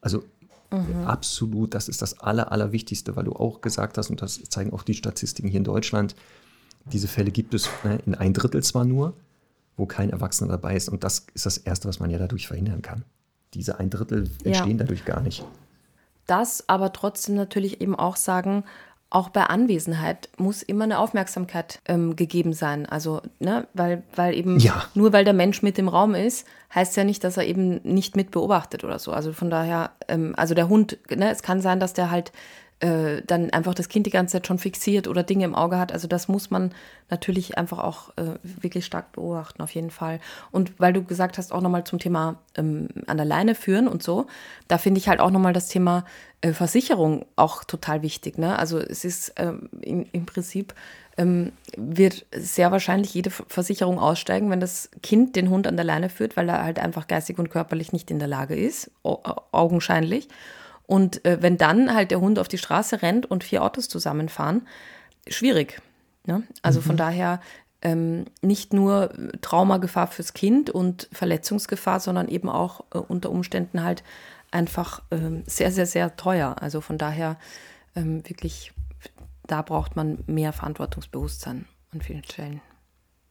Also 0.00 0.24
absolut, 1.04 1.74
das 1.74 1.88
ist 1.88 2.02
das 2.02 2.20
Aller, 2.20 2.50
Allerwichtigste, 2.52 3.16
weil 3.16 3.24
du 3.24 3.32
auch 3.32 3.60
gesagt 3.60 3.98
hast, 3.98 4.10
und 4.10 4.22
das 4.22 4.42
zeigen 4.44 4.72
auch 4.72 4.82
die 4.82 4.94
Statistiken 4.94 5.48
hier 5.48 5.58
in 5.58 5.64
Deutschland, 5.64 6.14
diese 6.86 7.08
Fälle 7.08 7.30
gibt 7.30 7.54
es 7.54 7.68
ne, 7.82 7.98
in 8.06 8.14
ein 8.14 8.32
Drittel 8.34 8.62
zwar 8.62 8.84
nur, 8.84 9.14
wo 9.76 9.86
kein 9.86 10.10
Erwachsener 10.10 10.50
dabei 10.50 10.76
ist. 10.76 10.88
Und 10.88 11.02
das 11.04 11.26
ist 11.34 11.46
das 11.46 11.56
Erste, 11.56 11.88
was 11.88 11.98
man 11.98 12.10
ja 12.10 12.18
dadurch 12.18 12.46
verhindern 12.46 12.82
kann. 12.82 13.04
Diese 13.54 13.78
ein 13.78 13.90
Drittel 13.90 14.30
Ja. 14.42 14.50
entstehen 14.50 14.78
dadurch 14.78 15.04
gar 15.04 15.20
nicht. 15.20 15.44
Das 16.26 16.68
aber 16.68 16.92
trotzdem 16.92 17.34
natürlich 17.34 17.80
eben 17.80 17.94
auch 17.94 18.16
sagen, 18.16 18.64
auch 19.10 19.28
bei 19.28 19.44
Anwesenheit 19.44 20.28
muss 20.38 20.62
immer 20.62 20.84
eine 20.84 20.98
Aufmerksamkeit 20.98 21.80
ähm, 21.86 22.16
gegeben 22.16 22.52
sein. 22.52 22.84
Also, 22.86 23.22
ne, 23.38 23.66
weil, 23.72 24.02
weil 24.16 24.34
eben 24.34 24.58
Ja. 24.58 24.84
nur 24.94 25.12
weil 25.12 25.24
der 25.24 25.34
Mensch 25.34 25.62
mit 25.62 25.78
im 25.78 25.88
Raum 25.88 26.14
ist, 26.14 26.46
heißt 26.74 26.96
ja 26.96 27.04
nicht, 27.04 27.22
dass 27.22 27.36
er 27.36 27.46
eben 27.46 27.80
nicht 27.84 28.16
mit 28.16 28.32
beobachtet 28.32 28.82
oder 28.82 28.98
so. 28.98 29.12
Also 29.12 29.32
von 29.32 29.50
daher, 29.50 29.92
ähm, 30.08 30.34
also 30.36 30.54
der 30.54 30.68
Hund, 30.68 30.98
ne, 31.10 31.30
es 31.30 31.42
kann 31.42 31.60
sein, 31.60 31.78
dass 31.78 31.92
der 31.92 32.10
halt 32.10 32.32
äh, 32.80 33.22
dann 33.26 33.50
einfach 33.50 33.74
das 33.74 33.88
Kind 33.88 34.06
die 34.06 34.10
ganze 34.10 34.32
Zeit 34.32 34.46
schon 34.46 34.58
fixiert 34.58 35.08
oder 35.08 35.22
Dinge 35.22 35.44
im 35.44 35.54
Auge 35.54 35.78
hat. 35.78 35.92
Also 35.92 36.08
das 36.08 36.28
muss 36.28 36.50
man 36.50 36.72
natürlich 37.08 37.56
einfach 37.56 37.78
auch 37.78 38.10
äh, 38.16 38.38
wirklich 38.42 38.84
stark 38.84 39.12
beobachten, 39.12 39.62
auf 39.62 39.70
jeden 39.70 39.90
Fall. 39.90 40.20
Und 40.50 40.78
weil 40.78 40.92
du 40.92 41.04
gesagt 41.04 41.38
hast, 41.38 41.52
auch 41.52 41.60
nochmal 41.60 41.84
zum 41.84 41.98
Thema 41.98 42.36
ähm, 42.56 42.88
an 43.06 43.16
der 43.16 43.26
Leine 43.26 43.54
führen 43.54 43.88
und 43.88 44.02
so, 44.02 44.26
da 44.68 44.78
finde 44.78 44.98
ich 44.98 45.08
halt 45.08 45.20
auch 45.20 45.30
nochmal 45.30 45.52
das 45.52 45.68
Thema 45.68 46.04
äh, 46.40 46.52
Versicherung 46.52 47.26
auch 47.36 47.64
total 47.64 48.02
wichtig. 48.02 48.38
Ne? 48.38 48.58
Also 48.58 48.78
es 48.78 49.04
ist 49.04 49.34
ähm, 49.36 49.70
im, 49.80 50.06
im 50.12 50.26
Prinzip 50.26 50.74
ähm, 51.16 51.52
wird 51.76 52.26
sehr 52.34 52.72
wahrscheinlich 52.72 53.14
jede 53.14 53.30
Ver- 53.30 53.44
Versicherung 53.46 54.00
aussteigen, 54.00 54.50
wenn 54.50 54.60
das 54.60 54.90
Kind 55.02 55.36
den 55.36 55.48
Hund 55.48 55.66
an 55.68 55.76
der 55.76 55.84
Leine 55.84 56.08
führt, 56.08 56.36
weil 56.36 56.48
er 56.48 56.64
halt 56.64 56.80
einfach 56.80 57.06
geistig 57.06 57.38
und 57.38 57.50
körperlich 57.50 57.92
nicht 57.92 58.10
in 58.10 58.18
der 58.18 58.28
Lage 58.28 58.56
ist, 58.56 58.90
au 59.04 59.22
augenscheinlich. 59.52 60.28
Und 60.86 61.24
äh, 61.24 61.38
wenn 61.40 61.56
dann 61.56 61.94
halt 61.94 62.10
der 62.10 62.20
Hund 62.20 62.38
auf 62.38 62.48
die 62.48 62.58
Straße 62.58 63.02
rennt 63.02 63.26
und 63.26 63.44
vier 63.44 63.62
Autos 63.62 63.88
zusammenfahren, 63.88 64.66
schwierig. 65.26 65.80
Ne? 66.26 66.42
Also 66.62 66.80
von 66.80 66.96
daher 66.96 67.40
ähm, 67.82 68.24
nicht 68.42 68.72
nur 68.72 69.12
Traumagefahr 69.42 70.06
fürs 70.08 70.32
Kind 70.32 70.70
und 70.70 71.08
Verletzungsgefahr, 71.12 72.00
sondern 72.00 72.28
eben 72.28 72.48
auch 72.48 72.80
äh, 72.92 72.98
unter 72.98 73.30
Umständen 73.30 73.82
halt 73.82 74.02
einfach 74.50 75.02
ähm, 75.10 75.42
sehr, 75.46 75.70
sehr, 75.70 75.86
sehr 75.86 76.16
teuer. 76.16 76.56
Also 76.60 76.80
von 76.80 76.96
daher 76.96 77.36
ähm, 77.94 78.26
wirklich, 78.28 78.72
da 79.46 79.62
braucht 79.62 79.96
man 79.96 80.24
mehr 80.26 80.52
Verantwortungsbewusstsein 80.52 81.66
an 81.92 82.00
vielen 82.00 82.24
Stellen. 82.24 82.60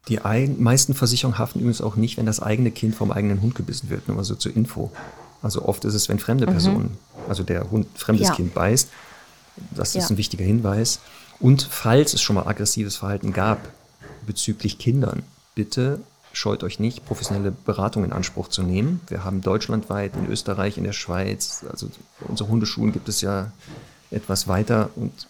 Die 0.10 0.20
ein, 0.20 0.62
meisten 0.62 0.93
Versicherungen 0.93 1.39
haften 1.39 1.60
übrigens 1.60 1.82
auch 1.82 1.95
nicht, 1.95 2.18
wenn 2.18 2.26
das 2.26 2.41
eigene 2.41 2.72
Kind 2.72 2.93
vom 2.93 3.12
eigenen 3.12 3.41
Hund 3.41 3.56
gebissen 3.56 3.89
wird. 3.89 4.08
Nur 4.08 4.18
mal 4.18 4.24
so 4.24 4.36
zur 4.36 4.56
Info. 4.56 4.91
Also 5.44 5.64
oft 5.66 5.86
ist 5.86 5.94
es, 5.94 6.10
wenn 6.10 6.20
fremde 6.20 6.46
Personen, 6.46 6.98
also 7.30 7.44
der 7.44 7.70
Hund 7.70 7.88
fremdes 7.96 8.28
Mhm. 8.28 8.32
Ja. 8.32 8.36
Kind 8.36 8.54
beißt. 8.54 8.89
Das 9.76 9.96
ist 9.96 10.10
ein 10.10 10.18
wichtiger 10.18 10.46
Hinweis. 10.46 11.00
Und 11.39 11.68
falls 11.70 12.14
es 12.14 12.22
schon 12.22 12.36
mal 12.36 12.48
aggressives 12.48 12.96
Verhalten 12.96 13.34
gab 13.34 13.60
bezüglich 14.26 14.80
Kindern, 14.80 15.24
bitte 15.54 16.00
scheut 16.32 16.64
euch 16.64 16.80
nicht, 16.80 17.06
professionelle 17.06 17.52
Beratung 17.52 18.04
in 18.04 18.12
Anspruch 18.12 18.48
zu 18.48 18.64
nehmen. 18.64 19.02
Wir 19.08 19.24
haben 19.24 19.41
deutschlandweit, 19.41 20.16
in 20.16 20.28
Österreich, 20.28 20.78
in 20.78 20.84
der 20.84 20.94
Schweiz, 20.94 21.64
also 21.70 21.89
unsere 22.28 22.50
Hundeschulen 22.50 22.91
gibt 22.91 23.08
es 23.08 23.22
ja 23.22 23.52
etwas 24.10 24.48
weiter 24.48 24.89
und 24.96 25.28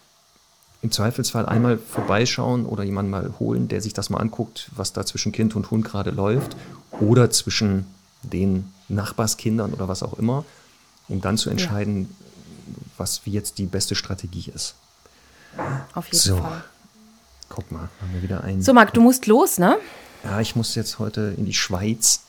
im 0.80 0.90
Zweifelsfall 0.90 1.46
einmal 1.46 1.78
vorbeischauen 1.78 2.66
oder 2.66 2.84
jemanden 2.84 3.10
mal 3.10 3.34
holen, 3.38 3.68
der 3.68 3.80
sich 3.80 3.94
das 3.94 4.10
mal 4.10 4.18
anguckt, 4.18 4.70
was 4.76 4.92
da 4.92 5.04
zwischen 5.04 5.32
Kind 5.32 5.56
und 5.56 5.70
Hund 5.70 5.84
gerade 5.84 6.10
läuft 6.10 6.56
oder 7.00 7.30
zwischen 7.30 7.86
den 8.22 8.72
Nachbarskindern 8.88 9.72
oder 9.72 9.88
was 9.88 10.02
auch 10.02 10.14
immer, 10.14 10.44
um 11.08 11.20
dann 11.20 11.36
zu 11.38 11.50
entscheiden, 11.50 12.14
was 12.96 13.22
wie 13.24 13.32
jetzt 13.32 13.58
die 13.58 13.66
beste 13.66 13.94
Strategie 13.94 14.50
ist. 14.54 14.74
Auf 15.94 16.06
jeden 16.06 16.18
So, 16.18 16.36
Fall. 16.38 16.64
guck 17.48 17.70
mal, 17.70 17.88
haben 18.00 18.12
wir 18.14 18.22
wieder 18.22 18.42
einen. 18.44 18.62
So, 18.62 18.72
Marc, 18.72 18.92
du 18.94 19.00
musst 19.00 19.26
los, 19.26 19.58
ne? 19.58 19.78
Ja, 20.24 20.40
ich 20.40 20.56
muss 20.56 20.74
jetzt 20.74 20.98
heute 20.98 21.34
in 21.36 21.44
die 21.44 21.54
Schweiz. 21.54 22.20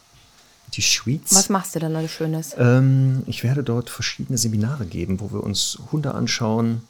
Die 0.73 0.81
Schweiz. 0.81 1.33
Was 1.33 1.49
machst 1.49 1.75
du 1.75 1.79
denn 1.79 1.95
alles 1.95 2.11
Schönes? 2.11 2.53
Ähm, 2.57 3.23
ich 3.27 3.43
werde 3.43 3.63
dort 3.63 3.89
verschiedene 3.89 4.37
Seminare 4.37 4.85
geben, 4.85 5.19
wo 5.21 5.31
wir 5.31 5.43
uns 5.43 5.77
Hunde 5.91 6.13
anschauen, 6.13 6.81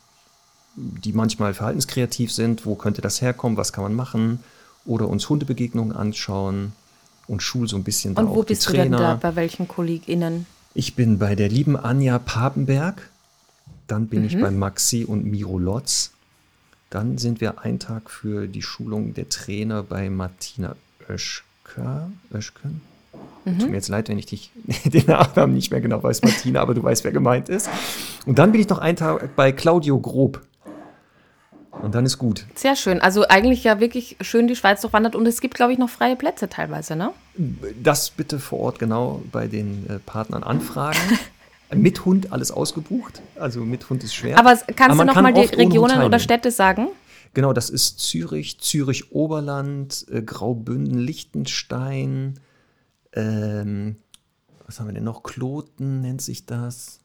die 0.75 1.13
manchmal 1.13 1.53
verhaltenskreativ 1.53 2.33
sind. 2.33 2.65
Wo 2.65 2.75
könnte 2.75 3.01
das 3.01 3.21
herkommen? 3.21 3.57
Was 3.57 3.73
kann 3.73 3.83
man 3.83 3.93
machen? 3.93 4.39
Oder 4.85 5.07
uns 5.07 5.29
Hundebegegnungen 5.29 5.95
anschauen 5.95 6.73
und 7.27 7.41
schul 7.41 7.67
so 7.67 7.75
ein 7.75 7.83
bisschen 7.83 8.15
Und 8.15 8.29
wo 8.29 8.43
bist 8.43 8.67
du 8.69 8.73
denn 8.73 8.91
da? 8.91 9.15
Bei 9.15 9.35
welchen 9.35 9.67
KollegInnen? 9.67 10.45
Ich 10.73 10.95
bin 10.95 11.17
bei 11.19 11.35
der 11.35 11.49
lieben 11.49 11.77
Anja 11.77 12.19
Papenberg. 12.19 13.09
Dann 13.87 14.07
bin 14.07 14.21
Mhm. 14.21 14.25
ich 14.27 14.39
bei 14.41 14.51
Maxi 14.51 15.05
und 15.05 15.25
Miro 15.25 15.57
Lotz. 15.59 16.11
Dann 16.89 17.17
sind 17.17 17.41
wir 17.41 17.59
einen 17.59 17.79
Tag 17.79 18.09
für 18.09 18.47
die 18.47 18.61
Schulung 18.61 19.13
der 19.13 19.29
Trainer 19.29 19.83
bei 19.83 20.09
Martina 20.09 20.75
Oeschker. 21.09 22.09
Oeschken? 22.33 22.81
Mhm. 23.45 23.59
Tut 23.59 23.69
mir 23.69 23.75
jetzt 23.75 23.87
leid, 23.89 24.09
wenn 24.09 24.17
ich 24.17 24.25
dich, 24.25 24.51
den 24.85 25.05
Nachnamen 25.07 25.55
nicht 25.55 25.71
mehr 25.71 25.81
genau 25.81 26.01
weiß, 26.03 26.21
Martina, 26.23 26.61
aber 26.61 26.73
du 26.73 26.83
weißt, 26.83 27.03
wer 27.03 27.11
gemeint 27.11 27.49
ist. 27.49 27.69
Und 28.25 28.37
dann 28.39 28.51
bin 28.51 28.61
ich 28.61 28.69
noch 28.69 28.79
einen 28.79 28.97
Tag 28.97 29.35
bei 29.35 29.51
Claudio 29.51 29.99
Grob. 29.99 30.41
Und 31.81 31.93
dann 31.93 32.05
ist 32.05 32.17
gut. 32.17 32.45
Sehr 32.55 32.75
schön. 32.75 33.01
Also 33.01 33.27
eigentlich 33.27 33.63
ja 33.63 33.79
wirklich 33.79 34.17
schön 34.21 34.47
die 34.47 34.55
Schweiz 34.55 34.81
durchwandert 34.81 35.15
und 35.15 35.25
es 35.27 35.41
gibt, 35.41 35.55
glaube 35.55 35.73
ich, 35.73 35.77
noch 35.77 35.89
freie 35.89 36.15
Plätze 36.15 36.49
teilweise, 36.49 36.95
ne? 36.95 37.11
Das 37.81 38.09
bitte 38.09 38.39
vor 38.39 38.59
Ort 38.59 38.79
genau 38.79 39.21
bei 39.31 39.47
den 39.47 39.87
äh, 39.89 39.99
Partnern 39.99 40.43
anfragen. 40.43 40.99
mit 41.73 42.05
Hund 42.05 42.31
alles 42.31 42.51
ausgebucht. 42.51 43.21
Also 43.35 43.61
mit 43.61 43.89
Hund 43.89 44.03
ist 44.03 44.15
schwer. 44.15 44.39
Aber 44.39 44.55
kannst 44.55 44.91
du 44.91 44.95
man 44.95 45.07
noch 45.07 45.13
kann 45.13 45.23
mal 45.23 45.33
die 45.33 45.41
Regionen 45.41 46.01
oder. 46.01 46.19
Städte 46.19 46.51
sagen? 46.51 46.87
Genau, 47.33 47.51
das 47.51 47.69
ist 47.69 47.99
Zürich, 47.99 48.59
Zürich-Oberland, 48.61 50.05
äh, 50.09 50.21
Graubünden, 50.21 50.97
Liechtenstein, 50.97 52.39
ähm, 53.15 53.97
was 54.65 54.79
haben 54.79 54.87
wir 54.87 54.93
denn 54.93 55.03
noch? 55.03 55.23
Kloten 55.23 56.01
nennt 56.01 56.21
sich 56.21 56.45
das. 56.45 56.99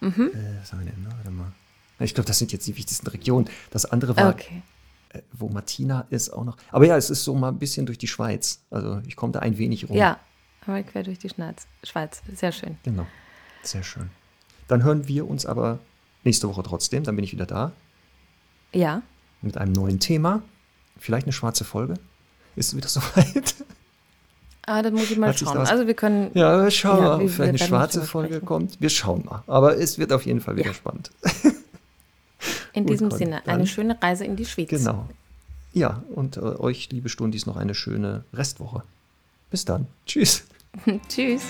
Mhm. 0.00 0.30
Äh, 0.34 0.60
was 0.60 0.72
haben 0.72 0.84
wir 0.84 0.92
denn 0.92 1.02
noch? 1.02 1.16
Warte 1.16 1.30
mal. 1.30 1.52
Ich 1.98 2.14
glaube, 2.14 2.26
das 2.26 2.38
sind 2.38 2.52
jetzt 2.52 2.66
die 2.66 2.76
wichtigsten 2.76 3.06
Regionen. 3.06 3.48
Das 3.70 3.86
andere 3.86 4.16
war, 4.16 4.30
Okay. 4.30 4.62
äh, 5.10 5.20
wo 5.32 5.48
Martina 5.48 6.06
ist 6.10 6.30
auch 6.30 6.44
noch. 6.44 6.56
Aber 6.70 6.86
ja, 6.86 6.96
es 6.96 7.08
ist 7.10 7.24
so 7.24 7.34
mal 7.34 7.48
ein 7.48 7.58
bisschen 7.58 7.86
durch 7.86 7.98
die 7.98 8.08
Schweiz. 8.08 8.60
Also 8.70 9.00
ich 9.06 9.16
komme 9.16 9.32
da 9.32 9.38
ein 9.40 9.56
wenig 9.58 9.88
rum. 9.88 9.96
Ja, 9.96 10.18
einmal 10.66 10.84
quer 10.84 11.02
durch 11.04 11.18
die 11.18 11.28
Schweiz. 11.30 11.66
Schweiz. 11.84 12.20
Sehr 12.34 12.52
schön. 12.52 12.76
Genau. 12.82 13.06
Sehr 13.62 13.82
schön. 13.82 14.10
Dann 14.68 14.82
hören 14.84 15.08
wir 15.08 15.28
uns 15.28 15.46
aber 15.46 15.78
nächste 16.24 16.48
Woche 16.48 16.62
trotzdem. 16.62 17.02
Dann 17.04 17.16
bin 17.16 17.24
ich 17.24 17.32
wieder 17.32 17.46
da 17.46 17.72
Ja. 18.72 19.02
mit 19.42 19.56
einem 19.56 19.72
neuen 19.72 19.98
Thema. 20.00 20.42
Vielleicht 20.98 21.26
eine 21.26 21.32
schwarze 21.32 21.64
Folge. 21.64 21.94
Ist 22.56 22.68
es 22.68 22.76
wieder 22.76 22.88
soweit? 22.88 23.54
Ah, 24.66 24.82
das 24.82 24.92
muss 24.92 25.10
ich 25.10 25.16
mal 25.16 25.28
Hat 25.28 25.38
schauen. 25.38 25.58
Also 25.58 25.86
wir 25.86 25.94
können. 25.94 26.30
Ja, 26.34 26.62
wir 26.62 26.70
schauen 26.72 26.98
Ja, 27.02 27.16
mal, 27.16 27.22
ob 27.24 27.30
vielleicht 27.30 27.50
eine 27.50 27.58
schwarze 27.58 28.02
Folge 28.02 28.40
kommt. 28.40 28.80
Wir 28.80 28.90
schauen 28.90 29.24
mal. 29.24 29.44
Aber 29.46 29.76
es 29.78 29.96
wird 29.98 30.12
auf 30.12 30.26
jeden 30.26 30.40
Fall 30.40 30.56
wieder 30.56 30.66
Ja. 30.66 30.74
spannend. 30.74 31.10
In 32.76 32.86
diesem 32.86 33.10
Sinne, 33.10 33.42
dann- 33.44 33.54
eine 33.56 33.66
schöne 33.66 34.00
Reise 34.00 34.24
in 34.24 34.36
die 34.36 34.44
Schweiz. 34.44 34.68
Genau. 34.68 35.08
Ja, 35.72 36.02
und 36.14 36.36
äh, 36.36 36.40
euch, 36.40 36.88
liebe 36.90 37.08
Stundis, 37.08 37.46
noch 37.46 37.56
eine 37.56 37.74
schöne 37.74 38.24
Restwoche. 38.32 38.82
Bis 39.50 39.64
dann. 39.64 39.86
Tschüss. 40.06 40.44
Tschüss. 41.08 41.42